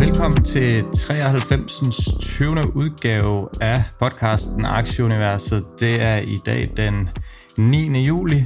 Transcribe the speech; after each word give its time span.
Velkommen 0.00 0.44
til 0.44 0.84
93. 0.94 1.80
20. 2.20 2.76
udgave 2.76 3.48
af 3.60 3.82
podcasten 3.98 4.64
Aktieuniverset. 4.64 5.66
Det 5.80 6.02
er 6.02 6.16
i 6.16 6.38
dag 6.46 6.72
den 6.76 7.08
9. 7.58 8.06
juli. 8.06 8.44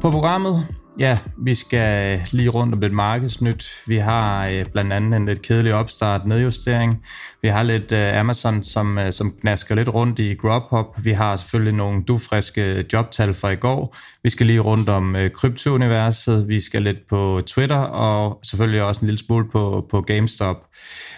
På 0.00 0.10
programmet 0.10 0.66
Ja, 0.98 1.18
vi 1.38 1.54
skal 1.54 2.20
lige 2.32 2.48
rundt 2.48 2.74
om 2.74 2.80
lidt 2.80 2.92
markedsnyt. 2.92 3.82
Vi 3.86 3.96
har 3.96 4.46
øh, 4.46 4.66
blandt 4.72 4.92
andet 4.92 5.16
en 5.16 5.26
lidt 5.26 5.42
kedelig 5.42 5.74
opstart, 5.74 6.26
nedjustering. 6.26 7.04
Vi 7.42 7.48
har 7.48 7.62
lidt 7.62 7.92
øh, 7.92 8.20
Amazon, 8.20 8.62
som, 8.62 8.98
øh, 8.98 9.12
som 9.12 9.32
knasker 9.40 9.74
lidt 9.74 9.88
rundt 9.88 10.18
i 10.18 10.34
Grubhub. 10.34 10.86
Vi 11.04 11.10
har 11.10 11.36
selvfølgelig 11.36 11.74
nogle 11.74 12.02
dufriske 12.02 12.84
jobtal 12.92 13.34
fra 13.34 13.50
i 13.50 13.56
går. 13.56 13.96
Vi 14.22 14.30
skal 14.30 14.46
lige 14.46 14.60
rundt 14.60 14.88
om 14.88 15.16
øh, 15.16 15.30
kryptouniverset. 15.30 16.48
Vi 16.48 16.60
skal 16.60 16.82
lidt 16.82 17.08
på 17.08 17.42
Twitter, 17.46 17.76
og 17.76 18.38
selvfølgelig 18.42 18.82
også 18.82 19.00
en 19.00 19.06
lille 19.06 19.18
smule 19.18 19.48
på, 19.52 19.86
på 19.90 20.00
GameStop. 20.00 20.56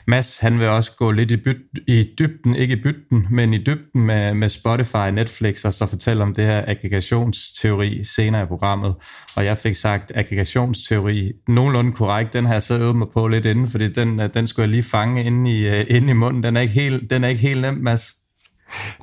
Mads, 0.06 0.38
han 0.38 0.58
vil 0.58 0.68
også 0.68 0.92
gå 0.96 1.10
lidt 1.10 1.30
i, 1.30 1.36
byt, 1.36 1.56
i 1.86 2.08
dybden, 2.18 2.56
ikke 2.56 2.76
i 2.76 2.82
bytten, 2.82 3.26
men 3.30 3.54
i 3.54 3.58
dybden 3.58 4.02
med, 4.02 4.34
med 4.34 4.48
Spotify, 4.48 5.10
Netflix, 5.12 5.64
og 5.64 5.74
så 5.74 5.86
fortælle 5.86 6.22
om 6.22 6.34
det 6.34 6.44
her 6.44 6.64
aggregationsteori 6.66 8.04
senere 8.04 8.42
i 8.42 8.46
programmet. 8.46 8.94
Og 9.36 9.44
jeg 9.44 9.58
fik 9.58 9.74
sagt 9.74 10.12
aggregationsteori 10.14 11.32
nogenlunde 11.48 11.92
korrekt. 11.92 12.32
Den 12.32 12.46
har 12.46 12.52
jeg 12.52 12.62
så 12.62 12.74
øvet 12.78 12.96
mig 12.96 13.06
på 13.14 13.28
lidt 13.28 13.46
inden, 13.46 13.68
fordi 13.68 13.88
den, 13.88 14.20
øh, 14.20 14.30
den 14.34 14.46
skulle 14.46 14.64
jeg 14.64 14.70
lige 14.70 14.82
fange 14.82 15.24
inde 15.24 15.58
i, 15.58 15.68
øh, 15.68 15.84
inde 15.88 16.10
i 16.10 16.11
munden. 16.16 16.42
Den 16.42 16.56
er 16.56 16.60
ikke 16.60 16.74
helt, 16.74 17.10
den 17.10 17.24
er 17.24 17.28
ikke 17.28 17.40
helt 17.40 17.60
nem, 17.60 17.74
Mads. 17.74 18.12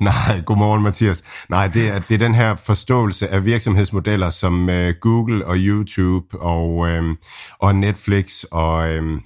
Nej, 0.00 0.40
godmorgen 0.46 0.82
Mathias. 0.82 1.22
Nej, 1.48 1.66
det 1.66 1.88
er, 1.88 1.98
det 1.98 2.14
er 2.14 2.18
den 2.18 2.34
her 2.34 2.56
forståelse 2.56 3.28
af 3.28 3.44
virksomhedsmodeller 3.44 4.30
som 4.30 4.70
øh, 4.70 4.94
Google 5.00 5.46
og 5.46 5.56
YouTube 5.56 6.40
og, 6.40 6.88
øh, 6.90 7.02
og 7.58 7.74
Netflix 7.74 8.44
og, 8.44 8.92
Øh, 8.92 9.20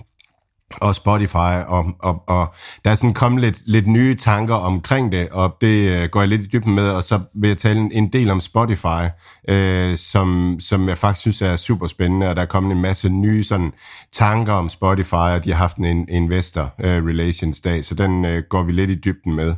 og 0.80 0.94
Spotify, 0.94 1.55
og, 1.67 1.84
og, 1.98 2.22
og 2.27 2.55
der 2.84 2.91
er 2.91 2.94
sådan 2.94 3.14
kommet 3.14 3.41
lidt, 3.41 3.62
lidt 3.67 3.86
nye 3.86 4.14
tanker 4.14 4.55
omkring 4.55 5.12
det, 5.12 5.28
og 5.28 5.56
det 5.61 5.91
øh, 5.91 6.08
går 6.08 6.20
jeg 6.20 6.28
lidt 6.28 6.41
i 6.42 6.48
dybden 6.53 6.75
med, 6.75 6.89
og 6.89 7.05
så 7.05 7.20
vil 7.34 7.48
jeg 7.48 7.58
tale 7.58 7.80
en, 7.80 7.92
en 7.92 8.08
del 8.08 8.30
om 8.30 8.41
Spotify, 8.41 9.05
øh, 9.48 9.97
som, 9.97 10.56
som 10.61 10.89
jeg 10.89 10.98
faktisk 10.98 11.20
synes 11.20 11.42
er 11.42 11.56
super 11.56 11.86
spændende, 11.86 12.28
og 12.28 12.36
der 12.36 12.42
er 12.42 12.47
kommet 12.47 12.72
en 12.72 12.83
masse 12.83 13.08
nye 13.08 13.45
sådan, 13.45 13.72
tanker 14.12 14.52
om 14.52 14.69
Spotify, 14.69 15.14
og 15.14 15.45
de 15.45 15.50
har 15.50 15.58
haft 15.58 15.77
en 15.77 16.08
investor 16.08 16.75
øh, 16.80 17.06
relations 17.06 17.61
dag, 17.61 17.84
så 17.84 17.95
den 17.95 18.25
øh, 18.25 18.42
går 18.50 18.62
vi 18.62 18.72
lidt 18.72 18.91
i 18.91 18.95
dybden 18.95 19.34
med. 19.34 19.55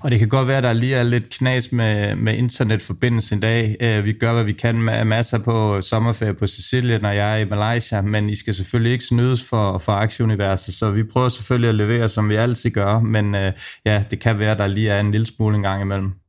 Og 0.00 0.10
det 0.10 0.18
kan 0.18 0.28
godt 0.28 0.48
være, 0.48 0.56
at 0.56 0.62
der 0.62 0.72
lige 0.72 0.94
er 0.94 1.02
lidt 1.02 1.28
knas 1.28 1.72
med, 1.72 2.16
med 2.16 2.34
internetforbindelsen 2.34 3.38
i 3.38 3.40
dag. 3.40 3.76
Øh, 3.80 4.04
vi 4.04 4.12
gør, 4.12 4.32
hvad 4.32 4.44
vi 4.44 4.52
kan 4.52 4.82
med 4.82 5.04
masser 5.04 5.38
på 5.38 5.80
sommerferie 5.80 6.34
på 6.34 6.46
Sicilien, 6.46 7.04
og 7.04 7.16
jeg 7.16 7.32
er 7.32 7.36
i 7.36 7.48
Malaysia, 7.48 8.00
men 8.00 8.30
I 8.30 8.34
skal 8.34 8.54
selvfølgelig 8.54 8.92
ikke 8.92 9.04
snydes 9.04 9.44
for, 9.44 9.78
for 9.78 9.92
aktieuniverset, 9.92 10.74
så 10.74 10.90
vi 10.90 11.02
prøver 11.02 11.28
selvfølgelig 11.28 11.68
at 11.68 11.74
levere, 11.74 12.08
som 12.08 12.28
vi 12.28 12.34
altid 12.34 12.70
gør, 12.70 13.00
men 13.00 13.34
øh, 13.34 13.52
ja, 13.86 14.04
det 14.10 14.20
kan 14.20 14.38
være, 14.38 14.52
at 14.52 14.58
der 14.58 14.66
lige 14.66 14.90
er 14.90 15.00
en 15.00 15.10
lille 15.10 15.26
smule 15.26 15.56
en 15.56 15.62
gang 15.62 15.82
imellem. 15.82 16.21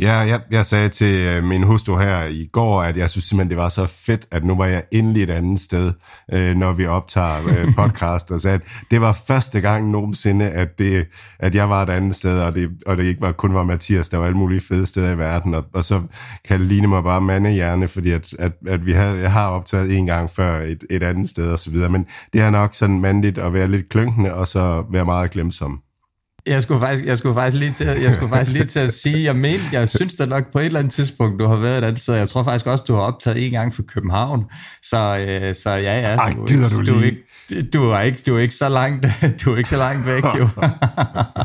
Ja, 0.00 0.16
jeg, 0.16 0.40
jeg 0.50 0.66
sagde 0.66 0.88
til 0.88 1.20
øh, 1.20 1.44
min 1.44 1.62
hustru 1.62 1.96
her 1.96 2.24
i 2.24 2.48
går, 2.52 2.82
at 2.82 2.96
jeg 2.96 3.10
synes 3.10 3.24
simpelthen, 3.24 3.50
det 3.50 3.58
var 3.58 3.68
så 3.68 3.86
fedt, 3.86 4.26
at 4.30 4.44
nu 4.44 4.56
var 4.56 4.66
jeg 4.66 4.82
endelig 4.92 5.22
et 5.22 5.30
andet 5.30 5.60
sted, 5.60 5.92
øh, 6.32 6.56
når 6.56 6.72
vi 6.72 6.86
optager 6.86 7.48
øh, 7.48 7.74
podcast, 7.78 8.30
og 8.30 8.40
sagde, 8.40 8.54
at 8.54 8.62
det 8.90 9.00
var 9.00 9.12
første 9.26 9.60
gang 9.60 9.90
nogensinde, 9.90 10.50
at, 10.50 10.78
det, 10.78 11.06
at 11.38 11.54
jeg 11.54 11.68
var 11.70 11.82
et 11.82 11.90
andet 11.90 12.14
sted, 12.16 12.38
og 12.38 12.54
det, 12.54 12.70
og 12.86 12.96
det 12.96 13.04
ikke 13.04 13.20
var, 13.20 13.32
kun 13.32 13.54
var 13.54 13.64
Mathias, 13.64 14.08
der 14.08 14.18
var 14.18 14.26
alle 14.26 14.38
mulige 14.38 14.60
fede 14.60 14.86
steder 14.86 15.10
i 15.10 15.18
verden, 15.18 15.54
og, 15.54 15.64
og 15.74 15.84
så 15.84 16.02
kan 16.48 16.60
det 16.60 16.68
ligne 16.68 16.86
mig 16.86 17.02
bare 17.02 17.20
mandehjerne, 17.20 17.88
fordi 17.88 18.10
at, 18.10 18.34
at, 18.38 18.52
at 18.66 18.86
vi 18.86 18.92
havde, 18.92 19.20
jeg 19.20 19.32
har 19.32 19.48
optaget 19.48 19.96
en 19.96 20.06
gang 20.06 20.30
før 20.30 20.60
et, 20.60 20.84
et 20.90 21.02
andet 21.02 21.28
sted 21.28 21.50
og 21.50 21.58
så 21.58 21.70
videre, 21.70 21.88
men 21.88 22.06
det 22.32 22.40
er 22.40 22.50
nok 22.50 22.74
sådan 22.74 23.00
mandligt 23.00 23.38
at 23.38 23.52
være 23.52 23.68
lidt 23.68 23.88
klynkende, 23.88 24.34
og 24.34 24.48
så 24.48 24.84
være 24.90 25.04
meget 25.04 25.30
glemsom. 25.30 25.82
Jeg 26.46 26.62
skulle 26.62 26.80
faktisk, 26.80 27.04
jeg 27.04 27.18
skulle 27.18 27.34
faktisk 27.34 27.56
lige 27.56 27.72
til, 27.72 27.86
jeg 27.86 28.12
skulle 28.12 28.28
faktisk 28.28 28.52
lige 28.52 28.64
til 28.64 28.78
at 28.78 28.94
sige, 28.94 29.24
jeg 29.24 29.36
mener, 29.36 29.62
jeg 29.72 29.88
synes 29.88 30.14
da 30.14 30.26
nok 30.26 30.52
på 30.52 30.58
et 30.58 30.66
eller 30.66 30.78
andet 30.78 30.92
tidspunkt, 30.92 31.40
du 31.40 31.46
har 31.46 31.56
været 31.56 31.78
et 31.78 31.84
andet 31.84 32.02
sted. 32.02 32.14
Jeg 32.14 32.28
tror 32.28 32.42
faktisk 32.42 32.66
også, 32.66 32.84
du 32.88 32.94
har 32.94 33.00
optaget 33.00 33.46
en 33.46 33.52
gang 33.52 33.74
for 33.74 33.82
København. 33.82 34.44
Så, 34.82 35.26
øh, 35.28 35.54
så 35.54 35.70
ja, 35.70 36.00
ja. 36.00 36.16
Ej, 36.16 36.32
du, 36.32 36.46
gider 36.46 36.68
du, 36.68 36.76
du, 36.76 36.98
lige? 36.98 37.06
Ikke, 37.06 37.70
du, 37.72 37.90
er 37.90 38.00
ikke, 38.00 38.18
du 38.26 38.36
er 38.36 38.40
ikke 38.40 38.54
så 38.54 38.68
langt, 38.68 39.06
du 39.44 39.52
er 39.52 39.56
ikke 39.56 39.68
så 39.68 39.76
langt 39.76 40.06
væk, 40.06 40.24
jo. 40.24 40.48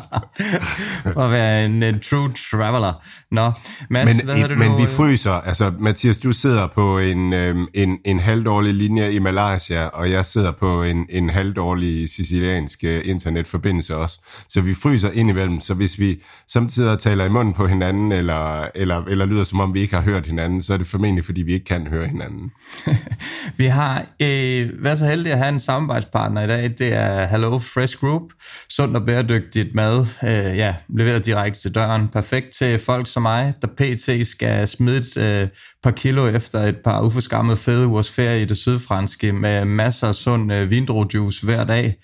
for 1.14 1.22
at 1.22 1.32
være 1.32 1.66
en, 1.66 1.84
en 1.84 2.00
true 2.00 2.32
traveler. 2.52 2.94
Nå, 3.32 3.52
Mads, 3.90 4.08
men, 4.08 4.26
hvad 4.26 4.38
i, 4.38 4.56
Men 4.56 4.72
nu? 4.72 4.78
vi 4.78 4.86
fryser. 4.86 5.32
Altså, 5.32 5.72
Mathias, 5.80 6.18
du 6.18 6.32
sidder 6.32 6.68
på 6.76 7.00
en, 7.00 7.34
øhm, 7.34 7.68
en, 7.74 7.98
en 8.06 8.20
halvdårlig 8.20 8.74
linje 8.74 9.12
i 9.12 9.20
Malaysia, 9.20 9.86
og 9.86 10.12
jeg 10.12 10.26
sidder 10.26 10.52
på 10.52 10.84
en, 10.84 11.06
en 11.10 11.30
halvdårlig 11.30 12.10
siciliansk 12.10 12.84
øh, 12.84 13.02
internetforbindelse 13.06 13.96
også. 13.96 14.20
Så 14.50 14.62
vi 14.62 14.74
fryser 14.74 14.87
indimellem, 14.94 15.60
så 15.60 15.74
hvis 15.74 16.00
vi 16.00 16.24
samtidig 16.48 17.00
taler 17.00 17.26
i 17.26 17.30
munden 17.30 17.54
på 17.54 17.68
hinanden, 17.68 18.12
eller, 18.12 18.68
eller, 18.76 19.06
eller 19.06 19.26
lyder 19.26 19.44
som 19.44 19.60
om 19.60 19.74
vi 19.74 19.80
ikke 19.80 19.96
har 19.96 20.02
hørt 20.02 20.26
hinanden, 20.26 20.62
så 20.62 20.74
er 20.74 20.78
det 20.78 20.88
formentlig, 20.88 21.26
fordi 21.26 21.42
vi 21.42 21.54
ikke 21.54 21.66
kan 21.66 21.88
høre 21.88 22.08
hinanden. 22.08 22.52
vi 23.58 23.66
har 23.66 24.06
øh, 24.22 24.84
været 24.84 24.98
så 24.98 25.06
heldige 25.06 25.34
at 25.34 25.40
have 25.40 25.50
en 25.50 25.60
samarbejdspartner 25.60 26.42
i 26.42 26.48
dag. 26.48 26.64
Det 26.64 26.94
er 26.94 27.26
Hello 27.26 27.60
Fresh 27.60 27.98
Group. 27.98 28.22
sundt 28.70 28.96
og 28.96 29.06
bæredygtigt 29.06 29.76
mad. 29.76 30.06
Øh, 30.24 30.58
ja, 30.58 30.76
leveret 30.90 31.26
direkte 31.26 31.62
til 31.62 31.76
døren. 31.76 32.08
Perfekt 32.08 32.48
til 32.58 32.80
folk 32.80 33.08
som 33.08 33.22
mig, 33.22 33.54
der 33.62 33.68
pt. 33.68 34.28
skal 34.28 34.68
smide 34.68 34.98
et 34.98 35.18
øh, 35.18 35.48
par 35.84 35.92
kilo 35.92 36.28
efter 36.28 36.60
et 36.60 36.78
par 36.84 37.02
uforskammede 37.02 37.58
fede 37.58 37.88
ugers 37.88 38.12
ferie 38.12 38.42
i 38.42 38.46
det 38.46 38.58
sydfranske 38.58 39.34
med 39.34 39.66
masser 39.66 40.08
af 40.08 40.16
sund 40.16 40.54
øh, 40.54 40.70
vindruejuice 40.70 41.46
hver 41.46 41.64
dag. 41.64 41.96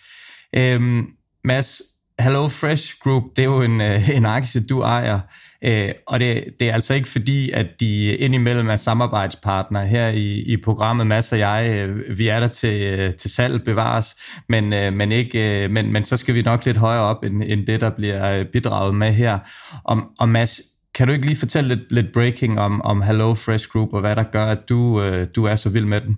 Øhm, 0.56 1.06
Mads, 1.44 1.82
Hello 2.20 2.48
Fresh 2.48 3.00
Group, 3.00 3.24
det 3.36 3.42
er 3.42 3.46
jo 3.46 3.62
en, 3.62 3.82
øh, 3.82 4.10
en 4.18 4.26
aktie, 4.26 4.62
du 4.62 4.82
ejer, 4.82 5.20
øh, 5.64 5.90
og 6.08 6.20
det, 6.20 6.46
det 6.60 6.70
er 6.70 6.74
altså 6.74 6.94
ikke 6.94 7.08
fordi, 7.08 7.50
at 7.50 7.68
de 7.80 8.16
indimellem 8.16 8.70
er 8.70 8.76
samarbejdspartner 8.76 9.84
her 9.84 10.10
i, 10.10 10.40
i 10.42 10.58
programmet. 10.58 11.08
Mads 11.08 11.32
og 11.32 11.40
jeg, 11.40 11.88
øh, 11.88 12.18
vi 12.18 12.28
er 12.28 12.40
der 12.40 12.48
til, 12.48 12.82
øh, 12.82 13.14
til 13.14 13.32
salg 13.32 13.64
bevares, 13.64 14.16
men, 14.50 14.70
men, 14.98 15.12
ikke, 15.12 15.68
men, 15.72 15.94
men 15.94 16.06
så 16.06 16.18
skal 16.18 16.36
vi 16.36 16.42
nok 16.42 16.66
lidt 16.66 16.78
højere 16.78 17.04
op, 17.04 17.24
end, 17.24 17.44
end 17.46 17.68
det, 17.68 17.82
der 17.82 17.90
bliver 17.90 18.44
bidraget 18.44 18.96
med 18.96 19.14
her. 19.14 19.40
Og, 19.84 20.02
og 20.20 20.30
Mads, 20.30 20.62
kan 20.96 21.08
du 21.08 21.14
ikke 21.14 21.26
lige 21.26 21.38
fortælle 21.38 21.76
lidt, 21.76 21.92
lidt 21.92 22.14
breaking 22.14 22.60
om, 22.60 22.82
om 22.82 23.02
Hello 23.02 23.34
Fresh 23.34 23.68
Group, 23.70 23.94
og 23.94 24.00
hvad 24.00 24.16
der 24.16 24.24
gør, 24.24 24.46
at 24.46 24.70
du, 24.70 25.04
du 25.36 25.46
er 25.46 25.56
så 25.56 25.70
vild 25.70 25.86
med 25.86 26.02
den? 26.02 26.18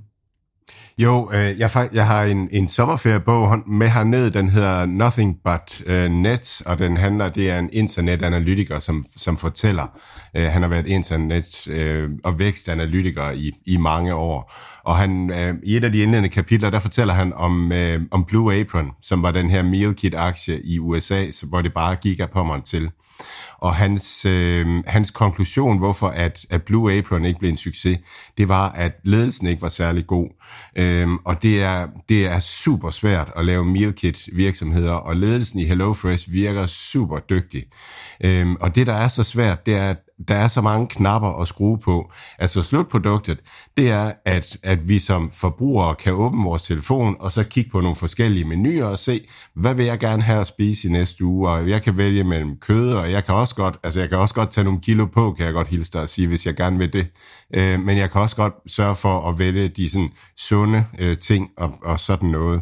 Jo, 0.98 1.32
øh, 1.34 1.60
jeg, 1.60 1.90
jeg 1.94 2.08
har 2.08 2.24
en, 2.24 2.50
en 2.52 2.68
sommerferiebog 2.68 3.64
med 3.68 3.90
hernede, 3.90 4.34
den 4.34 4.50
hedder 4.50 4.86
Nothing 4.86 5.38
But 5.44 5.82
øh, 5.86 6.06
uh, 6.06 6.12
Net, 6.12 6.62
og 6.66 6.80
den 6.80 6.98
handler, 6.98 7.30
det 7.30 7.50
er 7.50 7.60
en 7.60 7.70
internetanalytiker, 7.74 8.80
som, 8.80 9.06
som 9.16 9.38
fortæller, 9.38 10.00
Øh, 10.36 10.52
han 10.52 10.62
har 10.62 10.70
været 10.70 10.88
internet- 10.88 11.68
øh, 11.68 12.10
og 12.24 12.40
vækstanalytiker 12.40 13.32
i, 13.32 13.52
i 13.66 13.78
mange 13.78 14.14
år, 14.14 14.54
og 14.84 14.98
han, 14.98 15.30
øh, 15.30 15.56
i 15.64 15.78
et 15.78 15.84
af 15.84 15.92
de 15.92 16.00
indledende 16.00 16.30
kapitler, 16.30 16.70
der 16.70 16.80
fortæller 16.80 17.14
han 17.14 17.34
om, 17.34 17.72
øh, 17.72 18.02
om 18.12 18.26
Blue 18.26 18.60
Apron, 18.60 18.92
som 19.02 19.24
var 19.24 19.32
den 19.32 19.50
her 19.50 19.64
meal 19.64 19.94
kit-aktie 19.94 20.62
i 20.64 20.80
USA, 20.80 21.32
så 21.32 21.46
hvor 21.46 21.62
det 21.62 21.74
bare 21.74 21.96
gik 21.96 22.20
af 22.20 22.30
pommeren 22.30 22.62
til 22.62 22.90
og 23.58 23.76
hans, 23.76 24.26
øh, 24.26 24.84
hans 24.88 25.12
konklusion, 25.12 25.78
hvorfor 25.78 26.08
at, 26.08 26.46
at 26.50 26.64
Blue 26.64 26.94
Apron 26.98 27.26
ikke 27.26 27.40
blev 27.40 27.50
en 27.50 27.58
succes, 27.58 28.00
det 28.38 28.50
var, 28.50 28.70
at 28.70 28.92
ledelsen 29.04 29.48
ikke 29.48 29.62
var 29.62 29.68
særlig 29.68 30.08
god. 30.08 30.30
Øhm, 30.76 31.18
og 31.18 31.44
det 31.44 31.64
er, 31.64 31.88
det 32.10 32.26
er 32.26 32.40
super 32.40 32.90
svært 32.90 33.32
at 33.36 33.46
lave 33.46 33.66
meal 33.66 33.94
kit 33.94 34.30
virksomheder, 34.34 34.94
og 34.94 35.16
ledelsen 35.16 35.60
i 35.60 35.64
HelloFresh 35.64 36.32
virker 36.32 36.66
super 36.68 37.20
dygtig. 37.20 37.64
Øhm, 38.24 38.56
og 38.56 38.76
det, 38.76 38.88
der 38.88 38.94
er 38.94 39.08
så 39.08 39.24
svært, 39.24 39.66
det 39.66 39.76
er, 39.76 39.90
at 39.90 39.98
der 40.28 40.36
er 40.36 40.48
så 40.48 40.62
mange 40.62 40.88
knapper 40.88 41.42
at 41.42 41.48
skrue 41.48 41.78
på. 41.78 42.12
Altså 42.40 42.62
slutproduktet, 42.62 43.40
det 43.78 43.92
er, 43.92 44.12
at, 44.26 44.58
at 44.64 44.90
vi 44.90 45.00
som 45.00 45.32
forbrugere 45.32 45.96
kan 45.96 46.14
åbne 46.14 46.44
vores 46.44 46.62
telefon, 46.62 47.16
og 47.20 47.32
så 47.32 47.44
kigge 47.44 47.70
på 47.70 47.82
nogle 47.82 47.96
forskellige 47.96 48.46
menuer 48.46 48.86
og 48.86 49.00
se, 49.00 49.28
hvad 49.56 49.74
vil 49.74 49.86
jeg 49.86 50.00
gerne 50.00 50.22
have 50.22 50.40
at 50.40 50.48
spise 50.48 50.88
i 50.88 50.92
næste 50.92 51.26
uge, 51.26 51.50
og 51.50 51.70
jeg 51.70 51.82
kan 51.82 51.98
vælge 51.98 52.24
mellem 52.24 52.58
kød, 52.58 52.94
og 52.94 53.12
jeg 53.12 53.26
kan 53.26 53.36
også 53.36 53.56
godt, 53.56 53.78
altså 53.84 54.00
jeg 54.00 54.10
kan 54.10 54.18
også 54.18 54.34
godt 54.36 54.52
tage 54.52 54.66
nogle 54.66 54.80
kilo 54.82 55.06
på, 55.06 55.34
kan 55.34 55.46
jeg 55.46 55.54
godt 55.54 55.68
hilse 55.68 55.92
dig 55.92 56.02
og 56.02 56.10
sige, 56.10 56.28
hvis 56.28 56.46
jeg 56.46 56.56
gerne 56.56 56.78
vil 56.78 56.94
det. 56.94 57.08
Øh, 57.54 57.80
men 57.80 57.98
jeg 57.98 58.12
kan 58.12 58.22
også 58.22 58.36
godt 58.36 58.54
sørge 58.68 58.96
for 58.96 59.30
at 59.30 59.40
vælge 59.40 59.68
de 59.68 59.90
sådan 59.90 60.10
sunde 60.38 60.86
øh, 61.00 61.18
ting 61.18 61.50
og, 61.58 61.74
og 61.84 62.00
sådan 62.00 62.30
noget 62.30 62.62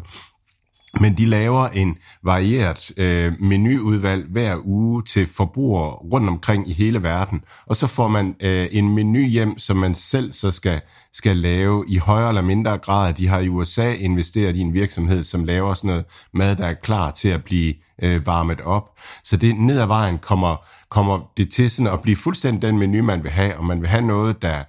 men 1.00 1.18
de 1.18 1.26
laver 1.26 1.68
en 1.68 1.96
varieret 2.22 2.92
øh, 2.96 3.32
menuudvalg 3.40 4.26
hver 4.30 4.56
uge 4.64 5.02
til 5.02 5.26
forbrugere 5.26 5.90
rundt 5.90 6.28
omkring 6.28 6.70
i 6.70 6.72
hele 6.72 7.02
verden. 7.02 7.40
Og 7.66 7.76
så 7.76 7.86
får 7.86 8.08
man 8.08 8.36
øh, 8.40 8.66
en 8.72 8.94
menu 8.94 9.20
hjem, 9.20 9.58
som 9.58 9.76
man 9.76 9.94
selv 9.94 10.32
så 10.32 10.50
skal, 10.50 10.80
skal 11.12 11.36
lave 11.36 11.84
i 11.88 11.96
højere 11.96 12.28
eller 12.28 12.42
mindre 12.42 12.78
grad. 12.78 13.12
De 13.12 13.26
har 13.26 13.40
i 13.40 13.48
USA 13.48 13.92
investeret 13.92 14.56
i 14.56 14.60
en 14.60 14.74
virksomhed, 14.74 15.24
som 15.24 15.44
laver 15.44 15.74
sådan 15.74 15.88
noget 15.88 16.04
mad, 16.34 16.56
der 16.56 16.66
er 16.66 16.74
klar 16.74 17.10
til 17.10 17.28
at 17.28 17.44
blive 17.44 17.74
øh, 18.02 18.26
varmet 18.26 18.60
op. 18.60 18.98
Så 19.24 19.36
det 19.36 19.56
ned 19.56 19.80
ad 19.80 19.86
vejen 19.86 20.18
kommer, 20.18 20.56
kommer 20.90 21.32
det 21.36 21.50
til 21.50 21.70
sådan 21.70 21.92
at 21.92 22.00
blive 22.00 22.16
fuldstændig 22.16 22.62
den 22.62 22.78
menu, 22.78 23.02
man 23.02 23.22
vil 23.22 23.30
have, 23.30 23.56
og 23.56 23.64
man 23.64 23.80
vil 23.80 23.88
have 23.88 24.02
noget, 24.02 24.42
der, 24.42 24.62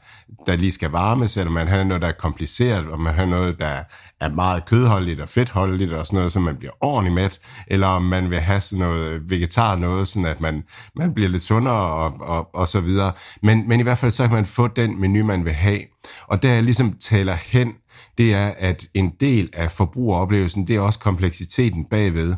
der 0.47 0.55
lige 0.55 0.71
skal 0.71 0.89
varmes, 0.89 1.37
eller 1.37 1.51
man 1.51 1.67
har 1.67 1.83
noget, 1.83 2.01
der 2.01 2.07
er 2.07 2.11
kompliceret, 2.11 2.87
og 2.87 3.01
man 3.01 3.13
har 3.13 3.25
noget, 3.25 3.59
der 3.59 3.83
er 4.19 4.29
meget 4.29 4.65
kødholdigt 4.65 5.19
og 5.21 5.29
fedtholdigt, 5.29 5.93
og 5.93 6.05
sådan 6.05 6.17
noget, 6.17 6.31
så 6.31 6.39
man 6.39 6.57
bliver 6.57 6.71
ordentligt 6.81 7.15
mæt, 7.15 7.39
eller 7.67 7.87
om 7.87 8.01
man 8.01 8.29
vil 8.29 8.39
have 8.39 8.61
sådan 8.61 8.85
noget 8.85 9.29
vegetar 9.29 9.75
noget, 9.75 10.07
sådan 10.07 10.25
at 10.25 10.41
man, 10.41 10.63
man 10.95 11.13
bliver 11.13 11.29
lidt 11.29 11.41
sundere 11.41 11.75
og, 11.75 12.13
og, 12.19 12.55
og 12.55 12.67
så 12.67 12.81
videre. 12.81 13.11
Men, 13.41 13.67
men 13.67 13.79
i 13.79 13.83
hvert 13.83 13.97
fald 13.97 14.11
så 14.11 14.23
kan 14.23 14.35
man 14.35 14.45
få 14.45 14.67
den 14.67 14.99
menu, 15.01 15.25
man 15.25 15.45
vil 15.45 15.53
have. 15.53 15.79
Og 16.27 16.43
der 16.43 16.53
jeg 16.53 16.63
ligesom 16.63 16.93
taler 16.99 17.33
hen, 17.33 17.73
det 18.17 18.33
er, 18.33 18.53
at 18.57 18.87
en 18.93 19.09
del 19.19 19.49
af 19.53 19.71
forbrugeroplevelsen, 19.71 20.67
det 20.67 20.75
er 20.75 20.79
også 20.79 20.99
kompleksiteten 20.99 21.85
bagved. 21.85 22.35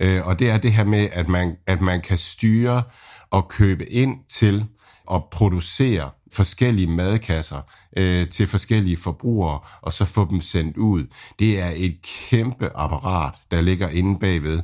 Øh, 0.00 0.26
og 0.26 0.38
det 0.38 0.50
er 0.50 0.58
det 0.58 0.72
her 0.72 0.84
med, 0.84 1.08
at 1.12 1.28
man, 1.28 1.56
at 1.66 1.80
man 1.80 2.00
kan 2.00 2.18
styre 2.18 2.82
og 3.30 3.48
købe 3.48 3.92
ind 3.92 4.16
til 4.28 4.64
at 5.12 5.24
producere 5.24 6.10
forskellige 6.32 6.90
madkasser 6.90 7.60
øh, 7.96 8.28
til 8.28 8.46
forskellige 8.46 8.96
forbrugere, 8.96 9.60
og 9.82 9.92
så 9.92 10.04
få 10.04 10.26
dem 10.30 10.40
sendt 10.40 10.76
ud. 10.76 11.06
Det 11.38 11.60
er 11.60 11.72
et 11.76 11.98
kæmpe 12.02 12.70
apparat, 12.74 13.34
der 13.50 13.60
ligger 13.60 13.88
inde 13.88 14.18
bagved. 14.20 14.60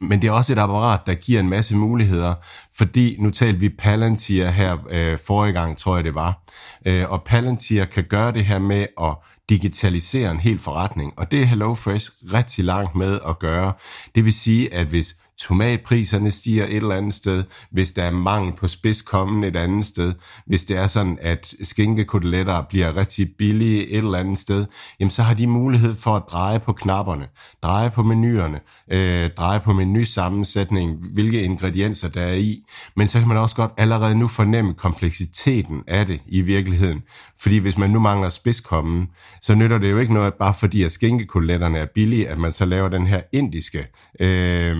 Men 0.00 0.22
det 0.22 0.28
er 0.28 0.32
også 0.32 0.52
et 0.52 0.58
apparat, 0.58 1.00
der 1.06 1.14
giver 1.14 1.40
en 1.40 1.48
masse 1.48 1.76
muligheder, 1.76 2.34
fordi 2.76 3.16
nu 3.18 3.30
talte 3.30 3.60
vi 3.60 3.68
Palantir 3.68 4.46
her 4.46 4.76
øh, 4.90 5.18
forrige 5.26 5.52
gang, 5.52 5.78
tror 5.78 5.96
jeg 5.96 6.04
det 6.04 6.14
var, 6.14 6.42
øh, 6.86 7.10
og 7.10 7.22
Palantir 7.22 7.84
kan 7.84 8.04
gøre 8.04 8.32
det 8.32 8.44
her 8.44 8.58
med 8.58 8.86
at 9.02 9.14
digitalisere 9.48 10.30
en 10.30 10.40
hel 10.40 10.58
forretning, 10.58 11.12
og 11.16 11.30
det 11.30 11.42
er 11.42 11.46
HelloFresh 11.46 12.10
rigtig 12.32 12.64
langt 12.64 12.94
med 12.94 13.18
at 13.28 13.38
gøre. 13.38 13.72
Det 14.14 14.24
vil 14.24 14.32
sige, 14.32 14.74
at 14.74 14.86
hvis 14.86 15.16
tomatpriserne 15.38 16.30
stiger 16.30 16.64
et 16.64 16.76
eller 16.76 16.94
andet 16.94 17.14
sted, 17.14 17.44
hvis 17.70 17.92
der 17.92 18.02
er 18.02 18.10
mangel 18.10 18.52
på 18.52 18.68
spidskommen 18.68 19.44
et 19.44 19.56
andet 19.56 19.86
sted, 19.86 20.14
hvis 20.46 20.64
det 20.64 20.76
er 20.76 20.86
sådan, 20.86 21.18
at 21.22 21.54
skinkekoteletter 21.62 22.62
bliver 22.68 22.96
rigtig 22.96 23.28
billige 23.38 23.88
et 23.88 23.98
eller 23.98 24.18
andet 24.18 24.38
sted, 24.38 24.66
jamen 25.00 25.10
så 25.10 25.22
har 25.22 25.34
de 25.34 25.46
mulighed 25.46 25.94
for 25.94 26.16
at 26.16 26.22
dreje 26.30 26.60
på 26.60 26.72
knapperne, 26.72 27.26
dreje 27.62 27.90
på 27.90 28.02
menuerne, 28.02 28.60
øh, 28.92 29.30
dreje 29.30 29.60
på 29.60 29.72
menusammensætning, 29.72 30.96
hvilke 31.12 31.42
ingredienser 31.42 32.08
der 32.08 32.22
er 32.22 32.34
i, 32.34 32.64
men 32.96 33.08
så 33.08 33.18
kan 33.18 33.28
man 33.28 33.36
også 33.36 33.56
godt 33.56 33.72
allerede 33.76 34.14
nu 34.14 34.28
fornemme 34.28 34.74
kompleksiteten 34.74 35.82
af 35.86 36.06
det 36.06 36.20
i 36.26 36.40
virkeligheden. 36.40 37.02
Fordi 37.40 37.58
hvis 37.58 37.78
man 37.78 37.90
nu 37.90 38.00
mangler 38.00 38.28
spidskommen, 38.28 39.06
så 39.42 39.54
nytter 39.54 39.78
det 39.78 39.90
jo 39.90 39.98
ikke 39.98 40.14
noget, 40.14 40.34
bare 40.34 40.54
fordi 40.54 40.82
at 40.82 40.92
skinkekoteletterne 40.92 41.78
er 41.78 41.86
billige, 41.94 42.28
at 42.28 42.38
man 42.38 42.52
så 42.52 42.64
laver 42.64 42.88
den 42.88 43.06
her 43.06 43.20
indiske 43.32 43.86
øh, 44.20 44.76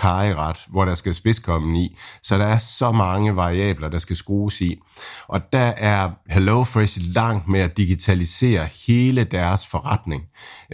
kariret, 0.00 0.56
hvor 0.68 0.84
der 0.84 0.94
skal 0.94 1.14
spidskommen 1.14 1.76
i. 1.76 1.96
Så 2.22 2.38
der 2.38 2.46
er 2.46 2.58
så 2.58 2.92
mange 2.92 3.36
variabler, 3.36 3.88
der 3.88 3.98
skal 3.98 4.16
skrues 4.16 4.60
i. 4.60 4.80
Og 5.28 5.52
der 5.52 5.72
er 5.76 6.10
HelloFresh 6.28 6.98
langt 7.14 7.48
med 7.48 7.60
at 7.60 7.76
digitalisere 7.76 8.68
hele 8.86 9.24
deres 9.24 9.66
forretning. 9.66 10.22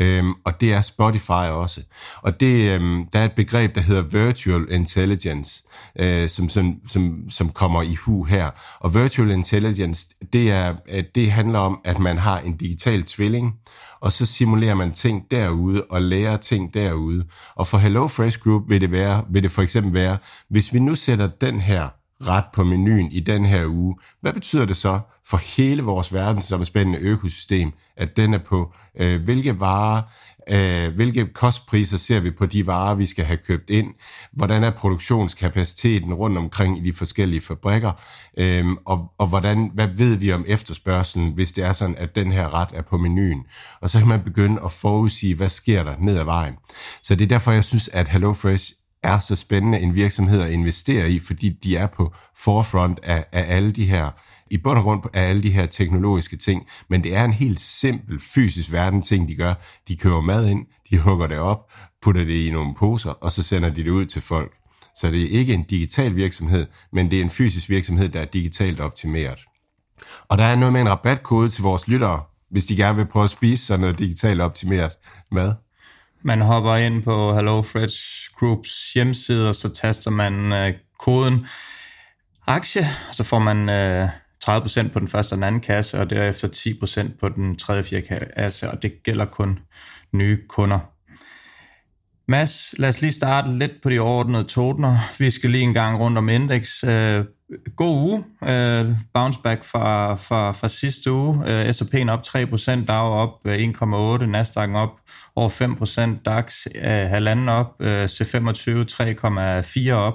Øhm, 0.00 0.34
og 0.44 0.60
det 0.60 0.72
er 0.72 0.80
Spotify 0.80 1.30
også. 1.50 1.80
Og 2.22 2.40
det, 2.40 2.70
øhm, 2.70 3.06
der 3.12 3.18
er 3.18 3.24
et 3.24 3.32
begreb, 3.32 3.74
der 3.74 3.80
hedder 3.80 4.02
Virtual 4.02 4.66
Intelligence, 4.70 5.62
øh, 5.98 6.28
som, 6.28 6.48
som, 6.48 6.80
som, 6.88 7.30
som 7.30 7.48
kommer 7.48 7.82
i 7.82 7.94
hu 7.94 8.24
her. 8.24 8.50
Og 8.80 8.94
Virtual 8.94 9.30
Intelligence, 9.30 10.08
det, 10.32 10.50
er, 10.50 10.74
øh, 10.88 11.04
det 11.14 11.32
handler 11.32 11.58
om, 11.58 11.80
at 11.84 11.98
man 11.98 12.18
har 12.18 12.38
en 12.38 12.56
digital 12.56 13.02
tvilling, 13.02 13.54
og 14.00 14.12
så 14.12 14.26
simulerer 14.26 14.74
man 14.74 14.92
ting 14.92 15.30
derude 15.30 15.84
og 15.90 16.02
lærer 16.02 16.36
ting 16.36 16.74
derude. 16.74 17.24
Og 17.54 17.66
for 17.66 17.78
Hello 17.78 18.08
Fresh 18.08 18.38
Group 18.38 18.62
vil 18.68 18.80
det, 18.80 18.90
være, 18.90 19.24
vil 19.30 19.42
det 19.42 19.50
for 19.50 19.62
eksempel 19.62 19.92
være, 19.92 20.18
hvis 20.48 20.72
vi 20.72 20.78
nu 20.78 20.94
sætter 20.94 21.26
den 21.26 21.60
her 21.60 21.88
ret 22.22 22.44
på 22.54 22.64
menuen 22.64 23.12
i 23.12 23.20
den 23.20 23.44
her 23.44 23.66
uge, 23.66 23.96
hvad 24.20 24.32
betyder 24.32 24.64
det 24.64 24.76
så 24.76 25.00
for 25.26 25.36
hele 25.36 25.82
vores 25.82 26.12
verdensomspændende 26.12 26.98
økosystem, 26.98 27.72
at 27.96 28.16
den 28.16 28.34
er 28.34 28.38
på, 28.38 28.72
øh, 29.00 29.22
hvilke 29.22 29.60
varer 29.60 30.02
øh, 30.50 30.94
hvilke 30.94 31.26
kostpriser 31.26 31.98
ser 31.98 32.20
vi 32.20 32.30
på 32.30 32.46
de 32.46 32.66
varer, 32.66 32.94
vi 32.94 33.06
skal 33.06 33.24
have 33.24 33.36
købt 33.36 33.70
ind, 33.70 33.86
hvordan 34.32 34.64
er 34.64 34.70
produktionskapaciteten 34.70 36.14
rundt 36.14 36.38
omkring 36.38 36.78
i 36.78 36.80
de 36.80 36.92
forskellige 36.92 37.40
fabrikker, 37.40 37.92
øh, 38.38 38.66
og, 38.84 39.12
og 39.18 39.26
hvordan, 39.26 39.70
hvad 39.74 39.88
ved 39.88 40.16
vi 40.16 40.32
om 40.32 40.44
efterspørgselen, 40.48 41.32
hvis 41.32 41.52
det 41.52 41.64
er 41.64 41.72
sådan, 41.72 41.96
at 41.98 42.14
den 42.14 42.32
her 42.32 42.54
ret 42.54 42.68
er 42.74 42.82
på 42.82 42.98
menuen. 42.98 43.44
Og 43.80 43.90
så 43.90 43.98
kan 43.98 44.08
man 44.08 44.22
begynde 44.22 44.60
at 44.64 44.72
forudsige, 44.72 45.34
hvad 45.34 45.48
sker 45.48 45.84
der 45.84 45.94
ned 46.00 46.18
ad 46.18 46.24
vejen. 46.24 46.54
Så 47.02 47.14
det 47.14 47.24
er 47.24 47.28
derfor, 47.28 47.52
jeg 47.52 47.64
synes, 47.64 47.88
at 47.88 48.08
HelloFresh 48.08 48.72
er 49.02 49.18
så 49.18 49.36
spændende 49.36 49.78
en 49.80 49.94
virksomhed 49.94 50.42
at 50.42 50.50
investere 50.50 51.10
i, 51.10 51.18
fordi 51.18 51.48
de 51.48 51.76
er 51.76 51.86
på 51.86 52.12
forefront 52.36 53.00
af, 53.02 53.24
af 53.32 53.56
alle 53.56 53.72
de 53.72 53.86
her 53.86 54.10
i 54.50 54.56
bund 54.56 54.78
og 54.78 54.84
grund 54.84 55.02
af 55.12 55.22
alle 55.22 55.42
de 55.42 55.50
her 55.50 55.66
teknologiske 55.66 56.36
ting, 56.36 56.66
men 56.88 57.04
det 57.04 57.16
er 57.16 57.24
en 57.24 57.32
helt 57.32 57.60
simpel 57.60 58.20
fysisk 58.20 58.72
verden 58.72 59.02
ting, 59.02 59.28
de 59.28 59.34
gør. 59.34 59.54
De 59.88 59.96
køber 59.96 60.20
mad 60.20 60.48
ind, 60.48 60.66
de 60.90 60.98
hugger 60.98 61.26
det 61.26 61.38
op, 61.38 61.72
putter 62.02 62.24
det 62.24 62.46
i 62.46 62.50
nogle 62.50 62.74
poser, 62.74 63.10
og 63.10 63.32
så 63.32 63.42
sender 63.42 63.68
de 63.68 63.84
det 63.84 63.90
ud 63.90 64.06
til 64.06 64.22
folk. 64.22 64.52
Så 64.96 65.10
det 65.10 65.22
er 65.22 65.38
ikke 65.38 65.54
en 65.54 65.62
digital 65.62 66.16
virksomhed, 66.16 66.66
men 66.92 67.10
det 67.10 67.18
er 67.18 67.22
en 67.22 67.30
fysisk 67.30 67.68
virksomhed, 67.68 68.08
der 68.08 68.20
er 68.20 68.24
digitalt 68.24 68.80
optimeret. 68.80 69.38
Og 70.28 70.38
der 70.38 70.44
er 70.44 70.56
noget 70.56 70.72
med 70.72 70.80
en 70.80 70.88
rabatkode 70.88 71.48
til 71.48 71.62
vores 71.62 71.88
lyttere, 71.88 72.22
hvis 72.50 72.64
de 72.64 72.76
gerne 72.76 72.96
vil 72.96 73.06
prøve 73.06 73.24
at 73.24 73.30
spise 73.30 73.66
sådan 73.66 73.80
noget 73.80 73.98
digitalt 73.98 74.40
optimeret 74.40 74.92
mad. 75.32 75.54
Man 76.22 76.40
hopper 76.40 76.74
ind 76.74 77.02
på 77.02 77.34
HelloFresh 77.34 78.00
Groups 78.38 78.92
hjemmeside, 78.94 79.48
og 79.48 79.54
så 79.54 79.74
taster 79.74 80.10
man 80.10 80.52
øh, 80.52 80.74
koden 80.98 81.46
aktie, 82.46 82.86
og 83.08 83.14
så 83.14 83.24
får 83.24 83.38
man 83.38 83.68
øh, 83.68 84.08
30% 84.48 84.92
på 84.92 84.98
den 84.98 85.08
første 85.08 85.32
og 85.32 85.36
den 85.36 85.44
anden 85.44 85.60
kasse, 85.60 86.00
og 86.00 86.10
derefter 86.10 86.48
10% 86.48 87.18
på 87.20 87.28
den 87.28 87.56
tredje 87.56 87.80
og 87.80 87.84
fjerde 87.84 88.26
kasse, 88.36 88.70
og 88.70 88.82
det 88.82 89.02
gælder 89.02 89.24
kun 89.24 89.58
nye 90.12 90.38
kunder. 90.48 90.95
Mads, 92.28 92.74
lad 92.78 92.88
os 92.88 93.00
lige 93.00 93.12
starte 93.12 93.58
lidt 93.58 93.72
på 93.82 93.90
de 93.90 94.00
overordnede 94.00 94.44
totener. 94.44 94.96
Vi 95.18 95.30
skal 95.30 95.50
lige 95.50 95.62
en 95.62 95.74
gang 95.74 96.00
rundt 96.00 96.18
om 96.18 96.28
indeks. 96.28 96.84
Øh, 96.84 97.24
god 97.76 97.96
uge. 97.96 98.24
Øh, 98.48 98.86
bounce 99.14 99.38
back 99.44 99.64
fra, 99.64 100.14
fra, 100.14 100.52
fra 100.52 100.68
sidste 100.68 101.12
uge. 101.12 101.50
Øh, 101.50 101.74
S&P'en 101.74 102.08
op 102.08 102.22
3%, 102.26 102.84
Dow 102.84 103.06
op 103.06 103.30
øh, 103.44 103.58
1,8%, 103.58 104.26
Nasdaq 104.26 104.70
op 104.74 104.90
over 105.36 105.48
5%, 106.18 106.22
DAX 106.24 106.66
uh, 106.66 106.82
halvanden 106.82 107.48
op, 107.48 107.66
øh, 107.80 108.04
C25 108.04 108.70
3,4 109.88 109.92
op. 109.92 110.14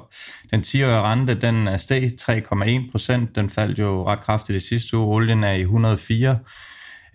Den 0.52 0.62
10-årige 0.62 1.02
rente, 1.02 1.36
den 1.36 1.68
er 1.68 1.78
steg 1.78 2.12
3,1%, 2.22 3.34
den 3.36 3.50
faldt 3.50 3.80
jo 3.80 4.08
ret 4.08 4.22
kraftigt 4.22 4.64
i 4.64 4.68
sidste 4.68 4.98
uge. 4.98 5.16
Olien 5.16 5.44
er 5.44 5.52
i 5.52 5.62
104 5.62 6.38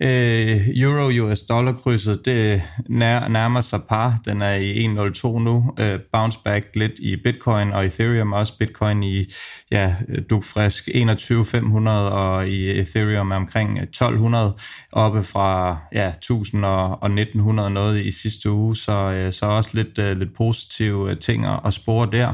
Øh, 0.01 0.67
Euro-US 0.75 1.41
dollar 1.41 1.73
krydset, 1.73 2.25
det 2.25 2.61
nær, 2.89 3.27
nærmer 3.27 3.61
sig 3.61 3.81
par. 3.89 4.19
Den 4.25 4.41
er 4.41 4.53
i 4.53 4.85
1.02 4.85 5.39
nu. 5.39 5.73
Øh, 5.79 5.99
bounce 6.13 6.39
back 6.45 6.65
lidt 6.75 6.99
i 6.99 7.15
Bitcoin 7.15 7.71
og 7.71 7.85
Ethereum 7.85 8.33
også. 8.33 8.57
Bitcoin 8.57 9.03
i 9.03 9.25
ja, 9.71 9.95
dugfrisk 10.29 10.87
21.500 10.87 11.89
og 11.89 12.49
i 12.49 12.79
Ethereum 12.79 13.31
er 13.31 13.35
omkring 13.35 13.79
1200 13.79 14.57
oppe 14.91 15.23
fra 15.23 15.77
ja, 15.93 16.07
1000 16.07 16.65
og, 16.65 17.03
og 17.03 17.09
1900 17.09 17.69
noget 17.69 18.05
i 18.05 18.11
sidste 18.11 18.51
uge. 18.51 18.75
Så, 18.75 18.91
øh, 18.91 19.33
så 19.33 19.45
også 19.45 19.69
lidt, 19.73 19.99
øh, 19.99 20.17
lidt 20.17 20.35
positive 20.35 21.11
øh, 21.11 21.17
ting 21.17 21.45
at 21.65 21.73
spore 21.73 22.09
der. 22.11 22.33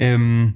Øhm, 0.00 0.52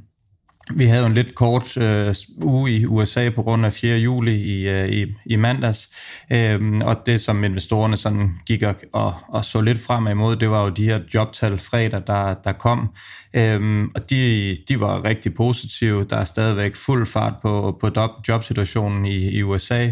vi 0.75 0.84
havde 0.84 1.00
jo 1.00 1.06
en 1.06 1.14
lidt 1.14 1.34
kort 1.34 1.76
øh, 1.76 2.14
uge 2.42 2.70
i 2.70 2.87
USA 2.87 3.30
på 3.30 3.42
grund 3.42 3.66
af 3.66 3.72
4. 3.72 3.96
juli 3.96 4.34
i, 4.34 4.68
øh, 4.68 4.88
i, 4.88 5.06
i 5.26 5.37
mandags, 5.37 5.90
øhm, 6.32 6.80
og 6.80 6.96
det 7.06 7.20
som 7.20 7.44
investorerne 7.44 7.96
sådan 7.96 8.30
gik 8.46 8.62
og, 8.62 8.75
og, 8.92 9.14
og 9.28 9.44
så 9.44 9.60
lidt 9.60 9.78
frem 9.78 10.06
imod, 10.06 10.37
det 10.37 10.50
var 10.50 10.62
jo 10.62 10.68
de 10.68 10.84
her 10.84 11.00
jobtal 11.14 11.58
fredag, 11.58 12.02
der, 12.06 12.34
der 12.34 12.52
kom, 12.52 12.88
øhm, 13.34 13.90
og 13.94 14.10
de, 14.10 14.56
de 14.68 14.80
var 14.80 15.04
rigtig 15.04 15.34
positive. 15.34 16.04
Der 16.10 16.16
er 16.16 16.25
stadigvæk 16.25 16.76
fuld 16.76 17.06
fart 17.06 17.34
på, 17.42 17.78
på 17.80 17.90
jobsituationen 18.28 19.06
i, 19.06 19.30
i 19.30 19.42
USA. 19.42 19.90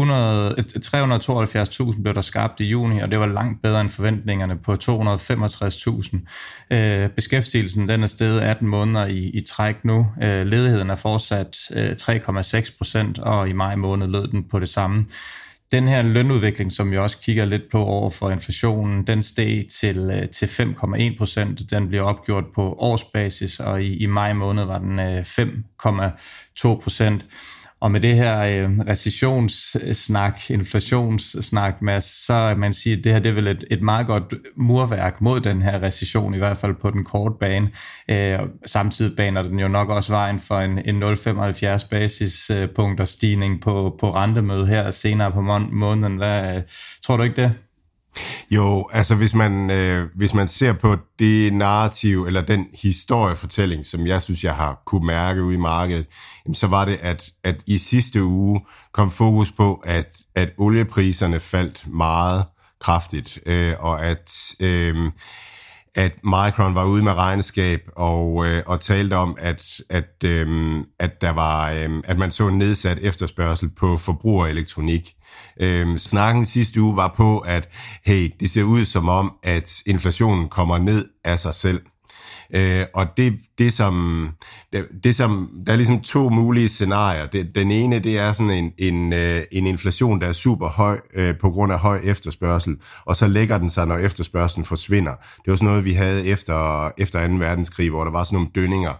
372.000 0.00 2.02
blev 2.02 2.14
der 2.14 2.20
skabt 2.20 2.60
i 2.60 2.64
juni, 2.64 3.00
og 3.00 3.10
det 3.10 3.18
var 3.18 3.26
langt 3.26 3.62
bedre 3.62 3.80
end 3.80 3.90
forventningerne 3.90 4.58
på 4.58 4.72
265.000. 4.72 6.76
Øh, 6.76 7.08
beskæftigelsen 7.08 7.88
den 7.88 8.02
er 8.02 8.06
steget 8.06 8.40
18 8.40 8.68
måneder 8.68 9.06
i, 9.06 9.18
i 9.18 9.40
træk 9.40 9.84
nu. 9.84 10.06
Øh, 10.22 10.46
ledigheden 10.46 10.90
er 10.90 10.94
fortsat 10.94 11.56
øh, 11.72 11.90
3,6 11.90 12.76
procent, 12.78 13.18
og 13.18 13.48
i 13.48 13.52
maj 13.52 13.76
måned 13.76 14.06
lød 14.06 14.28
den 14.28 14.48
på 14.48 14.60
det 14.60 14.68
samme. 14.68 15.06
den 15.72 15.88
her 15.88 16.02
lønudvikling, 16.02 16.72
som 16.72 16.90
vi 16.90 16.98
også 16.98 17.18
kigger 17.18 17.44
lidt 17.44 17.70
på 17.70 17.84
over 17.84 18.10
for 18.10 18.30
inflationen, 18.30 19.06
den 19.06 19.22
steg 19.22 19.66
til, 19.80 19.98
øh, 19.98 20.28
til 20.28 20.46
5,1 20.46 21.18
procent. 21.18 21.70
Den 21.70 21.88
bliver 21.88 22.02
opgjort 22.02 22.44
på 22.54 22.76
årsbasis, 22.78 23.60
og 23.60 23.82
i, 23.82 23.96
i 23.96 24.06
maj 24.06 24.32
måned 24.32 24.64
var 24.64 24.78
den 24.78 24.98
øh, 24.98 25.20
5,2 25.20 26.82
procent. 26.82 27.24
Og 27.82 27.90
med 27.90 28.00
det 28.00 28.16
her 28.16 28.40
øh, 28.40 28.78
recessionssnak, 28.78 30.50
inflationssnak, 30.50 31.82
Mads, 31.82 32.04
så 32.26 32.54
man 32.58 32.72
siger, 32.72 32.96
at 32.96 33.04
det 33.04 33.12
her 33.12 33.18
det 33.18 33.30
er 33.30 33.34
vel 33.34 33.46
et, 33.46 33.64
et 33.70 33.82
meget 33.82 34.06
godt 34.06 34.34
murværk 34.56 35.20
mod 35.20 35.40
den 35.40 35.62
her 35.62 35.82
recession, 35.82 36.34
i 36.34 36.38
hvert 36.38 36.56
fald 36.56 36.74
på 36.74 36.90
den 36.90 37.04
korte 37.04 37.34
bane. 37.40 37.70
Øh, 38.08 38.38
samtidig 38.66 39.16
baner 39.16 39.42
den 39.42 39.58
jo 39.58 39.68
nok 39.68 39.88
også 39.88 40.12
vejen 40.12 40.40
for 40.40 40.58
en, 40.58 40.78
en 40.78 41.02
0,75 41.02 41.88
basispunkter 41.88 43.04
stigning 43.04 43.60
på, 43.60 43.96
på 44.00 44.14
rentemødet 44.14 44.68
her 44.68 44.90
senere 44.90 45.32
på 45.32 45.40
måneden. 45.70 46.16
Hvad, 46.16 46.62
tror 47.02 47.16
du 47.16 47.22
ikke 47.22 47.42
det? 47.42 47.52
Jo, 48.50 48.88
altså 48.92 49.14
hvis 49.14 49.34
man, 49.34 49.70
øh, 49.70 50.08
hvis 50.14 50.34
man 50.34 50.48
ser 50.48 50.72
på 50.72 50.96
det 51.18 51.52
narrativ, 51.52 52.24
eller 52.24 52.40
den 52.40 52.66
historiefortælling, 52.82 53.86
som 53.86 54.06
jeg 54.06 54.22
synes, 54.22 54.44
jeg 54.44 54.54
har 54.54 54.82
kunne 54.86 55.06
mærke 55.06 55.42
ude 55.42 55.54
i 55.54 55.58
markedet, 55.58 56.06
jamen, 56.46 56.54
så 56.54 56.66
var 56.66 56.84
det, 56.84 56.98
at, 57.02 57.30
at 57.44 57.56
i 57.66 57.78
sidste 57.78 58.24
uge 58.24 58.60
kom 58.92 59.10
fokus 59.10 59.52
på, 59.52 59.82
at, 59.84 60.16
at 60.34 60.52
oliepriserne 60.58 61.40
faldt 61.40 61.86
meget 61.86 62.44
kraftigt, 62.80 63.38
øh, 63.46 63.74
og 63.78 64.04
at... 64.04 64.54
Øh, 64.60 64.96
at 65.94 66.12
Micron 66.24 66.74
var 66.74 66.84
ude 66.84 67.02
med 67.02 67.12
regnskab 67.12 67.80
og, 67.96 68.46
øh, 68.46 68.62
og 68.66 68.80
talte 68.80 69.14
om, 69.14 69.36
at, 69.38 69.80
at, 69.90 70.24
øh, 70.24 70.76
at, 70.98 71.20
der 71.20 71.30
var, 71.30 71.70
øh, 71.70 72.02
at 72.04 72.18
man 72.18 72.30
så 72.30 72.48
en 72.48 72.58
nedsat 72.58 72.98
efterspørgsel 73.02 73.70
på 73.70 73.96
forbrugerelektronik. 73.96 75.14
Øh, 75.60 75.98
snakken 75.98 76.44
sidste 76.44 76.80
uge 76.80 76.96
var 76.96 77.14
på, 77.16 77.38
at 77.38 77.68
hey, 78.04 78.30
det 78.40 78.50
ser 78.50 78.62
ud 78.62 78.84
som 78.84 79.08
om, 79.08 79.32
at 79.42 79.82
inflationen 79.86 80.48
kommer 80.48 80.78
ned 80.78 81.08
af 81.24 81.38
sig 81.38 81.54
selv. 81.54 81.80
Øh, 82.54 82.84
og 82.94 83.06
det, 83.16 83.38
det, 83.58 83.72
som, 83.72 84.28
det, 84.72 84.86
det 85.04 85.16
som, 85.16 85.50
der 85.66 85.72
er 85.72 85.76
ligesom 85.76 86.00
to 86.00 86.28
mulige 86.28 86.68
scenarier. 86.68 87.26
Det, 87.26 87.54
den 87.54 87.70
ene, 87.70 87.98
det 87.98 88.18
er 88.18 88.32
sådan 88.32 88.50
en, 88.50 88.72
en, 88.78 89.12
øh, 89.12 89.42
en 89.52 89.66
inflation, 89.66 90.20
der 90.20 90.26
er 90.26 90.32
super 90.32 90.68
høj 90.68 91.00
øh, 91.14 91.34
på 91.40 91.50
grund 91.50 91.72
af 91.72 91.78
høj 91.78 92.00
efterspørgsel, 92.04 92.76
og 93.04 93.16
så 93.16 93.28
lægger 93.28 93.58
den 93.58 93.70
sig, 93.70 93.86
når 93.86 93.96
efterspørgselen 93.96 94.64
forsvinder. 94.64 95.12
Det 95.12 95.50
var 95.50 95.56
sådan 95.56 95.68
noget, 95.68 95.84
vi 95.84 95.92
havde 95.92 96.26
efter, 96.26 96.90
efter 96.98 97.28
2. 97.28 97.34
verdenskrig, 97.34 97.90
hvor 97.90 98.04
der 98.04 98.10
var 98.10 98.24
sådan 98.24 98.36
nogle 98.36 98.50
dønninger 98.54 98.92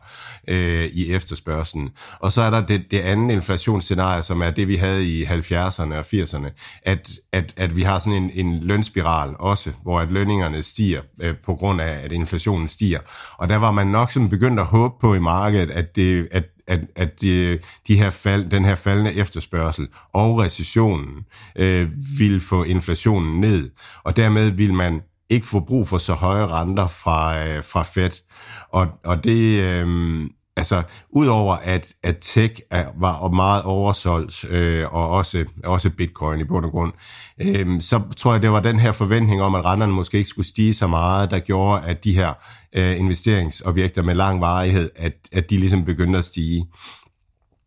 øh, 0.48 0.84
i 0.84 1.12
efterspørgselen. 1.12 1.90
Og 2.20 2.32
så 2.32 2.42
er 2.42 2.50
der 2.50 2.66
det, 2.66 2.82
det 2.90 3.00
andet 3.00 3.34
inflationsscenarie, 3.34 4.22
som 4.22 4.42
er 4.42 4.50
det, 4.50 4.68
vi 4.68 4.76
havde 4.76 5.06
i 5.06 5.24
70'erne 5.24 5.94
og 5.94 6.04
80'erne, 6.14 6.80
at, 6.82 7.10
at, 7.32 7.54
at 7.56 7.76
vi 7.76 7.82
har 7.82 7.98
sådan 7.98 8.22
en, 8.22 8.30
en 8.34 8.60
lønspiral 8.60 9.30
også, 9.38 9.72
hvor 9.82 10.00
at 10.00 10.12
lønningerne 10.12 10.62
stiger 10.62 11.00
øh, 11.22 11.34
på 11.44 11.54
grund 11.54 11.80
af, 11.80 12.04
at 12.04 12.12
inflationen 12.12 12.68
stiger. 12.68 13.00
Og 13.42 13.48
der 13.48 13.56
var 13.56 13.70
man 13.70 13.86
nok 13.86 14.10
sådan 14.10 14.28
begyndt 14.28 14.60
at 14.60 14.66
håbe 14.66 14.94
på 15.00 15.14
i 15.14 15.18
markedet, 15.18 15.70
at, 15.70 15.96
det, 15.96 16.28
at, 16.30 16.44
at, 16.66 16.80
at 16.96 17.22
de, 17.22 17.58
de 17.88 17.96
her 17.96 18.10
fald, 18.10 18.50
den 18.50 18.64
her 18.64 18.74
faldende 18.74 19.14
efterspørgsel 19.14 19.88
og 20.12 20.38
recessionen 20.38 21.24
øh, 21.56 21.88
ville 22.18 22.40
få 22.40 22.62
inflationen 22.62 23.40
ned, 23.40 23.70
og 24.04 24.16
dermed 24.16 24.50
vil 24.50 24.74
man 24.74 25.00
ikke 25.30 25.46
få 25.46 25.60
brug 25.60 25.88
for 25.88 25.98
så 25.98 26.12
høje 26.12 26.46
renter 26.46 26.86
fra, 26.86 27.46
øh, 27.46 27.64
fra 27.64 27.82
Fed. 27.82 28.22
Og, 28.68 28.86
og 29.04 29.24
det, 29.24 29.60
øh, 29.60 30.20
altså, 30.56 30.82
udover 31.10 31.54
at, 31.54 31.94
at 32.02 32.16
tech 32.20 32.60
er, 32.70 32.86
var 32.96 33.28
meget 33.28 33.62
oversolgt, 33.62 34.44
øh, 34.44 34.94
og 34.94 35.10
også, 35.10 35.44
også 35.64 35.90
bitcoin 35.90 36.40
i 36.40 36.44
bund 36.44 36.64
og 36.64 36.70
grund, 36.70 36.92
øh, 37.40 37.80
så 37.80 38.00
tror 38.16 38.32
jeg, 38.32 38.42
det 38.42 38.52
var 38.52 38.60
den 38.60 38.80
her 38.80 38.92
forventning 38.92 39.42
om, 39.42 39.54
at 39.54 39.64
renterne 39.64 39.92
måske 39.92 40.18
ikke 40.18 40.30
skulle 40.30 40.48
stige 40.48 40.74
så 40.74 40.86
meget, 40.86 41.30
der 41.30 41.38
gjorde, 41.38 41.82
at 41.86 42.04
de 42.04 42.14
her 42.14 42.32
øh, 42.76 42.98
investeringsobjekter 42.98 44.02
med 44.02 44.14
lang 44.14 44.40
varighed, 44.40 44.90
at, 44.96 45.12
at 45.32 45.50
de 45.50 45.58
ligesom 45.58 45.84
begyndte 45.84 46.18
at 46.18 46.24
stige. 46.24 46.66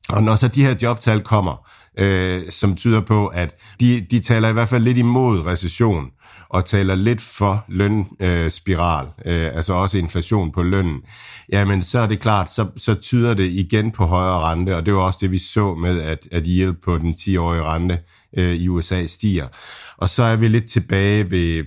Og 0.10 0.24
når 0.24 0.36
så 0.36 0.48
de 0.48 0.66
her 0.66 0.76
jobtal 0.82 1.22
kommer, 1.22 1.70
øh, 2.00 2.52
som 2.52 2.76
tyder 2.76 3.02
på, 3.02 3.28
at 3.28 3.56
de, 3.80 4.02
de 4.12 4.20
taler 4.20 4.50
i 4.50 4.54
hvert 4.54 4.70
fald 4.70 4.84
lidt 4.84 4.98
imod 4.98 5.46
recession, 5.46 6.12
og 6.50 6.66
taler 6.66 6.96
lidt 6.96 7.22
for 7.22 7.66
lønspiral, 7.68 9.08
øh, 9.26 9.46
øh, 9.46 9.56
altså 9.56 9.74
også 9.74 9.98
inflation 9.98 10.52
på 10.52 10.64
lønnen, 10.64 11.02
jamen 11.52 11.84
så 11.84 12.00
er 12.00 12.08
det 12.08 12.20
klart, 12.20 12.52
så, 12.52 12.68
så 12.78 12.94
tyder 12.94 13.34
det 13.34 13.52
igen 13.52 13.92
på 13.92 14.06
højere 14.06 14.40
rente, 14.40 14.76
og 14.76 14.86
det 14.86 14.94
var 14.94 15.02
også 15.02 15.20
det, 15.22 15.32
vi 15.32 15.38
så 15.38 15.76
med, 15.76 16.02
at, 16.02 16.28
at 16.32 16.44
hjælp 16.44 16.78
på 16.84 16.98
den 16.98 17.16
10-årige 17.20 17.64
rente 17.64 18.00
øh, 18.38 18.54
i 18.54 18.68
USA 18.68 19.06
stiger. 19.06 19.48
Og 19.98 20.10
så 20.10 20.24
er 20.24 20.36
vi 20.36 20.48
lidt 20.48 20.70
tilbage 20.70 21.32
ved, 21.32 21.64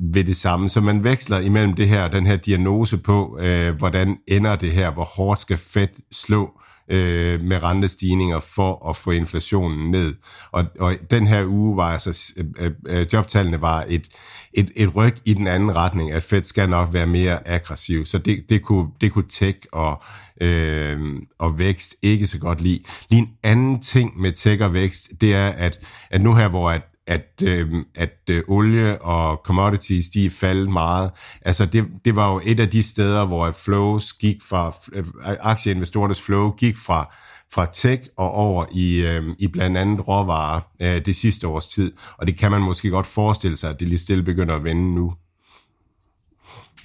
ved 0.00 0.24
det 0.24 0.36
samme, 0.36 0.68
så 0.68 0.80
man 0.80 1.04
veksler 1.04 1.38
imellem 1.38 1.72
det 1.72 1.88
her, 1.88 2.08
den 2.08 2.26
her 2.26 2.36
diagnose 2.36 2.98
på, 2.98 3.38
øh, 3.40 3.74
hvordan 3.74 4.16
ender 4.26 4.56
det 4.56 4.70
her, 4.70 4.90
hvor 4.90 5.04
hårdt 5.04 5.40
skal 5.40 5.56
Fed 5.56 5.88
slå? 6.12 6.57
Øh, 6.90 7.40
med 7.40 7.62
rentestigninger 7.62 8.40
for 8.40 8.88
at 8.88 8.96
få 8.96 9.10
inflationen 9.10 9.90
ned. 9.90 10.14
Og, 10.52 10.64
og 10.80 10.94
den 11.10 11.26
her 11.26 11.46
uge 11.46 11.76
var 11.76 11.92
altså, 11.92 12.32
øh, 12.36 12.44
øh, 12.58 12.70
øh 12.86 13.06
jobtallene 13.12 13.60
var 13.60 13.84
et, 13.88 14.08
et, 14.52 14.70
et 14.76 14.96
ryg 14.96 15.14
i 15.24 15.34
den 15.34 15.46
anden 15.46 15.76
retning, 15.76 16.12
at 16.12 16.22
Fed 16.22 16.42
skal 16.42 16.68
nok 16.68 16.92
være 16.92 17.06
mere 17.06 17.48
aggressiv. 17.48 18.04
Så 18.04 18.18
det, 18.18 18.44
det, 18.48 18.62
kunne, 18.62 18.88
det 19.00 19.12
kunne 19.12 19.28
tech 19.28 19.58
og, 19.72 20.02
øh, 20.40 21.00
og 21.38 21.58
vækst 21.58 21.94
ikke 22.02 22.26
så 22.26 22.38
godt 22.38 22.60
lide. 22.60 22.80
Lige 23.10 23.22
en 23.22 23.30
anden 23.42 23.80
ting 23.80 24.20
med 24.20 24.32
tech 24.32 24.62
og 24.62 24.72
vækst, 24.72 25.10
det 25.20 25.34
er, 25.34 25.48
at, 25.48 25.80
at 26.10 26.20
nu 26.20 26.34
her, 26.34 26.48
hvor 26.48 26.70
at 26.70 26.82
at, 27.08 27.42
øh, 27.42 27.84
at 27.94 28.18
øh, 28.30 28.42
olie 28.48 29.02
og 29.02 29.40
commodities, 29.44 30.08
de 30.08 30.30
faldt 30.30 30.70
meget. 30.70 31.10
Altså 31.42 31.66
det, 31.66 31.86
det 32.04 32.16
var 32.16 32.32
jo 32.32 32.40
et 32.44 32.60
af 32.60 32.70
de 32.70 32.82
steder, 32.82 33.26
hvor 33.26 33.52
flows 33.52 34.12
gik 34.12 34.36
fra, 34.48 34.74
øh, 34.92 35.04
aktieinvestorernes 35.40 36.20
flow 36.20 36.50
gik 36.50 36.76
fra, 36.76 37.14
fra 37.52 37.66
tech 37.72 38.02
og 38.16 38.32
over 38.32 38.66
i, 38.72 39.06
øh, 39.06 39.22
i 39.38 39.48
blandt 39.48 39.76
andet 39.76 40.08
råvarer 40.08 40.60
øh, 40.82 41.06
det 41.06 41.16
sidste 41.16 41.48
års 41.48 41.66
tid. 41.66 41.92
Og 42.18 42.26
det 42.26 42.38
kan 42.38 42.50
man 42.50 42.60
måske 42.60 42.90
godt 42.90 43.06
forestille 43.06 43.56
sig, 43.56 43.70
at 43.70 43.80
det 43.80 43.88
lige 43.88 43.98
stille 43.98 44.22
begynder 44.22 44.54
at 44.54 44.64
vende 44.64 44.94
nu. 44.94 45.12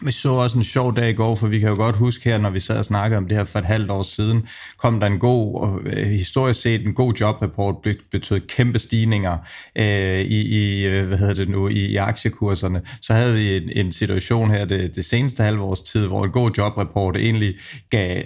Vi 0.05 0.11
så 0.11 0.29
også 0.29 0.57
en 0.57 0.63
sjov 0.63 0.95
dag 0.95 1.09
i 1.09 1.13
går, 1.13 1.35
for 1.35 1.47
vi 1.47 1.59
kan 1.59 1.69
jo 1.69 1.75
godt 1.75 1.95
huske 1.95 2.29
her, 2.29 2.37
når 2.37 2.49
vi 2.49 2.59
sad 2.59 2.77
og 2.77 2.85
snakkede 2.85 3.17
om 3.17 3.27
det 3.27 3.37
her 3.37 3.43
for 3.43 3.59
et 3.59 3.65
halvt 3.65 3.91
år 3.91 4.03
siden, 4.03 4.47
kom 4.77 4.99
der 4.99 5.07
en 5.07 5.19
god, 5.19 5.61
og 5.61 5.79
øh, 5.85 6.07
historisk 6.07 6.61
set 6.61 6.87
en 6.87 6.93
god 6.93 7.13
jobreport, 7.13 7.75
betød 8.11 8.39
kæmpe 8.39 8.79
stigninger 8.79 9.37
øh, 9.77 10.19
i, 10.19 10.41
i, 10.41 10.85
øh, 10.85 11.07
hvad 11.07 11.17
hedder 11.17 11.33
det 11.33 11.49
nu, 11.49 11.67
i, 11.67 11.85
i 11.85 11.95
aktiekurserne. 11.95 12.81
Så 13.01 13.13
havde 13.13 13.33
vi 13.33 13.57
en, 13.57 13.69
en 13.85 13.91
situation 13.91 14.51
her 14.51 14.65
det, 14.65 14.95
det 14.95 15.05
seneste 15.05 15.43
halvårs 15.43 15.81
tid, 15.81 16.07
hvor 16.07 16.25
en 16.25 16.31
god 16.31 16.51
jobreport 16.57 17.17
egentlig 17.17 17.55
gav 17.89 18.23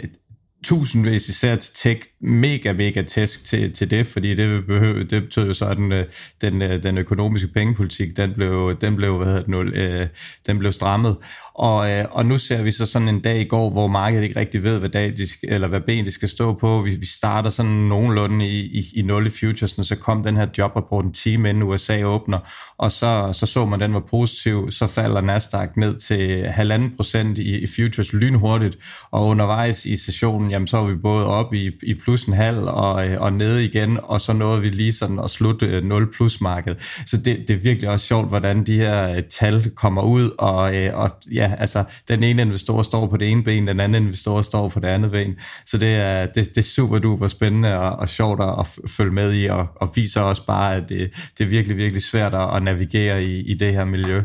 tusindvis 0.64 1.30
især 1.30 1.56
til 1.56 1.74
tech, 1.76 2.10
mega, 2.22 2.74
mega 2.74 3.02
tæsk 3.02 3.46
til, 3.46 3.74
til 3.74 3.92
det, 3.92 4.08
fordi 4.08 4.36
det, 4.36 4.66
behøve, 4.66 5.04
det 5.04 5.24
betød 5.24 5.48
jo 5.48 5.54
så, 5.54 5.66
at 5.66 5.78
den, 5.78 5.92
øh, 5.92 6.06
den, 6.42 6.62
øh, 6.62 6.84
den 6.84 6.98
økonomiske 6.98 7.48
pengepolitik, 7.48 8.18
den 8.18 8.34
blev, 8.34 8.78
den 8.82 8.96
blev, 8.96 9.18
hvad 9.18 9.26
hedder 9.26 9.40
det 9.40 9.50
nu, 9.50 9.62
øh, 9.62 10.08
den 10.48 10.60
blev 10.60 10.72
strammet. 10.72 11.18
Og, 11.54 11.92
øh, 11.92 12.06
og 12.12 12.26
nu 12.26 12.38
ser 12.38 12.62
vi 12.62 12.72
så 12.72 12.86
sådan 12.86 13.08
en 13.08 13.20
dag 13.20 13.40
i 13.40 13.44
går, 13.44 13.70
hvor 13.70 13.88
markedet 13.88 14.24
ikke 14.24 14.40
rigtig 14.40 14.64
ved, 14.64 14.80
hvad, 14.80 14.90
dag 14.90 15.18
de 15.18 15.28
skal, 15.28 15.50
eller 15.54 15.68
hvad 15.68 15.82
ben 15.82 16.06
de 16.06 16.12
skal 16.12 16.30
stå 16.30 16.54
på. 16.54 16.82
Vi, 16.82 16.96
vi 16.96 17.06
starter 17.06 17.50
sådan 17.50 17.72
nogenlunde 17.72 18.48
i, 18.48 18.60
i, 18.60 18.84
i 18.94 19.02
0 19.02 19.28
i 19.28 19.30
futuresne, 19.30 19.84
så 19.84 19.96
kom 19.96 20.24
den 20.24 20.38
her 20.38 20.48
jobrapport 20.58 21.06
en 21.06 21.14
time 21.14 21.50
inden 21.50 21.64
USA 21.64 22.04
åbner, 22.04 22.40
og 22.78 22.92
så, 22.92 23.30
så 23.34 23.46
så 23.46 23.66
man, 23.66 23.82
at 23.82 23.88
den 23.88 23.94
var 23.94 24.04
positiv, 24.10 24.72
så 24.72 24.88
falder 24.88 25.22
Nasdaq 25.22 25.78
ned 25.78 26.00
til 26.00 26.48
halvanden 26.48 26.96
procent 26.96 27.38
i, 27.38 27.58
i 27.58 27.68
futures 27.76 28.14
lynhurtigt, 28.14 28.78
og 29.12 29.28
undervejs 29.28 29.86
i 29.86 29.96
sessionen, 29.96 30.52
jamen 30.52 30.68
så 30.68 30.78
var 30.78 30.88
vi 30.88 30.96
både 30.96 31.28
op 31.28 31.54
i, 31.54 31.72
i 31.84 31.94
plus 32.08 32.24
en 32.24 32.34
halv 32.34 32.58
og, 32.58 33.08
øh, 33.08 33.22
og 33.22 33.34
nede 33.34 33.66
igen, 33.66 34.00
og 34.04 34.22
så 34.22 34.34
nåede 34.34 34.62
vi 34.62 34.70
lige 34.70 34.94
sådan 34.94 35.20
at 35.20 35.30
slutte 35.30 35.66
øh, 35.66 35.84
0 35.84 36.14
plus 36.14 36.42
marked. 36.42 36.76
Så 37.06 37.18
det, 37.18 37.46
det 37.48 37.50
er 37.50 37.60
virkelig 37.60 37.90
også 37.90 38.06
sjovt, 38.06 38.28
hvordan 38.28 38.66
de 38.66 38.78
her 38.78 39.16
øh, 39.16 39.24
tal 39.24 39.72
kommer 39.76 40.02
ud, 40.02 40.30
og, 40.38 40.60
og 40.94 41.10
ja, 41.32 41.52
altså 41.58 41.84
den 42.08 42.24
ene 42.24 42.42
investor 42.42 42.82
står 42.82 43.08
på 43.08 43.18
det 43.18 43.32
ene 43.32 43.44
ben, 43.44 43.68
den 43.68 43.80
anden 43.80 44.04
investor 44.04 44.42
står 44.42 44.70
på 44.70 44.80
det 44.80 44.88
andet 44.88 45.12
ben. 45.12 45.36
Så 45.66 45.78
det 45.78 45.96
er, 45.96 46.26
det, 46.26 46.36
det 46.36 46.58
er 46.58 46.62
super 46.62 47.00
duper 47.00 47.28
spændende 47.28 47.80
og, 47.80 47.96
og 47.96 48.10
sjovt 48.10 48.42
at 48.42 48.90
følge 48.90 49.12
med 49.12 49.34
i, 49.34 49.46
og, 49.46 49.68
og 49.76 49.92
viser 49.96 50.22
også 50.22 50.46
bare, 50.46 50.76
at 50.76 50.90
det, 50.90 51.12
det 51.38 51.44
er 51.44 51.50
virkelig, 51.50 51.78
virkelig 51.78 52.02
svært 52.02 52.34
at 52.34 52.64
navigere 52.64 53.24
i, 53.24 53.40
i 53.40 53.54
det 53.54 53.74
her 53.74 53.86
miljø. 53.86 54.22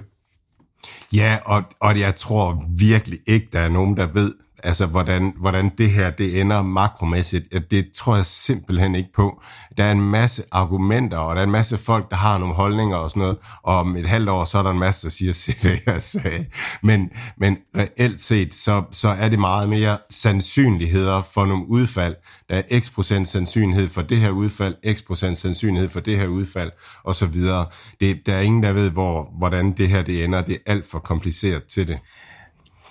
Ja, 1.14 1.38
og, 1.44 1.62
og 1.80 2.00
jeg 2.00 2.14
tror 2.14 2.64
virkelig 2.78 3.18
ikke, 3.26 3.48
der 3.52 3.60
er 3.60 3.68
nogen, 3.68 3.96
der 3.96 4.06
ved, 4.12 4.32
altså 4.62 4.86
hvordan, 4.86 5.32
hvordan 5.36 5.72
det 5.78 5.90
her 5.90 6.10
det 6.10 6.40
ender 6.40 6.62
makromæssigt, 6.62 7.70
det 7.70 7.92
tror 7.94 8.16
jeg 8.16 8.26
simpelthen 8.26 8.94
ikke 8.94 9.12
på. 9.12 9.42
Der 9.76 9.84
er 9.84 9.92
en 9.92 10.00
masse 10.00 10.42
argumenter, 10.52 11.18
og 11.18 11.34
der 11.34 11.40
er 11.40 11.44
en 11.44 11.50
masse 11.50 11.78
folk, 11.78 12.10
der 12.10 12.16
har 12.16 12.38
nogle 12.38 12.54
holdninger 12.54 12.96
og 12.96 13.10
sådan 13.10 13.20
noget, 13.20 13.36
og 13.62 13.78
om 13.78 13.96
et 13.96 14.06
halvt 14.06 14.28
år, 14.28 14.44
så 14.44 14.58
er 14.58 14.62
der 14.62 14.70
en 14.70 14.78
masse, 14.78 15.02
der 15.02 15.10
siger, 15.10 15.32
se 15.42 15.54
det 15.62 15.80
jeg 15.86 16.02
sagde. 16.02 16.46
Men, 16.82 17.10
men 17.36 17.58
reelt 17.76 18.20
set, 18.20 18.54
så, 18.54 18.82
så 18.90 19.08
er 19.08 19.28
det 19.28 19.38
meget 19.38 19.68
mere 19.68 19.98
sandsynligheder 20.10 21.22
for 21.22 21.46
nogle 21.46 21.68
udfald. 21.68 22.14
Der 22.48 22.62
er 22.70 22.80
x 22.80 22.92
procent 22.94 23.28
sandsynlighed 23.28 23.88
for 23.88 24.02
det 24.02 24.18
her 24.18 24.30
udfald, 24.30 24.94
x 24.94 25.04
procent 25.06 25.38
sandsynlighed 25.38 25.88
for 25.88 26.00
det 26.00 26.18
her 26.18 26.26
udfald, 26.26 26.70
og 27.04 27.14
så 27.14 27.26
videre. 27.26 27.66
Det, 28.00 28.26
der 28.26 28.34
er 28.34 28.40
ingen, 28.40 28.62
der 28.62 28.72
ved, 28.72 28.90
hvor, 28.90 29.30
hvordan 29.38 29.72
det 29.72 29.88
her 29.88 30.02
det 30.02 30.24
ender. 30.24 30.40
Det 30.40 30.54
er 30.54 30.72
alt 30.72 30.90
for 30.90 30.98
kompliceret 30.98 31.64
til 31.64 31.88
det. 31.88 31.98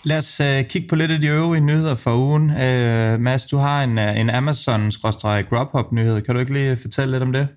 Lad 0.04 0.18
os 0.18 0.40
uh, 0.40 0.70
kigge 0.70 0.88
på 0.88 0.96
lidt 0.96 1.12
af 1.12 1.22
de 1.22 1.28
øvrige 1.28 1.62
nyheder 1.62 1.96
for 1.96 2.16
ugen. 2.16 2.50
Uh, 2.50 3.22
Mads, 3.22 3.46
du 3.46 3.58
har 3.58 3.84
en, 3.84 3.98
uh, 3.98 4.20
en 4.20 4.30
Amazon-Grubhub-nyhed. 4.30 6.22
Kan 6.22 6.36
du 6.36 6.40
ikke 6.40 6.54
lige 6.54 6.78
fortælle 6.78 7.12
lidt 7.12 7.24
om 7.24 7.34
det? 7.34 7.48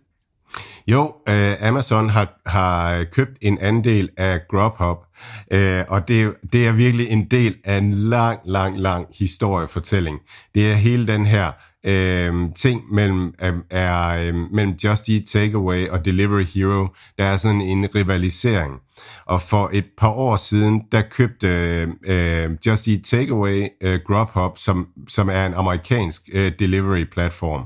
Jo, 0.87 1.15
øh, 1.29 1.53
Amazon 1.61 2.11
har, 2.11 2.41
har 2.47 3.05
købt 3.05 3.39
en 3.41 3.59
andel 3.61 4.09
af 4.17 4.41
Grubhub, 4.49 4.99
øh, 5.51 5.85
og 5.89 6.09
det, 6.09 6.35
det 6.53 6.67
er 6.67 6.73
virkelig 6.73 7.09
en 7.09 7.25
del 7.31 7.57
af 7.65 7.79
en 7.79 7.95
lang, 7.95 8.41
lang, 8.45 8.81
lang 8.81 9.07
historiefortælling. 9.19 10.21
Det 10.55 10.71
er 10.71 10.75
hele 10.75 11.07
den 11.07 11.27
her 11.27 11.53
øh, 11.85 12.35
ting 12.57 12.83
mellem, 12.93 13.35
øh, 13.43 13.55
er, 13.71 14.09
øh, 14.09 14.35
mellem 14.35 14.75
Just 14.85 15.09
Eat 15.09 15.23
Takeaway 15.33 15.89
og 15.89 16.05
Delivery 16.05 16.45
Hero. 16.45 16.89
Der 17.19 17.25
er 17.25 17.37
sådan 17.37 17.61
en 17.61 17.95
rivalisering. 17.95 18.81
Og 19.27 19.43
for 19.43 19.71
et 19.73 19.87
par 19.99 20.11
år 20.11 20.37
siden, 20.37 20.83
der 20.93 21.03
købte 21.03 21.49
øh, 22.07 22.51
Just 22.67 22.89
Eat 22.89 23.01
Takeaway 23.05 23.69
øh, 23.83 24.01
Grubhub, 24.07 24.59
som, 24.59 24.89
som 25.09 25.29
er 25.29 25.47
en 25.47 25.55
amerikansk 25.55 26.23
øh, 26.33 26.53
delivery 26.59 27.05
platform. 27.13 27.65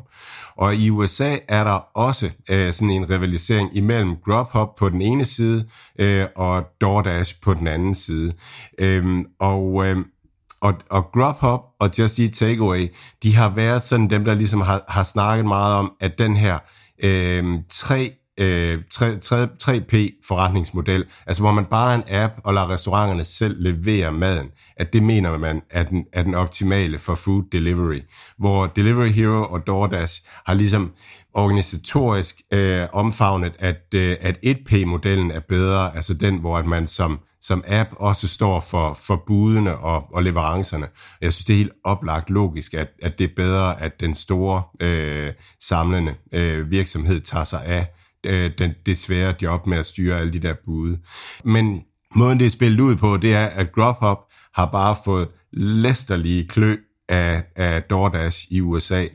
Og 0.59 0.75
i 0.75 0.91
USA 0.91 1.37
er 1.49 1.65
der 1.65 1.99
også 1.99 2.31
øh, 2.51 2.73
sådan 2.73 2.91
en 2.91 3.11
rivalisering 3.11 3.77
imellem 3.77 4.17
Grubhub 4.17 4.69
på 4.79 4.89
den 4.89 5.03
ene 5.03 5.25
side 5.25 5.69
øh, 5.99 6.27
og 6.37 6.65
DoorDash 6.81 7.35
på 7.43 7.55
den 7.55 7.67
anden 7.67 7.95
side. 7.95 8.33
Øh, 8.79 9.25
og 9.39 9.87
Øh, 9.87 9.97
og, 10.61 10.75
og 10.91 11.13
Grubhub 11.13 11.61
og 11.81 11.91
Just 11.99 12.19
Eat 12.19 12.33
Takeaway, 12.33 12.89
de 13.23 13.37
har 13.37 13.49
været 13.49 13.85
sådan 13.85 14.11
dem, 14.11 14.25
der 14.25 14.35
ligesom 14.35 14.61
har, 14.61 14.85
har 14.89 15.03
snakket 15.03 15.47
meget 15.47 15.75
om, 15.75 15.93
at 16.01 16.19
den 16.19 16.37
her 16.37 16.59
øh, 17.05 17.45
tre 17.69 18.13
øh, 18.39 18.79
3P 18.95 19.95
forretningsmodel, 20.27 21.05
altså 21.27 21.43
hvor 21.43 21.53
man 21.53 21.65
bare 21.65 21.93
er 21.93 21.97
en 21.97 22.05
app 22.09 22.33
og 22.45 22.55
lader 22.55 22.71
restauranterne 22.71 23.25
selv 23.25 23.63
levere 23.63 24.13
maden, 24.13 24.51
at 24.77 24.93
det 24.93 25.03
mener 25.03 25.39
man 25.39 25.63
er 25.71 25.83
den, 25.83 26.07
er 26.13 26.23
den 26.23 26.35
optimale 26.35 26.99
for 26.99 27.15
food 27.15 27.45
delivery. 27.53 28.01
Hvor 28.39 28.67
Delivery 28.67 29.09
Hero 29.09 29.53
og 29.53 29.67
DoorDash 29.67 30.23
har 30.47 30.55
ligesom 30.55 30.93
organisatorisk 31.35 32.43
øh, 32.53 32.87
omfavnet, 32.93 33.53
at, 33.59 33.95
øh, 33.95 34.17
at 34.21 34.37
1P-modellen 34.47 35.31
er 35.31 35.41
bedre, 35.49 35.97
altså 35.97 36.15
den, 36.15 36.39
hvor 36.39 36.59
at 36.59 36.67
man 36.67 36.89
som 36.89 37.21
som 37.41 37.65
app 37.67 37.91
også 37.97 38.29
står 38.29 38.61
for, 38.61 38.99
for 39.01 39.23
budene 39.27 39.77
og, 39.77 40.15
og 40.15 40.23
leverancerne. 40.23 40.89
Jeg 41.21 41.33
synes, 41.33 41.45
det 41.45 41.53
er 41.53 41.57
helt 41.57 41.73
oplagt 41.85 42.31
logisk, 42.31 42.75
at, 42.75 42.89
at 43.03 43.19
det 43.19 43.25
er 43.25 43.35
bedre, 43.37 43.83
at 43.83 44.01
den 44.01 44.15
store 44.15 44.63
øh, 44.81 45.33
samlende 45.61 46.15
øh, 46.33 46.71
virksomhed 46.71 47.21
tager 47.21 47.45
sig 47.45 47.65
af 47.65 47.87
øh, 48.27 48.51
den, 48.59 48.75
det 48.87 48.99
svære 48.99 49.35
job 49.43 49.67
med 49.67 49.79
at 49.79 49.87
styre 49.87 50.19
alle 50.21 50.33
de 50.33 50.39
der 50.39 50.55
bude. 50.67 50.99
Men 51.45 51.83
måden 52.15 52.39
det 52.39 52.47
er 52.47 52.51
spillet 52.51 52.81
ud 52.81 52.97
på, 52.97 53.17
det 53.17 53.35
er, 53.35 53.47
at 53.47 53.73
Grubhub 53.73 54.19
har 54.55 54.67
bare 54.67 54.97
fået 55.05 55.29
læsterlige 55.53 56.49
klø 56.49 56.77
af, 57.09 57.45
af 57.57 57.83
DoorDash 57.83 58.47
i 58.51 58.61
USA. 58.61 59.07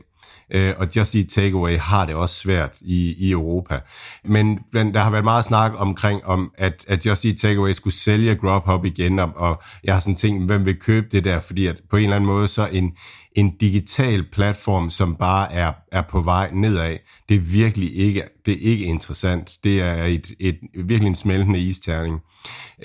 Øh, 0.54 0.74
og 0.78 0.96
Just 0.96 1.14
Eat 1.14 1.26
Takeaway 1.26 1.78
har 1.78 2.06
det 2.06 2.14
også 2.14 2.34
svært 2.34 2.78
i, 2.80 3.14
i 3.18 3.30
Europa. 3.30 3.80
Men, 4.24 4.58
men 4.72 4.94
der 4.94 5.00
har 5.00 5.10
været 5.10 5.24
meget 5.24 5.44
snak 5.44 5.72
omkring, 5.76 6.24
om 6.24 6.52
at, 6.58 6.84
at 6.88 7.06
Just 7.06 7.24
Eat 7.24 7.36
Takeaway 7.36 7.72
skulle 7.72 7.94
sælge 7.94 8.36
Grubhub 8.36 8.84
igen, 8.84 9.18
og, 9.18 9.32
og 9.36 9.62
jeg 9.84 9.94
har 9.94 10.00
sådan 10.00 10.14
tænkt, 10.14 10.46
hvem 10.46 10.66
vil 10.66 10.76
købe 10.76 11.06
det 11.12 11.24
der, 11.24 11.40
fordi 11.40 11.66
at 11.66 11.80
på 11.90 11.96
en 11.96 12.02
eller 12.02 12.16
anden 12.16 12.30
måde 12.30 12.48
så 12.48 12.68
en, 12.72 12.92
en 13.34 13.56
digital 13.56 14.24
platform, 14.32 14.90
som 14.90 15.16
bare 15.16 15.52
er, 15.52 15.72
er 15.92 16.02
på 16.02 16.20
vej 16.20 16.50
nedad, 16.52 16.96
det 17.28 17.34
er 17.36 17.40
virkelig 17.40 17.96
ikke, 17.96 18.22
det 18.46 18.54
er 18.54 18.70
ikke 18.70 18.84
interessant. 18.84 19.58
Det 19.64 19.82
er 19.82 20.04
et, 20.04 20.34
et, 20.40 20.58
virkelig 20.74 21.08
en 21.08 21.16
smeltende 21.16 21.58
isterning. 21.58 22.20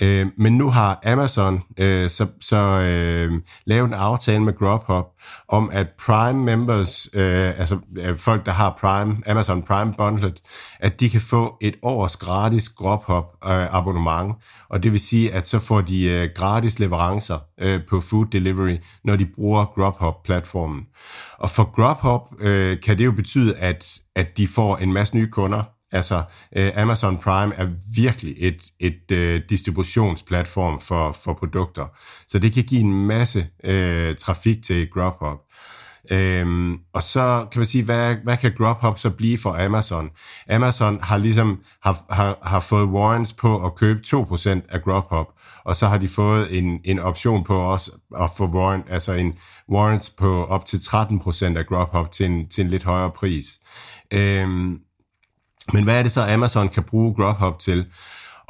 Øh, 0.02 0.26
men 0.36 0.58
nu 0.58 0.70
har 0.70 1.00
Amazon 1.06 1.62
øh, 1.78 2.10
så, 2.10 2.26
så 2.40 2.56
øh, 2.56 3.32
lavet 3.64 3.88
en 3.88 3.94
aftale 3.94 4.44
med 4.44 4.58
Grubhub 4.58 5.04
om, 5.48 5.70
at 5.72 5.86
Prime 6.06 6.44
members, 6.44 7.08
øh, 7.14 7.60
altså 7.60 7.78
øh, 7.98 8.16
folk, 8.16 8.46
der 8.46 8.52
har 8.52 8.78
Prime, 8.80 9.16
Amazon 9.26 9.62
Prime 9.62 9.94
bundlet, 9.98 10.42
at 10.80 11.00
de 11.00 11.10
kan 11.10 11.20
få 11.20 11.56
et 11.60 11.76
års 11.82 12.16
gratis 12.16 12.68
Grubhub 12.68 13.24
øh, 13.44 13.74
abonnement, 13.74 14.34
og 14.68 14.82
det 14.82 14.92
vil 14.92 15.00
sige, 15.00 15.32
at 15.32 15.46
så 15.46 15.58
får 15.58 15.80
de 15.80 16.04
øh, 16.04 16.28
gratis 16.34 16.78
leverancer 16.78 17.38
øh, 17.60 17.80
på 17.90 18.00
food 18.00 18.26
delivery, 18.26 18.76
når 19.04 19.16
de 19.16 19.26
bruger 19.26 19.64
Grubhub-platformen. 19.64 20.39
Og 21.38 21.50
for 21.50 21.72
Grubhub 21.74 22.40
øh, 22.40 22.80
kan 22.80 22.98
det 22.98 23.04
jo 23.04 23.12
betyde, 23.12 23.56
at, 23.56 23.98
at 24.16 24.26
de 24.36 24.48
får 24.48 24.76
en 24.76 24.92
masse 24.92 25.16
nye 25.16 25.30
kunder, 25.30 25.62
Altså, 25.92 26.22
øh, 26.56 26.70
Amazon 26.76 27.18
Prime 27.18 27.54
er 27.54 27.68
virkelig 27.94 28.34
et, 28.38 28.62
et 28.80 29.10
øh, 29.12 29.40
distributionsplatform 29.50 30.80
for, 30.80 31.12
for 31.12 31.34
produkter. 31.34 31.86
Så 32.28 32.38
det 32.38 32.52
kan 32.52 32.64
give 32.64 32.80
en 32.80 33.06
masse 33.06 33.46
øh, 33.64 34.16
trafik 34.16 34.62
til 34.62 34.90
Grubhub. 34.90 35.38
Øhm, 36.10 36.78
og 36.92 37.02
så 37.02 37.46
kan 37.52 37.58
man 37.58 37.66
sige, 37.66 37.84
hvad, 37.84 38.16
hvad 38.24 38.36
kan 38.36 38.52
Grubhub 38.58 38.98
så 38.98 39.10
blive 39.10 39.38
for 39.38 39.64
Amazon? 39.64 40.10
Amazon 40.50 41.00
har 41.02 41.16
ligesom 41.16 41.60
har, 41.82 42.04
har, 42.10 42.38
har 42.42 42.60
fået 42.60 42.88
warrants 42.88 43.32
på 43.32 43.66
at 43.66 43.74
købe 43.74 44.00
2% 44.06 44.48
af 44.68 44.82
Grubhub, 44.82 45.26
og 45.64 45.76
så 45.76 45.86
har 45.86 45.98
de 45.98 46.08
fået 46.08 46.58
en, 46.58 46.80
en 46.84 46.98
option 46.98 47.44
på 47.44 47.56
også 47.58 47.90
at 48.20 48.30
få 48.36 48.46
warrant, 48.46 48.86
altså 48.90 49.12
en 49.12 49.34
warrants 49.72 50.10
på 50.10 50.44
op 50.44 50.64
til 50.64 50.76
13% 50.76 51.58
af 51.58 51.66
Grubhub 51.66 52.10
til 52.10 52.26
en, 52.26 52.48
til 52.48 52.64
en 52.64 52.70
lidt 52.70 52.84
højere 52.84 53.10
pris. 53.10 53.46
Øhm, 54.12 54.78
men 55.72 55.84
hvad 55.84 55.98
er 55.98 56.02
det 56.02 56.12
så, 56.12 56.26
Amazon 56.34 56.68
kan 56.68 56.82
bruge 56.82 57.14
Grubhub 57.14 57.58
til? 57.58 57.86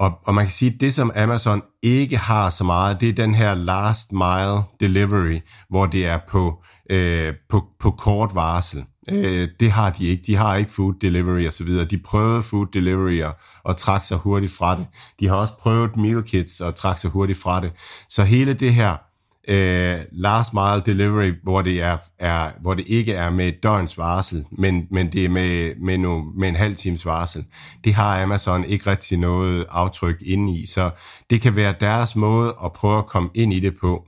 Og, 0.01 0.19
og 0.27 0.35
man 0.35 0.45
kan 0.45 0.53
sige, 0.53 0.75
at 0.75 0.81
det, 0.81 0.95
som 0.95 1.13
Amazon 1.17 1.63
ikke 1.83 2.17
har 2.17 2.51
så 2.51 2.65
meget, 2.65 3.01
det 3.01 3.09
er 3.09 3.13
den 3.13 3.35
her 3.35 3.55
last 3.55 4.13
mile 4.13 4.63
delivery, 4.81 5.41
hvor 5.69 5.87
det 5.87 6.07
er 6.07 6.19
på, 6.29 6.63
øh, 6.91 7.35
på, 7.49 7.65
på 7.81 7.91
kort 7.91 8.35
varsel. 8.35 8.85
Øh, 9.11 9.49
det 9.61 9.71
har 9.71 9.91
de 9.91 10.07
ikke. 10.07 10.23
De 10.27 10.37
har 10.37 10.57
ikke 10.57 10.71
food 10.71 10.95
delivery 11.01 11.47
og 11.47 11.53
så 11.53 11.65
videre. 11.65 11.85
De 11.85 11.99
prøvede 11.99 12.43
food 12.43 12.67
delivery 12.73 13.23
og, 13.23 13.37
og 13.65 13.77
trak 13.77 14.05
sig 14.05 14.17
hurtigt 14.17 14.53
fra 14.53 14.77
det. 14.77 14.87
De 15.21 15.29
har 15.29 15.35
også 15.37 15.57
prøvet 15.59 15.97
meal 15.97 16.23
kits 16.23 16.61
og 16.61 16.75
trak 16.75 16.99
sig 16.99 17.11
hurtigt 17.11 17.39
fra 17.39 17.61
det. 17.61 17.73
Så 18.09 18.25
hele 18.25 18.55
det 18.55 18.75
her 18.75 18.97
øh, 19.49 19.99
last 20.13 20.55
mile 20.55 20.83
delivery, 20.87 21.33
hvor 21.43 21.63
det, 21.63 21.83
er, 21.83 21.99
er, 22.19 22.51
hvor 22.61 22.75
det 22.75 22.89
ikke 22.89 23.13
er 23.13 23.31
med 23.31 23.49
et 23.49 23.63
døgns 23.63 23.99
varsel, 23.99 24.45
men, 24.51 24.87
men 24.91 25.13
det 25.13 25.25
er 25.25 25.29
med, 25.29 25.75
med, 25.77 25.99
no, 25.99 26.23
med 26.37 26.49
en 26.49 26.57
halv 26.57 26.77
times 26.77 27.07
varsel. 27.07 27.45
Det 27.85 27.95
har 27.95 28.23
Amazon 28.23 28.65
ikke 28.65 28.91
rigtig 28.91 29.19
noget 29.19 29.67
aftryk 29.71 30.23
inde 30.27 30.59
i, 30.59 30.67
så 30.67 30.91
det 31.31 31.41
kan 31.41 31.57
være 31.57 31.75
deres 31.81 32.17
måde 32.17 32.55
at 32.65 32.73
prøve 32.73 32.99
at 32.99 33.07
komme 33.07 33.31
ind 33.35 33.53
i 33.53 33.61
det 33.61 33.75
på. 33.81 34.05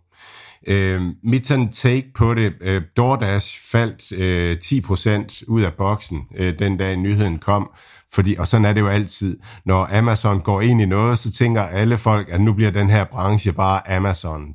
Øh, 0.67 1.03
mit 1.25 1.47
sådan 1.47 1.73
take 1.73 2.11
på 2.15 2.35
det, 2.35 2.53
øh, 2.61 2.83
DoorDash 2.97 3.61
faldt 3.71 4.13
øh, 4.13 4.57
10% 4.65 5.45
ud 5.49 5.63
af 5.63 5.73
boksen 5.73 6.23
øh, 6.37 6.59
den 6.59 6.77
dag 6.77 6.97
nyheden 6.97 7.39
kom, 7.39 7.71
fordi, 8.13 8.37
og 8.39 8.47
sådan 8.47 8.65
er 8.65 8.73
det 8.73 8.81
jo 8.81 8.89
altid. 8.89 9.39
Når 9.65 9.99
Amazon 9.99 10.41
går 10.41 10.61
ind 10.61 10.81
i 10.81 10.87
noget, 10.87 11.19
så 11.19 11.33
tænker 11.33 11.63
alle 11.63 11.99
folk, 11.99 12.29
at 12.31 12.41
nu 12.41 12.53
bliver 12.53 12.71
den 12.71 12.91
her 12.91 13.05
branche 13.05 13.53
bare 13.53 13.97
Amazon. 13.97 14.55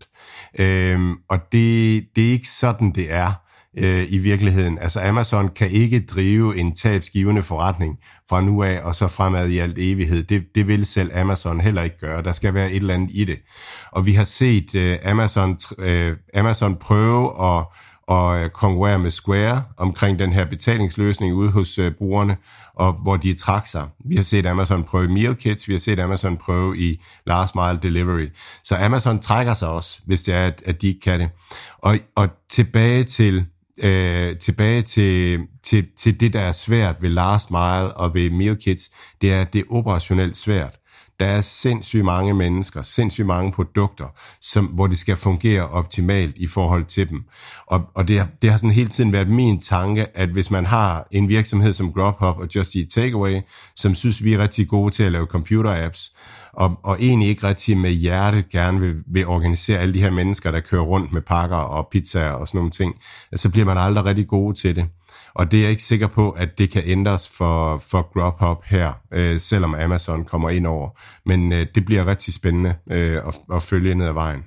Øh, 0.59 0.99
og 1.29 1.39
det, 1.51 2.05
det 2.15 2.27
er 2.27 2.31
ikke 2.31 2.49
sådan, 2.49 2.91
det 2.91 3.13
er 3.13 3.46
øh, 3.77 4.05
i 4.09 4.17
virkeligheden. 4.17 4.79
Altså 4.79 5.01
Amazon 5.01 5.49
kan 5.49 5.69
ikke 5.69 6.05
drive 6.05 6.57
en 6.57 6.75
tabsgivende 6.75 7.41
forretning 7.41 7.97
fra 8.29 8.41
nu 8.41 8.63
af 8.63 8.79
og 8.83 8.95
så 8.95 9.07
fremad 9.07 9.49
i 9.49 9.57
alt 9.57 9.77
evighed. 9.77 10.23
Det, 10.23 10.43
det 10.55 10.67
vil 10.67 10.85
selv 10.85 11.17
Amazon 11.17 11.61
heller 11.61 11.83
ikke 11.83 11.99
gøre. 11.99 12.23
Der 12.23 12.31
skal 12.31 12.53
være 12.53 12.71
et 12.71 12.75
eller 12.75 12.93
andet 12.93 13.09
i 13.13 13.23
det. 13.23 13.39
Og 13.91 14.05
vi 14.05 14.13
har 14.13 14.23
set 14.23 14.75
øh, 14.75 14.97
Amazon, 15.05 15.57
øh, 15.79 16.15
Amazon 16.33 16.75
prøve 16.75 17.57
at 17.57 17.65
og 18.07 18.39
øh, 18.39 18.49
konkurrere 18.49 18.99
med 18.99 19.11
Square 19.11 19.63
omkring 19.77 20.19
den 20.19 20.33
her 20.33 20.45
betalingsløsning 20.45 21.33
ude 21.33 21.49
hos 21.49 21.77
øh, 21.77 21.91
brugerne, 21.91 22.37
og 22.75 22.93
hvor 22.93 23.17
de 23.17 23.33
trak 23.33 23.67
sig. 23.67 23.87
Vi 24.05 24.15
har 24.15 24.23
set 24.23 24.45
Amazon 24.45 24.83
prøve 24.83 25.07
meal 25.07 25.35
kits, 25.35 25.67
vi 25.67 25.73
har 25.73 25.79
set 25.79 25.99
Amazon 25.99 26.37
prøve 26.37 26.77
i 26.77 27.01
last 27.25 27.55
mile 27.55 27.79
delivery. 27.83 28.27
Så 28.63 28.75
Amazon 28.75 29.19
trækker 29.19 29.53
sig 29.53 29.69
også, 29.69 29.99
hvis 30.05 30.23
det 30.23 30.33
er, 30.33 30.47
at, 30.47 30.63
at 30.65 30.81
de 30.81 30.87
ikke 30.87 30.99
kan 30.99 31.19
det. 31.19 31.29
Og, 31.77 31.97
og 32.15 32.29
tilbage 32.49 33.03
til 33.03 33.45
øh, 33.83 34.37
tilbage 34.37 34.81
til, 34.81 35.39
til, 35.63 35.87
til 35.97 36.19
det, 36.19 36.33
der 36.33 36.39
er 36.41 36.51
svært 36.51 36.95
ved 37.01 37.09
last 37.09 37.51
mile 37.51 37.93
og 37.93 38.13
ved 38.13 38.29
meal 38.29 38.57
kits, 38.57 38.89
det 39.21 39.33
er, 39.33 39.41
at 39.41 39.53
det 39.53 39.59
er 39.59 39.73
operationelt 39.75 40.37
svært. 40.37 40.73
Der 41.19 41.25
er 41.25 41.41
sindssygt 41.41 42.05
mange 42.05 42.33
mennesker, 42.33 42.81
sindssygt 42.81 43.27
mange 43.27 43.51
produkter, 43.51 44.05
som, 44.41 44.65
hvor 44.65 44.87
det 44.87 44.97
skal 44.97 45.15
fungere 45.15 45.67
optimalt 45.67 46.37
i 46.37 46.47
forhold 46.47 46.85
til 46.85 47.09
dem. 47.09 47.23
Og, 47.67 47.81
og 47.95 48.07
det, 48.07 48.27
det 48.41 48.49
har 48.49 48.57
sådan 48.57 48.71
hele 48.71 48.89
tiden 48.89 49.13
været 49.13 49.29
min 49.29 49.61
tanke, 49.61 50.17
at 50.17 50.29
hvis 50.29 50.51
man 50.51 50.65
har 50.65 51.07
en 51.11 51.29
virksomhed 51.29 51.73
som 51.73 51.93
Grubhub 51.93 52.37
og 52.37 52.47
Just 52.55 52.75
Eat 52.75 52.87
Takeaway, 52.89 53.41
som 53.75 53.95
synes, 53.95 54.23
vi 54.23 54.33
er 54.33 54.39
rigtig 54.39 54.67
gode 54.67 54.91
til 54.91 55.03
at 55.03 55.11
lave 55.11 55.27
computer-apps, 55.35 56.15
og, 56.57 56.79
og 56.83 56.97
egentlig 56.99 57.29
ikke 57.29 57.47
rigtig 57.47 57.77
med 57.77 57.91
hjertet 57.91 58.49
gerne 58.49 58.79
vil, 58.79 58.95
vil 59.07 59.27
organisere 59.27 59.79
alle 59.79 59.93
de 59.93 60.01
her 60.01 60.11
mennesker, 60.11 60.51
der 60.51 60.59
kører 60.59 60.81
rundt 60.81 61.13
med 61.13 61.21
pakker 61.21 61.57
og 61.57 61.87
pizzaer 61.91 62.31
og 62.31 62.47
sådan 62.47 62.57
nogle 62.57 62.71
ting, 62.71 62.95
altså, 63.31 63.43
så 63.43 63.51
bliver 63.51 63.65
man 63.65 63.77
aldrig 63.77 64.05
rigtig 64.05 64.27
gode 64.27 64.57
til 64.57 64.75
det. 64.75 64.85
Og 65.33 65.51
det 65.51 65.57
er 65.57 65.61
jeg 65.61 65.71
ikke 65.71 65.83
sikker 65.83 66.07
på, 66.07 66.29
at 66.29 66.57
det 66.57 66.69
kan 66.69 66.83
ændres 66.85 67.29
for, 67.29 67.77
for 67.77 68.01
Grubhub 68.13 68.63
her, 68.65 68.93
øh, 69.13 69.39
selvom 69.39 69.75
Amazon 69.75 70.25
kommer 70.25 70.49
ind 70.49 70.67
over. 70.67 70.89
Men 71.25 71.53
øh, 71.53 71.67
det 71.75 71.85
bliver 71.85 72.07
rigtig 72.07 72.33
spændende 72.33 72.75
øh, 72.91 73.21
at, 73.27 73.39
at 73.53 73.63
følge 73.63 73.95
ned 73.95 74.07
ad 74.07 74.13
vejen. 74.13 74.43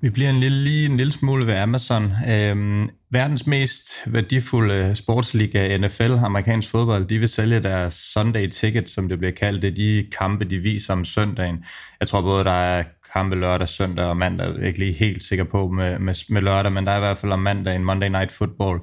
Vi 0.00 0.10
bliver 0.10 0.30
en 0.30 0.40
lille, 0.40 0.64
lige 0.64 0.86
en 0.86 0.96
lille 0.96 1.12
smule 1.12 1.46
ved 1.46 1.54
Amazon. 1.54 2.12
Øhm, 2.30 2.88
verdens 3.14 3.46
mest 3.46 3.94
værdifulde 4.06 4.94
sportsliga, 4.94 5.76
NFL, 5.76 6.12
amerikansk 6.12 6.70
fodbold, 6.70 7.04
de 7.04 7.18
vil 7.18 7.28
sælge 7.28 7.60
deres 7.60 7.94
Sunday 7.94 8.48
ticket, 8.48 8.88
som 8.88 9.08
det 9.08 9.18
bliver 9.18 9.32
kaldt. 9.32 9.62
Det 9.62 9.70
er 9.70 9.74
de 9.74 10.06
kampe, 10.18 10.44
de 10.44 10.58
viser 10.58 10.92
om 10.92 11.04
søndagen. 11.04 11.64
Jeg 12.00 12.08
tror 12.08 12.20
både, 12.20 12.44
der 12.44 12.50
er 12.50 12.82
kampe 13.14 13.36
lørdag, 13.36 13.68
søndag 13.68 14.04
og 14.04 14.16
mandag. 14.16 14.46
Jeg 14.46 14.62
er 14.62 14.66
ikke 14.66 14.78
lige 14.78 14.92
helt 14.92 15.22
sikker 15.22 15.44
på 15.44 15.68
med, 15.68 15.98
med, 15.98 16.14
med 16.28 16.42
lørdag, 16.42 16.72
men 16.72 16.86
der 16.86 16.92
er 16.92 16.96
i 16.96 17.00
hvert 17.00 17.18
fald 17.18 17.32
om 17.32 17.38
mandagen 17.38 17.84
Monday 17.84 18.08
Night 18.08 18.32
Football. 18.32 18.78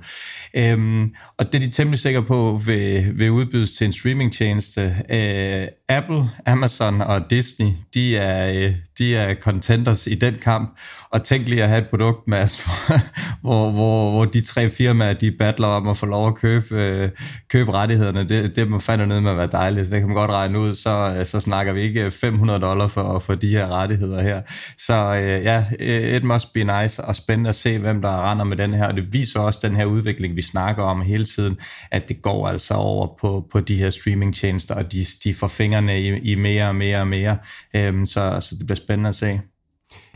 Øhm, 0.53 1.13
og 1.37 1.45
det 1.45 1.55
er 1.55 1.59
de 1.59 1.71
temmelig 1.71 1.99
sikre 1.99 2.23
på 2.23 2.61
vil, 2.65 3.19
vil 3.19 3.31
udbydes 3.31 3.73
til 3.73 3.85
en 3.85 3.93
streamingtjeneste. 3.93 4.95
Øh, 5.09 5.67
Apple, 5.89 6.29
Amazon 6.45 7.01
og 7.01 7.29
Disney, 7.29 7.67
de 7.93 8.17
er, 8.17 8.53
øh, 8.53 8.75
de 8.97 9.15
er 9.15 9.35
contenders 9.35 10.07
i 10.07 10.15
den 10.15 10.35
kamp. 10.43 10.79
Og 11.09 11.23
tænk 11.23 11.47
lige 11.47 11.63
at 11.63 11.69
have 11.69 11.81
et 11.81 11.89
produkt, 11.89 12.27
Mads, 12.27 12.63
hvor, 13.41 13.71
hvor, 13.71 14.11
hvor 14.11 14.20
de 14.25 14.41
tre 14.41 14.69
firmaer, 14.69 15.13
de 15.13 15.31
battler 15.31 15.67
om 15.67 15.87
at 15.87 15.97
få 15.97 16.05
lov 16.05 16.27
at 16.27 16.35
købe, 16.35 16.75
øh, 16.75 17.09
købe 17.49 17.73
rettighederne. 17.73 18.23
Det, 18.23 18.55
det 18.55 18.67
må 18.67 18.79
fandme 18.79 19.07
ned 19.07 19.21
med 19.21 19.31
at 19.31 19.37
være 19.37 19.49
dejligt. 19.51 19.91
Det 19.91 19.99
kan 19.99 20.07
man 20.07 20.15
godt 20.15 20.31
regne 20.31 20.59
ud. 20.59 20.75
Så, 20.75 21.15
øh, 21.17 21.25
så 21.25 21.39
snakker 21.39 21.73
vi 21.73 21.81
ikke 21.81 22.11
500 22.11 22.59
dollar 22.59 22.87
for, 22.87 23.19
for 23.19 23.35
de 23.35 23.47
her 23.47 23.67
rettigheder 23.67 24.21
her. 24.21 24.41
Så 24.77 24.93
øh, 24.93 25.43
ja, 25.43 25.65
øh, 25.79 26.15
it 26.15 26.23
must 26.23 26.53
be 26.53 26.63
nice 26.63 27.03
og 27.03 27.15
spændende 27.15 27.49
at 27.49 27.55
se, 27.55 27.79
hvem 27.79 28.01
der 28.01 28.31
render 28.31 28.45
med 28.45 28.57
den 28.57 28.73
her. 28.73 28.87
Og 28.87 28.95
det 28.95 29.13
viser 29.13 29.39
også 29.39 29.59
den 29.63 29.75
her 29.75 29.85
udvikling, 29.85 30.35
vi 30.35 30.41
snakker 30.41 30.83
om 30.83 31.01
hele 31.01 31.25
tiden, 31.25 31.57
at 31.91 32.09
det 32.09 32.21
går 32.21 32.47
altså 32.47 32.73
over 32.73 33.07
på, 33.21 33.47
på 33.51 33.59
de 33.59 33.75
her 33.75 33.89
streamingtjenester, 33.89 34.75
og 34.75 34.91
de, 34.91 35.05
de 35.23 35.33
får 35.33 35.47
fingrene 35.47 36.01
i, 36.01 36.07
i 36.07 36.35
mere 36.35 36.67
og 36.67 36.75
mere 36.75 36.99
og 36.99 37.07
mere. 37.07 37.37
Øhm, 37.75 38.05
så, 38.05 38.37
så 38.39 38.55
det 38.59 38.65
bliver 38.65 38.75
spændende 38.75 39.09
at 39.09 39.15
se. 39.15 39.39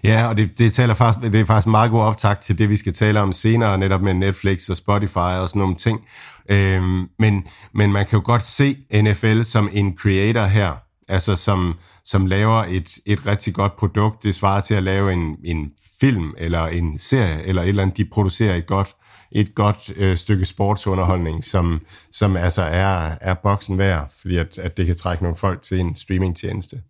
Ja, 0.06 0.28
og 0.28 0.38
det, 0.38 0.60
det, 0.60 0.74
taler 0.74 0.94
faktisk, 0.94 1.32
det 1.32 1.42
er 1.42 1.46
faktisk 1.46 1.66
en 1.66 1.72
meget 1.72 1.92
god 1.92 2.02
optakt 2.02 2.42
til 2.42 2.58
det, 2.58 2.70
vi 2.70 2.76
skal 2.76 2.94
tale 2.94 3.20
om 3.20 3.34
senere, 3.34 3.78
netop 3.78 4.02
med 4.02 4.14
Netflix 4.14 4.70
og 4.70 4.78
Spotify 4.78 5.18
og 5.18 5.50
sådan 5.50 5.60
nogle 5.60 5.76
ting. 5.76 6.02
Øhm, 6.50 7.10
men, 7.20 7.48
men 7.74 7.92
man 7.92 8.06
kan 8.06 8.20
jo 8.20 8.22
godt 8.26 8.44
se 8.44 8.78
NFL 8.94 9.42
som 9.42 9.70
en 9.72 9.98
creator 9.98 10.46
her, 10.46 10.74
altså 11.08 11.36
som, 11.36 11.74
som 12.04 12.26
laver 12.26 12.64
et, 12.68 12.98
et 13.06 13.28
rigtig 13.28 13.54
godt 13.54 13.78
produkt. 13.78 14.24
Det 14.24 14.36
svarer 14.36 14.62
til 14.62 14.74
at 14.74 14.84
lave 14.84 15.14
en, 15.14 15.36
en 15.44 15.72
film 16.00 16.34
eller 16.38 16.66
en 16.66 17.00
serie 17.00 17.44
eller 17.44 17.62
et 17.62 17.68
eller 17.68 17.82
andet. 17.82 17.98
De 17.98 18.06
producerer 18.06 18.56
et 18.56 18.68
godt, 18.68 18.96
et 19.32 19.56
godt 19.56 19.92
øh, 19.96 20.18
stykke 20.18 20.46
sportsunderholdning, 20.46 21.44
som, 21.44 21.82
som 22.12 22.38
altså 22.38 22.62
er, 22.62 23.12
er 23.22 23.34
boksen 23.34 23.78
værd, 23.78 24.12
fordi 24.22 24.38
at, 24.38 24.58
at 24.58 24.78
det 24.78 24.86
kan 24.86 24.96
trække 24.96 25.24
nogle 25.24 25.38
folk 25.38 25.62
til 25.62 25.80
en 25.80 25.96
streamingtjeneste. 25.96 26.82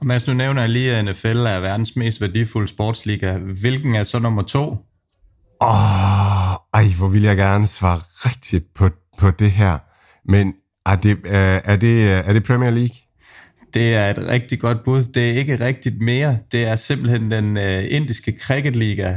Og 0.00 0.06
Mads, 0.06 0.26
nu 0.26 0.34
nævner 0.34 0.62
jeg 0.62 0.70
lige, 0.70 0.96
at 0.96 1.04
NFL 1.04 1.46
er 1.46 1.60
verdens 1.60 1.96
mest 1.96 2.20
værdifulde 2.20 2.68
sportsliga. 2.68 3.38
Hvilken 3.38 3.94
er 3.94 4.04
så 4.04 4.18
nummer 4.18 4.42
to? 4.42 4.76
Åh, 5.60 5.68
oh, 5.68 6.54
ej, 6.74 6.88
hvor 6.98 7.08
vil 7.08 7.22
jeg 7.22 7.36
gerne 7.36 7.66
svare 7.66 7.98
rigtigt 7.98 8.64
på, 8.74 8.90
på 9.18 9.30
det 9.30 9.50
her. 9.50 9.78
Men 10.24 10.54
er 10.86 10.96
det, 10.96 11.18
er, 11.24 11.76
det, 11.76 12.12
er 12.12 12.32
det 12.32 12.44
Premier 12.44 12.70
League? 12.70 12.96
Det 13.74 13.94
er 13.94 14.10
et 14.10 14.18
rigtig 14.18 14.60
godt 14.60 14.84
bud. 14.84 15.04
Det 15.04 15.30
er 15.30 15.34
ikke 15.34 15.64
rigtigt 15.64 16.00
mere. 16.00 16.38
Det 16.52 16.64
er 16.64 16.76
simpelthen 16.76 17.30
den 17.30 17.56
uh, 17.56 17.92
indiske 17.92 18.38
cricketliga. 18.42 19.14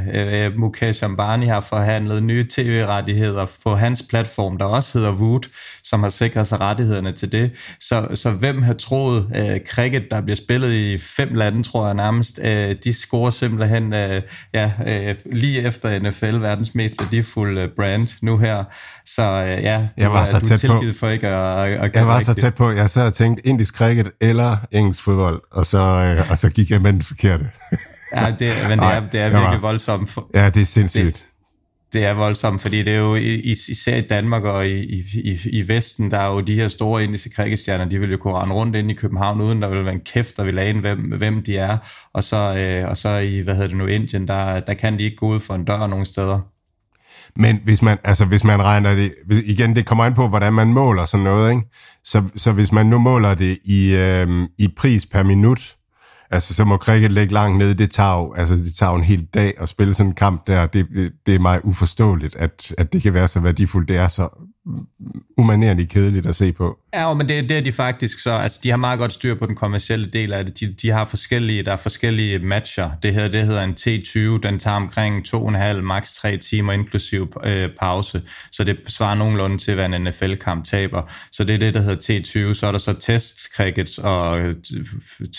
Uh, 0.48 0.58
Mukesh 0.58 1.04
Ambani 1.04 1.46
har 1.46 1.60
forhandlet 1.60 2.22
nye 2.22 2.46
tv-rettigheder 2.50 3.46
på 3.64 3.74
hans 3.74 4.04
platform, 4.08 4.58
der 4.58 4.64
også 4.64 4.98
hedder 4.98 5.12
Wood, 5.12 5.40
som 5.90 6.02
har 6.02 6.10
sikret 6.10 6.46
sig 6.46 6.60
rettighederne 6.60 7.12
til 7.12 7.32
det. 7.32 7.50
Så, 7.80 8.08
så 8.14 8.30
hvem 8.30 8.62
har 8.62 8.74
troet, 8.74 9.18
uh, 9.24 9.66
cricket, 9.68 10.02
der 10.10 10.20
bliver 10.20 10.36
spillet 10.36 10.72
i 10.72 10.98
fem 10.98 11.34
lande, 11.34 11.62
tror 11.62 11.86
jeg 11.86 11.94
nærmest, 11.94 12.38
uh, 12.38 12.46
de 12.84 12.92
scorer 12.92 13.30
simpelthen 13.30 13.84
uh, 13.84 14.22
ja, 14.54 14.72
uh, 14.78 15.32
lige 15.32 15.62
efter 15.62 16.00
NFL, 16.00 16.36
verdens 16.36 16.74
mest 16.74 16.94
værdifulde 17.00 17.68
brand 17.76 18.08
nu 18.22 18.38
her. 18.38 18.64
Så 19.04 19.42
uh, 19.42 19.62
ja, 19.64 19.78
du, 19.78 19.86
jeg 19.98 20.12
var 20.12 20.24
så 20.24 20.38
du 20.38 20.46
tæt 20.46 20.52
er 20.52 20.56
tilgivet 20.56 20.94
på. 20.94 20.98
for 20.98 21.08
ikke 21.08 21.28
at, 21.28 21.72
at 21.72 21.96
Jeg 21.96 22.06
var 22.06 22.18
rigtigt. 22.18 22.36
så 22.36 22.42
tæt 22.42 22.54
på. 22.54 22.70
Jeg 22.70 22.90
sad 22.90 23.06
og 23.06 23.14
tænkte 23.14 23.46
indisk 23.46 23.74
cricket 23.74 24.10
eller 24.20 24.56
engelsk 24.70 25.02
fodbold, 25.02 25.42
og 25.52 25.66
så, 25.66 25.78
øh, 25.78 26.30
og 26.30 26.38
så 26.38 26.50
gik 26.50 26.70
jeg 26.70 26.82
med 26.82 26.92
den 26.92 27.02
forkerte. 27.02 27.50
ja, 28.16 28.34
det, 28.38 28.52
men 28.68 28.78
det 28.78 28.86
er, 28.86 29.00
det 29.12 29.20
er 29.20 29.28
virkelig 29.28 29.62
voldsomt. 29.62 30.10
For, 30.10 30.30
ja, 30.34 30.50
det 30.50 30.62
er 30.62 30.66
sindssygt. 30.66 31.16
Det, 31.16 31.26
det 31.92 32.04
er 32.04 32.12
voldsomt, 32.12 32.60
fordi 32.60 32.82
det 32.82 32.94
er 32.94 32.98
jo 32.98 33.14
især 33.14 33.96
i 33.96 34.00
Danmark 34.00 34.44
og 34.44 34.68
i, 34.68 35.04
i, 35.24 35.38
i 35.52 35.68
Vesten, 35.68 36.10
der 36.10 36.18
er 36.18 36.34
jo 36.34 36.40
de 36.40 36.54
her 36.54 36.68
store 36.68 37.04
indiske 37.04 37.30
krigsstjerner, 37.30 37.84
de 37.84 38.00
vil 38.00 38.10
jo 38.10 38.16
kunne 38.16 38.34
rende 38.34 38.54
rundt 38.54 38.76
ind 38.76 38.90
i 38.90 38.94
København, 38.94 39.40
uden 39.40 39.62
der 39.62 39.68
vil 39.68 39.84
være 39.84 39.94
en 39.94 40.00
kæft, 40.00 40.36
der 40.36 40.44
vil 40.44 40.58
ane, 40.58 40.80
hvem, 40.80 40.98
hvem 40.98 41.42
de 41.42 41.56
er. 41.56 41.78
Og 42.12 42.22
så, 42.22 42.56
øh, 42.56 42.88
og 42.88 42.96
så 42.96 43.08
i, 43.08 43.40
hvad 43.40 43.54
hedder 43.54 43.68
det 43.68 43.76
nu, 43.76 43.86
Indien, 43.86 44.28
der, 44.28 44.60
der 44.60 44.74
kan 44.74 44.98
de 44.98 45.02
ikke 45.02 45.16
gå 45.16 45.26
ud 45.26 45.40
for 45.40 45.54
en 45.54 45.64
dør 45.64 45.86
nogen 45.86 46.04
steder. 46.04 46.40
Men 47.36 47.60
hvis 47.64 47.82
man, 47.82 47.98
altså 48.04 48.24
hvis 48.24 48.44
man 48.44 48.62
regner 48.62 48.94
det, 48.94 49.14
igen, 49.46 49.76
det 49.76 49.86
kommer 49.86 50.04
an 50.04 50.14
på, 50.14 50.28
hvordan 50.28 50.52
man 50.52 50.68
måler 50.68 51.06
sådan 51.06 51.24
noget, 51.24 51.50
ikke? 51.50 51.62
Så, 52.04 52.22
så 52.36 52.52
hvis 52.52 52.72
man 52.72 52.86
nu 52.86 52.98
måler 52.98 53.34
det 53.34 53.58
i, 53.64 53.94
øh, 53.94 54.48
i 54.58 54.68
pris 54.76 55.06
per 55.06 55.22
minut, 55.22 55.76
altså 56.30 56.54
så 56.54 56.64
må 56.64 56.76
cricket 56.76 57.12
ligge 57.12 57.34
langt 57.34 57.58
nede, 57.58 57.70
altså, 57.70 57.82
det 57.84 57.90
tager 57.90 58.18
jo, 58.18 58.32
altså 58.32 58.56
det 58.56 58.74
tager 58.74 58.92
en 58.92 59.04
hel 59.04 59.24
dag 59.24 59.54
at 59.58 59.68
spille 59.68 59.94
sådan 59.94 60.10
en 60.10 60.14
kamp 60.14 60.46
der, 60.46 60.66
det, 60.66 60.86
det 61.26 61.34
er 61.34 61.38
mig 61.38 61.64
uforståeligt, 61.64 62.36
at, 62.36 62.74
at 62.78 62.92
det 62.92 63.02
kan 63.02 63.14
være 63.14 63.28
så 63.28 63.40
værdifuldt, 63.40 63.88
det 63.88 63.96
er 63.96 64.08
så 64.08 64.28
umanerligt 65.38 65.90
kedeligt 65.90 66.26
at 66.26 66.36
se 66.36 66.52
på. 66.52 66.78
Ja, 66.94 67.14
men 67.14 67.28
det, 67.28 67.48
det 67.48 67.58
er 67.58 67.60
de 67.60 67.72
faktisk 67.72 68.20
så, 68.20 68.30
altså 68.30 68.60
de 68.62 68.70
har 68.70 68.76
meget 68.76 68.98
godt 68.98 69.12
styr 69.12 69.34
på 69.34 69.46
den 69.46 69.56
kommercielle 69.56 70.06
del 70.06 70.32
af 70.32 70.44
det. 70.44 70.60
De, 70.60 70.72
de 70.72 70.90
har 70.90 71.04
forskellige, 71.04 71.62
der 71.62 71.72
er 71.72 71.76
forskellige 71.76 72.38
matcher. 72.38 72.90
Det 73.02 73.14
her, 73.14 73.28
det 73.28 73.44
hedder 73.44 73.62
en 73.62 73.76
T20, 73.80 74.40
den 74.48 74.58
tager 74.58 74.76
omkring 74.76 75.24
to 75.26 75.42
og 75.42 75.48
en 75.48 75.54
halv, 75.54 75.82
maks 75.82 76.12
3 76.12 76.36
timer 76.36 76.72
inklusiv 76.72 77.32
øh, 77.44 77.70
pause. 77.80 78.22
Så 78.52 78.64
det 78.64 78.78
svarer 78.86 79.14
nogenlunde 79.14 79.58
til, 79.58 79.74
hvad 79.74 79.86
en 79.86 80.02
NFL-kamp 80.02 80.64
taber. 80.64 81.02
Så 81.32 81.44
det 81.44 81.54
er 81.54 81.58
det, 81.58 81.74
der 81.74 81.80
hedder 81.80 82.18
T20. 82.20 82.54
Så 82.54 82.66
er 82.66 82.72
der 82.72 82.78
så 82.78 82.92
test 82.92 83.54
crickets 83.56 83.98
og 83.98 84.40
øh, 84.40 84.56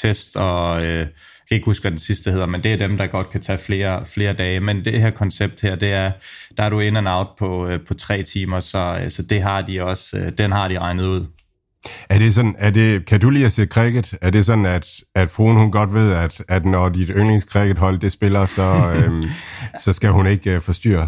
test 0.02 0.38
og 0.38 0.86
øh, 0.86 1.08
kan 1.52 1.56
ikke 1.56 1.66
huske, 1.66 1.84
hvad 1.84 1.92
den 1.92 2.00
sidste 2.00 2.32
hedder, 2.32 2.46
men 2.46 2.64
det 2.64 2.74
er 2.74 2.78
dem, 2.78 2.98
der 2.98 3.08
godt 3.08 3.30
kan 3.30 3.42
tage 3.42 3.58
flere, 3.58 4.06
flere 4.06 4.34
dage. 4.34 4.60
Men 4.60 4.86
det 4.86 5.02
her 5.02 5.10
koncept 5.10 5.62
her, 5.62 5.76
det 5.76 5.94
er, 5.94 6.12
der 6.58 6.64
er 6.64 6.70
du 6.70 6.80
in 6.80 6.96
and 6.96 7.08
out 7.10 7.28
på, 7.40 7.68
øh, 7.68 7.80
på 7.88 7.94
tre 7.94 8.24
timer, 8.24 8.60
så, 8.60 9.00
øh, 9.04 9.12
så 9.12 9.24
det 9.24 9.42
har 9.42 9.62
de 9.62 9.84
også, 9.84 10.18
øh, 10.18 10.32
den 10.38 10.52
har 10.52 10.68
de 10.68 10.80
regnet 10.80 11.04
ud. 11.06 11.26
Er 12.10 12.20
det 12.20 12.34
sådan, 12.34 12.56
er 12.58 12.70
det, 12.70 13.06
kan 13.06 13.20
du 13.20 13.30
lige 13.30 13.46
at 13.46 13.52
se 13.52 13.66
cricket? 13.66 14.14
Er 14.22 14.30
det 14.30 14.46
sådan, 14.46 14.66
at, 14.66 14.88
at 15.16 15.30
fruen 15.30 15.58
hun 15.58 15.72
godt 15.72 15.94
ved, 15.94 16.14
at, 16.14 16.44
at 16.48 16.66
når 16.66 16.90
dit 16.90 17.12
yndlingscrickethold 17.16 18.00
det 18.00 18.12
spiller, 18.12 18.46
så, 18.46 18.62
øhm, 18.96 19.24
så 19.80 19.94
skal 19.94 20.10
hun 20.10 20.28
ikke 20.28 20.56
øh, 20.56 20.62
forstyrre 20.62 21.08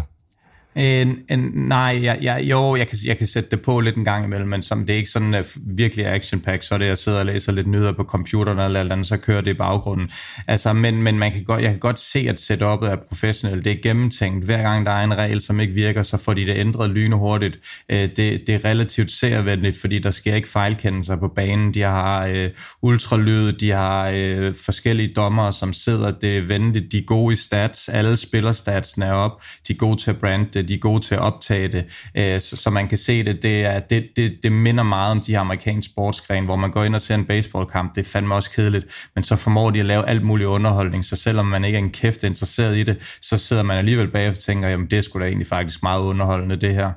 en, 0.76 1.18
en, 1.30 1.50
nej, 1.54 2.00
jeg, 2.02 2.18
jeg, 2.22 2.42
jo, 2.42 2.76
jeg 2.76 2.88
kan, 2.88 2.98
jeg 3.06 3.18
kan 3.18 3.26
sætte 3.26 3.50
det 3.50 3.62
på 3.62 3.80
lidt 3.80 3.96
en 3.96 4.04
gang 4.04 4.24
imellem, 4.24 4.48
men 4.48 4.62
som 4.62 4.86
det 4.86 4.92
er 4.92 4.96
ikke 4.96 5.10
sådan 5.10 5.34
uh, 5.34 5.40
virkelig 5.78 6.06
action 6.06 6.40
pack, 6.40 6.62
så 6.62 6.74
er 6.74 6.78
det, 6.78 6.86
jeg 6.86 6.98
sidder 6.98 7.18
og 7.18 7.26
læser 7.26 7.52
lidt 7.52 7.66
nyheder 7.66 7.92
på 7.92 8.04
computeren 8.04 8.58
eller 8.58 8.80
eller 8.80 8.92
andet, 8.92 9.06
så 9.06 9.16
kører 9.16 9.40
det 9.40 9.50
i 9.50 9.54
baggrunden. 9.54 10.10
Altså, 10.48 10.72
men, 10.72 11.02
men 11.02 11.18
man 11.18 11.32
kan 11.32 11.44
godt, 11.44 11.62
jeg 11.62 11.70
kan 11.70 11.78
godt 11.78 11.98
se, 11.98 12.26
at 12.28 12.40
setupet 12.40 12.90
er 12.90 12.96
professionelt. 12.96 13.64
Det 13.64 13.72
er 13.72 13.76
gennemtænkt. 13.82 14.44
Hver 14.44 14.62
gang 14.62 14.86
der 14.86 14.92
er 14.92 15.04
en 15.04 15.16
regel, 15.16 15.40
som 15.40 15.60
ikke 15.60 15.74
virker, 15.74 16.02
så 16.02 16.16
får 16.16 16.34
de 16.34 16.46
det 16.46 16.56
ændret 16.56 16.90
lynhurtigt. 16.90 17.58
Uh, 17.92 17.98
det, 17.98 18.16
det 18.16 18.48
er 18.48 18.64
relativt 18.64 19.10
servenligt, 19.10 19.80
fordi 19.80 19.98
der 19.98 20.10
sker 20.10 20.34
ikke 20.34 20.48
fejlkendelser 20.48 21.16
på 21.16 21.28
banen. 21.28 21.74
De 21.74 21.80
har 21.80 22.28
uh, 22.28 22.46
ultralyd, 22.82 23.52
de 23.52 23.70
har 23.70 24.08
uh, 24.10 24.54
forskellige 24.64 25.12
dommere, 25.16 25.52
som 25.52 25.72
sidder. 25.72 26.10
Det 26.10 26.38
er 26.38 26.42
venligt. 26.42 26.92
De 26.92 26.98
er 26.98 27.02
gode 27.02 27.32
i 27.32 27.36
stats. 27.36 27.88
Alle 27.88 28.16
spiller 28.16 28.52
statsene 28.52 29.06
er 29.06 29.12
op. 29.12 29.42
De 29.68 29.72
er 29.72 29.76
gode 29.76 30.00
til 30.02 30.10
at 30.10 30.18
brande 30.18 30.48
det 30.54 30.63
Øh, 30.64 30.68
de 30.68 30.74
er 30.74 30.78
gode 30.78 31.00
til 31.00 31.14
at 31.14 31.20
optage 31.20 31.68
det, 31.68 32.10
øh, 32.16 32.40
så, 32.40 32.56
så 32.56 32.70
man 32.70 32.88
kan 32.88 32.98
se 32.98 33.24
det. 33.24 33.42
Det, 33.42 33.64
er, 33.64 33.80
det, 33.80 34.08
det, 34.16 34.38
det 34.42 34.52
minder 34.52 34.82
meget 34.82 35.10
om 35.10 35.20
de 35.20 35.32
her 35.32 35.40
amerikanske 35.40 35.92
sportsgrene, 35.92 36.46
hvor 36.46 36.56
man 36.56 36.70
går 36.70 36.84
ind 36.84 36.94
og 36.94 37.00
ser 37.00 37.14
en 37.14 37.24
baseballkamp. 37.24 37.94
Det 37.94 38.06
er 38.06 38.10
fandme 38.10 38.34
også 38.34 38.50
kedeligt, 38.50 39.08
men 39.14 39.24
så 39.24 39.36
formår 39.36 39.70
de 39.70 39.80
at 39.80 39.86
lave 39.86 40.08
alt 40.08 40.22
mulig 40.22 40.46
underholdning, 40.46 41.04
så 41.04 41.16
selvom 41.16 41.46
man 41.46 41.64
ikke 41.64 41.78
er 41.78 41.82
en 41.82 41.90
kæft 41.90 42.24
interesseret 42.24 42.76
i 42.76 42.82
det, 42.82 43.18
så 43.22 43.38
sidder 43.38 43.62
man 43.62 43.78
alligevel 43.78 44.08
bagefter 44.08 44.40
og 44.40 44.44
tænker, 44.44 44.68
jamen 44.68 44.86
det 44.86 45.04
skulle 45.04 45.24
da 45.24 45.28
egentlig 45.28 45.46
faktisk 45.46 45.82
meget 45.82 46.00
underholdende, 46.00 46.56
det 46.56 46.74
her. 46.74 46.92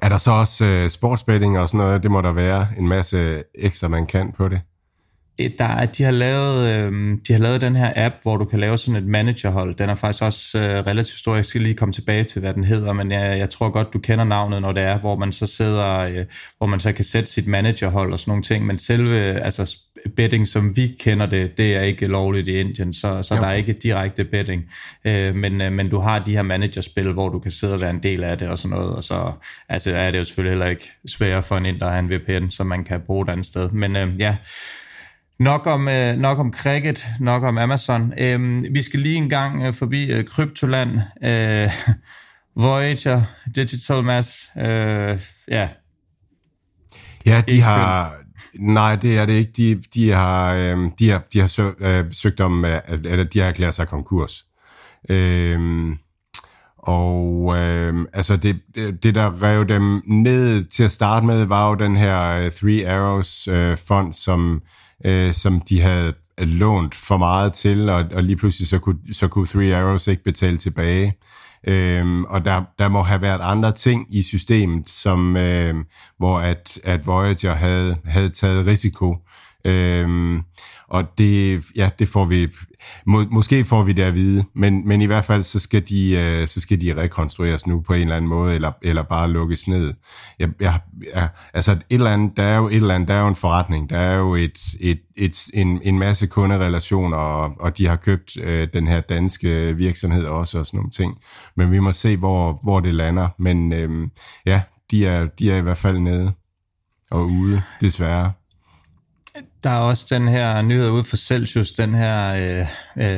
Er 0.00 0.08
der 0.08 0.18
så 0.18 0.30
også 0.30 0.64
øh, 0.64 0.90
sportsbetting 0.90 1.58
og 1.58 1.68
sådan 1.68 1.78
noget? 1.78 2.02
Det 2.02 2.10
må 2.10 2.20
der 2.20 2.32
være 2.32 2.66
en 2.78 2.88
masse 2.88 3.42
ekstra, 3.54 3.88
man 3.88 4.06
kan 4.06 4.32
på 4.32 4.48
det 4.48 4.60
der 5.38 5.64
er, 5.64 5.86
de 5.86 6.02
har 6.02 6.10
lavet 6.10 6.72
øh, 6.72 7.18
de 7.28 7.32
har 7.32 7.40
lavet 7.40 7.60
den 7.60 7.76
her 7.76 7.92
app, 7.96 8.14
hvor 8.22 8.36
du 8.36 8.44
kan 8.44 8.60
lave 8.60 8.78
sådan 8.78 9.02
et 9.02 9.06
managerhold. 9.06 9.74
Den 9.74 9.90
er 9.90 9.94
faktisk 9.94 10.22
også 10.22 10.58
øh, 10.58 10.86
relativt 10.86 11.18
stor. 11.18 11.34
Jeg 11.34 11.44
skal 11.44 11.60
lige 11.60 11.74
komme 11.74 11.92
tilbage 11.92 12.24
til, 12.24 12.40
hvad 12.40 12.54
den 12.54 12.64
hedder, 12.64 12.92
men 12.92 13.12
jeg, 13.12 13.38
jeg 13.38 13.50
tror 13.50 13.70
godt, 13.70 13.92
du 13.92 13.98
kender 13.98 14.24
navnet, 14.24 14.62
når 14.62 14.72
det 14.72 14.82
er, 14.82 14.98
hvor 14.98 15.16
man 15.16 15.32
så 15.32 15.46
sidder, 15.46 15.98
øh, 15.98 16.24
hvor 16.58 16.66
man 16.66 16.80
så 16.80 16.92
kan 16.92 17.04
sætte 17.04 17.30
sit 17.32 17.46
managerhold 17.46 18.12
og 18.12 18.18
sådan 18.18 18.30
nogle 18.30 18.42
ting. 18.42 18.66
Men 18.66 18.78
selve 18.78 19.40
altså 19.40 19.76
betting, 20.16 20.48
som 20.48 20.76
vi 20.76 20.96
kender 21.00 21.26
det, 21.26 21.58
det 21.58 21.76
er 21.76 21.80
ikke 21.80 22.06
lovligt 22.06 22.48
i 22.48 22.60
Indien, 22.60 22.92
så, 22.92 23.22
så 23.22 23.34
okay. 23.34 23.42
der 23.42 23.48
er 23.48 23.54
ikke 23.54 23.72
direkte 23.72 24.24
betting. 24.24 24.64
Øh, 25.04 25.34
men, 25.34 25.60
øh, 25.60 25.72
men 25.72 25.90
du 25.90 25.98
har 25.98 26.18
de 26.18 26.32
her 26.32 26.42
managerspil, 26.42 27.12
hvor 27.12 27.28
du 27.28 27.38
kan 27.38 27.50
sidde 27.50 27.74
og 27.74 27.80
være 27.80 27.90
en 27.90 28.02
del 28.02 28.24
af 28.24 28.38
det 28.38 28.48
og 28.48 28.58
sådan 28.58 28.76
noget, 28.76 28.96
og 28.96 29.04
så 29.04 29.32
altså, 29.68 29.96
er 29.96 30.10
det 30.10 30.18
jo 30.18 30.24
selvfølgelig 30.24 30.50
heller 30.50 30.66
ikke 30.66 30.92
sværere 31.06 31.42
for 31.42 31.56
en 31.56 31.66
inder 31.66 31.86
at 31.86 31.92
have 31.92 31.98
en 32.02 32.10
VPN, 32.10 32.50
som 32.50 32.66
man 32.66 32.84
kan 32.84 33.00
bruge 33.00 33.22
et 33.22 33.30
andet 33.30 33.46
sted. 33.46 33.70
Men 33.70 33.96
øh, 33.96 34.20
ja, 34.20 34.36
Nok 35.38 35.66
om, 35.66 35.88
øh, 35.88 36.16
nok 36.16 36.38
om 36.38 36.52
cricket, 36.52 37.06
nok 37.20 37.42
om 37.42 37.58
Amazon. 37.58 38.12
Øh, 38.18 38.62
vi 38.74 38.82
skal 38.82 39.00
lige 39.00 39.16
en 39.16 39.28
gang 39.28 39.62
øh, 39.62 39.74
forbi 39.74 40.12
øh, 40.12 40.24
Kryptoland, 40.24 40.90
øh, 41.24 41.70
Voyager, 42.64 43.22
Digital 43.56 44.04
Mass, 44.04 44.50
øh, 44.58 45.20
ja. 45.48 45.68
Ja, 47.26 47.42
de 47.48 47.60
har, 47.60 48.12
Nej, 48.58 48.96
det 48.96 49.18
er 49.18 49.26
det 49.26 49.32
ikke. 49.32 49.52
De, 49.56 49.82
de 49.94 50.10
har, 50.10 50.54
øh, 50.54 50.90
de 50.98 51.10
har, 51.10 51.22
de 51.32 51.40
har 51.40 51.46
sø, 51.46 51.70
øh, 51.80 52.04
søgt 52.12 52.40
om, 52.40 52.64
øh, 52.64 52.80
eller 52.88 53.24
de 53.24 53.38
har 53.38 53.46
erklæret 53.46 53.74
sig 53.74 53.88
konkurs. 53.88 54.46
Øh, 55.08 55.96
og 56.78 57.56
øh, 57.58 57.94
altså 58.12 58.36
det, 58.36 58.60
det, 58.74 59.14
der 59.14 59.42
rev 59.42 59.68
dem 59.68 60.02
ned 60.06 60.64
til 60.64 60.82
at 60.82 60.90
starte 60.90 61.26
med, 61.26 61.44
var 61.44 61.68
jo 61.68 61.74
den 61.74 61.96
her 61.96 62.44
uh, 62.44 62.50
Three 62.50 62.88
Arrows 62.88 63.48
øh, 63.48 63.76
fond, 63.76 64.12
som, 64.12 64.54
øh, 64.54 64.60
øh, 65.04 65.34
som 65.34 65.60
de 65.60 65.80
havde 65.80 66.12
lånt 66.38 66.94
for 66.94 67.16
meget 67.16 67.52
til, 67.52 67.88
og, 67.88 68.04
og 68.14 68.22
lige 68.22 68.36
pludselig 68.36 68.68
så 68.68 68.78
kunne, 68.78 68.98
så 69.12 69.28
kunne 69.28 69.46
Three 69.46 69.76
Arrows 69.76 70.06
ikke 70.06 70.24
betale 70.24 70.58
tilbage. 70.58 71.14
Øhm, 71.66 72.24
og 72.24 72.44
der, 72.44 72.62
der 72.78 72.88
må 72.88 73.02
have 73.02 73.22
været 73.22 73.40
andre 73.42 73.72
ting 73.72 74.16
i 74.16 74.22
systemet, 74.22 74.88
som, 74.88 75.36
øh, 75.36 75.74
hvor 76.18 76.38
at, 76.38 76.80
at 76.84 77.06
Voyager 77.06 77.54
havde, 77.54 77.96
havde 78.04 78.28
taget 78.28 78.66
risiko. 78.66 79.16
Øhm, 79.64 80.42
og 80.88 81.18
det, 81.18 81.64
ja, 81.76 81.90
det 81.98 82.08
får 82.08 82.24
vi, 82.24 82.48
må, 83.06 83.24
måske 83.30 83.64
får 83.64 83.82
vi 83.82 83.92
det 83.92 84.02
at 84.02 84.14
vide, 84.14 84.44
men, 84.54 84.88
men 84.88 85.02
i 85.02 85.06
hvert 85.06 85.24
fald 85.24 85.42
så 85.42 85.58
skal, 85.58 85.88
de, 85.88 86.12
øh, 86.12 86.48
så 86.48 86.60
skal 86.60 86.80
de 86.80 86.96
rekonstrueres 86.96 87.66
nu 87.66 87.80
på 87.80 87.92
en 87.92 88.00
eller 88.00 88.16
anden 88.16 88.28
måde, 88.28 88.54
eller, 88.54 88.72
eller 88.82 89.02
bare 89.02 89.30
lukkes 89.30 89.68
ned. 89.68 89.94
Jeg, 90.38 90.50
jeg, 90.60 90.80
jeg, 91.14 91.28
altså 91.54 91.72
et 91.72 91.82
eller 91.90 92.10
andet, 92.10 92.36
der 92.36 92.42
er 92.42 92.56
jo 92.56 92.68
et 92.68 92.76
eller 92.76 92.94
andet, 92.94 93.08
der 93.08 93.14
er 93.14 93.20
jo 93.20 93.28
en 93.28 93.36
forretning, 93.36 93.90
der 93.90 93.98
er 93.98 94.16
jo 94.16 94.34
et, 94.34 94.58
et, 94.80 95.00
et, 95.16 95.46
en, 95.54 95.80
en 95.84 95.98
masse 95.98 96.26
kunderelationer, 96.26 97.16
og, 97.16 97.52
og 97.60 97.78
de 97.78 97.86
har 97.86 97.96
købt 97.96 98.36
øh, 98.36 98.68
den 98.72 98.88
her 98.88 99.00
danske 99.00 99.76
virksomhed 99.76 100.24
også, 100.24 100.58
og 100.58 100.66
sådan 100.66 100.78
nogle 100.78 100.90
ting. 100.90 101.18
Men 101.56 101.72
vi 101.72 101.78
må 101.78 101.92
se, 101.92 102.16
hvor, 102.16 102.60
hvor 102.62 102.80
det 102.80 102.94
lander. 102.94 103.28
Men 103.38 103.72
øh, 103.72 104.08
ja, 104.46 104.62
de 104.90 105.06
er, 105.06 105.26
de 105.38 105.50
er 105.50 105.56
i 105.56 105.60
hvert 105.60 105.78
fald 105.78 105.98
nede 105.98 106.32
og 107.10 107.24
ude, 107.24 107.62
desværre. 107.80 108.32
Der 109.64 109.70
er 109.70 109.80
også 109.80 110.06
den 110.10 110.28
her 110.28 110.62
nyhed 110.62 110.90
ud 110.90 111.04
for 111.04 111.16
Celsius, 111.16 111.72
den 111.72 111.94
her 111.94 112.34
øh, 112.34 112.66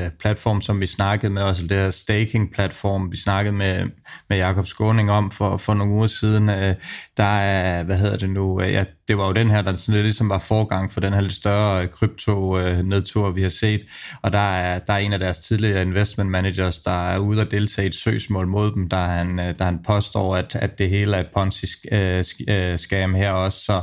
øh, 0.05 0.11
platform, 0.21 0.61
som 0.61 0.81
vi 0.81 0.87
snakkede 0.87 1.33
med, 1.33 1.43
også 1.43 1.63
det 1.63 1.77
her 1.77 1.91
staking-platform, 1.91 3.13
vi 3.13 3.17
snakkede 3.17 3.57
med, 3.57 3.87
med 4.29 4.37
Jakob 4.37 4.67
Skåning 4.67 5.11
om 5.11 5.31
for, 5.31 5.57
for 5.57 5.75
nogle 5.75 5.93
uger 5.93 6.07
siden. 6.07 6.49
Øh, 6.49 6.75
der 7.17 7.39
er, 7.39 7.83
hvad 7.83 7.97
hedder 7.99 8.17
det 8.17 8.31
nu, 8.31 8.61
øh, 8.61 8.73
ja, 8.73 8.85
det 9.09 9.19
var 9.19 9.27
jo 9.27 9.33
den 9.33 9.51
her, 9.51 9.63
der 9.63 9.77
sådan 9.77 9.95
lidt 9.95 10.05
ligesom 10.05 10.29
var 10.29 10.39
forgang 10.39 10.93
for 10.93 11.01
den 11.01 11.13
her 11.13 11.21
lidt 11.21 11.33
større 11.33 11.87
krypto-nedtur, 11.87 13.31
vi 13.31 13.43
har 13.43 13.49
set. 13.49 13.81
Og 14.23 14.33
der 14.33 14.57
er, 14.57 14.79
der 14.79 14.93
er 14.93 14.99
en 14.99 15.13
af 15.13 15.19
deres 15.19 15.39
tidligere 15.39 15.83
investment 15.83 16.31
managers, 16.31 16.79
der 16.79 17.11
er 17.11 17.19
ude 17.19 17.41
og 17.41 17.51
deltage 17.51 17.87
i 17.87 17.89
et 17.89 17.95
søgsmål 17.95 18.47
mod 18.47 18.73
dem, 18.73 18.89
der 18.89 18.97
han, 18.97 19.39
der 19.39 19.65
han 19.65 19.79
påstår, 19.87 20.37
at, 20.37 20.57
at 20.61 20.79
det 20.79 20.89
hele 20.89 21.17
er 21.17 21.21
et 21.21 21.27
Ponzi-scam 21.27 23.17
her 23.17 23.31
også. 23.31 23.59
Så 23.65 23.81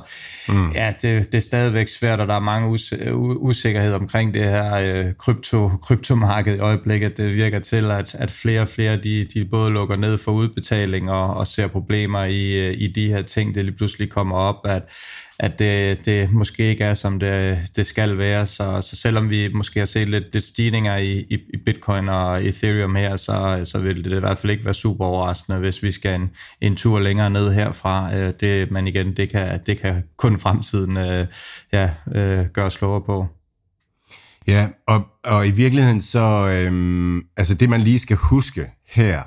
mm. 0.48 0.72
ja, 0.72 0.94
det, 1.02 1.32
det 1.32 1.38
er 1.38 1.42
stadigvæk 1.42 1.88
svært, 1.88 2.20
og 2.20 2.28
der 2.28 2.36
er 2.36 2.40
mange 2.40 2.76
us- 2.76 3.12
usikkerhed 3.38 3.94
omkring 3.94 4.34
det 4.34 4.44
her 4.44 4.76
øh, 4.76 5.14
krypto, 5.14 5.70
kryptomarked 5.70 6.56
i 6.56 6.60
øjeblikket. 6.60 7.18
Det 7.18 7.36
virker 7.36 7.60
til, 7.60 7.92
at, 7.92 8.16
at 8.16 8.32
flere 8.32 8.62
og 8.62 8.68
flere, 8.68 8.98
de, 8.98 9.26
de 9.34 9.46
både 9.46 9.72
lukker 9.72 9.96
ned 9.96 10.18
for 10.18 10.32
udbetaling 10.32 11.12
og, 11.12 11.38
og 11.38 11.48
ser 11.48 11.68
problemer 11.68 12.24
i, 12.24 12.68
øh, 12.68 12.74
i 12.78 12.88
de 12.88 13.08
her 13.08 13.22
ting, 13.22 13.56
det 13.56 13.66
lige 13.66 13.78
pludselig 13.78 14.10
kommer 14.10 14.36
op, 14.36 14.66
at 14.66 14.84
at 15.43 15.60
det, 15.60 16.06
det 16.06 16.32
måske 16.32 16.69
ikke 16.69 16.84
er, 16.84 16.93
som 16.93 17.19
det, 17.19 17.58
det 17.75 17.86
skal 17.88 18.17
være. 18.17 18.45
Så, 18.45 18.82
så 18.82 18.95
selvom 18.95 19.29
vi 19.29 19.53
måske 19.53 19.79
har 19.79 19.86
set 19.86 20.10
lidt, 20.10 20.34
lidt 20.34 20.43
stigninger 20.43 20.97
i, 20.97 21.19
i, 21.19 21.38
i 21.53 21.58
Bitcoin 21.65 22.10
og 22.10 22.45
Ethereum 22.45 22.95
her, 22.95 23.15
så, 23.15 23.62
så 23.63 23.79
vil 23.79 24.03
det 24.03 24.17
i 24.17 24.19
hvert 24.19 24.38
fald 24.38 24.51
ikke 24.51 24.65
være 24.65 24.73
super 24.73 25.06
overraskende, 25.06 25.60
hvis 25.60 25.84
vi 25.84 25.91
skal 25.91 26.21
en, 26.21 26.29
en 26.62 26.75
tur 26.75 26.99
længere 26.99 27.29
ned 27.29 27.53
herfra. 27.53 28.15
Øh, 28.15 28.34
det, 28.39 28.71
men 28.71 28.88
igen, 28.88 29.17
det 29.17 29.29
kan, 29.29 29.60
det 29.65 29.77
kan 29.77 30.03
kun 30.17 30.39
fremtiden 30.39 30.97
øh, 30.97 31.27
ja, 31.73 31.89
øh, 32.15 32.45
gøre 32.45 32.71
slåere 32.71 33.01
på. 33.01 33.27
Ja, 34.47 34.67
og, 34.88 35.08
og 35.23 35.47
i 35.47 35.51
virkeligheden 35.51 36.01
så, 36.01 36.49
øhm, 36.49 37.21
altså 37.38 37.53
det 37.53 37.69
man 37.69 37.82
lige 37.82 37.99
skal 37.99 38.17
huske 38.17 38.71
her, 38.88 39.21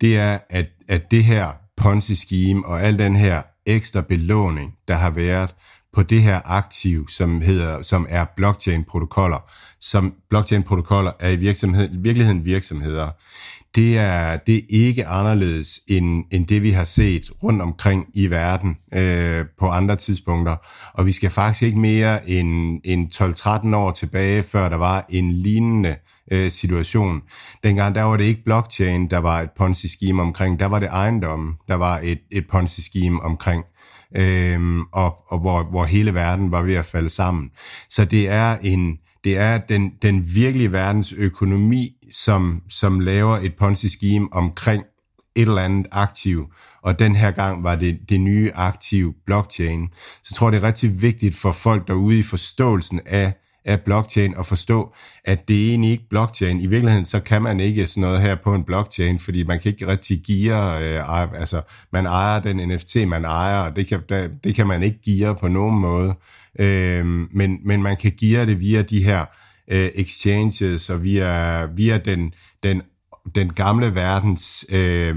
det 0.00 0.18
er, 0.18 0.38
at, 0.50 0.66
at 0.88 1.10
det 1.10 1.24
her 1.24 1.48
Ponzi-scheme 1.80 2.66
og 2.66 2.82
al 2.82 2.98
den 2.98 3.16
her 3.16 3.42
ekstra 3.66 4.00
belåning, 4.00 4.74
der 4.88 4.94
har 4.94 5.10
været 5.10 5.54
på 5.92 6.02
det 6.02 6.22
her 6.22 6.40
aktiv, 6.44 7.08
som, 7.08 7.40
hedder, 7.40 7.82
som 7.82 8.06
er 8.08 8.24
blockchain-protokoller, 8.36 9.50
som 9.80 10.14
blockchain-protokoller 10.30 11.12
er 11.20 11.30
i 11.30 11.36
virksomhed, 11.36 11.88
virkeligheden 11.92 12.44
virksomheder. 12.44 13.10
Det 13.74 13.98
er, 13.98 14.36
det 14.36 14.56
er 14.56 14.60
ikke 14.68 15.06
anderledes 15.06 15.80
end, 15.88 16.24
end 16.30 16.46
det, 16.46 16.62
vi 16.62 16.70
har 16.70 16.84
set 16.84 17.30
rundt 17.42 17.62
omkring 17.62 18.06
i 18.14 18.30
verden 18.30 18.76
øh, 18.94 19.44
på 19.58 19.66
andre 19.68 19.96
tidspunkter. 19.96 20.56
Og 20.92 21.06
vi 21.06 21.12
skal 21.12 21.30
faktisk 21.30 21.62
ikke 21.62 21.78
mere 21.78 22.28
end, 22.30 22.80
end 22.84 23.72
12-13 23.72 23.76
år 23.76 23.90
tilbage, 23.90 24.42
før 24.42 24.68
der 24.68 24.76
var 24.76 25.06
en 25.08 25.32
lignende 25.32 25.88
øh, 25.88 26.13
Øh, 26.32 26.50
situation. 26.50 27.22
Dengang 27.64 27.94
der 27.94 28.02
var 28.02 28.16
det 28.16 28.24
ikke 28.24 28.44
blockchain, 28.44 29.10
der 29.10 29.18
var 29.18 29.40
et 29.40 29.50
Ponzi-scheme 29.50 30.22
omkring, 30.22 30.60
der 30.60 30.66
var 30.66 30.78
det 30.78 30.88
ejendom, 30.88 31.56
der 31.68 31.74
var 31.74 32.00
et, 32.02 32.20
et 32.30 32.46
Ponzi-scheme 32.48 33.20
omkring, 33.22 33.64
øhm, 34.16 34.82
og, 34.92 35.16
og 35.28 35.38
hvor, 35.38 35.62
hvor 35.62 35.84
hele 35.84 36.14
verden 36.14 36.50
var 36.50 36.62
ved 36.62 36.74
at 36.74 36.84
falde 36.84 37.08
sammen. 37.08 37.50
Så 37.88 38.04
det 38.04 38.28
er 38.28 38.56
en 38.62 38.98
det 39.24 39.38
er 39.38 39.58
den, 39.58 39.92
den 40.02 40.34
virkelige 40.34 40.72
verdens 40.72 41.12
økonomi, 41.12 41.92
som, 42.12 42.62
som 42.68 43.00
laver 43.00 43.36
et 43.36 43.54
Ponzi-scheme 43.56 44.28
omkring 44.32 44.84
et 45.36 45.48
eller 45.48 45.62
andet 45.62 45.86
aktiv, 45.92 46.46
og 46.82 46.98
den 46.98 47.16
her 47.16 47.30
gang 47.30 47.64
var 47.64 47.74
det 47.74 47.98
det 48.08 48.20
nye 48.20 48.52
aktiv 48.54 49.14
blockchain. 49.26 49.88
Så 50.22 50.28
jeg 50.30 50.36
tror, 50.36 50.50
det 50.50 50.62
er 50.62 50.66
rigtig 50.66 51.02
vigtigt 51.02 51.36
for 51.36 51.52
folk 51.52 51.88
derude 51.88 52.18
i 52.18 52.22
forståelsen 52.22 53.00
af 53.06 53.32
af 53.64 53.80
blockchain 53.80 54.36
og 54.36 54.46
forstå, 54.46 54.94
at 55.24 55.48
det 55.48 55.64
er 55.64 55.68
egentlig 55.68 55.90
ikke 55.90 56.08
blockchain. 56.08 56.60
I 56.60 56.66
virkeligheden 56.66 57.04
så 57.04 57.20
kan 57.20 57.42
man 57.42 57.60
ikke 57.60 57.86
sådan 57.86 58.00
noget 58.00 58.20
her 58.20 58.34
på 58.34 58.54
en 58.54 58.64
blockchain, 58.64 59.18
fordi 59.18 59.42
man 59.42 59.60
kan 59.60 59.72
ikke 59.72 59.86
rigtig 59.86 60.20
give, 60.20 60.54
øh, 60.54 61.40
altså 61.40 61.62
man 61.92 62.06
ejer 62.06 62.40
den 62.40 62.68
NFT, 62.68 62.96
man 63.06 63.24
ejer, 63.24 63.58
og 63.58 63.76
det 63.76 63.86
kan, 63.86 64.00
det 64.44 64.54
kan 64.54 64.66
man 64.66 64.82
ikke 64.82 64.98
give 65.02 65.36
på 65.40 65.48
nogen 65.48 65.80
måde. 65.80 66.14
Øh, 66.58 67.06
men, 67.06 67.58
men 67.64 67.82
man 67.82 67.96
kan 67.96 68.12
give 68.12 68.46
det 68.46 68.60
via 68.60 68.82
de 68.82 69.04
her 69.04 69.24
øh, 69.68 69.88
exchanges 69.94 70.90
og 70.90 71.04
via, 71.04 71.64
via 71.64 71.98
den, 71.98 72.34
den 72.62 72.82
den 73.34 73.52
gamle 73.52 73.94
verdens, 73.94 74.64
øh, 74.68 75.16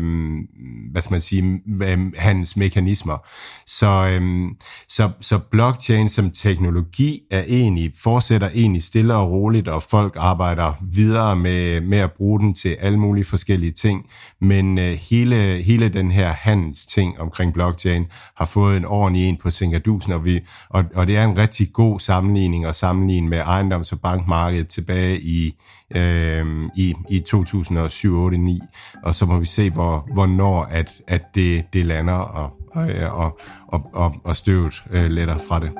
hvad 0.92 1.02
skal 1.02 1.14
man 1.14 1.22
sige, 1.22 1.62
øh, 1.84 2.00
hans 2.18 2.58
mekanismer. 2.58 3.18
Så, 3.66 4.08
øh, 4.08 4.48
så, 4.88 5.10
så 5.22 5.38
blockchain 5.38 6.10
som 6.10 6.32
teknologi 6.32 7.20
er 7.32 7.44
egentlig, 7.48 7.92
fortsætter 8.04 8.50
egentlig 8.56 8.84
stille 8.84 9.16
og 9.16 9.32
roligt, 9.32 9.68
og 9.68 9.84
folk 9.84 10.16
arbejder 10.18 10.74
videre 10.82 11.36
med, 11.36 11.82
med 11.82 11.98
at 11.98 12.12
bruge 12.12 12.40
den 12.40 12.54
til 12.54 12.70
alle 12.80 13.00
mulige 13.00 13.26
forskellige 13.26 13.72
ting. 13.72 14.06
Men 14.42 14.78
øh, 14.78 14.98
hele, 15.10 15.36
hele 15.62 15.90
den 15.90 16.12
her 16.12 16.28
hans 16.28 16.86
ting 16.86 17.20
omkring 17.20 17.54
blockchain 17.54 18.06
har 18.38 18.46
fået 18.46 18.78
en 18.78 18.86
ordentlig 18.86 19.30
en 19.30 19.38
på 19.38 19.50
Singadusen, 19.50 20.14
og, 20.14 20.26
vi, 20.26 20.40
og, 20.70 20.84
og 20.96 21.08
det 21.08 21.18
er 21.18 21.24
en 21.24 21.38
rigtig 21.38 21.74
god 21.74 22.00
sammenligning 22.00 22.68
og 22.68 22.76
sammenligne 22.76 23.30
med 23.30 23.42
ejendoms- 23.42 23.92
og 23.92 24.00
bankmarkedet 24.02 24.68
tilbage 24.68 25.22
i, 25.22 25.54
øh, 25.96 26.70
i, 26.76 26.96
i 27.10 27.20
2007, 27.20 28.18
8, 28.18 28.38
9, 28.38 28.62
og 29.04 29.16
så 29.16 29.26
må 29.26 29.40
vi 29.40 29.46
se, 29.46 29.70
hvor, 29.70 30.08
hvornår 30.14 30.64
at, 30.64 31.02
at 31.08 31.22
det, 31.36 31.66
det 31.74 31.86
lander, 31.86 32.14
og, 32.14 32.52
øh, 32.90 33.14
og, 33.14 33.40
og, 33.68 33.90
og, 33.94 34.16
og 34.24 34.36
støvet 34.36 34.84
øh, 34.92 35.10
letter 35.10 35.38
fra 35.38 35.60
det. 35.60 35.72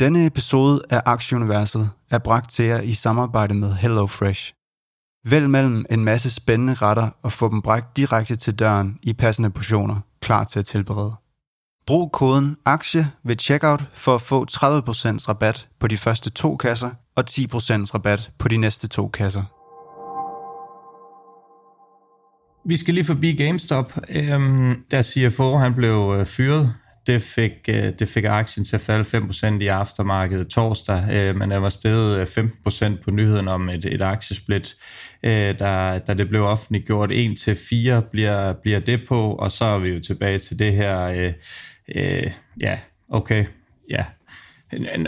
Denne 0.00 0.26
episode 0.26 0.82
af 0.90 1.02
Aktieuniverset 1.06 1.90
er 2.10 2.18
bragt 2.18 2.50
til 2.50 2.64
jer 2.64 2.80
i 2.80 2.92
samarbejde 2.92 3.54
med 3.54 3.72
HelloFresh. 3.72 4.52
Vælg 5.24 5.50
mellem 5.50 5.84
en 5.90 6.04
masse 6.04 6.30
spændende 6.30 6.74
retter 6.74 7.08
og 7.22 7.32
få 7.32 7.48
dem 7.48 7.62
bragt 7.62 7.96
direkte 7.96 8.36
til 8.36 8.58
døren 8.58 8.98
i 9.02 9.12
passende 9.12 9.50
portioner, 9.50 10.00
klar 10.22 10.44
til 10.44 10.58
at 10.58 10.64
tilberede. 10.64 11.14
Brug 11.86 12.12
koden 12.12 12.56
AKTIE 12.64 13.10
ved 13.24 13.36
checkout 13.38 13.84
for 13.94 14.14
at 14.14 14.20
få 14.20 14.46
30% 14.50 14.54
rabat 15.28 15.68
på 15.78 15.86
de 15.86 15.96
første 15.96 16.30
to 16.30 16.56
kasser 16.56 16.90
og 17.16 17.24
10% 17.30 17.40
rabat 17.94 18.30
på 18.38 18.48
de 18.48 18.56
næste 18.56 18.88
to 18.88 19.08
kasser. 19.08 19.42
Vi 22.68 22.76
skal 22.76 22.94
lige 22.94 23.04
forbi 23.04 23.32
GameStop. 23.32 23.92
Øhm, 24.16 24.84
der 24.90 25.02
siger 25.02 25.30
for, 25.30 25.58
han 25.58 25.74
blev 25.74 26.14
øh, 26.18 26.26
fyret 26.26 26.74
det 27.12 27.22
fik, 27.22 27.52
øh, 27.68 27.92
det 27.98 28.08
fik 28.08 28.24
aktien 28.24 28.64
til 28.64 28.76
at 28.76 28.80
falde 28.80 29.04
5% 29.04 29.62
i 29.62 29.66
aftermarkedet 29.66 30.48
torsdag, 30.48 31.04
øh, 31.12 31.36
men 31.36 31.50
der 31.50 31.58
var 31.58 31.68
steget 31.68 32.38
øh, 32.38 32.46
15% 32.96 33.02
på 33.04 33.10
nyheden 33.10 33.48
om 33.48 33.68
et, 33.68 33.84
et 33.84 34.02
aktiesplit, 34.02 34.76
der, 35.22 35.98
da 35.98 36.14
det 36.14 36.28
blev 36.28 36.42
offentliggjort. 36.42 37.10
1-4 37.10 38.00
bliver, 38.10 38.52
bliver 38.52 38.78
det 38.78 39.00
på, 39.08 39.34
og 39.34 39.50
så 39.50 39.64
er 39.64 39.78
vi 39.78 39.88
jo 39.88 40.00
tilbage 40.00 40.38
til 40.38 40.58
det 40.58 40.72
her, 40.72 41.00
øh, 41.00 41.32
øh, 41.94 42.30
ja, 42.62 42.78
okay, 43.08 43.46
ja, 43.90 44.04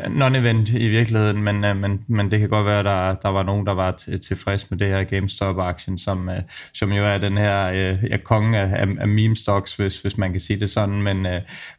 non-event 0.09 0.79
i 0.79 0.89
virkeligheden, 0.89 1.43
men, 1.43 1.65
øh, 1.65 1.77
men, 1.77 2.05
men 2.07 2.31
det 2.31 2.41
kan 2.41 2.49
godt 2.49 2.67
være, 2.67 2.79
at 2.79 2.85
der, 2.85 3.15
der 3.15 3.29
var 3.29 3.43
nogen, 3.43 3.67
der 3.67 3.75
var 3.75 3.91
tilfreds 4.23 4.71
med 4.71 4.79
det 4.79 4.89
her 4.89 5.05
GameStop-aktien, 5.05 5.99
som, 5.99 6.29
øh, 6.29 6.43
som 6.75 6.93
jo 6.93 7.05
er 7.05 7.19
den 7.19 7.39
her 7.39 7.69
øh, 7.69 8.11
ja, 8.11 8.17
konge 8.17 8.59
af, 8.59 8.87
af 8.99 9.09
meme-stocks, 9.09 9.77
hvis, 9.77 10.01
hvis 10.01 10.19
man 10.19 10.31
kan 10.31 10.41
sige 10.41 10.61
det 10.61 10.71
sådan, 10.71 11.03
men, 11.03 11.27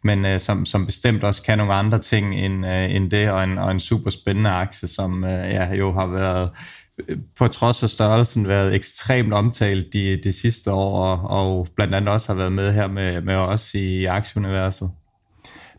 men 0.03 0.39
som, 0.39 0.65
som 0.65 0.85
bestemt 0.85 1.23
også 1.23 1.43
kan 1.43 1.57
nogle 1.57 1.73
andre 1.73 1.99
ting 1.99 2.35
end, 2.35 2.65
end 2.65 3.11
det, 3.11 3.29
og 3.31 3.43
en, 3.43 3.57
og 3.57 3.71
en 3.71 3.79
super 3.79 4.09
spændende 4.09 4.49
aktie, 4.49 4.87
som 4.87 5.25
ja, 5.25 5.73
jo 5.73 5.91
har 5.91 6.07
været 6.07 6.49
på 7.37 7.47
trods 7.47 7.83
af 7.83 7.89
størrelsen 7.89 8.47
været 8.47 8.75
ekstremt 8.75 9.33
omtalt 9.33 9.93
de, 9.93 10.19
de 10.23 10.31
sidste 10.31 10.71
år, 10.71 11.05
og, 11.05 11.47
og 11.47 11.67
blandt 11.75 11.95
andet 11.95 12.13
også 12.13 12.27
har 12.27 12.37
været 12.37 12.51
med 12.51 12.73
her 12.73 12.87
med, 12.87 13.21
med 13.21 13.35
os 13.35 13.73
i 13.73 14.05
aktieuniverset. 14.05 14.91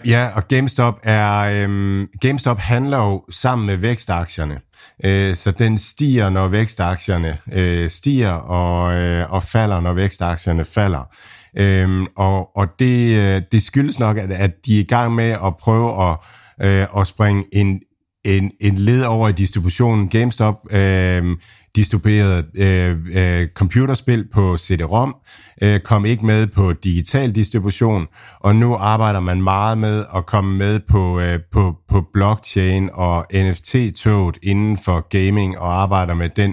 Ja, 0.06 0.28
og 0.36 0.48
GameStop 0.48 1.00
er 1.02 1.62
øhm, 1.64 2.08
GameStop 2.20 2.58
handler 2.58 2.98
jo 2.98 3.24
sammen 3.30 3.66
med 3.66 3.76
vækstaktierne. 3.76 4.60
Øh, 5.04 5.36
så 5.36 5.50
den 5.50 5.78
stiger, 5.78 6.30
når 6.30 6.48
vækstaktierne 6.48 7.38
øh, 7.52 7.90
stiger, 7.90 8.32
og, 8.32 8.94
øh, 8.94 9.32
og 9.32 9.42
falder, 9.42 9.80
når 9.80 9.92
vækstaktierne 9.92 10.64
falder. 10.64 11.14
Øhm, 11.58 12.06
og 12.16 12.56
og 12.56 12.68
det, 12.78 13.18
øh, 13.18 13.42
det 13.52 13.62
skyldes 13.62 13.98
nok, 13.98 14.18
at, 14.18 14.30
at 14.30 14.50
de 14.66 14.76
er 14.76 14.80
i 14.80 14.86
gang 14.86 15.14
med 15.14 15.30
at 15.30 15.56
prøve 15.56 16.10
at, 16.10 16.16
øh, 16.62 16.86
at 16.96 17.06
springe 17.06 17.44
en, 17.52 17.80
en, 18.24 18.50
en 18.60 18.78
led 18.78 19.02
over 19.02 19.28
i 19.28 19.32
distributionen. 19.32 20.08
GameStop 20.08 20.54
øh, 20.70 21.36
distribuerede 21.76 22.44
øh, 22.54 22.96
øh, 23.12 23.48
computerspil 23.48 24.28
på 24.32 24.56
CD-ROM, 24.58 25.16
øh, 25.62 25.80
kom 25.80 26.04
ikke 26.04 26.26
med 26.26 26.46
på 26.46 26.72
digital 26.72 27.34
distribution, 27.34 28.06
og 28.40 28.56
nu 28.56 28.74
arbejder 28.74 29.20
man 29.20 29.42
meget 29.42 29.78
med 29.78 30.04
at 30.16 30.26
komme 30.26 30.58
med 30.58 30.80
på, 30.80 31.20
øh, 31.20 31.38
på, 31.52 31.76
på 31.88 32.04
blockchain 32.12 32.90
og 32.92 33.26
NFT-toget 33.34 34.38
inden 34.42 34.76
for 34.76 35.08
gaming 35.08 35.58
og 35.58 35.82
arbejder 35.82 36.14
med 36.14 36.28
den, 36.36 36.50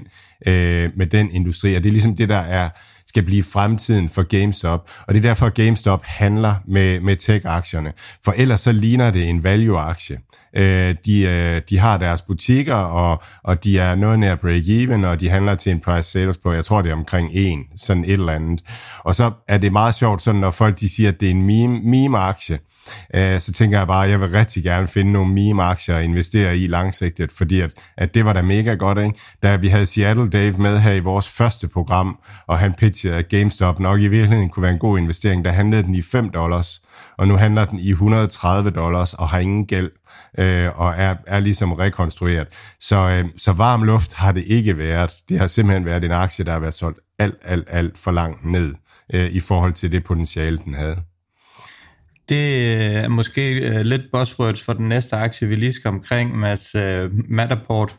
øh, 0.48 0.90
med 0.96 1.06
den 1.06 1.32
industri. 1.32 1.76
Og 1.76 1.84
det 1.84 1.90
er 1.90 1.94
ligesom 1.94 2.16
det, 2.16 2.30
der 2.30 2.38
er 2.38 2.70
skal 3.12 3.24
blive 3.24 3.44
fremtiden 3.44 4.10
for 4.10 4.24
GameStop, 4.24 4.90
og 5.08 5.14
det 5.14 5.20
er 5.20 5.30
derfor, 5.30 5.46
at 5.46 5.54
GameStop 5.54 6.04
handler 6.04 6.56
med, 6.68 7.00
med 7.00 7.16
tech-aktierne. 7.16 7.94
For 8.26 8.34
ellers 8.38 8.62
så 8.62 8.72
ligner 8.72 9.12
det 9.12 9.30
en 9.30 9.44
value-aktie. 9.44 10.20
Øh, 10.56 10.96
de, 11.06 11.22
øh, 11.22 11.62
de 11.70 11.78
har 11.78 11.98
deres 11.98 12.22
butikker, 12.22 12.76
og, 12.76 13.24
og 13.44 13.64
de 13.64 13.80
er 13.80 13.96
noget 13.96 14.20
nær 14.20 14.36
break-even, 14.36 15.06
og 15.06 15.20
de 15.20 15.30
handler 15.30 15.56
til 15.56 15.72
en 15.72 15.80
price 15.80 16.12
sales 16.12 16.38
på, 16.38 16.54
jeg 16.54 16.66
tror 16.66 16.82
det 16.82 16.90
er 16.90 16.96
omkring 16.96 17.30
en, 17.34 17.64
sådan 17.76 18.04
et 18.04 18.12
eller 18.12 18.34
andet. 18.34 18.64
Og 19.00 19.16
så 19.16 19.32
er 19.48 19.58
det 19.58 19.72
meget 19.72 19.96
sjovt, 19.96 20.22
sådan 20.22 20.42
når 20.42 20.52
folk 20.52 20.80
de 20.80 20.90
siger, 20.96 21.10
at 21.10 21.20
det 21.20 21.28
er 21.28 21.32
en 21.32 21.46
meme, 21.46 21.80
meme-aktie, 21.80 22.60
øh, 23.16 23.40
så 23.40 23.54
tænker 23.54 23.78
jeg 23.78 23.88
bare, 23.88 24.06
at 24.06 24.12
jeg 24.12 24.22
vil 24.22 24.30
rigtig 24.30 24.64
gerne 24.64 24.88
finde 24.88 25.12
nogle 25.12 25.34
meme-aktier 25.34 25.96
og 25.96 26.04
investere 26.04 26.58
i 26.58 26.68
langsigtet, 26.68 27.32
fordi 27.32 27.60
at, 27.60 27.72
at 27.98 28.14
det 28.14 28.26
var 28.26 28.34
da 28.34 28.42
mega 28.42 28.74
godt, 28.74 28.98
ikke? 28.98 29.20
Da 29.44 29.56
vi 29.56 29.68
havde 29.68 29.86
Seattle 29.86 30.30
Dave 30.30 30.58
med 30.58 30.80
her 30.80 30.94
i 30.94 31.00
vores 31.00 31.30
første 31.30 31.68
program, 31.68 32.18
og 32.48 32.60
han 32.60 32.74
pitchede, 32.74 33.16
at 33.16 33.30
GameStop 33.30 33.80
nok 33.80 34.00
i 34.00 34.08
virkeligheden 34.08 34.50
kunne 34.50 34.64
være 34.64 34.72
en 34.74 34.80
god 34.80 34.98
investering, 34.98 35.46
der 35.46 35.52
handlede 35.52 35.84
den 35.84 35.96
i 35.96 36.02
5 36.02 36.30
dollars, 36.30 36.82
og 37.18 37.28
nu 37.28 37.36
handler 37.36 37.66
den 37.66 37.80
i 37.80 37.90
130 37.90 38.70
dollars 38.70 39.14
og 39.14 39.30
har 39.30 39.40
ingen 39.40 39.66
gæld 39.66 39.90
øh, 40.38 40.80
og 40.80 40.94
er, 40.98 41.16
er 41.28 41.40
ligesom 41.40 41.72
rekonstrueret. 41.72 42.48
Så, 42.80 43.10
øh, 43.10 43.26
så 43.38 43.52
varm 43.52 43.84
luft 43.84 44.14
har 44.14 44.32
det 44.32 44.44
ikke 44.48 44.78
været. 44.78 45.12
Det 45.30 45.40
har 45.40 45.48
simpelthen 45.48 45.86
været 45.86 46.04
en 46.04 46.12
aktie, 46.12 46.46
der 46.46 46.52
har 46.52 46.60
været 46.60 46.74
solgt 46.74 47.00
alt, 47.20 47.36
alt, 47.44 47.68
alt 47.72 47.98
for 47.98 48.12
langt 48.12 48.46
ned 48.46 48.76
øh, 49.14 49.30
i 49.30 49.40
forhold 49.40 49.74
til 49.74 49.92
det 49.92 50.04
potentiale, 50.04 50.58
den 50.58 50.74
havde. 50.74 50.98
Det 52.32 52.38
øh, 52.38 53.04
er 53.04 53.08
måske 53.08 53.60
øh, 53.60 53.82
lidt 53.82 54.02
buzzwords 54.12 54.64
for 54.64 54.74
den 54.74 54.90
næste 54.90 55.16
aktie, 55.16 55.48
vi 55.48 55.56
lige 55.56 55.74
skal 55.74 55.88
omkring, 55.88 56.38
Mads 56.38 56.76
øh, 56.76 57.10
Matterport 57.30 57.96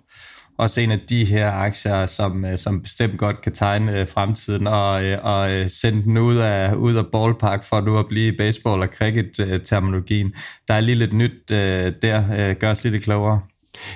også 0.59 0.81
en 0.81 0.91
af 0.91 1.01
de 1.09 1.25
her 1.25 1.51
aktier, 1.51 2.07
som, 2.07 2.45
som 2.57 2.83
bestemt 2.83 3.19
godt 3.19 3.41
kan 3.41 3.53
tegne 3.53 4.07
fremtiden 4.07 4.67
og, 4.67 4.93
og 5.23 5.71
sende 5.71 6.03
den 6.03 6.19
ud 6.19 6.37
af, 6.37 6.75
ud 6.75 6.95
af 6.95 7.05
ballpark 7.13 7.65
for 7.65 7.81
nu 7.81 7.99
at 7.99 8.07
blive 8.09 8.33
baseball- 8.33 8.83
og 8.83 8.89
cricket-terminologien. 8.89 10.33
Der 10.69 10.75
er 10.75 10.81
lige 10.81 10.97
lidt 10.99 11.13
nyt 11.13 11.49
der. 11.49 12.55
Gør 12.55 12.71
os 12.71 12.85
lidt 12.85 13.03
klogere. 13.03 13.41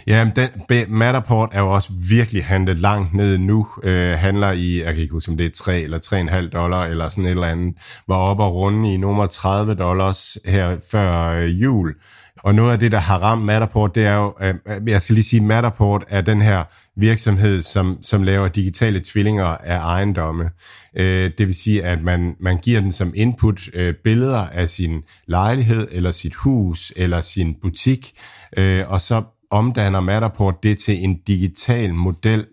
Ja, 0.06 0.30
den 0.36 0.48
Matterport 0.88 1.48
er 1.52 1.60
jo 1.60 1.72
også 1.72 1.90
virkelig 2.08 2.44
handlet 2.44 2.78
langt 2.78 3.14
ned 3.14 3.38
nu. 3.38 3.66
Øh, 3.82 4.12
handler 4.12 4.52
i, 4.52 4.82
jeg 4.82 4.94
kan 4.94 5.02
ikke 5.02 5.12
huske, 5.12 5.30
om 5.30 5.36
det 5.36 5.46
er 5.46 5.50
3 5.50 5.80
eller 5.80 5.98
3,5 5.98 6.48
dollar 6.50 6.84
eller 6.84 7.08
sådan 7.08 7.24
et 7.24 7.30
eller 7.30 7.46
andet. 7.46 7.74
Var 8.08 8.16
oppe 8.16 8.42
og 8.42 8.54
runde 8.54 8.94
i 8.94 8.96
nummer 8.96 9.26
30 9.26 9.74
dollars 9.74 10.38
her 10.44 10.76
før 10.90 11.30
øh, 11.30 11.62
jul. 11.62 11.94
Og 12.42 12.54
noget 12.54 12.72
af 12.72 12.78
det, 12.78 12.92
der 12.92 12.98
har 12.98 13.18
ramt 13.18 13.44
Matterport, 13.44 13.94
det 13.94 14.06
er 14.06 14.16
jo, 14.16 14.34
øh, 14.42 14.54
jeg 14.86 15.02
skal 15.02 15.14
lige 15.14 15.24
sige, 15.24 15.42
Matterport 15.42 16.04
er 16.08 16.20
den 16.20 16.42
her 16.42 16.64
virksomhed, 16.96 17.62
som, 17.62 17.98
som 18.02 18.22
laver 18.22 18.48
digitale 18.48 19.00
tvillinger 19.04 19.44
af 19.44 19.78
ejendomme. 19.78 20.50
Øh, 20.98 21.30
det 21.38 21.46
vil 21.46 21.54
sige, 21.54 21.84
at 21.84 22.02
man, 22.02 22.34
man 22.40 22.58
giver 22.58 22.80
den 22.80 22.92
som 22.92 23.12
input 23.16 23.60
øh, 23.74 23.94
billeder 24.04 24.48
af 24.48 24.68
sin 24.68 25.02
lejlighed, 25.26 25.88
eller 25.90 26.10
sit 26.10 26.34
hus, 26.34 26.92
eller 26.96 27.20
sin 27.20 27.54
butik, 27.62 28.12
øh, 28.56 28.84
og 28.88 29.00
så 29.00 29.22
omdanner 29.50 30.00
Matterport 30.00 30.62
det 30.62 30.78
til 30.78 31.04
en 31.04 31.20
digital 31.26 31.94
model 31.94 32.46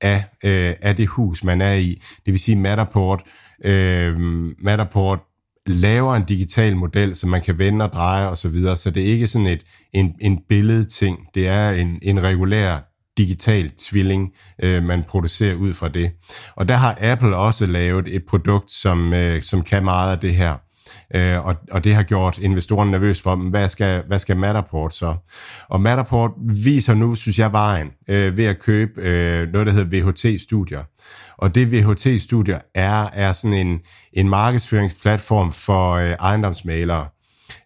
af, 0.00 0.24
øh, 0.44 0.74
af 0.82 0.96
det 0.96 1.06
hus, 1.06 1.44
man 1.44 1.60
er 1.60 1.74
i. 1.74 2.02
Det 2.26 2.32
vil 2.32 2.38
sige, 2.38 2.56
Matterport, 2.56 3.22
øh, 3.64 4.16
Matterport 4.58 5.18
laver 5.66 6.14
en 6.14 6.24
digital 6.24 6.76
model, 6.76 7.16
som 7.16 7.30
man 7.30 7.42
kan 7.42 7.58
vende 7.58 7.84
og 7.84 7.92
dreje 7.92 8.28
osv., 8.28 8.36
så, 8.36 8.48
videre. 8.48 8.76
så 8.76 8.90
det 8.90 9.02
er 9.02 9.12
ikke 9.12 9.26
sådan 9.26 9.46
et, 9.46 9.64
en, 9.92 10.14
en 10.20 10.38
billedting, 10.48 11.18
det 11.34 11.48
er 11.48 11.70
en, 11.70 11.98
en 12.02 12.22
regulær 12.22 12.78
digital 13.18 13.70
tvilling, 13.78 14.32
øh, 14.62 14.82
man 14.82 15.04
producerer 15.08 15.54
ud 15.54 15.74
fra 15.74 15.88
det. 15.88 16.10
Og 16.56 16.68
der 16.68 16.76
har 16.76 16.98
Apple 17.00 17.36
også 17.36 17.66
lavet 17.66 18.14
et 18.14 18.22
produkt, 18.28 18.70
som, 18.72 19.12
øh, 19.12 19.42
som 19.42 19.62
kan 19.62 19.84
meget 19.84 20.12
af 20.12 20.18
det 20.18 20.34
her. 20.34 20.56
Øh, 21.14 21.46
og, 21.46 21.54
og 21.70 21.84
det 21.84 21.94
har 21.94 22.02
gjort 22.02 22.38
investorerne 22.38 22.90
nervøs 22.90 23.20
for, 23.22 23.36
hvad 23.36 23.68
skal, 23.68 24.02
hvad 24.06 24.18
skal 24.18 24.36
Matterport 24.36 24.94
så? 24.94 25.14
Og 25.68 25.80
Matterport 25.80 26.30
viser 26.40 26.94
nu, 26.94 27.14
synes 27.14 27.38
jeg, 27.38 27.52
vejen 27.52 27.90
øh, 28.08 28.36
ved 28.36 28.44
at 28.44 28.58
købe 28.58 29.00
øh, 29.00 29.52
noget, 29.52 29.66
der 29.66 29.72
hedder 29.72 30.02
VHT-studier. 30.02 30.82
Og 31.38 31.54
det 31.54 31.72
VHT-studier 31.72 32.58
er, 32.74 33.08
er 33.12 33.32
sådan 33.32 33.66
en, 33.66 33.80
en 34.12 34.28
markedsføringsplatform 34.28 35.52
for 35.52 35.92
øh, 35.92 36.10
ejendomsmalere. 36.10 37.06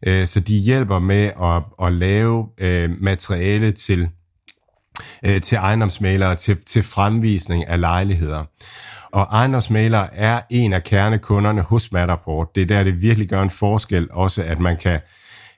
Øh, 0.06 0.26
så 0.26 0.40
de 0.40 0.58
hjælper 0.58 0.98
med 0.98 1.30
at, 1.42 1.86
at 1.86 1.92
lave 1.92 2.48
øh, 2.58 2.90
materiale 3.00 3.72
til, 3.72 4.08
øh, 5.26 5.40
til 5.40 5.56
ejendomsmalere, 5.56 6.34
til, 6.34 6.64
til 6.66 6.82
fremvisning 6.82 7.68
af 7.68 7.80
lejligheder. 7.80 8.44
Og 9.14 9.26
ejendomsmalere 9.32 10.14
er 10.14 10.40
en 10.50 10.72
af 10.72 10.84
kernekunderne 10.84 11.62
hos 11.62 11.92
Matterport. 11.92 12.54
Det 12.54 12.62
er 12.62 12.66
der, 12.66 12.82
det 12.82 13.02
virkelig 13.02 13.28
gør 13.28 13.42
en 13.42 13.50
forskel, 13.50 14.08
også 14.10 14.42
at 14.42 14.58
man 14.58 14.76
kan 14.76 15.00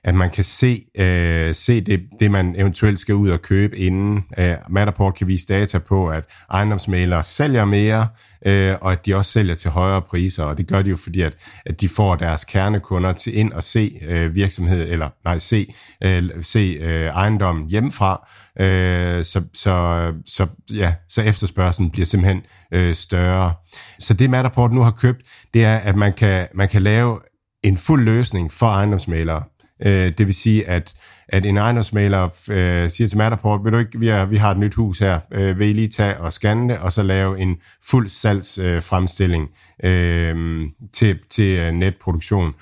at 0.03 0.15
man 0.15 0.29
kan 0.29 0.43
se, 0.43 0.85
øh, 0.97 1.55
se 1.55 1.81
det, 1.81 2.03
det, 2.19 2.31
man 2.31 2.55
eventuelt 2.57 2.99
skal 2.99 3.15
ud 3.15 3.29
og 3.29 3.41
købe 3.41 3.77
inden. 3.77 4.23
Øh, 4.37 4.55
Matterport 4.69 5.15
kan 5.15 5.27
vise 5.27 5.47
data 5.47 5.77
på, 5.77 6.09
at 6.09 6.23
ejendomsmalere 6.51 7.23
sælger 7.23 7.65
mere, 7.65 8.07
øh, 8.45 8.75
og 8.81 8.91
at 8.91 9.05
de 9.05 9.15
også 9.15 9.31
sælger 9.31 9.55
til 9.55 9.69
højere 9.71 10.01
priser, 10.01 10.43
og 10.43 10.57
det 10.57 10.67
gør 10.67 10.81
de 10.81 10.89
jo 10.89 10.97
fordi, 10.97 11.21
at, 11.21 11.37
at 11.65 11.81
de 11.81 11.89
får 11.89 12.15
deres 12.15 12.43
kernekunder 12.43 13.13
til 13.13 13.37
ind 13.37 13.53
og 13.53 13.63
se 13.63 13.99
øh, 14.07 14.35
virksomhed, 14.35 14.89
eller 14.89 15.09
nej, 15.23 15.37
se, 15.37 15.73
øh, 16.03 16.23
se 16.41 16.77
øh, 16.81 17.05
ejendommen 17.05 17.69
hjemmefra, 17.69 18.27
øh, 18.59 19.25
så, 19.25 19.41
så, 19.53 20.13
så, 20.25 20.47
ja, 20.71 20.93
så 21.09 21.21
efterspørgselen 21.21 21.91
bliver 21.91 22.05
simpelthen 22.05 22.41
øh, 22.71 22.95
større. 22.95 23.53
Så 23.99 24.13
det 24.13 24.29
Matterport 24.29 24.73
nu 24.73 24.81
har 24.81 24.91
købt, 24.91 25.21
det 25.53 25.65
er, 25.65 25.75
at 25.75 25.95
man 25.95 26.13
kan, 26.13 26.47
man 26.53 26.69
kan 26.69 26.81
lave 26.81 27.19
en 27.63 27.77
fuld 27.77 28.03
løsning 28.03 28.51
for 28.51 28.67
ejendomsmalere, 28.67 29.43
Øh, 29.85 30.13
det 30.17 30.27
vil 30.27 30.35
sige, 30.35 30.67
at, 30.67 30.93
at 31.29 31.45
en 31.45 31.57
ejendomsmaler 31.57 32.23
øh, 32.49 32.89
siger 32.89 33.07
til 33.07 33.17
Matterport, 33.17 33.63
vil 33.63 33.73
du 33.73 33.77
ikke, 33.77 33.99
vi, 33.99 34.07
er, 34.07 34.25
vi 34.25 34.37
har 34.37 34.51
et 34.51 34.57
nyt 34.57 34.75
hus 34.75 34.99
her, 34.99 35.19
øh, 35.31 35.59
vil 35.59 35.69
I 35.69 35.73
lige 35.73 35.87
tage 35.87 36.17
og 36.17 36.33
scanne 36.33 36.73
det, 36.73 36.79
og 36.79 36.93
så 36.93 37.03
lave 37.03 37.39
en 37.39 37.57
fuld 37.83 38.09
salgsfremstilling 38.09 39.49
øh, 39.83 40.29
øh, 40.29 40.61
til, 40.93 41.19
til 41.29 41.59
øh, 41.59 41.71
netproduktion. 41.71 42.53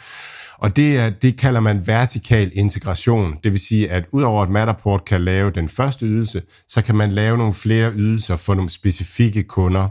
Og 0.57 0.76
det, 0.76 0.97
er, 0.97 1.09
det 1.09 1.38
kalder 1.38 1.59
man 1.59 1.88
vertikal 1.88 2.51
integration. 2.53 3.36
Det 3.43 3.51
vil 3.51 3.59
sige, 3.59 3.91
at 3.91 4.05
udover 4.11 4.43
at 4.43 4.49
Matterport 4.49 5.05
kan 5.05 5.22
lave 5.22 5.51
den 5.51 5.70
første 5.70 6.05
ydelse, 6.05 6.41
så 6.68 6.82
kan 6.82 6.95
man 6.95 7.11
lave 7.11 7.38
nogle 7.38 7.53
flere 7.53 7.91
ydelser 7.91 8.36
for 8.36 8.55
nogle 8.55 8.70
specifikke 8.70 9.43
kunder. 9.43 9.88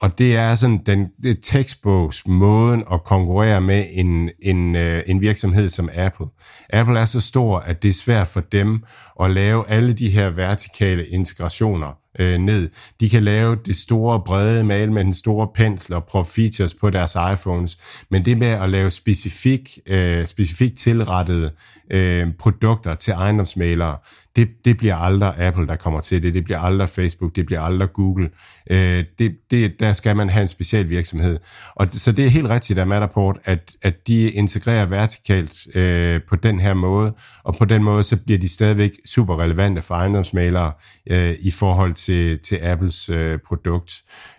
Og 0.00 0.18
det 0.18 0.36
er 0.36 0.54
sådan 0.54 0.82
den 0.86 1.08
det 1.22 1.38
tekstbogs 1.42 2.26
måden 2.26 2.84
at 2.92 3.04
konkurrere 3.04 3.60
med 3.60 3.84
en, 3.92 4.30
en, 4.42 4.76
øh, 4.76 5.02
en 5.06 5.20
virksomhed 5.20 5.68
som 5.68 5.90
Apple. 5.94 6.26
Apple 6.70 7.00
er 7.00 7.04
så 7.04 7.20
stor, 7.20 7.58
at 7.58 7.82
det 7.82 7.88
er 7.88 7.92
svært 7.92 8.26
for 8.26 8.40
dem 8.40 8.84
at 9.20 9.30
lave 9.30 9.70
alle 9.70 9.92
de 9.92 10.10
her 10.10 10.30
vertikale 10.30 11.06
integrationer 11.06 11.98
øh, 12.18 12.38
ned. 12.38 12.70
De 13.00 13.08
kan 13.08 13.22
lave 13.22 13.56
det 13.66 13.76
store, 13.76 14.20
brede 14.20 14.64
mal 14.64 14.92
med 14.92 15.04
den 15.04 15.14
store 15.14 15.48
pensel 15.54 15.94
og 15.94 16.04
prøve 16.04 16.24
features 16.24 16.74
på 16.74 16.90
deres 16.90 17.16
iPhones, 17.32 17.78
men 18.10 18.24
det 18.24 18.38
med 18.38 18.46
at 18.46 18.70
lave 18.70 18.90
specifik, 18.90 19.78
øh, 19.86 20.26
specifikt 20.26 20.78
tilrettede 20.78 21.50
øh, 21.90 22.26
produkter 22.38 22.94
til 22.94 23.12
ejendomsmalere, 23.12 23.96
det, 24.36 24.48
det 24.64 24.76
bliver 24.76 24.96
aldrig 24.96 25.34
Apple, 25.38 25.66
der 25.66 25.76
kommer 25.76 26.00
til 26.00 26.22
det. 26.22 26.34
Det 26.34 26.44
bliver 26.44 26.58
aldrig 26.58 26.88
Facebook, 26.88 27.36
det 27.36 27.46
bliver 27.46 27.60
aldrig 27.60 27.92
Google. 27.92 28.30
Øh, 28.70 29.04
det, 29.18 29.36
det, 29.50 29.80
der 29.80 29.92
skal 29.92 30.16
man 30.16 30.30
have 30.30 30.42
en 30.42 30.48
speciel 30.48 30.90
virksomhed. 30.90 31.38
Og 31.74 31.86
så 31.90 32.12
det 32.12 32.24
er 32.24 32.28
helt 32.28 32.48
rigtigt 32.48 32.78
af 32.78 32.86
Matterport, 32.86 33.38
at, 33.44 33.76
at 33.82 34.08
de 34.08 34.30
integrerer 34.30 34.86
vertikalt 34.86 35.76
øh, 35.76 36.20
på 36.28 36.36
den 36.36 36.60
her 36.60 36.74
måde, 36.74 37.14
og 37.44 37.56
på 37.56 37.64
den 37.64 37.82
måde 37.82 38.02
så 38.02 38.16
bliver 38.16 38.38
de 38.38 38.48
stadigvæk 38.48 38.92
super 39.06 39.40
relevante 39.40 39.82
for 39.82 39.94
ejendomsmalere 39.94 40.72
øh, 41.10 41.34
i 41.40 41.50
forhold 41.50 41.94
til, 41.94 42.38
til 42.38 42.58
Apples 42.62 43.08
øh, 43.08 43.38
produkt. 43.46 43.92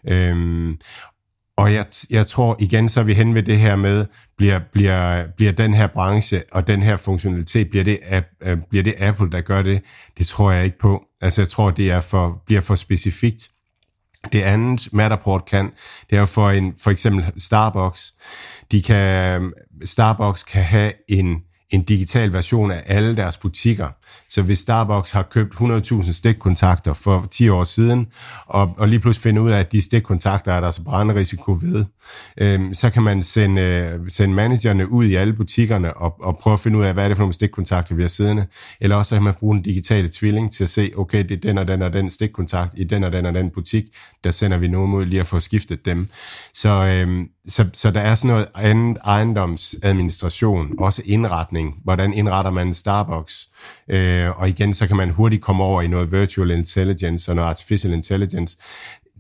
Øh, 0.08 0.74
og 1.58 1.74
jeg, 1.74 1.86
jeg 2.10 2.28
tror 2.28 2.56
igen, 2.60 2.90
så 2.90 3.00
er 3.00 3.04
vi 3.04 3.14
hen 3.14 3.36
ved 3.36 3.44
det 3.44 3.60
her 3.60 3.76
med, 3.76 4.06
bliver, 4.38 4.60
bliver, 4.74 5.28
bliver 5.38 5.52
den 5.52 5.74
her 5.74 5.88
branche 5.88 6.42
og 6.52 6.68
den 6.68 6.82
her 6.82 6.98
funktionalitet, 6.98 7.70
bliver 7.70 7.84
det, 7.84 8.00
uh, 8.46 8.58
bliver 8.70 8.84
det 8.84 8.96
Apple, 8.98 9.32
der 9.32 9.42
gør 9.42 9.62
det? 9.62 9.82
Det 10.18 10.28
tror 10.28 10.52
jeg 10.52 10.66
ikke 10.66 10.80
på. 10.80 11.04
Altså 11.22 11.42
jeg 11.42 11.48
tror, 11.48 11.72
det 11.72 11.92
er 11.92 12.00
for, 12.00 12.42
bliver 12.46 12.62
for 12.62 12.76
specifikt. 12.76 13.50
Det 14.34 14.42
andet 14.42 14.88
Matterport 14.94 15.46
kan, 15.46 15.72
det 16.10 16.16
er 16.16 16.20
jo 16.20 16.26
for, 16.26 16.50
en, 16.50 16.74
for 16.84 16.92
eksempel 16.92 17.26
Starbucks. 17.38 18.14
De 18.72 18.82
kan, 18.82 19.54
Starbucks 19.86 20.44
kan 20.44 20.64
have 20.64 20.94
en, 21.10 21.42
en 21.70 21.84
digital 21.84 22.34
version 22.34 22.72
af 22.72 22.84
alle 22.86 23.16
deres 23.16 23.38
butikker. 23.38 23.90
Så 24.30 24.42
hvis 24.42 24.60
Starbucks 24.60 25.12
har 25.12 25.24
købt 25.24 25.54
100.000 25.56 26.14
stikkontakter 26.14 26.94
for 26.94 27.28
10 27.32 27.50
år 27.50 27.64
siden, 27.64 28.08
og, 28.46 28.76
og 28.78 28.88
lige 28.88 29.00
pludselig 29.00 29.24
finder 29.24 29.42
ud 29.42 29.52
af, 29.52 29.60
at 29.60 29.72
de 29.72 29.82
stikkontakter 29.82 30.52
er 30.52 30.60
der 30.60 30.68
altså 30.68 30.82
så 30.82 30.84
brandrisiko 30.84 31.58
ved, 31.62 31.86
øh, 32.42 32.76
så 32.76 32.90
kan 32.90 33.04
man 33.04 33.24
sende, 33.24 33.62
øh, 33.62 34.10
sende 34.10 34.36
managerne 34.36 34.92
ud 34.92 35.06
i 35.06 35.16
alle 35.16 35.34
butikkerne 35.34 35.98
og, 35.98 36.16
og 36.22 36.38
prøve 36.38 36.54
at 36.54 36.60
finde 36.60 36.78
ud 36.78 36.84
af, 36.84 36.94
hvad 36.94 37.04
er 37.04 37.08
det 37.08 37.18
for 37.18 37.24
nogle 37.24 37.34
stikkontakter, 37.34 37.96
vi 37.96 38.02
har 38.02 38.10
siddende. 38.10 38.46
Eller 38.82 38.96
også 38.96 39.10
så 39.10 39.16
kan 39.16 39.24
man 39.24 39.34
bruge 39.34 39.58
en 39.58 39.64
digitale 39.64 40.10
tvilling 40.12 40.52
til 40.52 40.64
at 40.64 40.70
se, 40.70 40.92
okay, 40.98 41.24
det 41.24 41.32
er 41.32 41.42
den 41.42 41.58
og 41.58 41.68
den 41.68 41.82
og 41.82 41.94
den 41.94 42.10
stikkontakt 42.10 42.74
i 42.78 42.84
den 42.84 43.04
og 43.04 43.12
den 43.12 43.26
og 43.26 43.34
den 43.34 43.50
butik, 43.50 43.86
der 44.24 44.32
sender 44.32 44.58
vi 44.58 44.68
nogen 44.68 44.94
ud 44.94 45.06
lige 45.06 45.20
at 45.20 45.28
få 45.28 45.40
skiftet 45.40 45.86
dem. 45.86 46.08
Så, 46.54 46.70
øh, 46.70 47.26
så, 47.48 47.70
så 47.74 47.92
der 47.92 48.02
er 48.02 48.16
sådan 48.16 48.32
noget 48.32 48.48
andet 48.56 48.98
ejendomsadministration, 49.06 50.76
også 50.80 51.02
indretning. 51.06 51.76
Hvordan 51.84 52.14
indretter 52.14 52.52
man 52.52 52.68
en 52.68 52.74
Starbucks? 52.74 53.50
Øh, 53.90 54.40
og 54.40 54.50
igen, 54.50 54.74
så 54.74 54.88
kan 54.88 54.98
man 54.98 55.10
hurtigt 55.10 55.42
komme 55.42 55.64
over 55.64 55.82
i 55.82 55.88
noget 55.88 56.12
virtual 56.12 56.52
intelligence 56.52 57.32
og 57.32 57.36
noget 57.36 57.50
artificial 57.50 57.94
intelligence. 57.94 58.58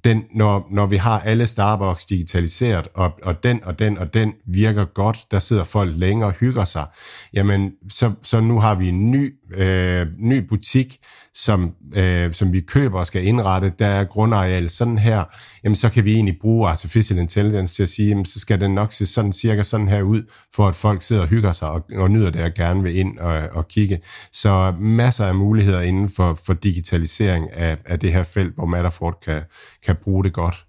Den, 0.03 0.23
når, 0.35 0.67
når 0.71 0.85
vi 0.85 0.97
har 0.97 1.19
alle 1.19 1.45
Starbucks 1.45 2.05
digitaliseret, 2.05 2.87
og, 2.93 3.19
og 3.23 3.43
den 3.43 3.63
og 3.63 3.79
den 3.79 3.97
og 3.97 4.13
den 4.13 4.33
virker 4.45 4.85
godt, 4.85 5.25
der 5.31 5.39
sidder 5.39 5.63
folk 5.63 5.91
længere 5.95 6.29
og 6.29 6.33
hygger 6.33 6.63
sig, 6.63 6.85
jamen 7.33 7.71
så, 7.89 8.11
så 8.23 8.41
nu 8.41 8.59
har 8.59 8.75
vi 8.75 8.87
en 8.87 9.11
ny, 9.11 9.33
øh, 9.55 10.07
ny 10.19 10.37
butik, 10.37 10.97
som, 11.33 11.73
øh, 11.95 12.33
som 12.33 12.53
vi 12.53 12.61
køber 12.61 12.99
og 12.99 13.07
skal 13.07 13.27
indrette, 13.27 13.73
der 13.79 13.87
er 13.87 14.03
grundareal 14.03 14.69
sådan 14.69 14.97
her, 14.97 15.23
jamen 15.63 15.75
så 15.75 15.89
kan 15.89 16.05
vi 16.05 16.13
egentlig 16.13 16.37
bruge 16.41 16.69
artificial 16.69 17.19
intelligence 17.19 17.75
til 17.75 17.83
at 17.83 17.89
sige, 17.89 18.09
jamen 18.09 18.25
så 18.25 18.39
skal 18.39 18.61
den 18.61 18.75
nok 18.75 18.91
se 18.91 19.05
sådan 19.05 19.33
cirka 19.33 19.63
sådan 19.63 19.87
her 19.87 20.01
ud, 20.01 20.23
for 20.55 20.67
at 20.67 20.75
folk 20.75 21.01
sidder 21.01 21.21
og 21.21 21.27
hygger 21.27 21.51
sig 21.51 21.69
og, 21.69 21.85
og 21.95 22.11
nyder 22.11 22.29
det 22.29 22.43
og 22.43 22.53
gerne 22.53 22.83
vil 22.83 22.95
ind 22.95 23.19
og, 23.19 23.33
og 23.51 23.67
kigge. 23.67 23.99
Så 24.31 24.73
masser 24.79 25.25
af 25.25 25.35
muligheder 25.35 25.81
inden 25.81 26.09
for, 26.09 26.39
for 26.45 26.53
digitalisering 26.53 27.53
af, 27.53 27.77
af 27.85 27.99
det 27.99 28.13
her 28.13 28.23
felt, 28.23 28.55
hvor 28.55 28.65
Matterford 28.65 29.21
kan, 29.25 29.41
kan 29.85 29.95
bruge 30.03 30.23
det 30.23 30.33
godt. 30.33 30.65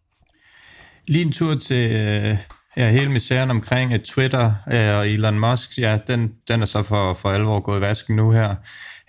Lige 1.08 1.24
en 1.24 1.32
tur 1.32 1.54
til 1.54 1.92
øh, 1.92 2.36
ja, 2.78 2.90
hele 2.90 3.10
misæren 3.10 3.50
omkring 3.50 3.94
at 3.94 4.02
Twitter 4.02 4.52
øh, 4.72 4.98
og 4.98 5.08
Elon 5.08 5.38
Musk, 5.38 5.78
ja, 5.78 5.98
den, 6.06 6.32
den 6.48 6.62
er 6.62 6.66
så 6.66 6.82
for, 6.82 7.14
for 7.14 7.30
alvor 7.30 7.60
gået 7.60 7.78
i 7.78 7.80
vasken 7.80 8.16
nu 8.16 8.30
her. 8.30 8.54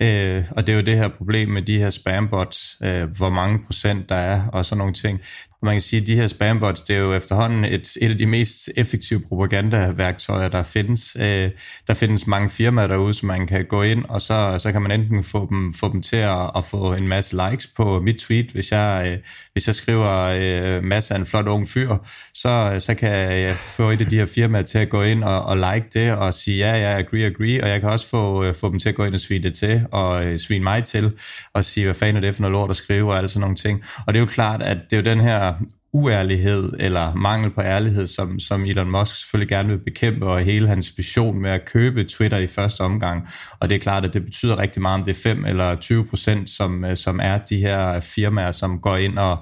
Øh, 0.01 0.45
og 0.51 0.67
det 0.67 0.73
er 0.73 0.77
jo 0.77 0.85
det 0.85 0.97
her 0.97 1.07
problem 1.07 1.49
med 1.49 1.61
de 1.61 1.77
her 1.77 1.89
spambots, 1.89 2.77
øh, 2.83 3.17
hvor 3.17 3.29
mange 3.29 3.59
procent 3.65 4.09
der 4.09 4.15
er 4.15 4.47
og 4.47 4.65
sådan 4.65 4.77
nogle 4.77 4.93
ting. 4.93 5.19
Og 5.61 5.65
man 5.65 5.73
kan 5.73 5.81
sige, 5.81 6.01
at 6.01 6.07
de 6.07 6.15
her 6.15 6.27
spambots, 6.27 6.81
det 6.81 6.95
er 6.95 6.99
jo 6.99 7.13
efterhånden 7.13 7.65
et, 7.65 7.97
et 8.01 8.09
af 8.09 8.17
de 8.17 8.25
mest 8.25 8.69
effektive 8.77 9.21
propagandaværktøjer, 9.27 10.47
der 10.47 10.63
findes. 10.63 11.17
Øh, 11.19 11.51
der 11.87 11.93
findes 11.93 12.27
mange 12.27 12.49
firmaer 12.49 12.87
derude, 12.87 13.13
som 13.13 13.27
man 13.27 13.47
kan 13.47 13.65
gå 13.65 13.83
ind, 13.83 14.05
og 14.09 14.21
så, 14.21 14.55
så 14.59 14.71
kan 14.71 14.81
man 14.81 14.91
enten 14.91 15.23
få 15.23 15.47
dem, 15.49 15.73
få 15.73 15.91
dem 15.91 16.01
til 16.01 16.15
at, 16.15 16.51
at 16.55 16.65
få 16.65 16.93
en 16.93 17.07
masse 17.07 17.49
likes 17.49 17.67
på 17.67 17.99
mit 17.99 18.15
tweet. 18.15 18.51
Hvis 18.51 18.71
jeg, 18.71 19.03
øh, 19.07 19.17
hvis 19.53 19.67
jeg 19.67 19.75
skriver 19.75 20.11
øh, 20.39 20.83
masse 20.83 21.13
af 21.13 21.19
en 21.19 21.25
flot 21.25 21.47
ung 21.47 21.69
fyr, 21.69 21.95
så, 22.33 22.75
så 22.79 22.93
kan 22.93 23.09
jeg 23.41 23.53
få 23.55 23.89
et 23.89 24.01
af 24.01 24.07
de 24.07 24.15
her 24.15 24.25
firmaer 24.25 24.61
til 24.61 24.77
at 24.77 24.89
gå 24.89 25.01
ind 25.03 25.23
og, 25.23 25.41
og 25.41 25.57
like 25.57 25.85
det, 25.93 26.11
og 26.11 26.33
sige, 26.33 26.57
ja, 26.57 26.77
ja, 26.77 26.97
agree, 26.97 27.25
agree, 27.25 27.63
og 27.63 27.69
jeg 27.69 27.81
kan 27.81 27.89
også 27.89 28.07
få, 28.07 28.43
øh, 28.43 28.55
få 28.55 28.71
dem 28.71 28.79
til 28.79 28.89
at 28.89 28.95
gå 28.95 29.05
ind 29.05 29.13
og 29.13 29.19
svine 29.19 29.43
det 29.43 29.53
til, 29.53 29.85
og 29.91 30.25
øh, 30.25 30.39
svine 30.39 30.63
mig 30.63 30.83
til, 30.83 31.11
og 31.53 31.63
sige, 31.63 31.85
hvad 31.85 31.95
fanden 31.95 32.15
er 32.15 32.21
det 32.27 32.35
for 32.35 32.41
noget 32.41 32.51
lort 32.51 32.69
at 32.69 32.75
skrive, 32.75 33.11
og 33.11 33.17
alle 33.17 33.29
sådan 33.29 33.41
nogle 33.41 33.55
ting. 33.55 33.83
Og 34.07 34.13
det 34.13 34.19
er 34.19 34.21
jo 34.21 34.25
klart, 34.25 34.61
at 34.61 34.77
det 34.89 34.97
er 34.97 35.01
jo 35.01 35.15
den 35.15 35.19
her 35.23 35.48
uærlighed 35.93 36.73
eller 36.79 37.15
mangel 37.15 37.51
på 37.51 37.61
ærlighed, 37.61 38.05
som, 38.05 38.39
som 38.39 38.65
Elon 38.65 38.91
Musk 38.91 39.19
selvfølgelig 39.19 39.49
gerne 39.49 39.69
vil 39.69 39.77
bekæmpe, 39.77 40.25
og 40.25 40.39
hele 40.39 40.67
hans 40.67 40.93
vision 40.97 41.41
med 41.41 41.51
at 41.51 41.65
købe 41.65 42.03
Twitter 42.03 42.37
i 42.37 42.47
første 42.47 42.81
omgang. 42.81 43.27
Og 43.59 43.69
det 43.69 43.75
er 43.75 43.79
klart, 43.79 44.05
at 44.05 44.13
det 44.13 44.25
betyder 44.25 44.57
rigtig 44.57 44.81
meget, 44.81 44.99
om 44.99 45.05
det 45.05 45.11
er 45.11 45.21
5 45.21 45.45
eller 45.45 45.75
20 45.75 46.05
procent, 46.05 46.49
som, 46.49 46.85
øh, 46.85 46.95
som 46.95 47.19
er 47.23 47.37
de 47.37 47.57
her 47.57 47.99
firmaer, 47.99 48.51
som 48.51 48.79
går 48.79 48.97
ind 48.97 49.19
og 49.19 49.37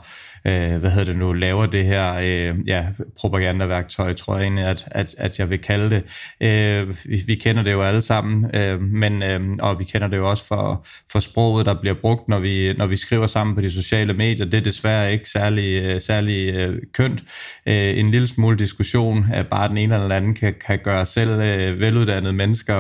øh, 0.46 0.78
hvad 0.78 0.92
hedder 0.92 1.06
det 1.06 1.18
nu, 1.18 1.34
laver 1.34 1.66
det 1.66 1.86
her 1.86 2.14
øh, 2.14 2.56
ja, 2.68 2.86
propagandaværktøj, 3.20 4.14
tror 4.14 4.36
jeg 4.36 4.44
egentlig, 4.44 4.66
at, 4.66 4.88
at, 4.92 5.16
at 5.18 5.40
jeg 5.40 5.50
vil 5.50 5.60
kalde 5.60 5.90
det. 5.90 6.04
Øh, 6.42 6.96
vi, 7.06 7.24
vi 7.28 7.36
kender 7.36 7.64
det 7.64 7.72
jo 7.72 7.82
alle 7.82 8.02
sammen, 8.02 8.56
øh, 8.56 8.82
men, 8.82 9.24
øh, 9.24 9.42
og 9.60 9.80
vi 9.80 9.84
kender 9.84 10.08
det 10.08 10.18
jo 10.18 10.30
også 10.30 10.48
for, 10.48 10.86
for 11.12 11.20
sproget, 11.20 11.66
der 11.66 11.82
bliver 11.82 11.96
brugt, 12.02 12.28
når 12.28 12.40
vi, 12.40 12.74
når 12.74 12.88
vi 12.88 12.96
skriver 12.96 13.28
sammen 13.28 13.56
på 13.56 13.62
de 13.62 13.72
sociale 13.72 14.14
medier. 14.14 14.46
Det 14.46 14.58
er 14.58 14.62
desværre 14.62 15.14
ikke 15.14 15.30
særlig, 15.30 15.84
øh, 15.84 16.02
særlig 16.02 16.56
øh, 16.56 16.78
kønt. 16.94 17.24
Øh, 17.66 18.00
en 18.00 18.12
lille 18.12 18.28
smule 18.28 18.58
diskussion 18.58 19.26
af 19.34 19.48
bare 19.48 19.70
den 19.70 19.78
ene 19.78 19.94
eller 19.94 20.08
den 20.08 20.18
anden 20.18 20.36
kan, 20.36 20.54
kan 20.68 20.80
gøre 20.84 21.06
selv 21.06 21.30
øh, 21.42 21.80
veluddannede 21.80 22.34
mennesker 22.34 22.78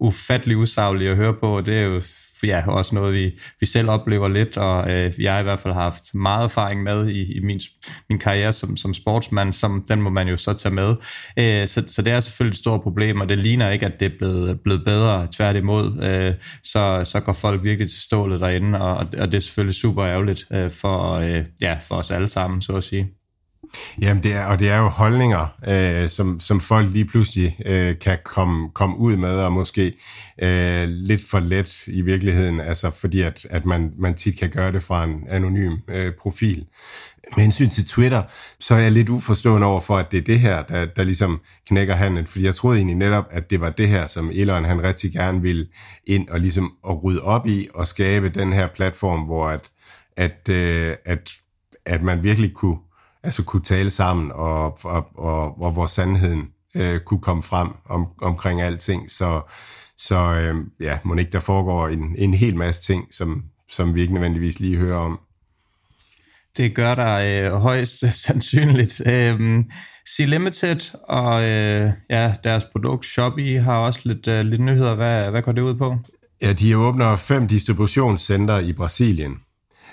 ufattelig 0.00 0.56
usaglige 0.56 1.10
at 1.10 1.16
høre 1.16 1.34
på, 1.34 1.62
det 1.66 1.78
er 1.78 1.82
jo 1.82 2.00
ja, 2.42 2.70
også 2.70 2.94
noget, 2.94 3.14
vi, 3.14 3.38
vi 3.60 3.66
selv 3.66 3.90
oplever 3.90 4.28
lidt, 4.28 4.56
og 4.56 4.90
øh, 4.90 5.12
jeg 5.18 5.40
i 5.40 5.42
hvert 5.42 5.60
fald 5.60 5.74
haft 5.74 6.14
meget 6.14 6.44
erfaring 6.44 6.82
med 6.82 7.08
i, 7.08 7.36
i 7.36 7.40
min, 7.40 7.60
min 8.08 8.18
karriere 8.18 8.52
som, 8.52 8.76
som 8.76 8.94
sportsmand, 8.94 9.52
som 9.52 9.84
den 9.88 10.02
må 10.02 10.10
man 10.10 10.28
jo 10.28 10.36
så 10.36 10.52
tage 10.52 10.74
med. 10.74 10.94
Øh, 11.38 11.68
så, 11.68 11.84
så 11.86 12.02
det 12.02 12.12
er 12.12 12.20
selvfølgelig 12.20 12.52
et 12.52 12.58
stort 12.58 12.82
problem, 12.82 13.20
og 13.20 13.28
det 13.28 13.38
ligner 13.38 13.70
ikke, 13.70 13.86
at 13.86 14.00
det 14.00 14.12
er 14.12 14.18
blevet, 14.18 14.60
blevet 14.60 14.84
bedre. 14.84 15.28
Tværtimod, 15.32 16.02
øh, 16.02 16.34
så, 16.62 17.04
så 17.04 17.20
går 17.20 17.32
folk 17.32 17.64
virkelig 17.64 17.90
til 17.90 18.00
stålet 18.00 18.40
derinde, 18.40 18.80
og, 18.80 18.96
og 18.96 19.32
det 19.32 19.34
er 19.34 19.40
selvfølgelig 19.40 19.74
super 19.74 20.04
ærgerligt 20.04 20.44
øh, 20.52 20.70
for, 20.70 21.12
øh, 21.12 21.44
ja, 21.60 21.78
for 21.82 21.94
os 21.94 22.10
alle 22.10 22.28
sammen, 22.28 22.62
så 22.62 22.72
at 22.72 22.84
sige. 22.84 23.25
Jamen, 24.00 24.22
det 24.22 24.32
er, 24.32 24.44
og 24.44 24.58
det 24.58 24.68
er 24.68 24.78
jo 24.78 24.88
holdninger, 24.88 25.46
øh, 25.68 26.08
som, 26.08 26.40
som 26.40 26.60
folk 26.60 26.92
lige 26.92 27.04
pludselig 27.04 27.56
øh, 27.66 27.98
kan 27.98 28.18
komme, 28.24 28.70
komme 28.70 28.98
ud 28.98 29.16
med, 29.16 29.34
og 29.34 29.52
måske 29.52 29.92
øh, 30.42 30.88
lidt 30.88 31.22
for 31.30 31.38
let 31.40 31.86
i 31.86 32.00
virkeligheden, 32.00 32.60
altså 32.60 32.90
fordi 32.90 33.20
at, 33.20 33.46
at 33.50 33.66
man, 33.66 33.92
man 33.98 34.14
tit 34.14 34.38
kan 34.38 34.50
gøre 34.50 34.72
det 34.72 34.82
fra 34.82 35.04
en 35.04 35.24
anonym 35.28 35.76
øh, 35.88 36.12
profil. 36.20 36.66
Med 37.36 37.42
hensyn 37.42 37.68
til 37.68 37.86
Twitter, 37.86 38.22
så 38.60 38.74
er 38.74 38.78
jeg 38.78 38.92
lidt 38.92 39.08
uforstående 39.08 39.66
over 39.66 39.80
for, 39.80 39.96
at 39.96 40.12
det 40.12 40.18
er 40.18 40.22
det 40.22 40.40
her, 40.40 40.62
der, 40.62 40.84
der 40.84 41.02
ligesom 41.02 41.40
knækker 41.68 41.94
handen, 41.94 42.26
fordi 42.26 42.44
jeg 42.44 42.54
troede 42.54 42.76
egentlig 42.76 42.96
netop, 42.96 43.24
at 43.30 43.50
det 43.50 43.60
var 43.60 43.70
det 43.70 43.88
her, 43.88 44.06
som 44.06 44.30
Elon 44.34 44.64
han 44.64 44.82
rigtig 44.82 45.12
gerne 45.12 45.42
ville 45.42 45.66
ind 46.06 46.28
og 46.28 46.40
ligesom 46.40 46.72
at 46.88 47.04
rydde 47.04 47.22
op 47.22 47.46
i 47.46 47.68
og 47.74 47.86
skabe 47.86 48.28
den 48.28 48.52
her 48.52 48.66
platform, 48.66 49.20
hvor 49.20 49.48
at, 49.48 49.70
at, 50.16 50.48
øh, 50.48 50.94
at, 51.04 51.32
at 51.86 52.02
man 52.02 52.22
virkelig 52.22 52.52
kunne 52.52 52.78
altså 53.26 53.42
kunne 53.42 53.62
tale 53.62 53.90
sammen, 53.90 54.32
og, 54.32 54.84
og, 54.84 55.06
og, 55.14 55.62
og 55.62 55.72
hvor 55.72 55.86
sandheden 55.86 56.48
øh, 56.74 57.00
kunne 57.00 57.20
komme 57.20 57.42
frem 57.42 57.68
om, 57.88 58.06
omkring 58.22 58.62
alting. 58.62 59.10
Så, 59.10 59.40
så 59.98 60.34
øh, 60.34 60.54
ja, 60.80 60.98
må 61.04 61.14
ikke 61.14 61.30
der 61.30 61.40
foregår 61.40 61.88
en, 61.88 62.14
en 62.18 62.34
hel 62.34 62.56
masse 62.56 62.82
ting, 62.82 63.14
som, 63.14 63.44
som 63.68 63.94
vi 63.94 64.00
ikke 64.00 64.12
nødvendigvis 64.12 64.60
lige 64.60 64.76
hører 64.76 64.98
om. 64.98 65.20
Det 66.56 66.74
gør 66.74 66.94
der 66.94 67.14
øh, 67.16 67.60
højst 67.60 67.98
sandsynligt. 68.26 69.02
Øh, 69.06 69.64
Sea 70.16 70.26
Limited 70.26 70.94
og 71.02 71.42
øh, 71.42 71.90
ja, 72.10 72.34
deres 72.44 72.64
produkt 72.64 73.06
Shopee 73.06 73.60
har 73.60 73.78
også 73.78 74.00
lidt, 74.04 74.28
øh, 74.28 74.44
lidt 74.44 74.60
nyheder. 74.60 74.94
Hvad, 74.94 75.30
hvad 75.30 75.42
går 75.42 75.52
det 75.52 75.62
ud 75.62 75.74
på? 75.74 75.96
Ja, 76.42 76.52
de 76.52 76.76
åbner 76.76 77.16
fem 77.16 77.48
distributionscenter 77.48 78.58
i 78.58 78.72
Brasilien. 78.72 79.40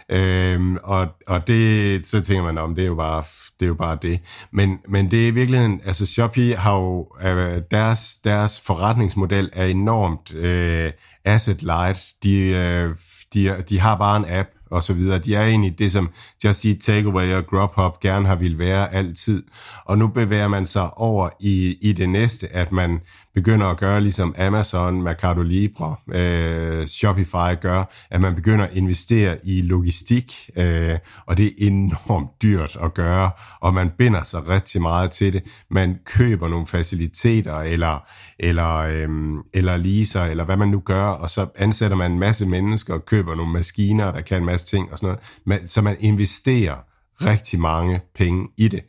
Øhm, 0.10 0.78
og, 0.84 1.08
og 1.28 1.48
det, 1.48 2.08
så 2.08 2.22
tænker 2.22 2.44
man, 2.44 2.58
om 2.58 2.76
det 2.76 2.84
er 2.84 2.88
jo 2.88 2.96
bare 2.96 3.24
det. 3.60 3.66
Er 3.66 3.68
jo 3.68 3.74
bare 3.74 3.98
det. 4.02 4.20
Men, 4.52 4.80
men 4.88 5.12
det 5.12 5.24
er 5.24 5.28
i 5.28 5.32
virkeligheden, 5.32 5.82
altså 5.86 6.06
Shopee 6.06 6.56
har 6.56 6.76
jo, 6.76 7.08
øh, 7.24 7.62
deres, 7.72 8.16
deres 8.24 8.60
forretningsmodel 8.60 9.50
er 9.54 9.66
enormt 9.66 10.34
øh, 10.34 10.92
asset 11.26 11.62
light. 11.62 12.00
De, 12.24 12.38
øh, 12.38 12.96
de, 13.34 13.64
de 13.70 13.80
har 13.80 13.96
bare 13.98 14.18
en 14.18 14.26
app, 14.30 14.50
og 14.74 14.84
så 14.84 14.94
videre. 14.94 15.20
De 15.20 15.36
er 15.36 15.46
egentlig 15.46 15.80
det, 15.80 15.92
som 15.92 16.10
Just 16.44 16.66
Eat 16.66 16.78
Takeaway 16.80 17.34
og 17.34 17.48
Grubhub 17.48 18.00
gerne 18.00 18.28
har 18.28 18.36
ville 18.36 18.58
være 18.58 18.94
altid. 18.94 19.44
Og 19.86 19.98
nu 19.98 20.08
bevæger 20.08 20.48
man 20.48 20.66
sig 20.66 20.98
over 20.98 21.30
i, 21.40 21.78
i 21.82 21.94
det 21.94 22.10
næste, 22.10 22.48
at 22.54 22.72
man 22.72 23.00
begynder 23.34 23.68
at 23.68 23.78
gøre 23.78 24.02
ligesom 24.02 24.36
Amazon, 24.38 25.02
Mercado 25.02 25.42
Libre, 25.42 25.96
øh, 26.14 26.88
Shopify 26.88 27.62
gør, 27.62 27.94
at 28.10 28.22
man 28.22 28.36
begynder 28.36 28.66
at 28.66 28.74
investere 28.74 29.38
i 29.44 29.62
logistik, 29.62 30.50
øh, 30.56 30.98
og 31.26 31.38
det 31.38 31.46
er 31.46 31.68
enormt 31.68 32.42
dyrt 32.42 32.78
at 32.84 32.94
gøre, 32.94 33.32
og 33.62 33.74
man 33.74 33.90
binder 33.98 34.24
sig 34.24 34.48
rigtig 34.48 34.82
meget 34.82 35.12
til 35.12 35.34
det. 35.34 35.44
Man 35.70 36.00
køber 36.06 36.48
nogle 36.48 36.68
faciliteter, 36.68 37.56
eller, 37.56 38.06
eller, 38.40 38.78
øh, 38.78 39.10
eller 39.54 39.78
leaser, 39.78 40.24
eller 40.24 40.44
hvad 40.44 40.58
man 40.58 40.68
nu 40.68 40.80
gør, 40.80 41.06
og 41.06 41.30
så 41.30 41.48
ansætter 41.56 41.98
man 41.98 42.12
en 42.12 42.20
masse 42.20 42.46
mennesker 42.46 42.94
og 42.94 43.06
køber 43.06 43.36
nogle 43.36 43.52
maskiner, 43.52 44.12
der 44.12 44.22
kan 44.22 44.38
en 44.38 44.46
masse 44.46 44.66
ting 44.66 44.92
og 44.92 44.98
sådan 44.98 45.18
noget. 45.48 45.70
Så 45.70 45.82
man 45.82 45.96
investerer 46.00 46.76
rigtig 47.22 47.60
mange 47.60 48.02
penge 48.16 48.48
i 48.58 48.68
det. 48.68 48.84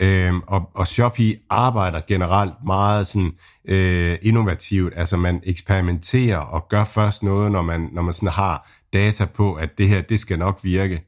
Øhm, 0.00 0.40
og, 0.46 0.70
og 0.74 0.86
Shopee 0.86 1.36
arbejder 1.50 2.00
generelt 2.08 2.54
meget 2.66 3.06
sådan, 3.06 3.32
øh, 3.68 4.16
innovativt, 4.22 4.92
altså 4.96 5.16
man 5.16 5.40
eksperimenterer 5.44 6.38
og 6.38 6.68
gør 6.68 6.84
først 6.84 7.22
noget, 7.22 7.52
når 7.52 7.62
man, 7.62 7.88
når 7.92 8.02
man 8.02 8.14
sådan 8.14 8.28
har 8.28 8.70
data 8.92 9.24
på, 9.24 9.54
at 9.54 9.78
det 9.78 9.88
her, 9.88 10.00
det 10.00 10.20
skal 10.20 10.38
nok 10.38 10.60
virke. 10.62 11.02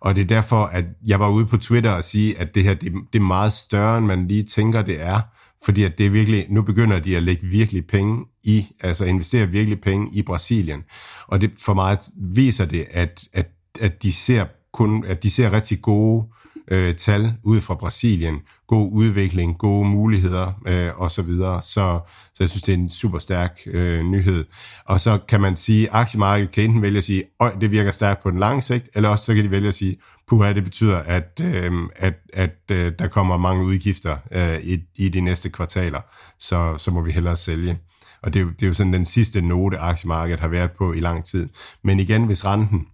Og 0.00 0.16
det 0.16 0.22
er 0.22 0.26
derfor, 0.26 0.64
at 0.64 0.84
jeg 1.06 1.20
var 1.20 1.28
ude 1.28 1.46
på 1.46 1.56
Twitter 1.56 1.90
og 1.90 2.04
sige, 2.04 2.38
at 2.38 2.54
det 2.54 2.64
her, 2.64 2.74
det, 2.74 2.92
det 3.12 3.18
er 3.18 3.22
meget 3.22 3.52
større, 3.52 3.98
end 3.98 4.06
man 4.06 4.28
lige 4.28 4.42
tænker, 4.42 4.82
det 4.82 5.02
er. 5.02 5.20
Fordi 5.64 5.82
at 5.82 5.98
det 5.98 6.06
er 6.06 6.10
virkelig, 6.10 6.46
nu 6.50 6.62
begynder 6.62 7.00
de 7.00 7.16
at 7.16 7.22
lægge 7.22 7.46
virkelig 7.46 7.86
penge 7.86 8.24
i, 8.44 8.66
altså 8.80 9.04
investere 9.04 9.46
virkelig 9.46 9.80
penge 9.80 10.08
i 10.12 10.22
Brasilien. 10.22 10.82
Og 11.26 11.40
det 11.40 11.50
for 11.58 11.74
mig 11.74 11.98
viser 12.16 12.64
det, 12.64 12.86
at, 12.90 13.24
at, 13.32 13.48
at 13.80 14.02
de 14.02 14.12
ser 14.12 14.44
kun, 14.72 15.04
at 15.04 15.22
de 15.22 15.30
ser 15.30 15.52
rigtig 15.52 15.82
gode 15.82 16.26
øh, 16.70 16.94
tal 16.94 17.34
ud 17.42 17.60
fra 17.60 17.74
Brasilien, 17.74 18.40
god 18.66 18.92
udvikling, 18.92 19.58
gode 19.58 19.88
muligheder 19.88 20.52
øh, 20.66 21.00
og 21.00 21.10
så 21.10 21.22
videre. 21.22 21.62
Så, 21.62 22.00
så 22.34 22.36
jeg 22.40 22.50
synes, 22.50 22.62
det 22.62 22.74
er 22.74 22.78
en 22.78 22.88
super 22.88 23.18
stærk 23.18 23.60
øh, 23.66 24.04
nyhed. 24.04 24.44
Og 24.84 25.00
så 25.00 25.18
kan 25.28 25.40
man 25.40 25.56
sige, 25.56 25.88
at 25.88 25.94
aktiemarkedet 25.94 26.50
kan 26.50 26.64
enten 26.64 26.82
vælge 26.82 26.98
at 26.98 27.04
sige, 27.04 27.24
at 27.40 27.52
det 27.60 27.70
virker 27.70 27.90
stærkt 27.90 28.22
på 28.22 28.30
den 28.30 28.38
lange 28.38 28.62
sigt, 28.62 28.88
eller 28.94 29.08
også 29.08 29.24
så 29.24 29.34
kan 29.34 29.44
de 29.44 29.50
vælge 29.50 29.68
at 29.68 29.74
sige, 29.74 29.96
puha, 30.28 30.52
det 30.52 30.64
betyder, 30.64 30.98
at, 30.98 31.40
øh, 31.42 31.72
at, 31.96 32.14
at 32.32 32.56
øh, 32.70 32.92
der 32.98 33.08
kommer 33.08 33.36
mange 33.36 33.64
udgifter 33.64 34.16
øh, 34.32 34.60
i, 34.62 34.78
i 34.96 35.08
de 35.08 35.20
næste 35.20 35.50
kvartaler, 35.50 36.00
så, 36.38 36.76
så 36.76 36.90
må 36.90 37.02
vi 37.02 37.12
hellere 37.12 37.36
sælge. 37.36 37.78
Og 38.22 38.34
det 38.34 38.40
er, 38.40 38.44
jo, 38.44 38.50
det 38.50 38.62
er 38.62 38.66
jo 38.66 38.74
sådan 38.74 38.92
den 38.92 39.06
sidste 39.06 39.40
note, 39.40 39.78
aktiemarkedet 39.78 40.40
har 40.40 40.48
været 40.48 40.70
på 40.70 40.92
i 40.92 41.00
lang 41.00 41.24
tid. 41.24 41.48
Men 41.84 42.00
igen, 42.00 42.24
hvis 42.24 42.44
renten 42.44 42.86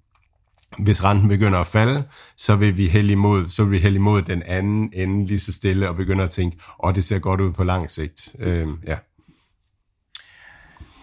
hvis 0.78 1.04
renten 1.04 1.28
begynder 1.28 1.58
at 1.58 1.66
falde, 1.66 2.04
så 2.36 2.56
vil 2.56 2.76
vi 2.76 2.88
hælde 2.88 3.12
imod, 3.12 3.48
så 3.48 3.64
vil 3.64 3.72
vi 3.72 3.78
hælde 3.78 3.96
imod 3.96 4.22
den 4.22 4.42
anden 4.42 4.90
ende 4.94 5.26
lige 5.26 5.40
så 5.40 5.52
stille 5.52 5.88
og 5.88 5.96
begynde 5.96 6.24
at 6.24 6.30
tænke, 6.30 6.56
åh, 6.56 6.88
oh, 6.88 6.94
det 6.94 7.04
ser 7.04 7.18
godt 7.18 7.40
ud 7.40 7.52
på 7.52 7.64
lang 7.64 7.90
sigt. 7.90 8.34
Øhm, 8.38 8.78
ja. 8.86 8.96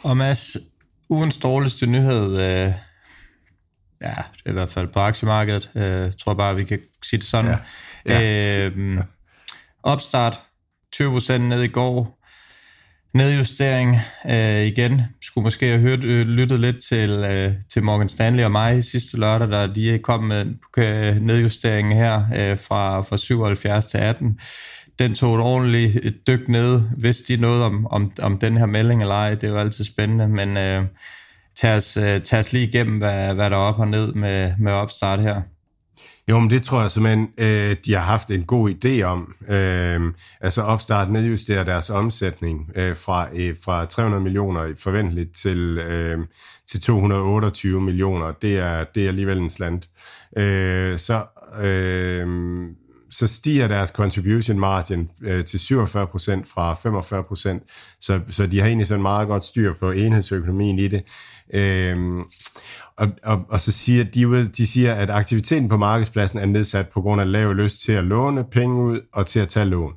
Og 0.03 0.17
Mads, 0.17 0.57
ugens 1.09 1.37
dårligste 1.37 1.85
nyhed, 1.85 2.31
øh, 2.31 2.73
ja, 4.01 4.13
det 4.33 4.45
er 4.45 4.49
i 4.49 4.53
hvert 4.53 4.69
fald 4.69 4.87
på 4.87 4.99
aktiemarkedet, 4.99 5.71
øh, 5.75 5.83
jeg 5.83 6.17
tror 6.17 6.33
bare, 6.33 6.55
vi 6.55 6.63
kan 6.63 6.79
sige 7.03 7.19
det 7.19 7.27
sådan. 7.27 7.57
Ja. 8.05 8.19
Ja. 8.19 8.69
Øh, 8.69 8.97
opstart, 9.83 10.39
20% 10.95 11.37
ned 11.37 11.61
i 11.61 11.67
går, 11.67 12.22
nedjustering 13.13 13.95
øh, 14.29 14.61
igen. 14.61 15.01
Skulle 15.21 15.43
måske 15.43 15.67
have 15.67 15.79
hørt, 15.79 16.03
øh, 16.03 16.27
lyttet 16.27 16.59
lidt 16.59 16.83
til, 16.83 17.09
øh, 17.09 17.51
til 17.73 17.83
Morgan 17.83 18.09
Stanley 18.09 18.43
og 18.43 18.51
mig 18.51 18.83
sidste 18.83 19.17
lørdag, 19.17 19.47
der 19.47 19.73
de 19.73 19.99
kom 20.03 20.23
med 20.23 20.41
en 20.41 20.59
øh, 20.77 21.15
nedjustering 21.21 21.95
her 21.95 22.15
øh, 22.15 22.59
fra, 22.59 23.01
fra 23.01 23.17
77 23.17 23.85
til 23.85 23.97
18. 23.97 24.39
Den 24.99 25.15
tog 25.15 25.35
et 25.35 25.41
ordentligt 25.41 25.99
øh, 26.03 26.11
dyk 26.27 26.47
ned, 26.47 26.81
hvis 26.97 27.17
de 27.17 27.37
noget 27.37 27.63
om, 27.63 27.87
om, 27.87 28.11
om 28.21 28.37
den 28.37 28.57
her 28.57 28.65
melding 28.65 29.01
eller 29.01 29.15
ej. 29.15 29.35
Det 29.35 29.43
er 29.43 29.51
jo 29.51 29.59
altid 29.59 29.83
spændende, 29.83 30.27
men 30.27 30.57
øh, 30.57 30.83
tag, 31.55 31.75
os, 31.75 31.97
øh, 31.97 32.21
tag 32.21 32.39
os 32.39 32.53
lige 32.53 32.67
igennem, 32.67 32.97
hvad, 32.97 33.33
hvad 33.33 33.49
der 33.49 33.57
er 33.57 33.61
op 33.61 33.79
og 33.79 33.87
ned 33.87 34.13
med, 34.13 34.53
med 34.59 34.71
opstart 34.71 35.19
her. 35.19 35.41
Jo, 36.29 36.39
men 36.39 36.49
det 36.49 36.63
tror 36.63 36.81
jeg 36.81 36.91
simpelthen, 36.91 37.29
øh, 37.37 37.75
de 37.85 37.93
har 37.93 38.01
haft 38.01 38.31
en 38.31 38.43
god 38.43 38.69
idé 38.69 39.01
om. 39.01 39.35
Øh, 39.47 40.01
altså 40.41 40.61
opstart 40.61 41.11
nedjustere 41.11 41.65
deres 41.65 41.89
omsætning 41.89 42.71
øh, 42.75 42.95
fra, 42.95 43.27
øh, 43.33 43.55
fra 43.65 43.85
300 43.85 44.23
millioner 44.23 44.73
forventeligt 44.77 45.35
til, 45.35 45.77
øh, 45.77 46.19
til 46.71 46.81
228 46.81 47.81
millioner. 47.81 48.31
Det 48.31 48.59
er, 48.59 48.83
det 48.95 49.03
er 49.03 49.07
alligevel 49.07 49.37
en 49.37 49.49
slant. 49.49 49.89
Øh, 50.37 50.99
så, 50.99 51.25
øh, 51.61 52.27
så 53.11 53.27
stiger 53.27 53.67
deres 53.67 53.89
contribution 53.89 54.59
margin 54.59 55.09
øh, 55.21 55.45
til 55.45 55.57
47% 55.57 55.61
fra 56.53 56.73
45%, 56.73 57.97
så, 57.99 58.19
så 58.29 58.47
de 58.47 58.59
har 58.59 58.67
egentlig 58.67 58.87
sådan 58.87 59.01
meget 59.01 59.27
godt 59.27 59.43
styr 59.43 59.73
på 59.79 59.91
enhedsøkonomien 59.91 60.79
i 60.79 60.87
det. 60.87 61.03
Øh, 61.53 61.97
og, 62.97 63.07
og, 63.23 63.45
og 63.49 63.61
så 63.61 63.71
siger 63.71 64.03
de, 64.03 64.47
de 64.47 64.67
siger, 64.67 64.93
at 64.93 65.09
aktiviteten 65.09 65.69
på 65.69 65.77
markedspladsen 65.77 66.39
er 66.39 66.45
nedsat 66.45 66.89
på 66.89 67.01
grund 67.01 67.21
af 67.21 67.31
lav 67.31 67.53
lyst 67.53 67.81
til 67.81 67.91
at 67.91 68.03
låne 68.03 68.43
penge 68.43 68.83
ud 68.83 68.99
og 69.13 69.27
til 69.27 69.39
at 69.39 69.49
tage 69.49 69.65
lån. 69.65 69.93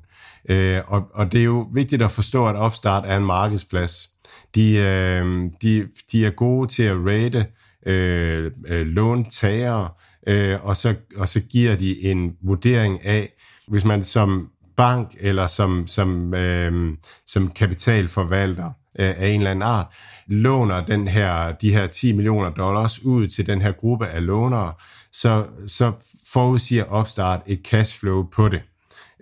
Øh, 0.48 0.80
og, 0.86 1.02
og 1.14 1.32
det 1.32 1.40
er 1.40 1.44
jo 1.44 1.68
vigtigt 1.72 2.02
at 2.02 2.10
forstå, 2.10 2.46
at 2.46 2.56
Opstart 2.56 3.04
er 3.06 3.16
en 3.16 3.24
markedsplads. 3.24 4.10
De, 4.54 4.76
øh, 4.76 5.50
de, 5.62 5.88
de 6.12 6.26
er 6.26 6.30
gode 6.30 6.68
til 6.68 6.82
at 6.82 6.96
rate 6.96 7.46
øh, 7.86 8.50
øh, 8.66 8.86
låntagere, 8.86 9.88
øh, 10.26 10.66
og, 10.66 10.76
så, 10.76 10.94
og 11.16 11.28
så 11.28 11.40
giver 11.40 11.76
de 11.76 12.04
en 12.04 12.32
vurdering 12.42 13.04
af, 13.04 13.32
hvis 13.68 13.84
man 13.84 14.04
som 14.04 14.50
bank 14.76 15.14
eller 15.20 15.46
som, 15.46 15.86
som, 15.86 16.34
øh, 16.34 16.96
som 17.26 17.50
kapitalforvalter 17.50 18.70
øh, 18.98 19.14
af 19.18 19.28
en 19.28 19.40
eller 19.40 19.50
anden 19.50 19.62
art, 19.62 19.86
låner 20.26 20.84
den 20.84 21.08
her, 21.08 21.52
de 21.52 21.72
her 21.72 21.86
10 21.86 22.12
millioner 22.12 22.50
dollars 22.50 23.02
ud 23.02 23.28
til 23.28 23.46
den 23.46 23.62
her 23.62 23.72
gruppe 23.72 24.06
af 24.06 24.26
lånere, 24.26 24.72
så, 25.12 25.44
så 25.66 25.92
forudsiger 26.32 26.84
Opstart 26.84 27.40
et 27.46 27.60
cashflow 27.64 28.26
på 28.32 28.48
det. 28.48 28.62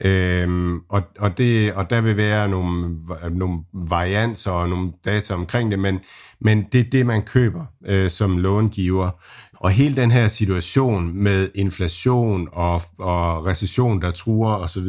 Øhm, 0.04 0.78
og, 0.88 1.02
og, 1.18 1.38
det, 1.38 1.72
og 1.72 1.90
der 1.90 2.00
vil 2.00 2.16
være 2.16 2.48
nogle, 2.48 2.96
nogle 3.30 3.58
varianser 3.72 4.50
og 4.50 4.68
nogle 4.68 4.92
data 5.04 5.34
omkring 5.34 5.70
det, 5.70 5.78
men, 5.78 6.00
men 6.40 6.66
det 6.72 6.80
er 6.80 6.90
det, 6.90 7.06
man 7.06 7.22
køber 7.22 7.64
øh, 7.86 8.10
som 8.10 8.38
långiver. 8.38 9.10
Og 9.56 9.70
hele 9.70 9.96
den 9.96 10.10
her 10.10 10.28
situation 10.28 11.22
med 11.22 11.50
inflation 11.54 12.48
og, 12.52 12.82
og 12.98 13.46
recession, 13.46 14.02
der 14.02 14.10
truer 14.10 14.54
osv., 14.54 14.88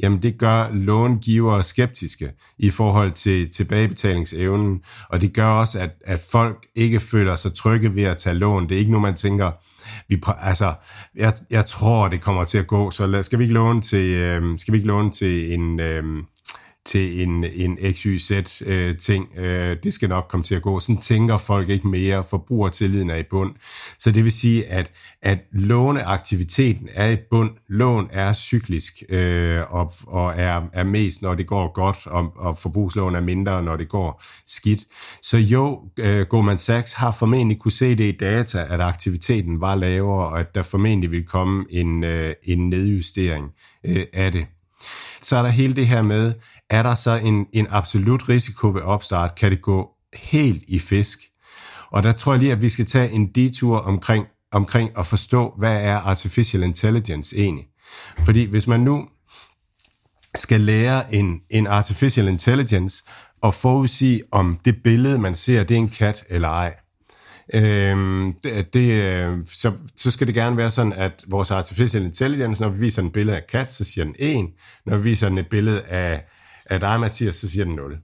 jamen 0.00 0.22
det 0.22 0.38
gør 0.38 0.70
långivere 0.72 1.64
skeptiske 1.64 2.32
i 2.58 2.70
forhold 2.70 3.10
til 3.10 3.50
tilbagebetalingsevnen, 3.50 4.80
og 5.08 5.20
det 5.20 5.32
gør 5.32 5.46
også, 5.46 5.78
at, 5.78 5.90
at 6.04 6.20
folk 6.32 6.66
ikke 6.74 7.00
føler 7.00 7.36
sig 7.36 7.54
trygge 7.54 7.94
ved 7.94 8.02
at 8.02 8.16
tage 8.16 8.34
lån. 8.34 8.68
Det 8.68 8.74
er 8.74 8.78
ikke 8.78 8.92
nu, 8.92 9.00
man 9.00 9.14
tænker, 9.14 9.50
vi, 10.08 10.22
altså, 10.40 10.72
jeg, 11.16 11.32
jeg 11.50 11.66
tror, 11.66 12.08
det 12.08 12.20
kommer 12.20 12.44
til 12.44 12.58
at 12.58 12.66
gå, 12.66 12.90
så 12.90 13.06
lad, 13.06 13.22
skal 13.22 13.38
vi 13.38 13.44
ikke 13.44 13.54
låne 13.54 13.80
til, 13.80 14.14
øh, 14.14 14.58
skal 14.58 14.72
vi 14.72 14.78
ikke 14.78 14.88
låne 14.88 15.10
til 15.10 15.52
en... 15.52 15.80
Øh, 15.80 16.04
til 16.84 17.22
en, 17.22 17.44
en 17.44 17.78
XYZ-ting. 17.92 19.28
Øh, 19.36 19.70
øh, 19.70 19.76
det 19.82 19.94
skal 19.94 20.08
nok 20.08 20.26
komme 20.28 20.44
til 20.44 20.54
at 20.54 20.62
gå. 20.62 20.80
Sådan 20.80 21.00
tænker 21.00 21.36
folk 21.36 21.68
ikke 21.68 21.88
mere. 21.88 22.24
Forbrugertilliden 22.24 23.10
er 23.10 23.16
i 23.16 23.22
bund. 23.22 23.54
Så 23.98 24.10
det 24.10 24.24
vil 24.24 24.32
sige, 24.32 24.66
at, 24.66 24.92
at 25.22 25.38
låneaktiviteten 25.52 26.88
er 26.94 27.10
i 27.10 27.16
bund. 27.30 27.50
Lån 27.68 28.08
er 28.12 28.32
cyklisk 28.32 29.02
øh, 29.08 29.60
og, 29.68 29.92
og 30.06 30.32
er, 30.36 30.62
er 30.72 30.84
mest, 30.84 31.22
når 31.22 31.34
det 31.34 31.46
går 31.46 31.72
godt, 31.72 32.06
og, 32.06 32.32
og 32.36 32.58
forbrugslån 32.58 33.14
er 33.14 33.20
mindre, 33.20 33.62
når 33.62 33.76
det 33.76 33.88
går 33.88 34.22
skidt. 34.46 34.84
Så 35.22 35.38
jo, 35.38 35.80
øh, 35.98 36.26
Goldman 36.26 36.58
Sachs 36.58 36.92
har 36.92 37.12
formentlig 37.12 37.58
kunne 37.58 37.72
se 37.72 37.94
det 37.94 38.04
i 38.04 38.16
data, 38.20 38.66
at 38.70 38.80
aktiviteten 38.80 39.60
var 39.60 39.74
lavere, 39.74 40.28
og 40.28 40.40
at 40.40 40.54
der 40.54 40.62
formentlig 40.62 41.10
vil 41.10 41.26
komme 41.26 41.64
en, 41.70 42.04
øh, 42.04 42.34
en 42.42 42.68
nedjustering 42.68 43.50
øh, 43.84 44.06
af 44.12 44.32
det 44.32 44.46
så 45.22 45.36
er 45.36 45.42
der 45.42 45.48
hele 45.48 45.76
det 45.76 45.86
her 45.86 46.02
med, 46.02 46.34
er 46.70 46.82
der 46.82 46.94
så 46.94 47.10
en, 47.10 47.46
en 47.52 47.66
absolut 47.70 48.28
risiko 48.28 48.68
ved 48.68 48.82
opstart? 48.82 49.34
Kan 49.34 49.50
det 49.50 49.62
gå 49.62 49.90
helt 50.14 50.64
i 50.68 50.78
fisk? 50.78 51.18
Og 51.90 52.02
der 52.02 52.12
tror 52.12 52.32
jeg 52.32 52.40
lige, 52.40 52.52
at 52.52 52.62
vi 52.62 52.68
skal 52.68 52.86
tage 52.86 53.10
en 53.10 53.26
detur 53.26 53.78
omkring, 53.78 54.26
omkring 54.52 54.90
at 54.98 55.06
forstå, 55.06 55.54
hvad 55.58 55.84
er 55.84 55.96
artificial 55.96 56.62
intelligence 56.62 57.36
egentlig? 57.36 57.66
Fordi 58.24 58.44
hvis 58.44 58.66
man 58.66 58.80
nu 58.80 59.08
skal 60.34 60.60
lære 60.60 61.14
en, 61.14 61.40
en 61.50 61.66
artificial 61.66 62.28
intelligence 62.28 63.04
at 63.42 63.54
forudsige, 63.54 64.22
om 64.32 64.58
det 64.64 64.82
billede, 64.84 65.18
man 65.18 65.34
ser, 65.34 65.64
det 65.64 65.74
er 65.74 65.78
en 65.78 65.88
kat 65.88 66.24
eller 66.28 66.48
ej, 66.48 66.74
Øhm, 67.54 68.34
det, 68.44 68.74
det, 68.74 69.02
øh, 69.02 69.38
så, 69.46 69.72
så 69.96 70.10
skal 70.10 70.26
det 70.26 70.34
gerne 70.34 70.56
være 70.56 70.70
sådan, 70.70 70.92
at 70.92 71.24
vores 71.28 71.50
artificial 71.50 72.02
intelligence, 72.02 72.62
når 72.62 72.68
vi 72.68 72.78
viser 72.78 73.02
en 73.02 73.10
billede 73.10 73.36
af 73.36 73.46
kat, 73.46 73.72
så 73.72 73.84
siger 73.84 74.04
den 74.04 74.14
1. 74.18 74.46
Når 74.86 74.96
vi 74.96 75.02
viser 75.02 75.28
den 75.28 75.38
et 75.38 75.48
billede 75.48 75.82
af, 75.82 76.24
af 76.66 76.80
dig, 76.80 77.00
Mathias, 77.00 77.36
så 77.36 77.48
siger 77.48 77.64
den 77.64 77.74
0. 77.74 77.98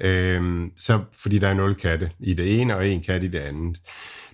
Øhm, 0.00 0.70
så, 0.76 1.00
fordi 1.22 1.38
der 1.38 1.48
er 1.48 1.54
0 1.54 1.74
katte 1.74 2.10
i 2.20 2.34
det 2.34 2.60
ene, 2.60 2.76
og 2.76 2.88
en 2.88 3.02
kat 3.02 3.22
i 3.22 3.28
det 3.28 3.38
andet. 3.38 3.80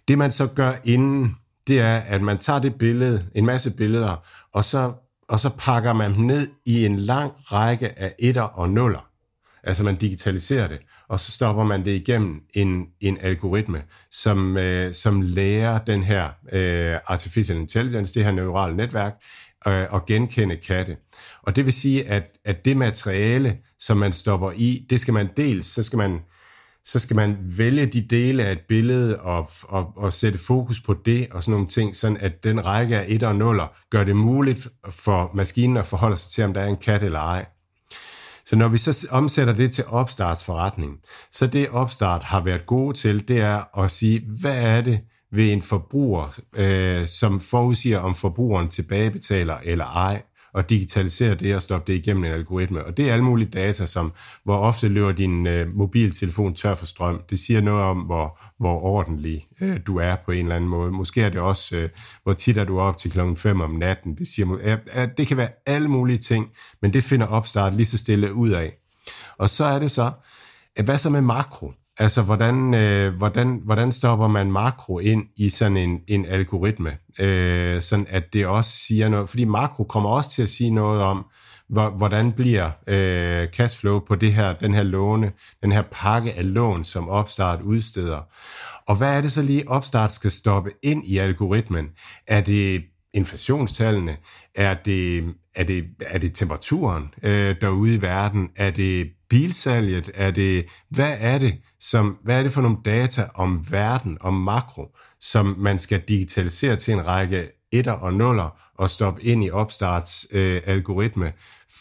Det 0.09 0.19
man 0.19 0.33
så 0.33 0.47
gør 0.47 0.73
inden, 0.85 1.37
det 1.67 1.81
er, 1.81 1.97
at 1.97 2.23
man 2.23 2.39
tager 2.39 2.59
det 2.59 2.75
billede, 2.75 3.27
en 3.35 3.47
masse 3.47 3.77
billeder, 3.77 4.27
og 4.53 4.65
så, 4.65 4.93
og 5.29 5.41
så 5.41 5.51
pakker 5.59 5.93
man 5.93 6.15
dem 6.15 6.25
ned 6.25 6.49
i 6.67 6.87
en 6.87 6.97
lang 6.97 7.33
række 7.53 7.99
af 7.99 8.15
etter 8.19 8.43
og 8.43 8.71
nuller. 8.71 9.08
Altså 9.65 9.85
man 9.85 9.97
digitaliserer 9.97 10.69
det 10.69 10.79
og 11.09 11.21
så 11.21 11.33
stopper 11.33 11.65
man 11.65 11.85
det 11.85 11.91
igennem 11.91 12.41
en, 12.55 12.87
en 13.01 13.19
algoritme, 13.21 13.83
som, 14.11 14.57
øh, 14.57 14.95
som 14.95 15.21
lærer 15.21 15.79
den 15.79 16.03
her 16.03 16.29
øh, 16.53 16.99
artificial 17.07 17.59
intelligence, 17.59 18.15
det 18.15 18.25
her 18.25 18.33
neurale 18.33 18.77
netværk, 18.77 19.15
øh, 19.67 19.95
at 19.95 20.07
genkende 20.07 20.57
katte. 20.57 20.97
Og 21.43 21.57
det 21.57 21.65
vil 21.65 21.73
sige, 21.73 22.09
at, 22.09 22.39
at 22.45 22.65
det 22.65 22.77
materiale, 22.77 23.59
som 23.79 23.97
man 23.97 24.13
stopper 24.13 24.53
i, 24.57 24.87
det 24.91 25.01
skal 25.01 25.15
man 25.15 25.29
dels, 25.37 25.67
så 25.67 25.83
skal 25.83 25.97
man, 25.97 26.21
så 26.85 26.99
skal 26.99 27.17
man 27.17 27.39
vælge 27.41 27.87
de 27.87 28.07
dele 28.11 28.45
af 28.45 28.53
et 28.53 28.61
billede 28.69 29.21
og, 29.21 29.51
og, 29.63 29.93
og 29.97 30.13
sætte 30.13 30.39
fokus 30.39 30.81
på 30.81 30.95
det 31.05 31.29
og 31.31 31.43
sådan 31.43 31.53
nogle 31.53 31.67
ting, 31.67 31.97
sådan 31.97 32.17
at 32.21 32.45
den 32.45 32.65
række 32.65 32.99
af 32.99 33.05
1 33.09 33.23
og 33.23 33.37
0 33.37 33.61
gør 33.91 34.05
det 34.05 34.17
muligt 34.17 34.69
for 34.91 35.31
maskinen 35.35 35.77
at 35.77 35.87
forholde 35.87 36.17
sig 36.17 36.33
til, 36.33 36.45
om 36.45 36.55
der 36.55 36.61
er 36.61 36.69
en 36.69 36.77
kat 36.77 37.03
eller 37.03 37.21
ej. 37.21 37.47
Så 38.49 38.57
når 38.57 38.69
vi 38.69 38.79
så 38.79 39.09
omsætter 39.11 39.53
det 39.53 39.71
til 39.71 39.85
opstartsforretning, 39.87 40.99
så 41.31 41.47
det 41.47 41.69
opstart 41.69 42.25
har 42.25 42.41
været 42.41 42.67
gode 42.67 42.97
til, 42.97 43.29
det 43.29 43.41
er 43.41 43.79
at 43.79 43.91
sige, 43.91 44.25
hvad 44.41 44.63
er 44.63 44.81
det 44.81 45.01
ved 45.33 45.53
en 45.53 45.63
forbruger, 45.63 46.39
øh, 46.57 47.07
som 47.07 47.41
forudsiger, 47.41 47.99
om 47.99 48.15
forbrugeren 48.15 48.69
tilbagebetaler 48.69 49.57
eller 49.65 49.85
ej, 49.85 50.23
og 50.55 50.71
digitalisere 50.71 51.35
det 51.35 51.55
og 51.55 51.63
stoppe 51.63 51.93
det 51.93 51.99
igennem 51.99 52.25
en 52.25 52.33
algoritme. 52.33 52.85
Og 52.85 52.97
det 52.97 53.09
er 53.09 53.13
alle 53.13 53.25
mulige 53.25 53.51
data, 53.51 53.87
som 53.87 54.13
hvor 54.45 54.57
ofte 54.57 54.89
løber 54.89 55.13
din 55.13 55.47
øh, 55.47 55.77
mobiltelefon 55.77 56.55
tør 56.55 56.75
for 56.75 56.87
strøm. 56.87 57.23
Det 57.31 57.39
siger 57.39 57.61
noget 57.61 57.83
om, 57.83 57.99
hvor, 57.99 58.41
hvor 58.59 58.83
ordentlig 58.83 59.47
øh, 59.61 59.81
du 59.87 59.99
er 59.99 60.17
på 60.17 60.33
en 60.33 60.39
eller 60.39 60.57
anden 60.57 60.71
måde. 60.71 60.91
Måske 60.93 61.23
er 61.23 61.29
det 61.29 61.41
også, 61.41 61.77
øh, 61.77 61.89
hvor 62.23 62.33
tit 62.33 62.59
er 62.59 62.65
du 62.65 62.81
op 62.81 62.97
til 62.97 63.11
klokken 63.11 63.37
5 63.37 63.61
om 63.61 63.71
natten. 63.71 64.15
Det, 64.19 64.29
siger, 64.29 64.59
at, 64.63 64.81
at 64.87 65.19
det 65.19 65.27
kan 65.27 65.37
være 65.37 65.49
alle 65.67 65.89
mulige 65.89 66.19
ting, 66.19 66.51
men 66.83 66.93
det 66.93 67.05
finder 67.05 67.27
opstart 67.27 67.75
lige 67.75 67.87
så 67.87 67.99
stille 67.99 68.35
ud 68.35 68.51
af. 68.51 68.73
Og 69.39 69.51
så 69.51 69.65
er 69.65 69.79
det 69.79 69.91
så, 69.91 70.11
at 70.77 70.85
hvad 70.85 70.99
så 70.99 71.11
med 71.11 71.21
makro? 71.21 71.73
Altså, 71.99 72.23
hvordan, 72.23 72.75
øh, 72.75 73.15
hvordan, 73.15 73.61
hvordan 73.65 73.93
stopper 73.93 74.29
man 74.29 74.53
makro 74.53 74.99
ind 74.99 75.25
i 75.37 75.49
sådan 75.51 75.77
en, 75.77 76.01
en 76.09 76.27
algoritme, 76.27 76.97
øh, 77.21 77.83
sådan 77.83 78.07
at 78.09 78.33
det 78.33 78.47
også 78.47 78.71
siger 78.71 79.09
noget, 79.09 79.29
fordi 79.29 79.45
makro 79.45 79.85
kommer 79.85 80.11
også 80.11 80.31
til 80.31 80.43
at 80.43 80.49
sige 80.49 80.71
noget 80.71 81.03
om, 81.03 81.27
hvordan 81.69 82.33
bliver 82.33 82.71
øh, 82.87 83.49
cashflow 83.49 83.99
på 83.99 84.15
det 84.15 84.33
her, 84.33 84.53
den 84.53 84.75
her 84.75 84.83
låne, 84.83 85.33
den 85.63 85.73
her 85.73 85.83
pakke 85.93 86.35
af 86.35 86.55
lån, 86.55 86.85
som 86.85 87.09
Opstart 87.09 87.61
udsteder. 87.63 88.21
Og 88.89 88.97
hvad 88.97 89.17
er 89.17 89.21
det 89.21 89.33
så 89.33 89.43
lige, 89.43 89.69
Opstart 89.69 90.13
skal 90.13 90.31
stoppe 90.31 90.71
ind 90.83 91.07
i 91.07 91.19
algoritmen? 91.19 91.89
Er 92.27 92.41
det 92.41 92.85
inflationstallene? 93.15 94.17
Er 94.55 94.75
det, 94.75 95.35
er 95.57 95.65
det, 95.65 95.85
er 96.01 96.19
det 96.19 96.35
temperaturen 96.35 97.15
øh, 97.23 97.57
derude 97.61 97.95
i 97.95 98.03
verden? 98.03 98.49
Er 98.57 98.71
det 98.71 99.11
bilsalget? 99.31 100.11
Er 100.15 100.31
det, 100.31 100.67
hvad 100.91 101.17
er 101.21 101.39
det, 101.39 101.55
som, 101.81 102.19
hvad 102.25 102.39
er 102.39 102.43
det 102.43 102.53
for 102.53 102.63
nogle 102.63 102.79
data 102.85 103.29
om 103.35 103.67
verden, 103.71 104.19
om 104.21 104.35
makro, 104.35 104.97
som 105.21 105.55
man 105.59 105.79
skal 105.79 106.01
digitalisere 106.09 106.77
til 106.77 106.95
en 106.95 107.07
række 107.07 107.58
etter 107.73 107.93
og 107.93 108.15
nuller 108.15 108.59
og 108.75 108.91
stoppe 108.91 109.23
ind 109.23 109.45
i 109.45 109.51
Opstarts 109.51 110.27
øh, 110.33 110.61
algoritme, 110.67 111.33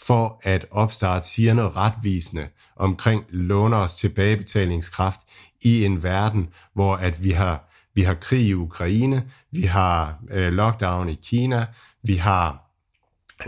for 0.07 0.39
at 0.43 0.65
Opstart 0.71 1.25
siger 1.25 1.53
noget 1.53 1.75
retvisende 1.75 2.47
omkring 2.75 3.25
låners 3.29 3.95
tilbagebetalingskraft 3.95 5.19
i 5.61 5.85
en 5.85 6.03
verden, 6.03 6.49
hvor 6.73 6.95
at 6.95 7.23
vi 7.23 7.31
har 7.31 7.63
vi 7.93 8.01
har 8.01 8.13
krig 8.13 8.47
i 8.47 8.53
Ukraine, 8.53 9.23
vi 9.51 9.61
har 9.61 10.19
øh, 10.31 10.53
lockdown 10.53 11.09
i 11.09 11.19
Kina, 11.23 11.65
vi 12.03 12.15
har 12.15 12.67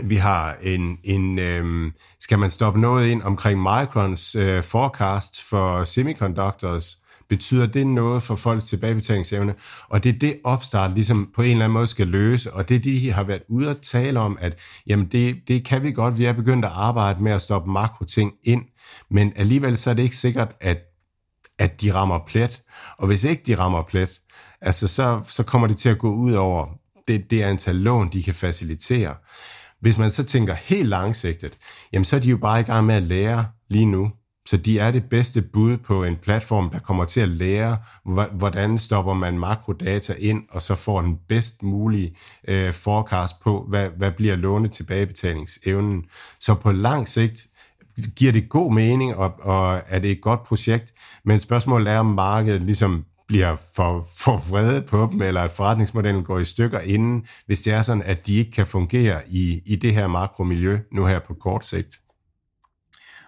vi 0.02 0.16
har 0.16 0.56
en, 0.62 0.98
en 1.04 1.38
øhm, 1.38 1.92
skal 2.20 2.38
man 2.38 2.50
stoppe 2.50 2.80
noget 2.80 3.08
ind 3.08 3.22
omkring 3.22 3.62
Microns 3.62 4.34
øh, 4.34 4.62
forecast 4.62 5.42
for 5.42 5.84
semiconductors, 5.84 6.98
betyder 7.30 7.66
det 7.66 7.86
noget 7.86 8.22
for 8.22 8.36
folks 8.36 8.64
tilbagebetalingsevne? 8.64 9.54
Og 9.88 10.04
det 10.04 10.14
er 10.14 10.18
det 10.18 10.36
opstart 10.44 10.94
ligesom 10.94 11.30
på 11.34 11.42
en 11.42 11.50
eller 11.50 11.64
anden 11.64 11.74
måde 11.74 11.86
skal 11.86 12.06
løse, 12.06 12.52
og 12.52 12.68
det 12.68 12.84
de 12.84 13.12
har 13.12 13.22
været 13.22 13.42
ude 13.48 13.70
at 13.70 13.78
tale 13.78 14.20
om, 14.20 14.38
at 14.40 14.58
jamen 14.86 15.06
det, 15.06 15.36
det 15.48 15.64
kan 15.64 15.82
vi 15.82 15.92
godt, 15.92 16.18
vi 16.18 16.24
er 16.24 16.32
begyndt 16.32 16.64
at 16.64 16.70
arbejde 16.74 17.22
med 17.22 17.32
at 17.32 17.40
stoppe 17.40 17.70
makroting 17.70 18.32
ind, 18.44 18.62
men 19.10 19.32
alligevel 19.36 19.76
så 19.76 19.90
er 19.90 19.94
det 19.94 20.02
ikke 20.02 20.16
sikkert, 20.16 20.54
at, 20.60 20.78
at 21.58 21.80
de 21.80 21.94
rammer 21.94 22.18
plet, 22.26 22.62
og 22.98 23.06
hvis 23.06 23.24
ikke 23.24 23.42
de 23.46 23.54
rammer 23.54 23.82
plet, 23.82 24.20
altså 24.60 24.88
så, 24.88 25.20
så 25.24 25.42
kommer 25.42 25.68
det 25.68 25.78
til 25.78 25.88
at 25.88 25.98
gå 25.98 26.14
ud 26.14 26.32
over 26.32 26.66
det, 27.08 27.30
det 27.30 27.42
antal 27.42 27.76
lån, 27.76 28.12
de 28.12 28.22
kan 28.22 28.34
facilitere. 28.34 29.14
Hvis 29.80 29.98
man 29.98 30.10
så 30.10 30.24
tænker 30.24 30.54
helt 30.54 30.88
langsigtet, 30.88 31.58
jamen 31.92 32.04
så 32.04 32.16
er 32.16 32.20
de 32.20 32.28
jo 32.28 32.36
bare 32.36 32.60
i 32.60 32.62
gang 32.62 32.86
med 32.86 32.94
at 32.94 33.02
lære 33.02 33.46
lige 33.68 33.86
nu. 33.86 34.12
Så 34.50 34.56
de 34.56 34.78
er 34.78 34.90
det 34.90 35.04
bedste 35.04 35.42
bud 35.42 35.76
på 35.76 36.04
en 36.04 36.16
platform, 36.16 36.70
der 36.70 36.78
kommer 36.78 37.04
til 37.04 37.20
at 37.20 37.28
lære, 37.28 37.76
hvordan 38.32 38.78
stopper 38.78 39.14
man 39.14 39.38
makrodata 39.38 40.14
ind, 40.18 40.42
og 40.50 40.62
så 40.62 40.74
får 40.74 41.02
den 41.02 41.18
bedst 41.28 41.62
mulige 41.62 42.16
øh, 42.48 42.72
forecast 42.72 43.40
på, 43.40 43.66
hvad, 43.68 43.88
hvad 43.96 44.10
bliver 44.10 44.36
låne 44.36 44.68
tilbagebetalingsevnen. 44.68 46.04
Så 46.40 46.54
på 46.54 46.72
lang 46.72 47.08
sigt 47.08 47.46
giver 48.16 48.32
det 48.32 48.48
god 48.48 48.72
mening, 48.72 49.16
og, 49.16 49.34
og 49.40 49.80
er 49.86 49.98
det 49.98 50.10
et 50.10 50.20
godt 50.20 50.44
projekt, 50.44 50.92
men 51.24 51.38
spørgsmålet 51.38 51.92
er, 51.92 51.98
om 51.98 52.06
markedet 52.06 52.62
ligesom 52.62 53.04
bliver 53.28 53.56
for, 53.76 54.06
for 54.16 54.36
vrede 54.50 54.82
på 54.82 55.08
dem, 55.12 55.22
eller 55.22 55.40
at 55.40 55.50
forretningsmodellen 55.50 56.24
går 56.24 56.38
i 56.38 56.44
stykker 56.44 56.80
inden, 56.80 57.26
hvis 57.46 57.62
det 57.62 57.72
er 57.72 57.82
sådan, 57.82 58.02
at 58.02 58.26
de 58.26 58.36
ikke 58.36 58.50
kan 58.50 58.66
fungere 58.66 59.20
i, 59.28 59.62
i 59.66 59.76
det 59.76 59.94
her 59.94 60.06
makromiljø 60.06 60.78
nu 60.92 61.06
her 61.06 61.18
på 61.18 61.34
kort 61.34 61.64
sigt. 61.64 62.00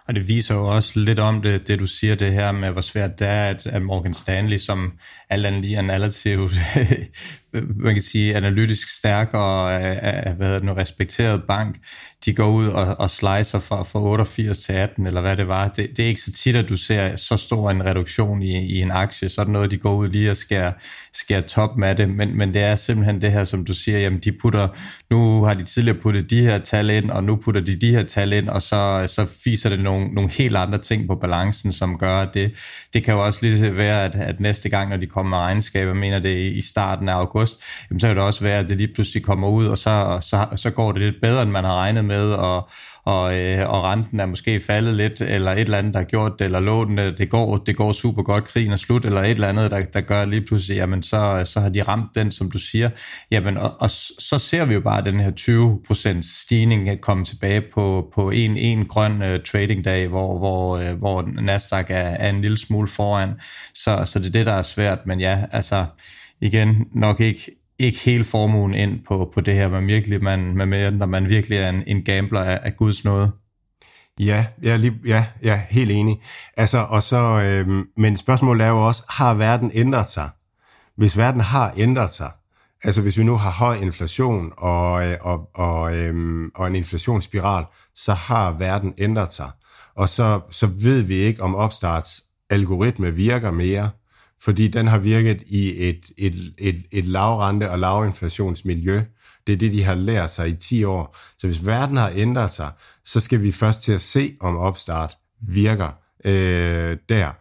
Og 0.07 0.15
det 0.15 0.27
viser 0.27 0.55
jo 0.55 0.65
også 0.65 0.99
lidt 0.99 1.19
om 1.19 1.41
det, 1.41 1.67
det 1.67 1.79
du 1.79 1.85
siger, 1.85 2.15
det 2.15 2.33
her 2.33 2.51
med, 2.51 2.71
hvor 2.71 2.81
svært 2.81 3.19
det 3.19 3.27
er, 3.27 3.45
at, 3.45 3.67
at 3.67 3.81
Morgan 3.81 4.13
Stanley, 4.13 4.57
som 4.57 4.91
alt 5.33 5.45
andet 5.45 5.61
lige 5.61 5.79
en 5.79 5.89
man 7.85 7.93
kan 7.93 8.01
sige, 8.01 8.35
analytisk 8.35 8.97
stærk 8.97 9.33
og 9.33 9.73
øh, 9.73 9.91
øh, 9.91 10.35
hvad 10.37 10.47
hedder 10.47 10.59
det 10.59 10.63
nu, 10.63 10.73
respekteret 10.73 11.43
bank, 11.47 11.75
de 12.25 12.33
går 12.33 12.49
ud 12.49 12.67
og, 12.67 12.95
og 12.99 13.09
slicer 13.09 13.59
fra, 13.59 13.83
fra 13.83 13.99
88 13.99 14.59
til 14.59 14.73
18, 14.73 15.07
eller 15.07 15.21
hvad 15.21 15.37
det 15.37 15.47
var. 15.47 15.67
Det, 15.67 15.97
det 15.97 16.05
er 16.05 16.07
ikke 16.07 16.21
så 16.21 16.31
tit, 16.31 16.55
at 16.55 16.69
du 16.69 16.77
ser 16.77 17.15
så 17.15 17.37
stor 17.37 17.71
en 17.71 17.85
reduktion 17.85 18.41
i, 18.41 18.65
i 18.65 18.81
en 18.81 18.91
aktie. 18.91 19.29
Så 19.29 19.41
er 19.41 19.45
det 19.45 19.51
noget, 19.53 19.71
de 19.71 19.77
går 19.77 19.95
ud 19.95 20.09
lige 20.09 20.31
og 20.31 20.37
skærer, 20.37 20.71
skærer 21.13 21.41
top 21.41 21.77
med 21.77 21.95
det. 21.95 22.09
Men, 22.09 22.37
men 22.37 22.53
det 22.53 22.61
er 22.61 22.75
simpelthen 22.75 23.21
det 23.21 23.31
her, 23.31 23.43
som 23.43 23.65
du 23.65 23.73
siger, 23.73 23.99
jamen 23.99 24.19
de 24.19 24.31
putter, 24.31 24.67
nu 25.11 25.43
har 25.43 25.53
de 25.53 25.63
tidligere 25.63 25.97
puttet 25.97 26.29
de 26.29 26.41
her 26.41 26.59
tal 26.59 26.89
ind, 26.89 27.11
og 27.11 27.23
nu 27.23 27.35
putter 27.35 27.61
de 27.61 27.75
de 27.75 27.91
her 27.91 28.03
tal 28.03 28.33
ind, 28.33 28.49
og 28.49 28.61
så, 28.61 29.03
så 29.07 29.25
fiser 29.43 29.69
det 29.69 29.79
nogle, 29.79 30.07
nogle 30.07 30.29
helt 30.29 30.55
andre 30.55 30.77
ting 30.77 31.07
på 31.07 31.15
balancen, 31.15 31.71
som 31.71 31.97
gør 31.97 32.25
det. 32.25 32.51
Det 32.93 33.03
kan 33.03 33.13
jo 33.13 33.25
også 33.25 33.39
lige 33.41 33.77
være, 33.77 34.05
at, 34.05 34.15
at 34.15 34.39
næste 34.39 34.69
gang, 34.69 34.89
når 34.89 34.97
de 34.97 35.07
kommer 35.07 35.22
med 35.23 35.37
regnskaber, 35.37 35.93
mener 35.93 36.19
det 36.19 36.51
i 36.51 36.61
starten 36.61 37.09
af 37.09 37.13
august, 37.13 37.63
jamen 37.89 37.99
så 37.99 38.07
kan 38.07 38.15
det 38.15 38.23
også 38.23 38.43
være, 38.43 38.59
at 38.59 38.69
det 38.69 38.77
lige 38.77 38.93
pludselig 38.93 39.23
kommer 39.23 39.47
ud, 39.47 39.67
og 39.67 39.77
så, 39.77 40.17
så, 40.21 40.47
så 40.55 40.69
går 40.69 40.91
det 40.91 41.01
lidt 41.01 41.21
bedre, 41.21 41.41
end 41.41 41.51
man 41.51 41.63
har 41.63 41.75
regnet 41.75 42.05
med, 42.05 42.31
og, 42.31 42.69
og, 43.05 43.35
øh, 43.39 43.69
og 43.69 43.83
renten 43.83 44.19
er 44.19 44.25
måske 44.25 44.59
faldet 44.59 44.93
lidt, 44.93 45.21
eller 45.21 45.51
et 45.51 45.59
eller 45.59 45.77
andet, 45.77 45.93
der 45.93 45.99
har 45.99 46.05
gjort 46.05 46.39
det, 46.39 46.45
eller 46.45 46.59
lånen, 46.59 46.97
det 46.97 47.29
går, 47.29 47.57
det 47.57 47.75
går 47.75 47.91
super 47.91 48.23
godt, 48.23 48.45
krigen 48.45 48.71
er 48.71 48.75
slut, 48.75 49.05
eller 49.05 49.21
et 49.21 49.29
eller 49.29 49.47
andet, 49.47 49.71
der, 49.71 49.81
der 49.81 50.01
gør 50.01 50.25
lige 50.25 50.41
pludselig, 50.41 50.75
jamen 50.75 51.03
så, 51.03 51.41
så 51.45 51.59
har 51.59 51.69
de 51.69 51.83
ramt 51.83 52.15
den, 52.15 52.31
som 52.31 52.51
du 52.51 52.57
siger. 52.57 52.89
Jamen, 53.31 53.57
og, 53.57 53.81
og 53.81 53.89
så 54.19 54.39
ser 54.39 54.65
vi 54.65 54.73
jo 54.73 54.79
bare 54.81 55.05
den 55.05 55.19
her 55.19 55.31
20% 56.21 56.21
stigning 56.21 56.89
øh, 56.89 56.97
komme 56.97 57.25
tilbage 57.25 57.61
på, 57.73 58.11
på 58.15 58.29
en, 58.29 58.57
en 58.57 58.85
grøn 58.85 59.21
øh, 59.21 59.39
trading-dag, 59.43 60.07
hvor, 60.07 60.37
hvor, 60.37 60.77
øh, 60.77 60.93
hvor 60.93 61.21
Nasdaq 61.41 61.85
er, 61.89 61.95
er 61.95 62.29
en 62.29 62.41
lille 62.41 62.57
smule 62.57 62.87
foran. 62.87 63.29
Så, 63.73 64.01
så 64.05 64.19
det 64.19 64.27
er 64.27 64.31
det, 64.31 64.45
der 64.45 64.53
er 64.53 64.61
svært, 64.61 64.99
men 65.05 65.19
ja, 65.19 65.45
altså 65.51 65.85
igen, 66.41 66.85
nok 66.93 67.19
ikke 67.19 67.62
ikke 67.79 67.99
hele 67.99 68.23
formuen 68.23 68.73
ind 68.73 69.05
på, 69.05 69.31
på 69.33 69.41
det 69.41 69.53
her, 69.53 69.69
man 69.69 69.87
virkelig, 69.87 70.23
man, 70.23 70.39
man, 70.55 70.93
når 70.93 71.05
man 71.05 71.29
virkelig 71.29 71.57
er 71.57 71.69
en, 71.69 71.83
en 71.87 72.03
gambler 72.03 72.41
af, 72.41 72.59
af 72.63 72.77
Guds 72.77 73.05
nåde. 73.05 73.31
Ja, 74.19 74.45
ja, 74.63 74.75
lige, 74.75 74.99
ja, 75.05 75.25
ja, 75.43 75.61
helt 75.69 75.91
enig. 75.91 76.21
Altså, 76.57 76.77
og 76.89 77.03
så, 77.03 77.17
øh, 77.17 77.85
men 77.97 78.17
spørgsmålet 78.17 78.65
er 78.65 78.69
jo 78.69 78.87
også, 78.87 79.03
har 79.09 79.33
verden 79.33 79.71
ændret 79.73 80.09
sig? 80.09 80.29
Hvis 80.97 81.17
verden 81.17 81.41
har 81.41 81.73
ændret 81.77 82.09
sig, 82.09 82.31
altså 82.83 83.01
hvis 83.01 83.17
vi 83.17 83.23
nu 83.23 83.37
har 83.37 83.51
høj 83.51 83.75
inflation 83.75 84.51
og, 84.57 85.07
øh, 85.07 85.17
og, 85.21 85.49
og, 85.55 85.95
øh, 85.95 86.43
og 86.55 86.67
en 86.67 86.75
inflationsspiral, 86.75 87.65
så 87.95 88.13
har 88.13 88.51
verden 88.51 88.93
ændret 88.97 89.31
sig. 89.31 89.51
Og 89.95 90.09
så, 90.09 90.41
så 90.51 90.67
ved 90.67 91.01
vi 91.01 91.15
ikke, 91.15 91.43
om 91.43 91.55
opstartsalgoritme 91.55 93.11
virker 93.11 93.51
mere, 93.51 93.89
fordi 94.43 94.67
den 94.67 94.87
har 94.87 94.97
virket 94.97 95.43
i 95.47 95.89
et, 95.89 96.11
et, 96.17 96.53
et, 96.57 96.83
et 96.91 97.05
lavrente- 97.05 97.71
og 97.71 97.79
lavinflationsmiljø. 97.79 99.01
Det 99.47 99.53
er 99.53 99.57
det, 99.57 99.71
de 99.71 99.83
har 99.83 99.95
lært 99.95 100.31
sig 100.31 100.49
i 100.49 100.55
10 100.55 100.83
år. 100.83 101.17
Så 101.37 101.47
hvis 101.47 101.65
verden 101.65 101.97
har 101.97 102.11
ændret 102.15 102.51
sig, 102.51 102.71
så 103.05 103.19
skal 103.19 103.41
vi 103.41 103.51
først 103.51 103.81
til 103.81 103.91
at 103.91 104.01
se, 104.01 104.35
om 104.41 104.57
opstart 104.57 105.17
virker 105.41 105.89
øh, 106.25 106.97
der. 107.09 107.31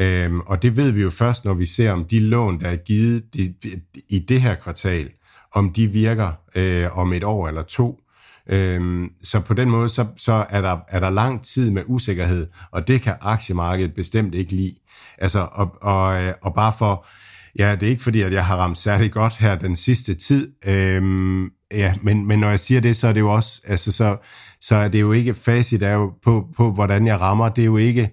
Øhm, 0.00 0.40
og 0.40 0.62
det 0.62 0.76
ved 0.76 0.90
vi 0.90 1.00
jo 1.00 1.10
først, 1.10 1.44
når 1.44 1.54
vi 1.54 1.66
ser, 1.66 1.92
om 1.92 2.04
de 2.04 2.20
lån, 2.20 2.60
der 2.60 2.68
er 2.68 2.76
givet 2.76 3.34
de, 3.34 3.54
de, 3.62 3.68
i 4.08 4.18
det 4.18 4.40
her 4.40 4.54
kvartal, 4.54 5.10
om 5.52 5.72
de 5.72 5.86
virker 5.86 6.32
øh, 6.54 6.98
om 6.98 7.12
et 7.12 7.24
år 7.24 7.48
eller 7.48 7.62
to. 7.62 8.00
Øhm, 8.48 9.08
så 9.22 9.40
på 9.40 9.54
den 9.54 9.70
måde, 9.70 9.88
så, 9.88 10.06
så 10.16 10.46
er, 10.50 10.60
der, 10.60 10.78
er 10.88 11.00
der 11.00 11.10
lang 11.10 11.44
tid 11.44 11.70
med 11.70 11.82
usikkerhed, 11.86 12.48
og 12.70 12.88
det 12.88 13.02
kan 13.02 13.14
aktiemarkedet 13.20 13.94
bestemt 13.94 14.34
ikke 14.34 14.52
lide. 14.52 14.74
Altså, 15.18 15.48
og, 15.52 15.76
og, 15.82 16.22
øh, 16.22 16.32
og 16.42 16.54
bare 16.54 16.72
for, 16.78 17.06
ja, 17.58 17.74
det 17.74 17.82
er 17.82 17.90
ikke 17.90 18.02
fordi, 18.02 18.20
at 18.20 18.32
jeg 18.32 18.46
har 18.46 18.56
ramt 18.56 18.78
særlig 18.78 19.12
godt 19.12 19.36
her 19.36 19.54
den 19.54 19.76
sidste 19.76 20.14
tid, 20.14 20.52
øhm, 20.66 21.50
ja, 21.72 21.94
men, 22.02 22.26
men 22.26 22.38
når 22.38 22.48
jeg 22.48 22.60
siger 22.60 22.80
det, 22.80 22.96
så 22.96 23.08
er 23.08 23.12
det 23.12 23.20
jo 23.20 23.32
også, 23.32 23.60
altså 23.64 23.92
så, 23.92 24.16
så 24.60 24.74
er 24.74 24.88
det 24.88 25.00
jo 25.00 25.12
ikke 25.12 25.34
facit 25.34 25.82
er 25.82 25.92
jo 25.92 26.12
på, 26.24 26.46
på, 26.56 26.72
hvordan 26.72 27.06
jeg 27.06 27.20
rammer, 27.20 27.48
det 27.48 27.62
er 27.62 27.66
jo 27.66 27.76
ikke, 27.76 28.10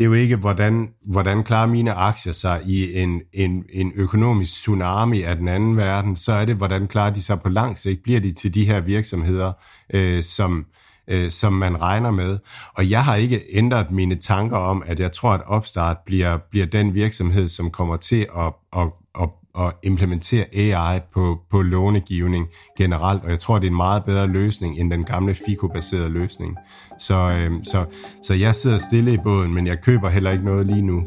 det 0.00 0.06
er 0.06 0.08
jo 0.08 0.14
ikke, 0.14 0.36
hvordan, 0.36 0.88
hvordan 1.04 1.44
klarer 1.44 1.66
mine 1.66 1.92
aktier 1.92 2.32
sig 2.32 2.60
i 2.66 3.00
en, 3.00 3.20
en, 3.32 3.64
en 3.72 3.92
økonomisk 3.94 4.52
tsunami 4.52 5.22
af 5.22 5.36
den 5.36 5.48
anden 5.48 5.76
verden, 5.76 6.16
så 6.16 6.32
er 6.32 6.44
det, 6.44 6.56
hvordan 6.56 6.88
klarer 6.88 7.10
de 7.10 7.22
sig 7.22 7.40
på 7.40 7.48
lang 7.48 7.78
sigt, 7.78 8.02
bliver 8.02 8.20
de 8.20 8.32
til 8.32 8.54
de 8.54 8.66
her 8.66 8.80
virksomheder, 8.80 9.52
øh, 9.94 10.22
som, 10.22 10.66
øh, 11.08 11.30
som 11.30 11.52
man 11.52 11.80
regner 11.80 12.10
med. 12.10 12.38
Og 12.74 12.90
jeg 12.90 13.04
har 13.04 13.16
ikke 13.16 13.42
ændret 13.52 13.90
mine 13.90 14.14
tanker 14.14 14.56
om, 14.56 14.82
at 14.86 15.00
jeg 15.00 15.12
tror, 15.12 15.30
at 15.30 15.42
Opstart 15.46 15.96
bliver, 16.06 16.38
bliver 16.50 16.66
den 16.66 16.94
virksomhed, 16.94 17.48
som 17.48 17.70
kommer 17.70 17.96
til 17.96 18.26
at, 18.36 18.52
at, 18.76 18.88
at 19.20 19.28
at 19.58 19.72
implementere 19.82 20.44
AI 20.54 21.00
på, 21.14 21.40
på 21.50 21.62
lånegivning 21.62 22.46
generelt, 22.78 23.24
og 23.24 23.30
jeg 23.30 23.40
tror, 23.40 23.58
det 23.58 23.66
er 23.66 23.70
en 23.70 23.76
meget 23.76 24.04
bedre 24.04 24.26
løsning 24.26 24.78
end 24.78 24.90
den 24.90 25.04
gamle 25.04 25.34
FICO-baserede 25.34 26.08
løsning. 26.08 26.56
Så, 27.00 27.14
øh, 27.14 27.64
så, 27.64 27.86
så 28.22 28.34
jeg 28.34 28.54
sidder 28.54 28.78
stille 28.78 29.12
i 29.12 29.18
båden, 29.18 29.54
men 29.54 29.66
jeg 29.66 29.82
køber 29.82 30.08
heller 30.08 30.30
ikke 30.30 30.44
noget 30.44 30.66
lige 30.66 30.82
nu. 30.82 31.06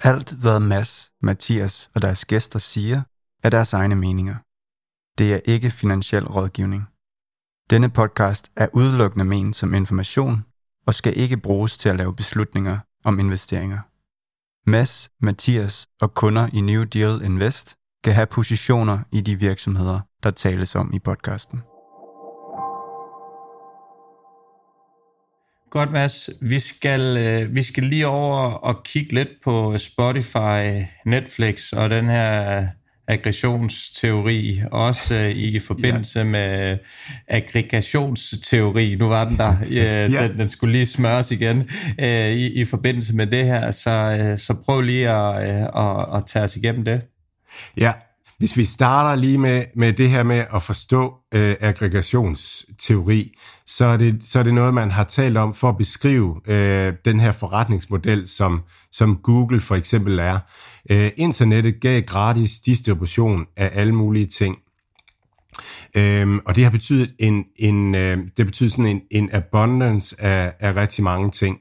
Alt 0.00 0.32
hvad 0.32 0.60
Mads, 0.60 1.12
Mathias 1.22 1.90
og 1.94 2.02
deres 2.02 2.24
gæster 2.24 2.58
siger, 2.58 3.02
er 3.42 3.50
deres 3.50 3.72
egne 3.72 3.94
meninger. 3.94 4.34
Det 5.18 5.34
er 5.34 5.40
ikke 5.44 5.70
finansiel 5.70 6.26
rådgivning. 6.26 6.88
Denne 7.70 7.90
podcast 7.90 8.52
er 8.56 8.68
udelukkende 8.72 9.24
ment 9.24 9.56
som 9.56 9.74
information 9.74 10.44
og 10.86 10.94
skal 10.94 11.18
ikke 11.18 11.36
bruges 11.36 11.78
til 11.78 11.88
at 11.88 11.96
lave 11.96 12.14
beslutninger 12.14 12.78
om 13.04 13.18
investeringer. 13.18 13.78
Mads, 14.70 15.10
Mathias 15.20 15.86
og 16.00 16.14
kunder 16.14 16.48
i 16.52 16.60
New 16.60 16.82
Deal 16.82 17.22
Invest 17.24 17.76
kan 18.04 18.12
have 18.12 18.26
positioner 18.26 18.98
i 19.12 19.20
de 19.20 19.36
virksomheder, 19.36 20.00
der 20.22 20.30
tales 20.30 20.74
om 20.74 20.92
i 20.92 20.98
podcasten. 20.98 21.62
Godt, 25.74 25.92
Mads. 25.92 26.30
Vi 26.40 26.58
skal, 26.58 27.16
øh, 27.16 27.54
vi 27.54 27.62
skal 27.62 27.82
lige 27.82 28.06
over 28.06 28.38
og 28.38 28.82
kigge 28.84 29.14
lidt 29.14 29.28
på 29.44 29.78
Spotify, 29.78 30.82
Netflix 31.06 31.72
og 31.72 31.90
den 31.90 32.04
her 32.04 32.66
aggregationsteori, 33.08 34.60
også 34.70 35.14
øh, 35.14 35.30
i 35.30 35.58
forbindelse 35.58 36.18
ja. 36.18 36.24
med 36.24 36.78
aggregationsteori. 37.28 38.94
Nu 38.94 39.08
var 39.08 39.24
den 39.24 39.36
der, 39.36 39.56
øh, 39.70 40.12
ja. 40.12 40.28
den, 40.28 40.38
den 40.38 40.48
skulle 40.48 40.72
lige 40.72 40.86
smøres 40.86 41.30
igen 41.30 41.70
øh, 42.00 42.30
i, 42.30 42.52
i 42.52 42.64
forbindelse 42.64 43.16
med 43.16 43.26
det 43.26 43.44
her, 43.44 43.70
så, 43.70 44.18
øh, 44.20 44.38
så 44.38 44.54
prøv 44.64 44.80
lige 44.80 45.10
at, 45.10 45.48
øh, 45.48 45.62
at, 45.76 46.16
at 46.16 46.26
tage 46.26 46.44
os 46.44 46.56
igennem 46.56 46.84
det. 46.84 47.00
Ja, 47.76 47.92
hvis 48.38 48.56
vi 48.56 48.64
starter 48.64 49.20
lige 49.20 49.38
med, 49.38 49.64
med 49.76 49.92
det 49.92 50.10
her 50.10 50.22
med 50.22 50.44
at 50.54 50.62
forstå 50.62 51.14
øh, 51.34 51.54
aggregationsteori, 51.60 53.34
så 53.66 53.84
er, 53.84 53.96
det, 53.96 54.24
så 54.24 54.38
er 54.38 54.42
det 54.42 54.54
noget, 54.54 54.74
man 54.74 54.90
har 54.90 55.04
talt 55.04 55.36
om 55.36 55.54
for 55.54 55.68
at 55.68 55.76
beskrive 55.76 56.40
øh, 56.46 56.92
den 57.04 57.20
her 57.20 57.32
forretningsmodel, 57.32 58.28
som, 58.28 58.62
som 58.92 59.16
Google 59.16 59.60
for 59.60 59.74
eksempel 59.74 60.18
er. 60.18 60.38
Øh, 60.90 61.10
internettet 61.16 61.80
gav 61.80 62.02
gratis 62.02 62.60
distribution 62.60 63.46
af 63.56 63.70
alle 63.72 63.94
mulige 63.94 64.26
ting. 64.26 64.58
Øhm, 65.96 66.40
og 66.46 66.56
det 66.56 66.64
har 66.64 66.70
betydet 66.70 67.14
en, 67.18 67.44
en 67.56 67.94
øh, 67.94 68.18
det 68.36 68.46
betyder 68.46 68.70
sådan 68.70 68.86
en, 68.86 69.00
en 69.10 69.30
abundance 69.32 70.20
af, 70.20 70.52
af 70.60 70.76
rigtig 70.76 71.04
mange 71.04 71.30
ting. 71.30 71.58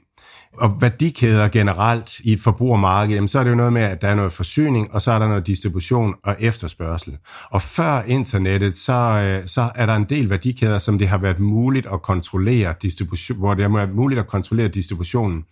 Og 0.57 0.81
værdikæder 0.81 1.47
generelt 1.47 2.19
i 2.19 2.33
et 2.33 2.39
forbrugermarked, 2.39 3.13
jamen, 3.13 3.27
så 3.27 3.39
er 3.39 3.43
det 3.43 3.51
jo 3.51 3.55
noget 3.55 3.73
med, 3.73 3.81
at 3.81 4.01
der 4.01 4.07
er 4.07 4.15
noget 4.15 4.33
forsyning, 4.33 4.93
og 4.93 5.01
så 5.01 5.11
er 5.11 5.19
der 5.19 5.27
noget 5.27 5.47
distribution 5.47 6.15
og 6.23 6.35
efterspørgsel. 6.39 7.17
Og 7.51 7.61
før 7.61 8.01
internettet, 8.01 8.75
så, 8.75 8.93
øh, 8.93 9.47
så 9.47 9.71
er 9.75 9.85
der 9.85 9.95
en 9.95 10.03
del 10.03 10.29
værdikæder, 10.29 10.79
som 10.79 10.97
det 10.97 11.07
har 11.07 11.17
været 11.17 11.39
muligt 11.39 11.87
at 11.93 12.01
kontrollere 12.01 12.73
distribution, 12.81 13.37
hvor 13.37 13.53
det 13.53 13.63
har 13.63 13.77
været 13.77 13.95
muligt 13.95 14.19
at 14.19 14.27
kontrollere 14.27 14.67
distributionen. 14.67 15.43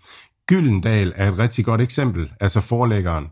Gyldendal 0.48 1.14
er 1.16 1.32
et 1.32 1.40
rigtig 1.40 1.66
godt 1.66 1.82
eksempel, 1.82 2.32
altså 2.40 2.62
forlæggeren. 2.62 3.28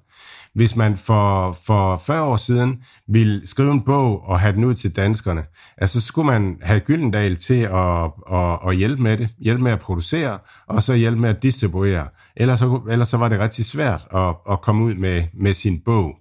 Hvis 0.59 0.75
man 0.75 0.97
for, 0.97 1.57
for 1.65 1.97
40 1.97 2.23
år 2.23 2.37
siden 2.37 2.83
ville 3.07 3.47
skrive 3.47 3.71
en 3.71 3.81
bog 3.81 4.27
og 4.27 4.39
have 4.39 4.53
den 4.53 4.63
ud 4.63 4.73
til 4.73 4.95
danskerne, 4.95 5.43
altså 5.77 6.01
så 6.01 6.07
skulle 6.07 6.25
man 6.25 6.57
have 6.61 6.79
Gyldendal 6.79 7.35
til 7.35 7.61
at, 7.61 8.11
at, 8.31 8.59
at 8.67 8.75
hjælpe 8.75 9.03
med 9.03 9.17
det, 9.17 9.29
hjælpe 9.39 9.63
med 9.63 9.71
at 9.71 9.79
producere, 9.79 10.37
og 10.67 10.83
så 10.83 10.93
hjælpe 10.93 11.21
med 11.21 11.29
at 11.29 11.43
distribuere. 11.43 12.07
Ellers 12.35 12.59
så, 12.59 12.81
ellers 12.89 13.07
så 13.07 13.17
var 13.17 13.29
det 13.29 13.39
rigtig 13.39 13.65
svært 13.65 14.07
at, 14.15 14.35
at 14.51 14.61
komme 14.61 14.83
ud 14.83 14.95
med, 14.95 15.23
med 15.33 15.53
sin 15.53 15.81
bog. 15.85 16.15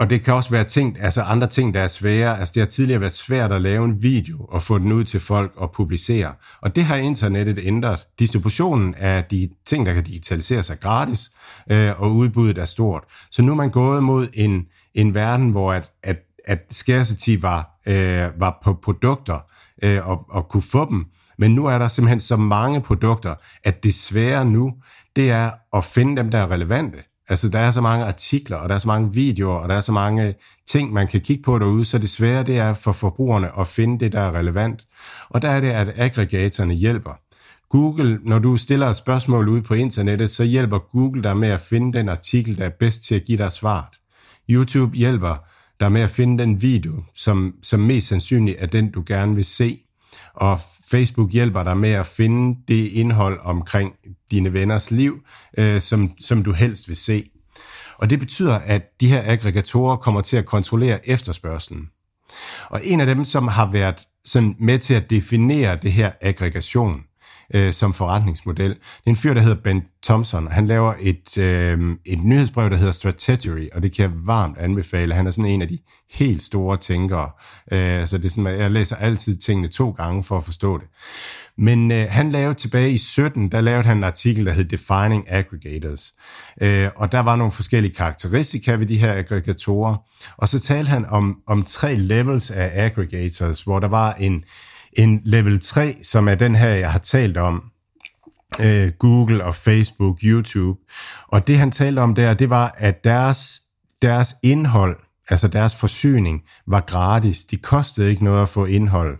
Og 0.00 0.10
det 0.10 0.24
kan 0.24 0.34
også 0.34 0.50
være 0.50 0.64
ting, 0.64 1.00
altså 1.00 1.22
andre 1.22 1.46
ting, 1.46 1.74
der 1.74 1.80
er 1.80 1.88
svære. 1.88 2.38
Altså 2.38 2.52
det 2.54 2.60
har 2.60 2.66
tidligere 2.66 3.00
været 3.00 3.12
svært 3.12 3.52
at 3.52 3.62
lave 3.62 3.84
en 3.84 4.02
video 4.02 4.44
og 4.44 4.62
få 4.62 4.78
den 4.78 4.92
ud 4.92 5.04
til 5.04 5.20
folk 5.20 5.52
og 5.56 5.72
publicere. 5.72 6.32
Og 6.60 6.76
det 6.76 6.84
har 6.84 6.96
internettet 6.96 7.58
ændret. 7.62 8.06
Distributionen 8.18 8.94
af 8.94 9.24
de 9.24 9.48
ting, 9.66 9.86
der 9.86 9.94
kan 9.94 10.04
digitaliseres 10.04 10.70
er 10.70 10.74
gratis, 10.74 11.30
øh, 11.70 12.02
og 12.02 12.16
udbuddet 12.16 12.58
er 12.58 12.64
stort. 12.64 13.04
Så 13.30 13.42
nu 13.42 13.52
er 13.52 13.56
man 13.56 13.70
gået 13.70 14.02
mod 14.02 14.28
en, 14.34 14.66
en 14.94 15.14
verden, 15.14 15.50
hvor 15.50 15.72
at, 15.72 15.92
at, 16.02 16.16
at 16.44 16.58
scarcity 16.70 17.36
var, 17.40 17.80
øh, 17.86 18.40
var 18.40 18.60
på 18.64 18.78
produkter 18.82 19.38
øh, 19.82 20.08
og, 20.08 20.24
og 20.30 20.48
kunne 20.48 20.62
få 20.62 20.90
dem. 20.90 21.04
Men 21.38 21.54
nu 21.54 21.66
er 21.66 21.78
der 21.78 21.88
simpelthen 21.88 22.20
så 22.20 22.36
mange 22.36 22.80
produkter, 22.80 23.34
at 23.64 23.84
det 23.84 23.94
svære 23.94 24.44
nu, 24.44 24.74
det 25.16 25.30
er 25.30 25.50
at 25.76 25.84
finde 25.84 26.16
dem, 26.16 26.30
der 26.30 26.38
er 26.38 26.50
relevante. 26.50 26.98
Altså, 27.28 27.48
der 27.48 27.58
er 27.58 27.70
så 27.70 27.80
mange 27.80 28.04
artikler, 28.04 28.56
og 28.56 28.68
der 28.68 28.74
er 28.74 28.78
så 28.78 28.86
mange 28.86 29.14
videoer, 29.14 29.58
og 29.58 29.68
der 29.68 29.74
er 29.74 29.80
så 29.80 29.92
mange 29.92 30.34
ting, 30.70 30.92
man 30.92 31.08
kan 31.08 31.20
kigge 31.20 31.42
på 31.42 31.58
derude, 31.58 31.84
så 31.84 31.98
det 31.98 32.10
svære 32.10 32.42
det 32.42 32.58
er 32.58 32.74
for 32.74 32.92
forbrugerne 32.92 33.58
at 33.60 33.66
finde 33.66 34.04
det, 34.04 34.12
der 34.12 34.20
er 34.20 34.38
relevant. 34.38 34.86
Og 35.28 35.42
der 35.42 35.48
er 35.48 35.60
det, 35.60 35.68
at 35.68 35.92
aggregatorerne 35.96 36.74
hjælper. 36.74 37.12
Google, 37.68 38.18
når 38.24 38.38
du 38.38 38.56
stiller 38.56 38.86
et 38.86 38.96
spørgsmål 38.96 39.48
ud 39.48 39.62
på 39.62 39.74
internettet, 39.74 40.30
så 40.30 40.44
hjælper 40.44 40.78
Google 40.78 41.22
dig 41.22 41.36
med 41.36 41.48
at 41.48 41.60
finde 41.60 41.98
den 41.98 42.08
artikel, 42.08 42.58
der 42.58 42.64
er 42.64 42.70
bedst 42.80 43.02
til 43.02 43.14
at 43.14 43.24
give 43.24 43.38
dig 43.38 43.52
svaret. 43.52 43.98
YouTube 44.50 44.96
hjælper 44.96 45.44
dig 45.80 45.92
med 45.92 46.00
at 46.00 46.10
finde 46.10 46.42
den 46.42 46.62
video, 46.62 47.02
som, 47.14 47.54
som 47.62 47.80
mest 47.80 48.08
sandsynligt 48.08 48.56
er 48.60 48.66
den, 48.66 48.90
du 48.90 49.02
gerne 49.06 49.34
vil 49.34 49.44
se. 49.44 49.80
Og 50.40 50.60
Facebook 50.90 51.30
hjælper 51.30 51.62
dig 51.62 51.76
med 51.76 51.90
at 51.90 52.06
finde 52.06 52.58
det 52.68 52.88
indhold 52.88 53.40
omkring 53.42 53.94
dine 54.30 54.52
venners 54.52 54.90
liv, 54.90 55.18
øh, 55.58 55.80
som, 55.80 56.10
som 56.20 56.42
du 56.42 56.52
helst 56.52 56.88
vil 56.88 56.96
se. 56.96 57.30
Og 57.98 58.10
det 58.10 58.18
betyder, 58.18 58.54
at 58.54 58.82
de 59.00 59.08
her 59.08 59.22
aggregatorer 59.24 59.96
kommer 59.96 60.20
til 60.20 60.36
at 60.36 60.46
kontrollere 60.46 61.08
efterspørgselen. 61.08 61.88
Og 62.70 62.80
en 62.84 63.00
af 63.00 63.06
dem, 63.06 63.24
som 63.24 63.48
har 63.48 63.70
været 63.70 64.06
sådan 64.24 64.56
med 64.60 64.78
til 64.78 64.94
at 64.94 65.10
definere 65.10 65.76
det 65.76 65.92
her 65.92 66.12
aggregation, 66.20 67.02
øh, 67.54 67.72
som 67.72 67.94
forretningsmodel. 67.94 68.70
Det 68.70 68.78
er 69.06 69.10
en 69.10 69.16
fyr, 69.16 69.34
der 69.34 69.40
hedder 69.40 69.62
Ben 69.62 69.82
Thompson. 70.02 70.48
Han 70.48 70.66
laver 70.66 70.94
et, 71.00 71.38
øh, 71.38 71.96
et 72.04 72.24
nyhedsbrev, 72.24 72.70
der 72.70 72.76
hedder 72.76 72.92
Strategy, 72.92 73.68
og 73.72 73.82
det 73.82 73.92
kan 73.92 74.02
jeg 74.02 74.12
varmt 74.26 74.58
anbefale. 74.58 75.14
Han 75.14 75.26
er 75.26 75.30
sådan 75.30 75.50
en 75.50 75.62
af 75.62 75.68
de 75.68 75.78
helt 76.10 76.42
store 76.42 76.76
tænkere. 76.76 77.30
Øh, 77.72 78.06
så 78.06 78.18
det 78.18 78.24
er 78.24 78.28
sådan, 78.28 78.60
jeg 78.60 78.70
læser 78.70 78.96
altid 78.96 79.36
tingene 79.36 79.68
to 79.68 79.90
gange 79.90 80.24
for 80.24 80.36
at 80.36 80.44
forstå 80.44 80.78
det. 80.78 80.86
Men 81.58 81.90
øh, 81.90 82.06
han 82.10 82.32
lavede 82.32 82.54
tilbage 82.54 82.92
i 82.92 82.98
17, 82.98 83.48
der 83.48 83.60
lavede 83.60 83.84
han 83.84 83.96
en 83.96 84.04
artikel, 84.04 84.46
der 84.46 84.52
hed 84.52 84.64
Defining 84.64 85.24
Aggregators. 85.28 86.14
Øh, 86.60 86.88
og 86.96 87.12
der 87.12 87.20
var 87.20 87.36
nogle 87.36 87.52
forskellige 87.52 87.94
karakteristika 87.94 88.74
ved 88.74 88.86
de 88.86 88.98
her 88.98 89.12
aggregatorer. 89.12 89.96
Og 90.36 90.48
så 90.48 90.60
talte 90.60 90.88
han 90.88 91.06
om, 91.06 91.38
om 91.46 91.62
tre 91.62 91.94
levels 91.94 92.50
af 92.50 92.70
aggregators, 92.74 93.62
hvor 93.62 93.78
der 93.78 93.88
var 93.88 94.12
en, 94.12 94.44
en 94.98 95.20
level 95.24 95.60
3, 95.60 95.96
som 96.02 96.28
er 96.28 96.34
den 96.34 96.54
her, 96.54 96.68
jeg 96.68 96.92
har 96.92 96.98
talt 96.98 97.36
om, 97.36 97.70
øh, 98.60 98.92
Google 98.98 99.44
og 99.44 99.54
Facebook, 99.54 100.18
YouTube. 100.22 100.80
Og 101.28 101.46
det 101.46 101.58
han 101.58 101.70
talte 101.70 102.00
om 102.00 102.14
der, 102.14 102.34
det 102.34 102.50
var, 102.50 102.74
at 102.76 103.04
deres, 103.04 103.60
deres 104.02 104.34
indhold, 104.42 104.96
altså 105.28 105.48
deres 105.48 105.76
forsyning, 105.76 106.42
var 106.66 106.80
gratis. 106.80 107.44
De 107.44 107.56
kostede 107.56 108.10
ikke 108.10 108.24
noget 108.24 108.42
at 108.42 108.48
få 108.48 108.64
indholdet. 108.64 109.18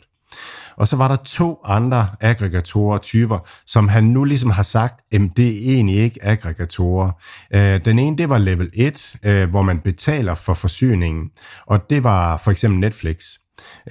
Og 0.76 0.89
så 0.89 0.97
var 0.97 1.09
der 1.09 1.16
to 1.16 1.61
andre 1.64 2.09
aggregatorer 2.20 2.99
typer, 2.99 3.49
som 3.66 3.89
han 3.89 4.05
nu 4.05 4.24
ligesom 4.24 4.51
har 4.51 4.62
sagt, 4.62 5.01
at 5.12 5.20
det 5.37 5.49
er 5.49 5.74
egentlig 5.74 5.97
ikke 5.97 6.24
aggregatorer. 6.24 7.11
Øh, 7.55 7.85
den 7.85 7.99
ene, 7.99 8.18
det 8.18 8.29
var 8.29 8.39
level 8.39 8.70
1, 8.74 9.16
øh, 9.22 9.51
hvor 9.51 9.62
man 9.62 9.79
betaler 9.79 10.35
for 10.35 10.55
forsyningen, 10.55 11.31
og 11.66 11.91
det 11.91 12.05
var 12.05 12.37
for 12.37 12.51
eksempel 12.51 12.81
Netflix 12.81 13.24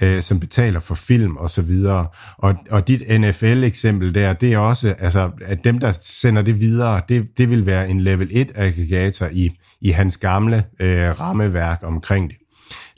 øh, 0.02 0.22
som 0.22 0.40
betaler 0.40 0.80
for 0.80 0.94
film 0.94 1.36
og 1.36 1.50
så 1.50 1.62
videre. 1.62 2.06
Og, 2.38 2.54
og 2.70 2.88
dit 2.88 3.20
NFL-eksempel 3.20 4.14
der, 4.14 4.32
det 4.32 4.52
er 4.52 4.58
også, 4.58 4.94
altså, 4.98 5.30
at 5.44 5.64
dem, 5.64 5.78
der 5.78 5.92
sender 6.00 6.42
det 6.42 6.60
videre, 6.60 7.00
det, 7.08 7.38
det 7.38 7.50
vil 7.50 7.66
være 7.66 7.88
en 7.88 8.00
level 8.00 8.28
1-aggregator 8.28 9.26
i, 9.32 9.50
i 9.80 9.90
hans 9.90 10.16
gamle 10.16 10.64
øh, 10.80 11.20
rammeværk 11.20 11.80
omkring 11.82 12.30
det. 12.30 12.36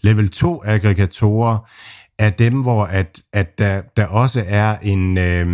Level 0.02 0.30
2-aggregatorer 0.36 1.70
er 2.18 2.30
dem, 2.30 2.62
hvor 2.62 2.84
at, 2.84 3.22
at 3.32 3.58
der, 3.58 3.82
der 3.96 4.06
også 4.06 4.44
er 4.46 4.76
en, 4.82 5.18
øh, 5.18 5.46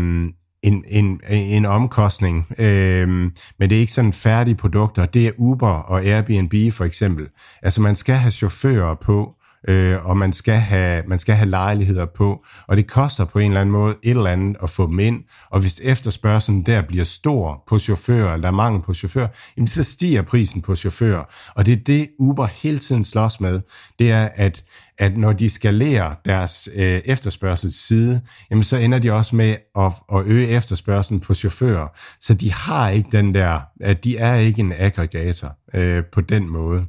en, 0.62 0.84
en, 0.88 1.20
en 1.28 1.64
omkostning, 1.64 2.46
øhm, 2.58 3.32
men 3.58 3.70
det 3.70 3.76
er 3.76 3.80
ikke 3.80 3.92
sådan 3.92 4.12
færdige 4.12 4.54
produkter. 4.54 5.06
Det 5.06 5.26
er 5.26 5.32
Uber 5.38 5.68
og 5.68 6.04
Airbnb 6.04 6.72
for 6.72 6.84
eksempel. 6.84 7.28
Altså 7.62 7.80
man 7.80 7.96
skal 7.96 8.14
have 8.14 8.30
chauffører 8.30 8.94
på, 8.94 9.34
øh, 9.68 10.06
og 10.06 10.16
man 10.16 10.32
skal, 10.32 10.54
have, 10.54 11.02
man 11.06 11.18
skal 11.18 11.34
have 11.34 11.50
lejligheder 11.50 12.06
på, 12.06 12.44
og 12.66 12.76
det 12.76 12.86
koster 12.86 13.24
på 13.24 13.38
en 13.38 13.50
eller 13.50 13.60
anden 13.60 13.72
måde 13.72 13.94
et 14.02 14.10
eller 14.10 14.30
andet 14.30 14.56
at 14.62 14.70
få 14.70 14.86
dem 14.86 14.98
ind, 14.98 15.24
og 15.50 15.60
hvis 15.60 15.80
efterspørgselen 15.84 16.62
der 16.62 16.82
bliver 16.82 17.04
stor 17.04 17.64
på 17.68 17.78
chauffører, 17.78 18.32
eller 18.32 18.42
der 18.42 18.48
er 18.48 18.56
mangel 18.56 18.82
på 18.82 18.94
chauffører, 18.94 19.28
jamen 19.56 19.68
så 19.68 19.82
stiger 19.82 20.22
prisen 20.22 20.62
på 20.62 20.76
chauffører, 20.76 21.24
og 21.54 21.66
det 21.66 21.72
er 21.72 21.84
det 21.86 22.08
Uber 22.18 22.46
hele 22.46 22.78
tiden 22.78 23.04
slås 23.04 23.40
med, 23.40 23.60
det 23.98 24.10
er, 24.10 24.28
at 24.34 24.64
at 24.98 25.16
når 25.16 25.32
de 25.32 25.50
skalerer 25.50 26.14
deres 26.24 26.68
øh, 26.74 27.00
efterspørgselsside, 27.04 28.20
jamen 28.50 28.64
så 28.64 28.76
ender 28.76 28.98
de 28.98 29.12
også 29.12 29.36
med 29.36 29.56
at, 29.78 29.92
at 30.12 30.26
øge 30.26 30.46
efterspørgselen 30.46 31.20
på 31.20 31.34
chauffører. 31.34 31.88
Så 32.20 32.34
de 32.34 32.52
har 32.52 32.88
ikke 32.88 33.08
den 33.12 33.34
der, 33.34 33.60
at 33.80 34.04
de 34.04 34.16
er 34.16 34.34
ikke 34.34 34.60
en 34.60 34.72
aggregator 34.76 35.56
øh, 35.74 36.04
på 36.12 36.20
den 36.20 36.48
måde. 36.48 36.86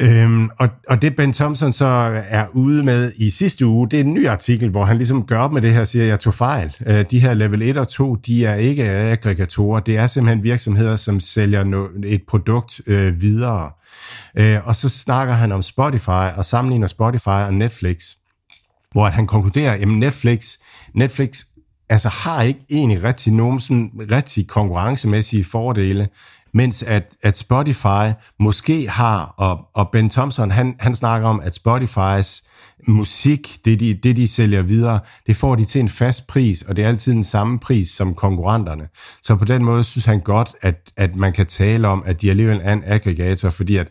Øhm, 0.00 0.50
og, 0.58 0.68
og 0.88 1.02
det 1.02 1.16
Ben 1.16 1.32
Thompson 1.32 1.72
så 1.72 1.86
er 2.28 2.46
ude 2.52 2.82
med 2.82 3.12
i 3.16 3.30
sidste 3.30 3.66
uge, 3.66 3.90
det 3.90 4.00
er 4.00 4.04
en 4.04 4.14
ny 4.14 4.28
artikel, 4.28 4.68
hvor 4.68 4.84
han 4.84 4.96
ligesom 4.96 5.26
gør 5.26 5.38
op 5.38 5.52
med 5.52 5.62
det 5.62 5.72
her 5.72 5.80
og 5.80 5.86
siger, 5.86 6.04
at 6.04 6.08
jeg 6.08 6.20
tog 6.20 6.34
fejl. 6.34 6.76
Øh, 6.86 7.04
de 7.10 7.20
her 7.20 7.34
level 7.34 7.62
1 7.62 7.78
og 7.78 7.88
2, 7.88 8.14
de 8.16 8.46
er 8.46 8.54
ikke 8.54 8.84
aggregatorer. 8.84 9.80
Det 9.80 9.96
er 9.96 10.06
simpelthen 10.06 10.42
virksomheder, 10.42 10.96
som 10.96 11.20
sælger 11.20 11.64
no, 11.64 11.86
et 12.04 12.22
produkt 12.28 12.80
øh, 12.86 13.20
videre. 13.20 13.70
Øh, 14.38 14.58
og 14.64 14.76
så 14.76 14.88
snakker 14.88 15.34
han 15.34 15.52
om 15.52 15.62
Spotify 15.62 16.36
og 16.36 16.44
sammenligner 16.44 16.86
Spotify 16.86 17.28
og 17.28 17.54
Netflix, 17.54 18.14
hvor 18.92 19.04
han 19.04 19.26
konkluderer, 19.26 19.72
at 19.72 19.88
Netflix, 19.88 20.56
Netflix 20.94 21.44
altså 21.88 22.08
har 22.08 22.42
ikke 22.42 22.60
egentlig 22.70 23.04
rigtig 23.04 23.32
nogen 23.32 23.60
sådan 23.60 23.90
rigtig 24.12 24.46
konkurrencemæssige 24.48 25.44
fordele 25.44 26.08
mens 26.54 26.82
at, 26.82 27.16
at 27.22 27.36
Spotify 27.36 28.12
måske 28.40 28.88
har, 28.88 29.34
og, 29.36 29.60
og 29.74 29.88
Ben 29.92 30.10
Thompson, 30.10 30.50
han, 30.50 30.74
han 30.80 30.94
snakker 30.94 31.28
om, 31.28 31.40
at 31.40 31.54
Spotifys 31.54 32.42
musik, 32.88 33.58
det 33.64 33.80
de, 33.80 33.94
det 33.94 34.16
de 34.16 34.28
sælger 34.28 34.62
videre, 34.62 35.00
det 35.26 35.36
får 35.36 35.54
de 35.54 35.64
til 35.64 35.80
en 35.80 35.88
fast 35.88 36.26
pris, 36.26 36.62
og 36.62 36.76
det 36.76 36.84
er 36.84 36.88
altid 36.88 37.12
den 37.12 37.24
samme 37.24 37.58
pris 37.58 37.88
som 37.88 38.14
konkurrenterne. 38.14 38.88
Så 39.22 39.36
på 39.36 39.44
den 39.44 39.64
måde 39.64 39.84
synes 39.84 40.04
han 40.04 40.20
godt, 40.20 40.54
at, 40.62 40.92
at 40.96 41.16
man 41.16 41.32
kan 41.32 41.46
tale 41.46 41.88
om, 41.88 42.02
at 42.06 42.22
de 42.22 42.30
alligevel 42.30 42.60
er 42.62 42.72
en 42.72 42.82
aggregator, 42.86 43.50
fordi 43.50 43.76
at, 43.76 43.88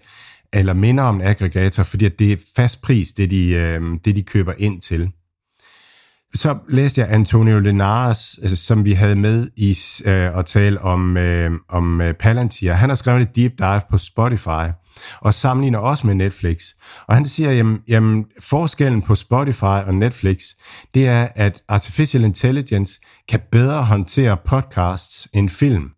eller 0.53 0.73
minder 0.73 1.03
om 1.03 1.15
en 1.15 1.21
aggregator, 1.21 1.83
fordi 1.83 2.05
at 2.05 2.19
det 2.19 2.31
er 2.31 2.37
fast 2.55 2.81
pris, 2.81 3.11
det 3.11 3.29
de, 3.29 3.49
øh, 3.49 3.81
det 4.05 4.15
de 4.15 4.23
køber 4.23 4.53
ind 4.57 4.81
til 4.81 5.11
så 6.35 6.57
læste 6.69 7.01
jeg 7.01 7.09
Antonio 7.09 7.59
Linares, 7.59 8.39
altså, 8.41 8.55
som 8.55 8.85
vi 8.85 8.91
havde 8.91 9.15
med 9.15 9.47
i 9.55 9.77
øh, 10.05 10.37
at 10.37 10.45
tale 10.45 10.81
om, 10.81 11.17
øh, 11.17 11.51
om 11.69 12.01
øh, 12.01 12.13
Palantir. 12.13 12.73
Han 12.73 12.89
har 12.89 12.95
skrevet 12.95 13.21
et 13.21 13.35
deep 13.35 13.51
dive 13.59 13.81
på 13.89 13.97
Spotify 13.97 14.71
og 15.21 15.33
sammenligner 15.33 15.79
også 15.79 16.07
med 16.07 16.15
Netflix. 16.15 16.63
Og 17.07 17.15
han 17.15 17.25
siger, 17.25 17.51
jamen, 17.51 17.79
jamen 17.87 18.25
forskellen 18.39 19.01
på 19.01 19.15
Spotify 19.15 19.63
og 19.63 19.93
Netflix, 19.93 20.43
det 20.93 21.07
er, 21.07 21.27
at 21.35 21.61
Artificial 21.67 22.23
Intelligence 22.23 22.99
kan 23.29 23.39
bedre 23.51 23.83
håndtere 23.83 24.37
podcasts 24.45 25.27
end 25.33 25.49
film. 25.49 25.89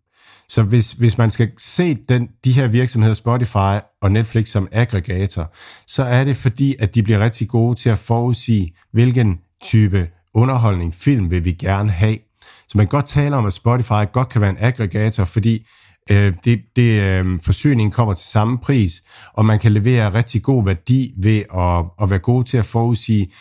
Så 0.48 0.62
hvis, 0.62 0.92
hvis 0.92 1.18
man 1.18 1.30
skal 1.30 1.50
se 1.58 1.94
den, 2.08 2.28
de 2.44 2.52
her 2.52 2.66
virksomheder, 2.66 3.14
Spotify 3.14 3.78
og 4.02 4.12
Netflix 4.12 4.48
som 4.48 4.68
aggregator, 4.72 5.54
så 5.86 6.04
er 6.04 6.24
det 6.24 6.36
fordi, 6.36 6.74
at 6.78 6.94
de 6.94 7.02
bliver 7.02 7.18
rigtig 7.18 7.48
gode 7.48 7.78
til 7.78 7.90
at 7.90 7.98
forudsige, 7.98 8.74
hvilken 8.92 9.38
type 9.62 10.08
underholdning, 10.36 10.94
film 10.94 11.30
vil 11.30 11.44
vi 11.44 11.52
gerne 11.52 11.90
have. 11.90 12.18
Så 12.68 12.72
man 12.78 12.86
kan 12.86 12.90
godt 12.90 13.06
tale 13.06 13.36
om, 13.36 13.46
at 13.46 13.52
Spotify 13.52 14.12
godt 14.12 14.28
kan 14.28 14.40
være 14.40 14.50
en 14.50 14.56
aggregator, 14.60 15.24
fordi 15.24 15.66
øh, 16.10 16.34
det, 16.44 16.60
det, 16.76 17.02
øh, 17.02 17.38
forsyningen 17.44 17.90
kommer 17.90 18.14
til 18.14 18.28
samme 18.28 18.58
pris, 18.58 19.02
og 19.32 19.44
man 19.44 19.58
kan 19.58 19.72
levere 19.72 20.14
rigtig 20.14 20.42
god 20.42 20.64
værdi 20.64 21.14
ved 21.22 21.42
at, 21.54 21.84
at 22.02 22.10
være 22.10 22.18
god 22.18 22.44
til 22.44 22.56
at 22.56 22.64
forudsige 22.64 23.32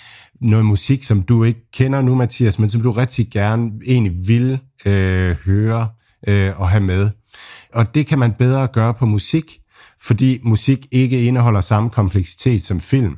noget 0.41 0.65
musik, 0.65 1.03
som 1.03 1.21
du 1.21 1.43
ikke 1.43 1.71
kender 1.71 2.01
nu, 2.01 2.15
Mathias, 2.15 2.59
men 2.59 2.69
som 2.69 2.81
du 2.81 2.91
rigtig 2.91 3.27
gerne 3.31 3.71
egentlig 3.85 4.27
vil 4.27 4.59
øh, 4.85 5.35
høre 5.45 5.87
øh, 6.27 6.61
og 6.61 6.69
have 6.69 6.83
med. 6.83 7.09
Og 7.73 7.95
det 7.95 8.07
kan 8.07 8.19
man 8.19 8.33
bedre 8.33 8.67
gøre 8.67 8.93
på 8.93 9.05
musik, 9.05 9.59
fordi 10.01 10.39
musik 10.43 10.87
ikke 10.91 11.25
indeholder 11.25 11.61
samme 11.61 11.89
kompleksitet 11.89 12.63
som 12.63 12.79
film 12.81 13.15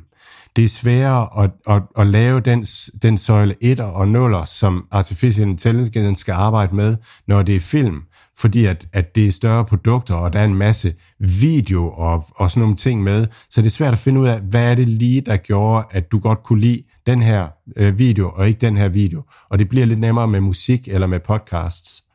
det 0.56 0.64
er 0.64 0.68
sværere 0.68 1.44
at, 1.44 1.50
at, 1.68 1.82
at 1.98 2.06
lave 2.06 2.40
den, 2.40 2.66
den 3.02 3.18
søjle 3.18 3.54
1 3.60 3.80
og 3.80 4.08
0, 4.08 4.46
som 4.46 4.86
Artificial 4.90 5.48
Intelligence 5.48 6.20
skal 6.20 6.32
arbejde 6.32 6.76
med, 6.76 6.96
når 7.26 7.42
det 7.42 7.56
er 7.56 7.60
film, 7.60 8.02
fordi 8.38 8.64
at, 8.64 8.88
at 8.92 9.14
det 9.14 9.26
er 9.26 9.32
større 9.32 9.64
produkter, 9.64 10.14
og 10.14 10.32
der 10.32 10.38
er 10.38 10.44
en 10.44 10.54
masse 10.54 10.94
video 11.18 11.90
og, 11.90 12.24
og 12.34 12.50
sådan 12.50 12.60
nogle 12.60 12.76
ting 12.76 13.02
med, 13.02 13.26
så 13.50 13.60
det 13.60 13.66
er 13.66 13.70
svært 13.70 13.92
at 13.92 13.98
finde 13.98 14.20
ud 14.20 14.26
af, 14.26 14.40
hvad 14.40 14.70
er 14.70 14.74
det 14.74 14.88
lige, 14.88 15.20
der 15.20 15.36
gjorde, 15.36 15.86
at 15.90 16.12
du 16.12 16.18
godt 16.18 16.42
kunne 16.42 16.60
lide 16.60 16.82
den 17.06 17.22
her 17.22 17.48
øh, 17.76 17.98
video, 17.98 18.30
og 18.34 18.48
ikke 18.48 18.60
den 18.60 18.76
her 18.76 18.88
video. 18.88 19.22
Og 19.50 19.58
det 19.58 19.68
bliver 19.68 19.86
lidt 19.86 20.00
nemmere 20.00 20.28
med 20.28 20.40
musik 20.40 20.88
eller 20.88 21.06
med 21.06 21.20
podcasts. 21.20 22.07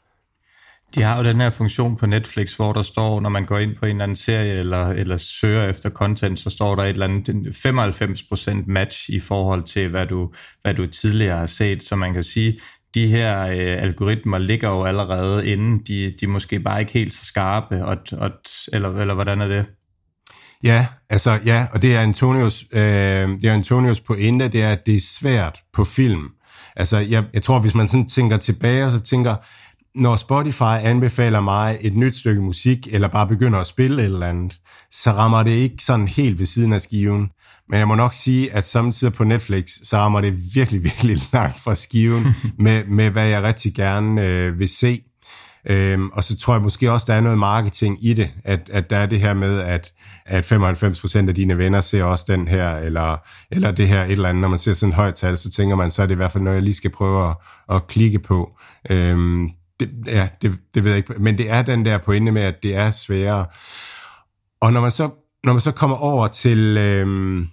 De 0.96 1.02
har 1.02 1.18
jo 1.18 1.24
den 1.24 1.42
her 1.42 1.50
funktion 1.50 1.96
på 1.96 2.06
Netflix, 2.06 2.56
hvor 2.56 2.74
der 2.74 2.82
står, 2.82 3.22
når 3.22 3.30
man 3.30 3.46
går 3.46 3.58
ind 3.58 3.76
på 3.76 3.86
en 3.86 3.92
eller 3.92 4.04
anden 4.04 4.16
serie 4.16 4.54
eller, 4.54 4.88
eller 4.88 5.18
søger 5.18 5.70
efter 5.70 5.90
content, 5.90 6.40
så 6.40 6.50
står 6.50 6.76
der 6.76 6.84
et 6.84 6.90
eller 6.90 7.08
andet 7.08 7.30
95% 7.66 8.64
match 8.68 9.10
i 9.10 9.20
forhold 9.20 9.64
til, 9.64 9.90
hvad 9.90 10.06
du, 10.06 10.32
hvad 10.62 10.74
du 10.74 10.88
tidligere 10.88 11.38
har 11.38 11.46
set. 11.46 11.84
Så 11.84 11.96
man 11.96 12.14
kan 12.14 12.24
sige, 12.24 12.60
de 12.94 13.08
her 13.08 13.42
øh, 13.42 13.84
algoritmer 13.84 14.38
ligger 14.38 14.70
jo 14.70 14.84
allerede 14.84 15.48
inden. 15.48 15.78
De, 15.78 16.14
de 16.20 16.26
er 16.26 16.28
måske 16.28 16.60
bare 16.60 16.80
ikke 16.80 16.94
helt 16.94 17.14
så 17.14 17.26
skarpe, 17.26 17.86
og, 17.86 17.98
og, 18.12 18.32
eller, 18.74 18.90
eller 18.90 19.14
hvordan 19.14 19.42
er 19.42 19.48
det? 19.48 19.66
Ja, 20.64 20.88
altså 21.10 21.40
ja, 21.46 21.68
og 21.74 21.82
det 21.82 21.96
er 21.96 22.02
Antonios, 22.02 22.64
øh, 22.72 22.82
det 22.82 23.46
er 23.46 23.54
Antonios 23.54 24.00
pointe, 24.00 24.48
det 24.48 24.64
er, 24.64 24.72
at 24.72 24.86
det 24.86 24.96
er 24.96 25.02
svært 25.02 25.60
på 25.74 25.84
film. 25.84 26.30
Altså, 26.76 26.98
jeg, 26.98 27.24
jeg 27.34 27.44
tror, 27.44 27.60
hvis 27.60 27.76
man 27.76 27.88
sådan 27.88 28.08
tænker 28.08 28.38
tilbage, 28.38 28.86
og 28.86 28.92
så 28.92 29.00
tænker, 29.00 29.36
når 29.96 30.16
Spotify 30.16 30.78
anbefaler 30.84 31.42
mig 31.42 31.78
et 31.82 31.96
nyt 31.96 32.16
stykke 32.16 32.42
musik, 32.42 32.88
eller 32.92 33.08
bare 33.08 33.28
begynder 33.28 33.60
at 33.60 33.68
spille 33.68 34.02
et 34.02 34.06
eller 34.06 34.28
andet, 34.28 34.60
så 34.92 35.12
rammer 35.12 35.44
det 35.44 35.52
ikke 35.52 35.84
sådan 35.84 36.08
helt 36.08 36.40
ved 36.40 36.46
siden 36.46 36.74
af 36.74 36.82
skiven. 36.82 37.30
Men 37.70 37.80
jeg 37.80 37.88
må 37.88 37.96
nok 37.96 38.14
sige, 38.14 38.54
at 38.54 38.64
samtidig 38.64 39.14
på 39.14 39.24
Netflix, 39.24 39.70
så 39.84 39.98
rammer 39.98 40.22
det 40.22 40.56
virkelig, 40.56 40.84
virkelig 40.90 41.18
langt 41.34 41.60
fra 41.60 41.76
skiven 41.76 42.36
med, 42.60 42.86
med 42.86 43.10
hvad 43.10 43.28
jeg 43.28 43.44
rigtig 43.44 43.76
gerne 43.76 44.28
øh, 44.28 44.60
vil 44.60 44.70
se. 44.70 45.02
Øhm, 45.70 46.10
og 46.10 46.24
så 46.24 46.38
tror 46.38 46.54
jeg 46.54 46.62
måske 46.62 46.92
også, 46.92 47.06
der 47.10 47.14
er 47.14 47.22
noget 47.22 47.38
marketing 47.38 48.06
i 48.06 48.14
det, 48.14 48.32
at, 48.44 48.70
at 48.74 48.90
der 48.90 48.98
er 48.98 49.06
det 49.06 49.20
her 49.20 49.34
med, 49.34 49.60
at, 49.60 49.94
at 50.26 50.52
95% 50.52 51.28
af 51.28 51.36
dine 51.36 51.58
venner 51.58 51.82
ser 51.82 52.04
også 52.04 52.26
den 52.28 52.48
her, 52.48 52.78
eller, 52.78 53.18
eller 53.52 53.72
det 53.72 53.88
her 53.88 54.04
et 54.04 54.12
eller 54.12 54.30
andet. 54.30 54.42
Når 54.42 54.48
man 54.48 54.58
ser 54.58 54.74
sådan 54.74 54.90
et 54.90 54.96
højt 54.96 55.16
tal, 55.16 55.38
så 55.38 55.52
tænker 55.52 55.76
man, 55.76 55.92
så 55.92 56.02
er 56.02 56.06
det 56.06 56.14
i 56.14 56.16
hvert 56.16 56.32
fald 56.32 56.44
noget, 56.44 56.56
jeg 56.56 56.64
lige 56.64 56.74
skal 56.74 56.92
prøve 56.92 57.30
at, 57.30 57.36
at 57.70 57.88
klikke 57.88 58.20
på. 58.20 58.58
Øhm, 58.90 59.50
det, 59.86 60.08
ja, 60.08 60.28
det, 60.42 60.60
det 60.74 60.84
ved 60.84 60.92
jeg 60.92 60.98
ikke. 60.98 61.14
Men 61.18 61.38
det 61.38 61.50
er 61.50 61.62
den 61.62 61.86
der 61.86 61.98
pointe 61.98 62.32
med, 62.32 62.42
at 62.42 62.56
det 62.64 62.76
er 62.76 62.92
sværere. 62.92 63.46
Og 64.62 64.74
når 64.74 64.82
man 64.82 64.92
så, 64.92 65.10
når 65.44 65.54
man 65.54 65.62
så 65.62 65.72
kommer 65.72 65.98
over 65.98 66.28
til, 66.28 66.78
øhm, 66.78 67.48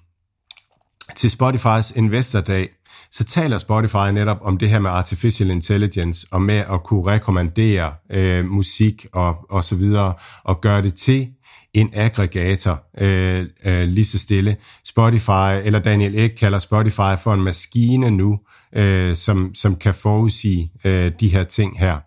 til 1.16 1.31
Spotifys 1.31 1.91
Investor 1.97 2.41
Day, 2.41 2.66
så 3.11 3.24
taler 3.24 3.59
Spotify 3.59 4.11
netop 4.12 4.39
om 4.43 4.59
det 4.59 4.68
her 4.68 4.78
med 4.78 4.91
artificial 4.91 5.51
intelligence, 5.51 6.26
og 6.31 6.43
med 6.43 6.64
at 6.72 6.83
kunne 6.85 7.12
rekommendere 7.12 7.95
øh, 8.11 8.45
musik 8.45 9.07
og, 9.12 9.37
og 9.51 9.64
så 9.64 9.74
videre, 9.74 10.14
og 10.45 10.61
gøre 10.61 10.83
det 10.83 10.95
til 10.95 11.28
en 11.74 11.91
aggregator 11.93 12.85
øh, 13.01 13.47
øh, 13.66 13.89
lige 13.89 14.05
så 14.05 14.18
stille. 14.18 14.57
Spotify, 14.85 15.64
eller 15.64 15.78
Daniel 15.78 16.18
Ek 16.18 16.31
kalder 16.31 16.59
Spotify 16.59 17.16
for 17.22 17.35
en 17.35 17.43
maskine 17.43 18.11
nu, 18.11 18.39
øh, 18.74 19.16
som, 19.16 19.55
som 19.55 19.76
kan 19.76 19.95
forudsige 19.95 20.72
øh, 20.85 21.12
de 21.20 21.28
her 21.28 21.45
ting 21.45 21.78
her. 21.78 21.99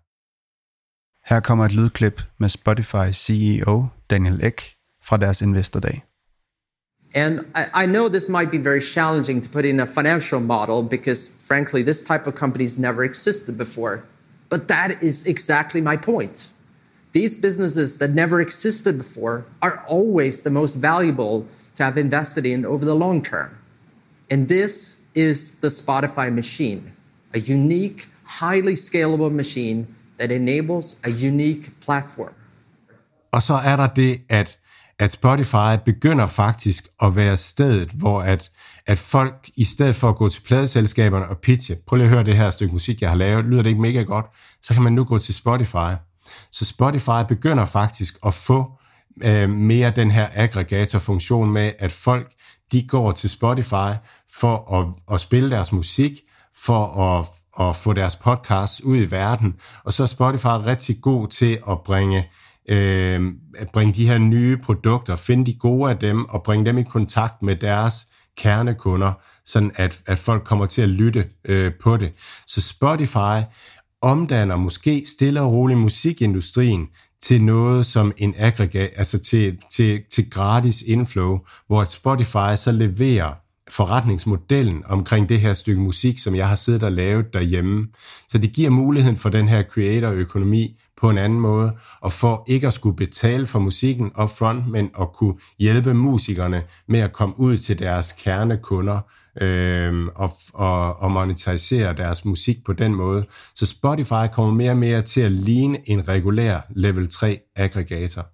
Her 1.26 1.40
kommer 1.40 1.66
et 1.66 1.72
lydklip 1.72 2.22
med 2.38 2.50
Spotify 2.50 3.12
CEO 3.12 3.88
Daniel 4.10 4.46
Ek 4.46 4.76
fra 5.04 5.18
deres. 5.18 5.42
And 7.16 7.40
I, 7.56 7.84
I, 7.84 7.86
know 7.86 8.10
this 8.10 8.28
might 8.28 8.52
be 8.52 8.58
very 8.58 8.82
challenging 8.82 9.42
to 9.42 9.50
put 9.50 9.66
in 9.66 9.80
a 9.80 9.86
financial 9.86 10.40
model 10.40 10.82
because, 10.82 11.32
frankly, 11.40 11.84
this 11.84 12.04
type 12.04 12.28
of 12.28 12.34
companies 12.36 12.80
never 12.80 13.04
existed 13.04 13.58
before. 13.58 14.04
But 14.50 14.68
that 14.68 15.04
is 15.04 15.26
exactly 15.26 15.82
my 15.82 15.96
point. 15.96 16.50
These 17.12 17.36
businesses 17.36 17.98
that 17.98 18.12
never 18.12 18.42
existed 18.42 18.98
before 18.98 19.46
are 19.62 19.84
always 19.88 20.42
the 20.42 20.50
most 20.50 20.76
valuable 20.76 21.46
to 21.76 21.84
have 21.84 21.98
invested 21.98 22.46
in 22.46 22.66
over 22.66 22.84
the 22.84 22.96
long 22.96 23.22
term. 23.22 23.58
And 24.30 24.48
this 24.48 24.98
is 25.14 25.60
the 25.60 25.68
Spotify 25.68 26.34
machine, 26.34 26.94
a 27.34 27.40
unique, 27.40 28.08
highly 28.24 28.74
scalable 28.74 29.32
machine 29.32 29.88
that 30.24 30.32
enables 30.32 30.98
a 31.04 31.10
unique 31.28 31.72
platform. 31.86 32.34
Og 33.32 33.44
så 33.44 33.54
er 33.54 33.76
der 33.76 33.88
det, 33.88 34.22
at, 34.30 34.60
at 35.00 35.12
Spotify 35.12 35.76
begynder 35.86 36.28
faktisk 36.28 36.88
at 37.02 37.16
være 37.16 37.38
stedet, 37.38 37.90
hvor 37.90 38.22
at, 38.22 38.52
at 38.86 38.98
folk, 38.98 39.50
i 39.58 39.64
stedet 39.64 39.96
for 39.96 40.10
at 40.10 40.16
gå 40.16 40.30
til 40.30 40.42
pladeselskaberne 40.42 41.28
og 41.28 41.38
pitche, 41.38 41.76
prøv 41.88 41.98
lige 41.98 42.06
at 42.06 42.14
høre 42.14 42.24
det 42.24 42.38
her 42.38 42.50
stykke 42.50 42.74
musik, 42.74 43.02
jeg 43.02 43.10
har 43.10 43.18
lavet, 43.18 43.46
lyder 43.46 43.62
det 43.62 43.70
ikke 43.70 43.82
mega 43.82 44.02
godt, 44.02 44.26
så 44.62 44.74
kan 44.74 44.84
man 44.84 44.94
nu 44.94 45.04
gå 45.04 45.20
til 45.20 45.34
Spotify. 45.34 45.94
Så 46.52 46.66
Spotify 46.66 47.28
begynder 47.28 47.66
faktisk 47.66 48.18
at 48.26 48.34
få 48.34 48.72
øh, 49.24 49.50
mere 49.50 49.92
den 49.96 50.12
her 50.12 50.28
aggregatorfunktion 50.34 51.52
med, 51.52 51.72
at 51.80 51.92
folk, 51.92 52.34
de 52.72 52.88
går 52.88 53.12
til 53.12 53.30
Spotify 53.30 53.92
for 54.34 54.80
at, 54.80 55.14
at 55.14 55.20
spille 55.20 55.52
deres 55.52 55.72
musik, 55.72 56.12
for 56.56 56.86
at 56.86 57.26
at 57.60 57.76
få 57.76 57.94
deres 57.94 58.16
podcasts 58.16 58.84
ud 58.84 58.98
i 58.98 59.12
verden. 59.12 59.56
Og 59.84 59.94
så 59.94 60.04
er 60.04 60.08
Spotify 60.08 60.46
rigtig 60.46 61.02
god 61.02 61.28
til 61.28 61.60
at 61.70 61.82
bringe, 61.86 62.30
øh, 62.70 63.34
at 63.58 63.70
bringe 63.74 63.94
de 63.94 64.08
her 64.08 64.18
nye 64.18 64.58
produkter, 64.58 65.16
finde 65.16 65.46
de 65.46 65.58
gode 65.58 65.90
af 65.90 65.98
dem 65.98 66.26
og 66.26 66.44
bringe 66.44 66.66
dem 66.66 66.78
i 66.78 66.84
kontakt 66.84 67.42
med 67.42 67.56
deres 67.56 68.08
kernekunder, 68.38 69.14
sådan 69.46 69.72
at, 69.76 70.02
at 70.06 70.20
folk 70.20 70.44
kommer 70.44 70.66
til 70.66 70.82
at 70.82 70.90
lytte 70.90 71.26
øh, 71.46 71.72
på 71.82 71.98
det. 71.98 72.14
Så 72.48 72.62
Spotify 72.62 73.46
omdanner 74.02 74.56
måske 74.56 75.04
stille 75.06 75.42
og 75.42 75.52
roligt 75.52 75.80
musikindustrien 75.80 76.88
til 77.22 77.44
noget 77.44 77.86
som 77.86 78.14
en 78.18 78.34
aggregat, 78.38 78.90
altså 78.96 79.20
til, 79.20 79.58
til, 79.72 80.02
til 80.12 80.30
gratis 80.30 80.82
inflow, 80.82 81.40
hvor 81.68 81.84
Spotify 81.84 82.56
så 82.56 82.72
leverer 82.72 83.43
forretningsmodellen 83.76 84.84
omkring 84.86 85.30
det 85.30 85.40
her 85.40 85.54
stykke 85.54 85.82
musik, 85.82 86.20
som 86.20 86.36
jeg 86.36 86.48
har 86.48 86.56
siddet 86.56 86.84
og 86.84 86.92
lavet 86.92 87.34
derhjemme. 87.34 87.88
Så 88.30 88.38
det 88.38 88.54
giver 88.54 88.70
muligheden 88.70 89.18
for 89.18 89.30
den 89.30 89.48
her 89.48 89.64
creator-økonomi 89.64 90.80
på 90.98 91.10
en 91.10 91.18
anden 91.18 91.40
måde, 91.40 91.72
og 92.02 92.12
for 92.12 92.46
ikke 92.48 92.68
at 92.68 92.74
skulle 92.74 92.96
betale 92.96 93.48
for 93.48 93.60
musikken 93.60 94.12
upfront, 94.22 94.68
men 94.68 94.90
at 95.00 95.14
kunne 95.14 95.36
hjælpe 95.60 95.94
musikerne 95.94 96.64
med 96.88 97.00
at 97.00 97.14
komme 97.14 97.40
ud 97.40 97.58
til 97.58 97.80
deres 97.80 98.12
kernekunder 98.12 99.00
øh, 99.42 100.06
og, 100.16 100.32
og, 100.54 101.00
og 101.00 101.12
monetarisere 101.12 101.94
deres 101.94 102.26
musik 102.26 102.58
på 102.66 102.74
den 102.74 102.96
måde. 102.96 103.26
Så 103.56 103.66
Spotify 103.66 104.28
kommer 104.34 104.54
mere 104.54 104.72
og 104.72 104.78
mere 104.78 105.02
til 105.02 105.22
at 105.22 105.32
ligne 105.32 105.90
en 105.90 106.08
regulær 106.08 106.60
level 106.70 107.10
3 107.10 107.40
aggregator. 107.56 108.26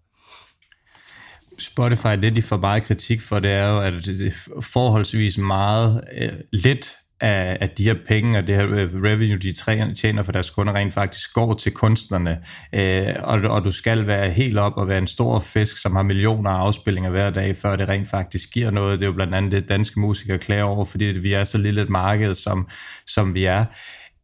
Spotify, 1.59 2.07
det 2.21 2.35
de 2.35 2.41
får 2.41 2.57
meget 2.57 2.83
kritik 2.83 3.21
for, 3.21 3.39
det 3.39 3.51
er 3.51 3.69
jo, 3.69 3.79
at 3.79 3.93
det 4.05 4.27
er 4.27 4.61
forholdsvis 4.61 5.37
meget 5.37 6.03
øh, 6.17 6.29
lidt 6.53 6.91
af, 7.21 7.57
af 7.61 7.69
de 7.69 7.83
her 7.83 7.95
penge 8.07 8.37
og 8.37 8.47
det 8.47 8.55
her 8.55 8.67
øh, 8.67 9.03
revenue, 9.03 9.37
de 9.37 9.93
tjener 9.95 10.23
for 10.23 10.31
deres 10.31 10.49
kunder, 10.49 10.73
rent 10.73 10.93
faktisk 10.93 11.33
går 11.33 11.53
til 11.53 11.71
kunstnerne. 11.71 12.39
Øh, 12.73 13.15
og, 13.23 13.39
og 13.39 13.65
du 13.65 13.71
skal 13.71 14.07
være 14.07 14.29
helt 14.29 14.57
op 14.57 14.77
og 14.77 14.87
være 14.87 14.97
en 14.97 15.07
stor 15.07 15.39
fisk, 15.39 15.77
som 15.81 15.95
har 15.95 16.03
millioner 16.03 16.49
af 16.49 16.59
afspillinger 16.59 17.09
hver 17.09 17.29
dag, 17.29 17.55
før 17.57 17.75
det 17.75 17.89
rent 17.89 18.09
faktisk 18.09 18.53
giver 18.53 18.71
noget. 18.71 18.99
Det 18.99 19.05
er 19.05 19.09
jo 19.09 19.13
blandt 19.13 19.35
andet 19.35 19.51
det, 19.51 19.69
danske 19.69 19.99
musikere 19.99 20.37
klager 20.37 20.63
over, 20.63 20.85
fordi 20.85 21.05
vi 21.05 21.33
er 21.33 21.43
så 21.43 21.57
lille 21.57 21.81
et 21.81 21.89
marked, 21.89 22.33
som, 22.33 22.67
som 23.07 23.33
vi 23.33 23.45
er. 23.45 23.65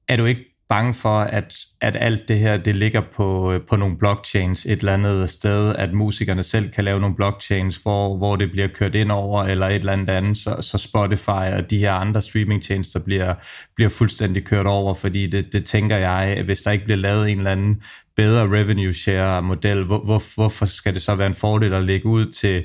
Er 0.08 0.18
du 0.18 0.26
ikke 0.26 0.55
bange 0.70 0.94
for, 0.94 1.20
at, 1.20 1.58
at 1.82 1.96
alt 2.00 2.28
det 2.28 2.40
her, 2.40 2.58
det 2.58 2.76
ligger 2.76 3.02
på, 3.16 3.54
øh, 3.54 3.62
på 3.62 3.76
nogle 3.76 3.98
blockchains 3.98 4.66
et 4.66 4.72
eller 4.72 4.94
andet 4.94 5.30
sted, 5.30 5.76
at 5.76 5.94
musikerne 5.94 6.44
selv 6.44 6.70
kan 6.70 6.84
lave 6.84 7.00
nogle 7.00 7.16
blockchains, 7.16 7.78
hvor, 7.78 8.18
hvor 8.18 8.36
det 8.36 8.52
bliver 8.52 8.68
kørt 8.68 8.96
ind 8.96 9.12
over, 9.12 9.44
eller 9.44 9.68
et 9.68 9.76
eller 9.76 9.94
andet 9.94 10.10
andet, 10.10 10.38
så, 10.38 10.58
så 10.62 10.78
Spotify 10.78 11.30
og 11.30 11.70
de 11.70 11.78
her 11.78 11.94
andre 11.94 12.22
streamingtjenester 12.22 13.00
bliver, 13.00 13.34
bliver 13.76 13.90
fuldstændig 13.90 14.46
kørt 14.46 14.68
over, 14.68 14.94
fordi 14.94 15.28
det, 15.28 15.54
det 15.54 15.66
tænker 15.66 15.98
jeg, 15.98 16.42
hvis 16.46 16.62
der 16.62 16.72
ikke 16.72 16.86
bliver 16.86 16.98
lavet 16.98 17.32
en 17.32 17.38
eller 17.38 17.52
anden 17.52 17.82
bedre 18.16 18.44
revenue 18.44 18.94
share 18.94 19.42
model, 19.42 19.84
hvor, 19.84 20.00
hvor, 20.00 20.22
hvorfor 20.36 20.66
skal 20.66 20.94
det 20.94 21.02
så 21.02 21.16
være 21.16 21.28
en 21.28 21.34
fordel 21.34 21.74
at 21.74 21.84
lægge 21.84 22.06
ud 22.06 22.26
til, 22.26 22.64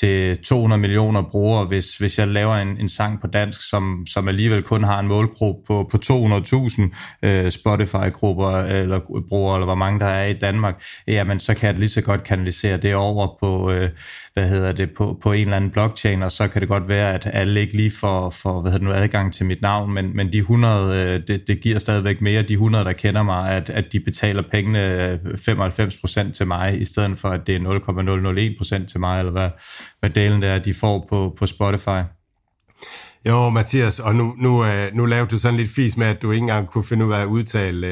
til 0.00 0.38
200 0.38 0.80
millioner 0.80 1.22
brugere, 1.22 1.64
hvis, 1.64 1.96
hvis 1.96 2.18
jeg 2.18 2.28
laver 2.28 2.54
en, 2.54 2.68
en 2.80 2.88
sang 2.88 3.20
på 3.20 3.26
dansk, 3.26 3.68
som, 3.68 4.06
som 4.06 4.28
alligevel 4.28 4.62
kun 4.62 4.84
har 4.84 5.00
en 5.00 5.08
målgruppe 5.08 5.62
på, 5.66 5.88
på 5.90 5.98
200.000 6.04 6.82
øh, 7.22 7.50
Spotify-grupper 7.50 8.50
eller 8.58 9.00
brugere, 9.28 9.56
eller 9.56 9.66
hvor 9.66 9.74
mange 9.74 10.00
der 10.00 10.06
er 10.06 10.26
i 10.26 10.32
Danmark, 10.32 10.82
jamen 11.06 11.40
så 11.40 11.54
kan 11.54 11.66
jeg 11.66 11.78
lige 11.78 11.88
så 11.88 12.00
godt 12.00 12.24
kanalisere 12.24 12.76
det 12.76 12.94
over 12.94 13.36
på, 13.40 13.70
øh, 13.70 13.90
hvad 14.34 14.48
hedder 14.48 14.72
det, 14.72 14.90
på, 14.96 15.18
på 15.22 15.32
en 15.32 15.40
eller 15.40 15.56
anden 15.56 15.70
blockchain, 15.70 16.22
og 16.22 16.32
så 16.32 16.48
kan 16.48 16.60
det 16.60 16.68
godt 16.68 16.88
være, 16.88 17.14
at 17.14 17.30
alle 17.32 17.60
ikke 17.60 17.76
lige 17.76 17.90
får, 17.90 18.30
får 18.30 18.60
hvad 18.60 18.72
hedder 18.72 18.86
det 18.88 18.96
nu, 18.96 19.02
adgang 19.02 19.34
til 19.34 19.46
mit 19.46 19.62
navn, 19.62 19.94
men, 19.94 20.16
men 20.16 20.32
de 20.32 20.38
100, 20.38 20.96
øh, 20.96 21.22
det, 21.28 21.48
det 21.48 21.60
giver 21.60 21.78
stadigvæk 21.78 22.20
mere, 22.20 22.42
de 22.42 22.52
100, 22.52 22.84
der 22.84 22.92
kender 22.92 23.22
mig, 23.22 23.50
at, 23.50 23.70
at 23.70 23.92
de 23.92 24.00
betaler 24.00 24.42
pengene 24.50 25.12
øh, 25.12 25.18
95% 25.34 26.32
til 26.32 26.46
mig, 26.46 26.80
i 26.80 26.84
stedet 26.84 27.18
for, 27.18 27.28
at 27.28 27.46
det 27.46 27.56
er 27.56 27.60
0,001% 28.80 28.86
til 28.86 29.00
mig, 29.00 29.18
eller 29.18 29.32
hvad, 29.32 29.48
hvad 30.00 30.10
delen 30.10 30.42
der 30.42 30.58
de 30.58 30.74
får 30.74 31.06
på, 31.08 31.34
på 31.38 31.46
Spotify. 31.46 32.02
Jo, 33.26 33.48
Mathias, 33.48 34.00
og 34.00 34.14
nu, 34.14 34.34
nu, 34.38 34.64
øh, 34.64 34.94
nu 34.94 35.06
lavede 35.06 35.30
du 35.30 35.38
sådan 35.38 35.56
lidt 35.56 35.70
fis 35.70 35.96
med, 35.96 36.06
at 36.06 36.22
du 36.22 36.30
ikke 36.30 36.42
engang 36.42 36.68
kunne 36.68 36.84
finde 36.84 37.06
ud 37.06 37.12
af 37.12 37.20
at 37.20 37.26
udtale, 37.26 37.86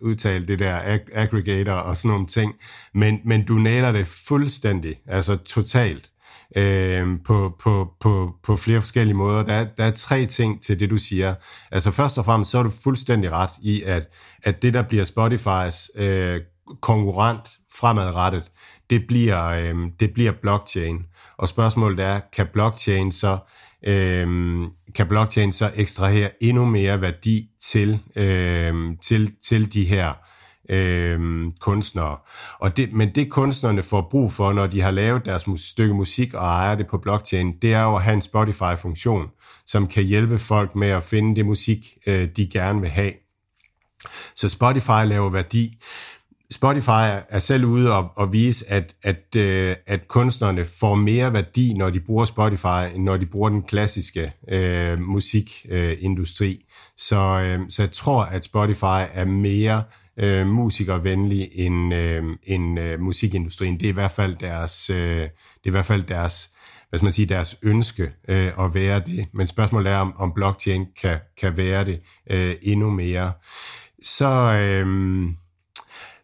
uh, 0.00 0.08
udtale 0.08 0.46
det 0.46 0.58
der 0.58 0.78
ag- 0.78 1.08
aggregator 1.14 1.72
og 1.72 1.96
sådan 1.96 2.10
nogle 2.10 2.26
ting, 2.26 2.54
men, 2.94 3.20
men 3.24 3.44
du 3.44 3.54
næler 3.54 3.92
det 3.92 4.06
fuldstændig, 4.06 4.96
altså 5.06 5.36
totalt, 5.36 6.10
uh, 6.56 7.18
på, 7.24 7.56
på, 7.62 7.92
på, 8.00 8.34
på 8.44 8.56
flere 8.56 8.80
forskellige 8.80 9.16
måder. 9.16 9.42
Der 9.42 9.64
der 9.64 9.84
er 9.84 9.90
tre 9.90 10.26
ting 10.26 10.62
til 10.62 10.80
det, 10.80 10.90
du 10.90 10.98
siger. 10.98 11.34
Altså 11.70 11.90
først 11.90 12.18
og 12.18 12.24
fremmest, 12.24 12.50
så 12.50 12.58
er 12.58 12.62
du 12.62 12.72
fuldstændig 12.84 13.32
ret 13.32 13.52
i, 13.62 13.82
at, 13.82 14.08
at 14.42 14.62
det, 14.62 14.74
der 14.74 14.82
bliver 14.82 15.04
Spotify's 15.04 16.02
uh, 16.02 16.40
konkurrent 16.80 17.50
fremadrettet, 17.74 18.50
det 18.90 19.04
bliver, 19.08 19.72
uh, 19.72 19.90
det 20.00 20.10
bliver 20.14 20.32
blockchain. 20.42 21.02
Og 21.40 21.48
spørgsmålet 21.48 22.00
er, 22.04 22.20
kan 22.32 22.46
blockchain 22.52 23.12
så 23.12 23.38
øhm, 23.86 24.66
kan 24.94 25.06
blockchain 25.08 25.52
så 25.52 25.70
ekstrahere 25.74 26.30
endnu 26.40 26.64
mere 26.64 27.00
værdi 27.00 27.48
til, 27.60 27.98
øhm, 28.16 28.96
til, 28.96 29.32
til 29.42 29.72
de 29.72 29.84
her 29.84 30.12
øhm, 30.68 31.52
kunstnere. 31.60 32.16
Og 32.58 32.76
det, 32.76 32.92
men 32.92 33.14
det 33.14 33.30
kunstnerne 33.30 33.82
får 33.82 34.08
brug 34.10 34.32
for, 34.32 34.52
når 34.52 34.66
de 34.66 34.80
har 34.80 34.90
lavet 34.90 35.24
deres 35.24 35.46
mus- 35.46 35.70
stykke 35.70 35.94
musik 35.94 36.34
og 36.34 36.44
ejer 36.44 36.74
det 36.74 36.86
på 36.86 36.98
blockchain, 36.98 37.58
det 37.62 37.74
er 37.74 37.82
jo 37.82 37.96
at 37.96 38.02
have 38.02 38.14
en 38.14 38.20
Spotify-funktion, 38.20 39.30
som 39.66 39.86
kan 39.86 40.04
hjælpe 40.04 40.38
folk 40.38 40.74
med 40.74 40.88
at 40.88 41.02
finde 41.02 41.36
det 41.36 41.46
musik, 41.46 41.98
øh, 42.06 42.28
de 42.36 42.50
gerne 42.52 42.80
vil 42.80 42.90
have. 42.90 43.12
Så 44.34 44.48
Spotify 44.48 45.04
laver 45.06 45.30
værdi. 45.30 45.78
Spotify 46.52 47.22
er 47.28 47.38
selv 47.38 47.64
ude 47.64 47.92
og, 47.92 48.12
og 48.16 48.32
vise, 48.32 48.70
at, 48.70 48.96
at, 49.02 49.36
øh, 49.36 49.76
at 49.86 50.08
kunstnerne 50.08 50.64
får 50.64 50.94
mere 50.94 51.32
værdi, 51.32 51.74
når 51.74 51.90
de 51.90 52.00
bruger 52.00 52.24
Spotify, 52.24 52.94
end 52.94 53.04
når 53.04 53.16
de 53.16 53.26
bruger 53.26 53.48
den 53.48 53.62
klassiske 53.62 54.32
øh, 54.48 54.98
musikindustri. 55.00 56.52
Øh, 56.52 56.60
så, 56.96 57.16
øh, 57.16 57.60
så 57.68 57.82
jeg 57.82 57.92
tror, 57.92 58.22
at 58.22 58.44
Spotify 58.44 59.02
er 59.12 59.24
mere 59.24 59.82
øh, 60.16 60.46
musikervenlig 60.46 61.48
end, 61.52 61.94
øh, 61.94 62.24
end 62.44 62.80
øh, 62.80 63.00
musikindustrien. 63.00 63.80
Det 63.80 63.86
er 63.86 63.90
i 63.90 63.92
hvert 63.92 64.10
fald 64.10 64.36
deres, 64.36 64.90
øh, 64.90 64.96
det 64.96 65.30
er 65.64 65.66
i 65.66 65.70
hvert 65.70 65.86
fald 65.86 66.02
deres 66.02 66.50
hvad 66.88 66.98
skal 66.98 67.04
man 67.04 67.12
sige, 67.12 67.26
deres 67.26 67.56
ønske 67.62 68.10
øh, 68.28 68.52
at 68.58 68.74
være 68.74 69.00
det. 69.00 69.26
Men 69.34 69.46
spørgsmålet 69.46 69.92
er, 69.92 69.96
om, 69.96 70.14
om 70.16 70.32
blockchain 70.32 70.86
kan, 71.00 71.18
kan 71.40 71.56
være 71.56 71.84
det 71.84 72.00
øh, 72.30 72.54
endnu 72.62 72.90
mere. 72.90 73.32
Så... 74.02 74.26
Øh, 74.26 75.30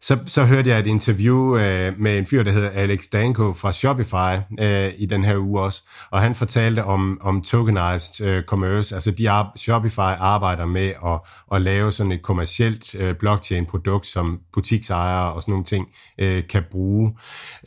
så, 0.00 0.18
så 0.26 0.44
hørte 0.44 0.70
jeg 0.70 0.78
et 0.78 0.86
interview 0.86 1.56
øh, 1.56 2.00
med 2.00 2.18
en 2.18 2.26
fyr, 2.26 2.42
der 2.42 2.50
hedder 2.52 2.70
Alex 2.70 3.04
Danko 3.12 3.52
fra 3.52 3.72
Shopify 3.72 4.54
øh, 4.60 4.92
i 4.98 5.06
den 5.06 5.24
her 5.24 5.38
uge 5.38 5.60
også, 5.60 5.82
og 6.10 6.20
han 6.20 6.34
fortalte 6.34 6.84
om, 6.84 7.18
om 7.22 7.42
tokenized 7.42 8.26
øh, 8.26 8.42
commerce, 8.42 8.94
altså 8.94 9.10
de 9.10 9.30
ar- 9.30 9.52
Shopify 9.56 9.98
arbejder 10.18 10.66
med 10.66 10.92
at, 11.06 11.20
at 11.52 11.62
lave 11.62 11.92
sådan 11.92 12.12
et 12.12 12.22
kommercielt 12.22 12.94
øh, 12.94 13.14
blockchain-produkt, 13.14 14.06
som 14.06 14.40
butiksejere 14.52 15.32
og 15.32 15.42
sådan 15.42 15.52
nogle 15.52 15.64
ting 15.64 15.88
øh, 16.18 16.42
kan 16.48 16.62
bruge. 16.70 17.18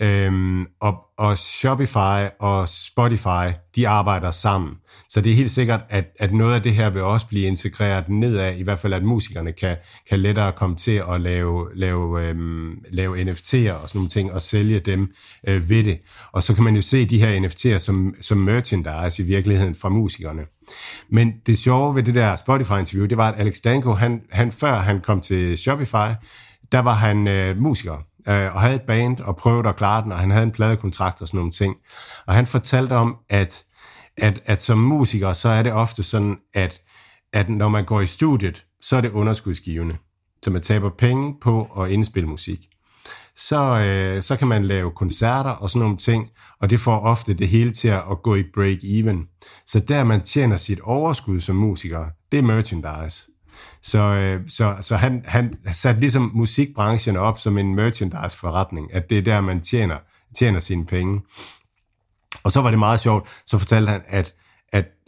Øhm, 0.02 0.66
og, 0.80 1.09
og 1.20 1.38
Shopify 1.38 2.30
og 2.40 2.70
Spotify, 2.70 3.54
de 3.76 3.88
arbejder 3.88 4.32
sammen. 4.32 4.76
Så 5.10 5.22
det 5.22 5.32
er 5.32 5.36
helt 5.36 5.52
sikkert, 5.52 5.82
at, 5.90 6.06
at 6.20 6.34
noget 6.34 6.56
af 6.56 6.62
det 6.62 6.74
her 6.74 6.90
vil 6.90 7.02
også 7.02 7.28
blive 7.28 7.46
integreret 7.46 8.10
nedad, 8.10 8.58
i 8.58 8.64
hvert 8.64 8.80
fald 8.80 8.94
at 8.94 9.04
musikerne 9.04 9.52
kan, 9.52 9.78
kan 10.10 10.20
lettere 10.20 10.52
komme 10.52 10.76
til 10.76 11.04
at 11.12 11.22
lave, 11.22 11.68
lave, 11.76 12.28
øhm, 12.28 12.72
lave 12.92 13.22
NFT'er 13.22 13.72
og 13.72 13.90
sådan 13.90 13.90
nogle 13.96 14.10
ting, 14.10 14.34
og 14.34 14.42
sælge 14.42 14.80
dem 14.80 15.12
øh, 15.48 15.70
ved 15.70 15.84
det. 15.84 16.00
Og 16.32 16.44
så 16.44 16.56
kan 16.56 16.64
man 16.64 16.76
jo 16.76 16.82
se 16.82 17.06
de 17.06 17.20
her 17.20 17.40
NFT'er 17.40 17.80
som, 17.80 18.14
som 18.22 18.38
merchandise 18.38 19.24
i 19.24 19.26
virkeligheden 19.26 19.76
fra 19.76 19.90
musikerne. 19.90 20.42
Men 21.12 21.34
det 21.46 21.58
sjove 21.58 21.96
ved 21.96 22.04
det 22.04 22.16
der 22.16 22.36
Spotify-interview, 22.36 23.06
det 23.06 23.18
var, 23.18 23.32
at 23.32 23.40
Alex 23.40 23.56
Danko, 23.64 23.94
han, 23.94 24.22
han 24.32 24.52
før 24.52 24.74
han 24.74 25.02
kom 25.02 25.22
til 25.22 25.58
Shopify, 25.58 26.14
der 26.72 26.80
var 26.80 26.94
han 26.94 27.28
øh, 27.28 27.58
musiker 27.58 28.09
øh, 28.30 28.56
og 28.56 28.62
havde 28.62 28.76
et 28.76 28.82
band 28.82 29.20
og 29.20 29.36
prøvede 29.36 29.70
at 29.70 29.76
klare 29.76 30.04
den, 30.04 30.12
og 30.12 30.18
han 30.18 30.32
havde 30.32 30.44
en 30.44 30.52
pladekontrakt 30.52 31.22
og 31.22 31.28
sådan 31.28 31.38
nogle 31.38 31.52
ting. 31.52 31.76
Og 32.28 32.34
han 32.34 32.48
fortalte 32.48 32.94
om, 32.94 33.16
at, 33.30 33.64
at, 34.18 34.42
at 34.46 34.62
som 34.62 34.78
musiker, 34.78 35.34
så 35.34 35.50
er 35.50 35.64
det 35.64 35.74
ofte 35.74 36.04
sådan, 36.04 36.38
at, 36.54 36.82
at 37.34 37.50
når 37.50 37.70
man 37.70 37.86
går 37.86 38.02
i 38.02 38.06
studiet, 38.06 38.66
så 38.82 38.98
er 38.98 39.02
det 39.02 39.12
underskudsgivende. 39.12 39.98
Så 40.44 40.52
man 40.52 40.62
taber 40.62 40.90
penge 40.90 41.36
på 41.42 41.64
at 41.64 41.90
indspille 41.92 42.30
musik. 42.30 42.60
Så, 43.36 43.80
øh, 43.80 44.24
så 44.24 44.36
kan 44.36 44.48
man 44.48 44.66
lave 44.66 44.92
koncerter 44.92 45.50
og 45.50 45.70
sådan 45.70 45.80
nogle 45.80 45.98
ting, 45.98 46.30
og 46.62 46.70
det 46.70 46.80
får 46.80 47.00
ofte 47.00 47.34
det 47.34 47.48
hele 47.48 47.72
til 47.72 47.88
at 47.88 48.22
gå 48.24 48.36
i 48.36 48.44
break-even. 48.44 49.40
Så 49.68 49.80
der 49.80 50.04
man 50.04 50.22
tjener 50.22 50.58
sit 50.58 50.80
overskud 50.80 51.40
som 51.40 51.56
musiker, 51.56 52.06
det 52.32 52.38
er 52.40 52.44
merchandise. 52.44 53.29
Så, 53.82 54.00
øh, 54.00 54.42
så, 54.48 54.76
så 54.82 54.96
han, 54.96 55.24
han 55.26 55.58
satte 55.72 56.00
ligesom 56.00 56.32
musikbranchen 56.34 57.18
op 57.18 57.38
som 57.38 57.58
en 57.58 57.76
merchandise-forretning, 57.76 58.94
at 58.94 59.10
det 59.10 59.18
er 59.18 59.22
der, 59.22 59.42
man 59.42 59.62
tjener, 59.62 59.98
tjener 60.38 60.60
sine 60.60 60.86
penge. 60.86 61.22
Og 62.44 62.52
så 62.52 62.62
var 62.62 62.70
det 62.70 62.80
meget 62.80 63.00
sjovt, 63.00 63.30
så 63.46 63.58
fortalte 63.58 63.92
han, 63.92 64.02
at 64.08 64.36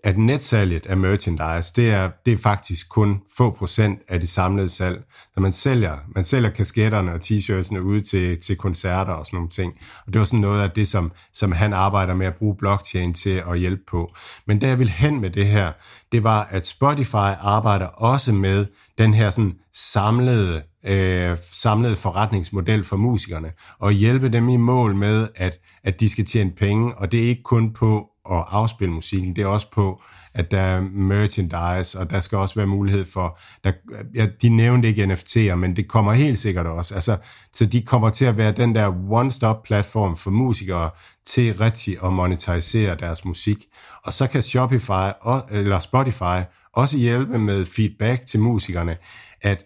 at 0.04 0.18
netsalget 0.18 0.86
af 0.86 0.98
merchandise, 0.98 1.74
det 1.76 1.92
er, 1.92 2.10
det 2.26 2.34
er 2.34 2.38
faktisk 2.38 2.90
kun 2.90 3.22
få 3.38 3.52
procent 3.52 4.00
af 4.08 4.20
det 4.20 4.30
samlede 4.30 4.70
salg. 4.70 5.04
Så 5.34 5.40
man 5.40 5.52
sælger, 5.52 5.98
man 6.16 6.24
sælger 6.24 6.50
kasketterne 6.50 7.14
og 7.14 7.20
t-shirtsene 7.26 7.80
ud 7.80 8.02
til, 8.02 8.42
til 8.42 8.56
koncerter 8.56 9.14
og 9.14 9.26
sådan 9.26 9.38
nogle 9.38 9.50
ting. 9.50 9.74
Og 10.08 10.14
det 10.14 10.20
var 10.20 10.26
sådan 10.26 10.40
noget 10.40 10.62
af 10.62 10.72
det, 10.72 10.88
som, 10.88 11.12
som 11.34 11.52
han 11.52 11.74
arbejder 11.74 12.14
med 12.14 12.28
at 12.28 12.36
bruge 12.36 12.56
blockchain 12.56 13.14
til 13.14 13.44
at 13.52 13.60
hjælpe 13.60 13.84
på. 13.88 14.14
Men 14.48 14.62
det 14.62 14.68
jeg 14.68 14.80
vil 14.80 14.90
hen 14.90 15.22
med 15.22 15.30
det 15.30 15.46
her, 15.46 15.72
det 16.12 16.24
var, 16.24 16.48
at 16.52 16.66
Spotify 16.66 17.34
arbejder 17.42 17.86
også 17.86 18.32
med 18.32 18.66
den 18.98 19.14
her 19.14 19.30
sådan 19.30 19.54
samlede, 19.74 20.64
øh, 20.86 21.38
samlede 21.52 21.96
forretningsmodel 21.96 22.84
for 22.84 22.98
musikerne, 22.98 23.52
og 23.80 23.92
hjælpe 23.92 24.30
dem 24.30 24.50
i 24.50 24.58
mål 24.58 24.96
med, 24.96 25.28
at, 25.36 25.60
at 25.84 26.00
de 26.00 26.10
skal 26.10 26.26
tjene 26.26 26.52
penge, 26.52 26.98
og 26.98 27.12
det 27.12 27.24
er 27.24 27.28
ikke 27.28 27.44
kun 27.44 27.74
på 27.74 28.11
at 28.32 28.46
afspille 28.48 28.94
musikken, 28.94 29.36
det 29.36 29.42
er 29.42 29.48
også 29.48 29.72
på, 29.72 30.02
at 30.34 30.52
der 30.52 30.62
er 30.62 30.82
merchandise, 30.82 32.00
og 32.00 32.10
der 32.10 32.20
skal 32.20 32.38
også 32.38 32.56
være 32.56 32.68
mulighed 32.68 33.06
for, 33.06 33.40
der, 33.64 33.72
ja, 34.16 34.28
de 34.42 34.50
nævnte 34.50 34.88
ikke 34.88 35.04
NFT'er, 35.04 35.56
men 35.56 35.76
det 35.76 35.88
kommer 35.88 36.14
helt 36.14 36.40
sikkert 36.40 36.66
også, 36.66 36.96
altså, 36.96 37.18
så 37.54 37.66
de 37.66 37.82
kommer 37.82 38.10
til 38.10 38.26
at 38.26 38.38
være 38.38 38.52
den 38.52 38.76
der 38.76 38.88
one-stop 39.12 39.64
platform 39.64 40.18
for 40.18 40.32
musikere 40.32 40.90
til 41.26 41.58
rigtig 41.58 41.98
at 42.04 42.14
monetisere 42.14 42.96
deres 42.96 43.26
musik, 43.26 43.66
og 44.04 44.14
så 44.14 44.28
kan 44.28 44.42
Shopify, 44.42 45.12
eller 45.52 45.80
Spotify, 45.80 46.42
også 46.74 46.98
hjælpe 46.98 47.40
med 47.40 47.66
feedback 47.66 48.26
til 48.26 48.40
musikerne, 48.40 48.98
at 49.42 49.66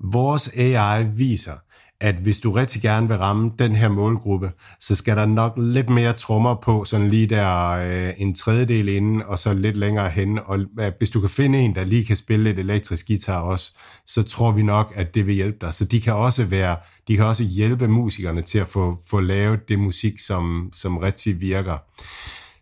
vores 0.00 0.48
AI 0.48 1.04
viser, 1.04 1.52
at 2.00 2.14
hvis 2.14 2.40
du 2.40 2.52
rigtig 2.52 2.82
gerne 2.82 3.08
vil 3.08 3.16
ramme 3.16 3.52
den 3.58 3.76
her 3.76 3.88
målgruppe, 3.88 4.50
så 4.80 4.94
skal 4.94 5.16
der 5.16 5.26
nok 5.26 5.52
lidt 5.56 5.88
mere 5.88 6.12
trommer 6.12 6.54
på, 6.54 6.84
sådan 6.84 7.08
lige 7.08 7.26
der 7.26 7.70
øh, 7.70 8.12
en 8.16 8.34
tredjedel 8.34 8.88
inden, 8.88 9.22
og 9.22 9.38
så 9.38 9.54
lidt 9.54 9.76
længere 9.76 10.10
hen. 10.10 10.38
Og 10.44 10.58
øh, 10.80 10.92
hvis 10.98 11.10
du 11.10 11.20
kan 11.20 11.30
finde 11.30 11.58
en, 11.58 11.74
der 11.74 11.84
lige 11.84 12.04
kan 12.04 12.16
spille 12.16 12.44
lidt 12.44 12.58
elektrisk 12.58 13.06
guitar 13.06 13.40
også, 13.40 13.72
så 14.06 14.22
tror 14.22 14.52
vi 14.52 14.62
nok, 14.62 14.92
at 14.96 15.14
det 15.14 15.26
vil 15.26 15.34
hjælpe 15.34 15.58
dig. 15.60 15.74
Så 15.74 15.84
de 15.84 16.00
kan 16.00 16.14
også 16.14 16.44
være, 16.44 16.76
de 17.08 17.16
kan 17.16 17.24
også 17.24 17.44
hjælpe 17.44 17.88
musikerne 17.88 18.42
til 18.42 18.58
at 18.58 18.68
få, 18.68 18.98
få 19.10 19.20
lavet 19.20 19.68
det 19.68 19.78
musik, 19.78 20.18
som, 20.18 20.70
som 20.74 20.96
rigtig 20.96 21.40
virker. 21.40 21.76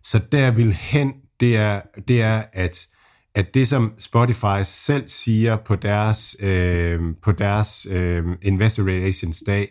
Så 0.03 0.21
der 0.33 0.51
vil 0.51 0.73
hen, 0.73 1.13
det 1.41 1.57
er, 1.57 1.81
det 2.09 2.23
er 2.23 2.43
at 2.53 2.87
at 3.35 3.55
det, 3.55 3.69
som 3.69 3.93
Spotify 3.99 4.63
selv 4.65 5.09
siger 5.09 5.57
på 5.57 5.77
deres, 5.77 6.37
øh, 6.41 7.01
på 7.23 7.33
deres 7.33 7.87
øh, 7.91 8.25
Investor 8.43 8.83
Relations 8.83 9.43
dag, 9.47 9.69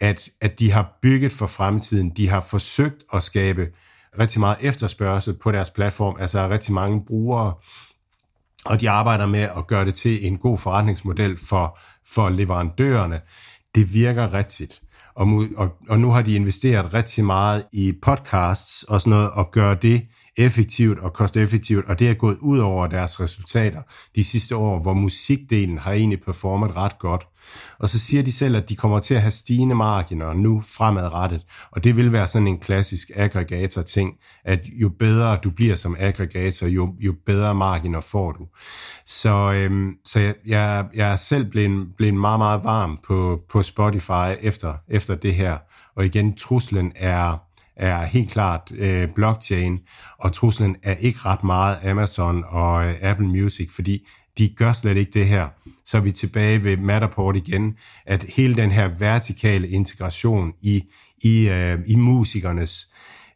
at, 0.00 0.28
at 0.40 0.60
de 0.60 0.72
har 0.72 0.98
bygget 1.02 1.32
for 1.32 1.46
fremtiden, 1.46 2.10
de 2.10 2.28
har 2.28 2.40
forsøgt 2.40 3.02
at 3.14 3.22
skabe 3.22 3.68
rigtig 4.18 4.40
meget 4.40 4.56
efterspørgsel 4.60 5.34
på 5.42 5.52
deres 5.52 5.70
platform, 5.70 6.16
altså 6.20 6.48
rigtig 6.48 6.74
mange 6.74 7.04
brugere, 7.06 7.54
og 8.64 8.80
de 8.80 8.90
arbejder 8.90 9.26
med 9.26 9.40
at 9.40 9.66
gøre 9.66 9.84
det 9.84 9.94
til 9.94 10.26
en 10.26 10.38
god 10.38 10.58
forretningsmodel 10.58 11.38
for, 11.48 11.78
for 12.08 12.28
leverandørerne. 12.28 13.20
Det 13.74 13.94
virker 13.94 14.32
rigtigt. 14.32 14.82
Og, 15.14 15.44
og, 15.56 15.72
og 15.88 15.98
nu 15.98 16.10
har 16.10 16.22
de 16.22 16.34
investeret 16.34 16.94
rigtig 16.94 17.24
meget 17.24 17.64
i 17.72 17.92
podcasts 18.02 18.82
og 18.82 19.00
sådan 19.00 19.10
noget, 19.10 19.30
og 19.30 19.50
gør 19.50 19.74
det 19.74 20.02
effektivt 20.36 20.98
og 20.98 21.12
kosteffektivt, 21.12 21.88
og 21.88 21.98
det 21.98 22.10
er 22.10 22.14
gået 22.14 22.38
ud 22.40 22.58
over 22.58 22.86
deres 22.86 23.20
resultater 23.20 23.82
de 24.14 24.24
sidste 24.24 24.56
år, 24.56 24.78
hvor 24.78 24.94
musikdelen 24.94 25.78
har 25.78 25.92
egentlig 25.92 26.22
performet 26.22 26.76
ret 26.76 26.98
godt. 26.98 27.26
Og 27.78 27.88
så 27.88 27.98
siger 27.98 28.22
de 28.22 28.32
selv, 28.32 28.56
at 28.56 28.68
de 28.68 28.76
kommer 28.76 29.00
til 29.00 29.14
at 29.14 29.20
have 29.20 29.30
stigende 29.30 29.74
marginer 29.74 30.34
nu 30.34 30.62
fremadrettet, 30.66 31.46
og 31.70 31.84
det 31.84 31.96
vil 31.96 32.12
være 32.12 32.26
sådan 32.26 32.48
en 32.48 32.58
klassisk 32.58 33.10
aggregator-ting, 33.14 34.14
at 34.44 34.60
jo 34.66 34.88
bedre 34.98 35.38
du 35.44 35.50
bliver 35.50 35.76
som 35.76 35.96
aggregator, 35.98 36.66
jo, 36.66 36.94
jo 37.00 37.14
bedre 37.26 37.54
marginer 37.54 38.00
får 38.00 38.32
du. 38.32 38.46
Så, 39.06 39.52
øhm, 39.52 39.92
så 40.04 40.20
jeg, 40.20 40.34
jeg, 40.46 40.86
jeg 40.94 41.12
er 41.12 41.16
selv 41.16 41.44
blevet, 41.44 41.88
blevet 41.96 42.14
meget, 42.14 42.38
meget 42.40 42.64
varm 42.64 42.98
på, 43.06 43.40
på 43.50 43.62
Spotify 43.62 44.36
efter, 44.40 44.74
efter 44.88 45.14
det 45.14 45.34
her, 45.34 45.58
og 45.96 46.04
igen, 46.04 46.36
truslen 46.36 46.92
er 46.96 47.38
er 47.76 48.04
helt 48.04 48.30
klart 48.30 48.72
øh, 48.74 49.08
blockchain, 49.14 49.80
og 50.18 50.32
truslen 50.32 50.76
er 50.82 50.94
ikke 50.94 51.18
ret 51.24 51.44
meget 51.44 51.78
Amazon 51.84 52.44
og 52.48 52.84
øh, 52.86 52.94
Apple 53.02 53.28
Music, 53.28 53.70
fordi 53.74 54.08
de 54.38 54.48
gør 54.48 54.72
slet 54.72 54.96
ikke 54.96 55.10
det 55.14 55.26
her. 55.26 55.48
Så 55.84 55.96
er 55.96 56.00
vi 56.00 56.12
tilbage 56.12 56.64
ved 56.64 56.76
Matterport 56.76 57.36
igen, 57.36 57.76
at 58.06 58.24
hele 58.24 58.56
den 58.56 58.70
her 58.70 58.88
vertikale 58.98 59.68
integration 59.68 60.52
i, 60.62 60.82
i, 61.18 61.48
øh, 61.48 61.78
i 61.86 61.96
musikernes 61.96 62.88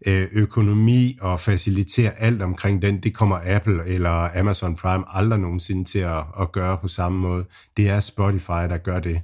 øh, 0.06 0.28
økonomi 0.32 1.16
og 1.20 1.40
facilitere 1.40 2.20
alt 2.20 2.42
omkring 2.42 2.82
den, 2.82 3.02
det 3.02 3.14
kommer 3.14 3.38
Apple 3.46 3.86
eller 3.86 4.38
Amazon 4.38 4.76
Prime 4.76 5.04
aldrig 5.08 5.40
nogensinde 5.40 5.84
til 5.84 5.98
at, 5.98 6.24
at 6.40 6.52
gøre 6.52 6.78
på 6.78 6.88
samme 6.88 7.18
måde. 7.18 7.46
Det 7.76 7.88
er 7.88 8.00
Spotify, 8.00 8.68
der 8.68 8.78
gør 8.78 9.00
det. 9.00 9.20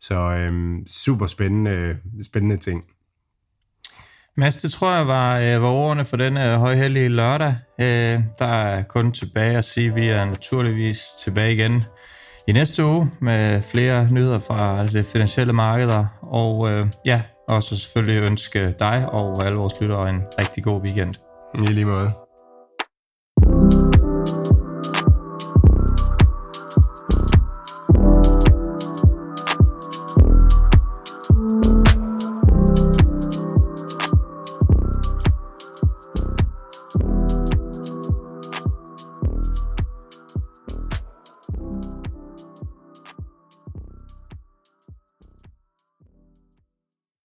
Så 0.00 0.14
øh, 0.14 0.78
super 0.86 1.26
spændende, 1.26 1.98
spændende 2.22 2.56
ting. 2.56 2.84
Mads, 4.36 4.56
det 4.56 4.72
tror 4.72 4.96
jeg 4.96 5.06
var, 5.06 5.40
øh, 5.40 5.62
var 5.62 5.68
ordene 5.68 6.04
for 6.04 6.16
denne 6.16 6.52
øh, 6.52 6.58
højhellige 6.58 7.08
lørdag. 7.08 7.54
Øh, 7.80 8.20
der 8.38 8.46
er 8.46 8.82
kun 8.82 9.12
tilbage 9.12 9.56
at 9.56 9.64
sige, 9.64 9.88
at 9.88 9.94
vi 9.94 10.08
er 10.08 10.24
naturligvis 10.24 11.02
tilbage 11.24 11.52
igen 11.52 11.84
i 12.48 12.52
næste 12.52 12.84
uge 12.84 13.10
med 13.20 13.62
flere 13.62 14.08
nyheder 14.10 14.38
fra 14.38 14.86
det 14.86 15.06
finansielle 15.06 15.52
markeder. 15.52 16.06
Og 16.22 16.70
øh, 16.70 16.86
ja, 17.06 17.22
også 17.48 17.76
selvfølgelig 17.76 18.22
ønske 18.22 18.74
dig 18.78 19.08
og 19.08 19.44
alle 19.44 19.58
vores 19.58 19.80
lyttere 19.80 20.10
en 20.10 20.22
rigtig 20.38 20.64
god 20.64 20.82
weekend. 20.82 21.14
I 21.54 21.72
lige 21.72 21.86
måde. 21.86 22.21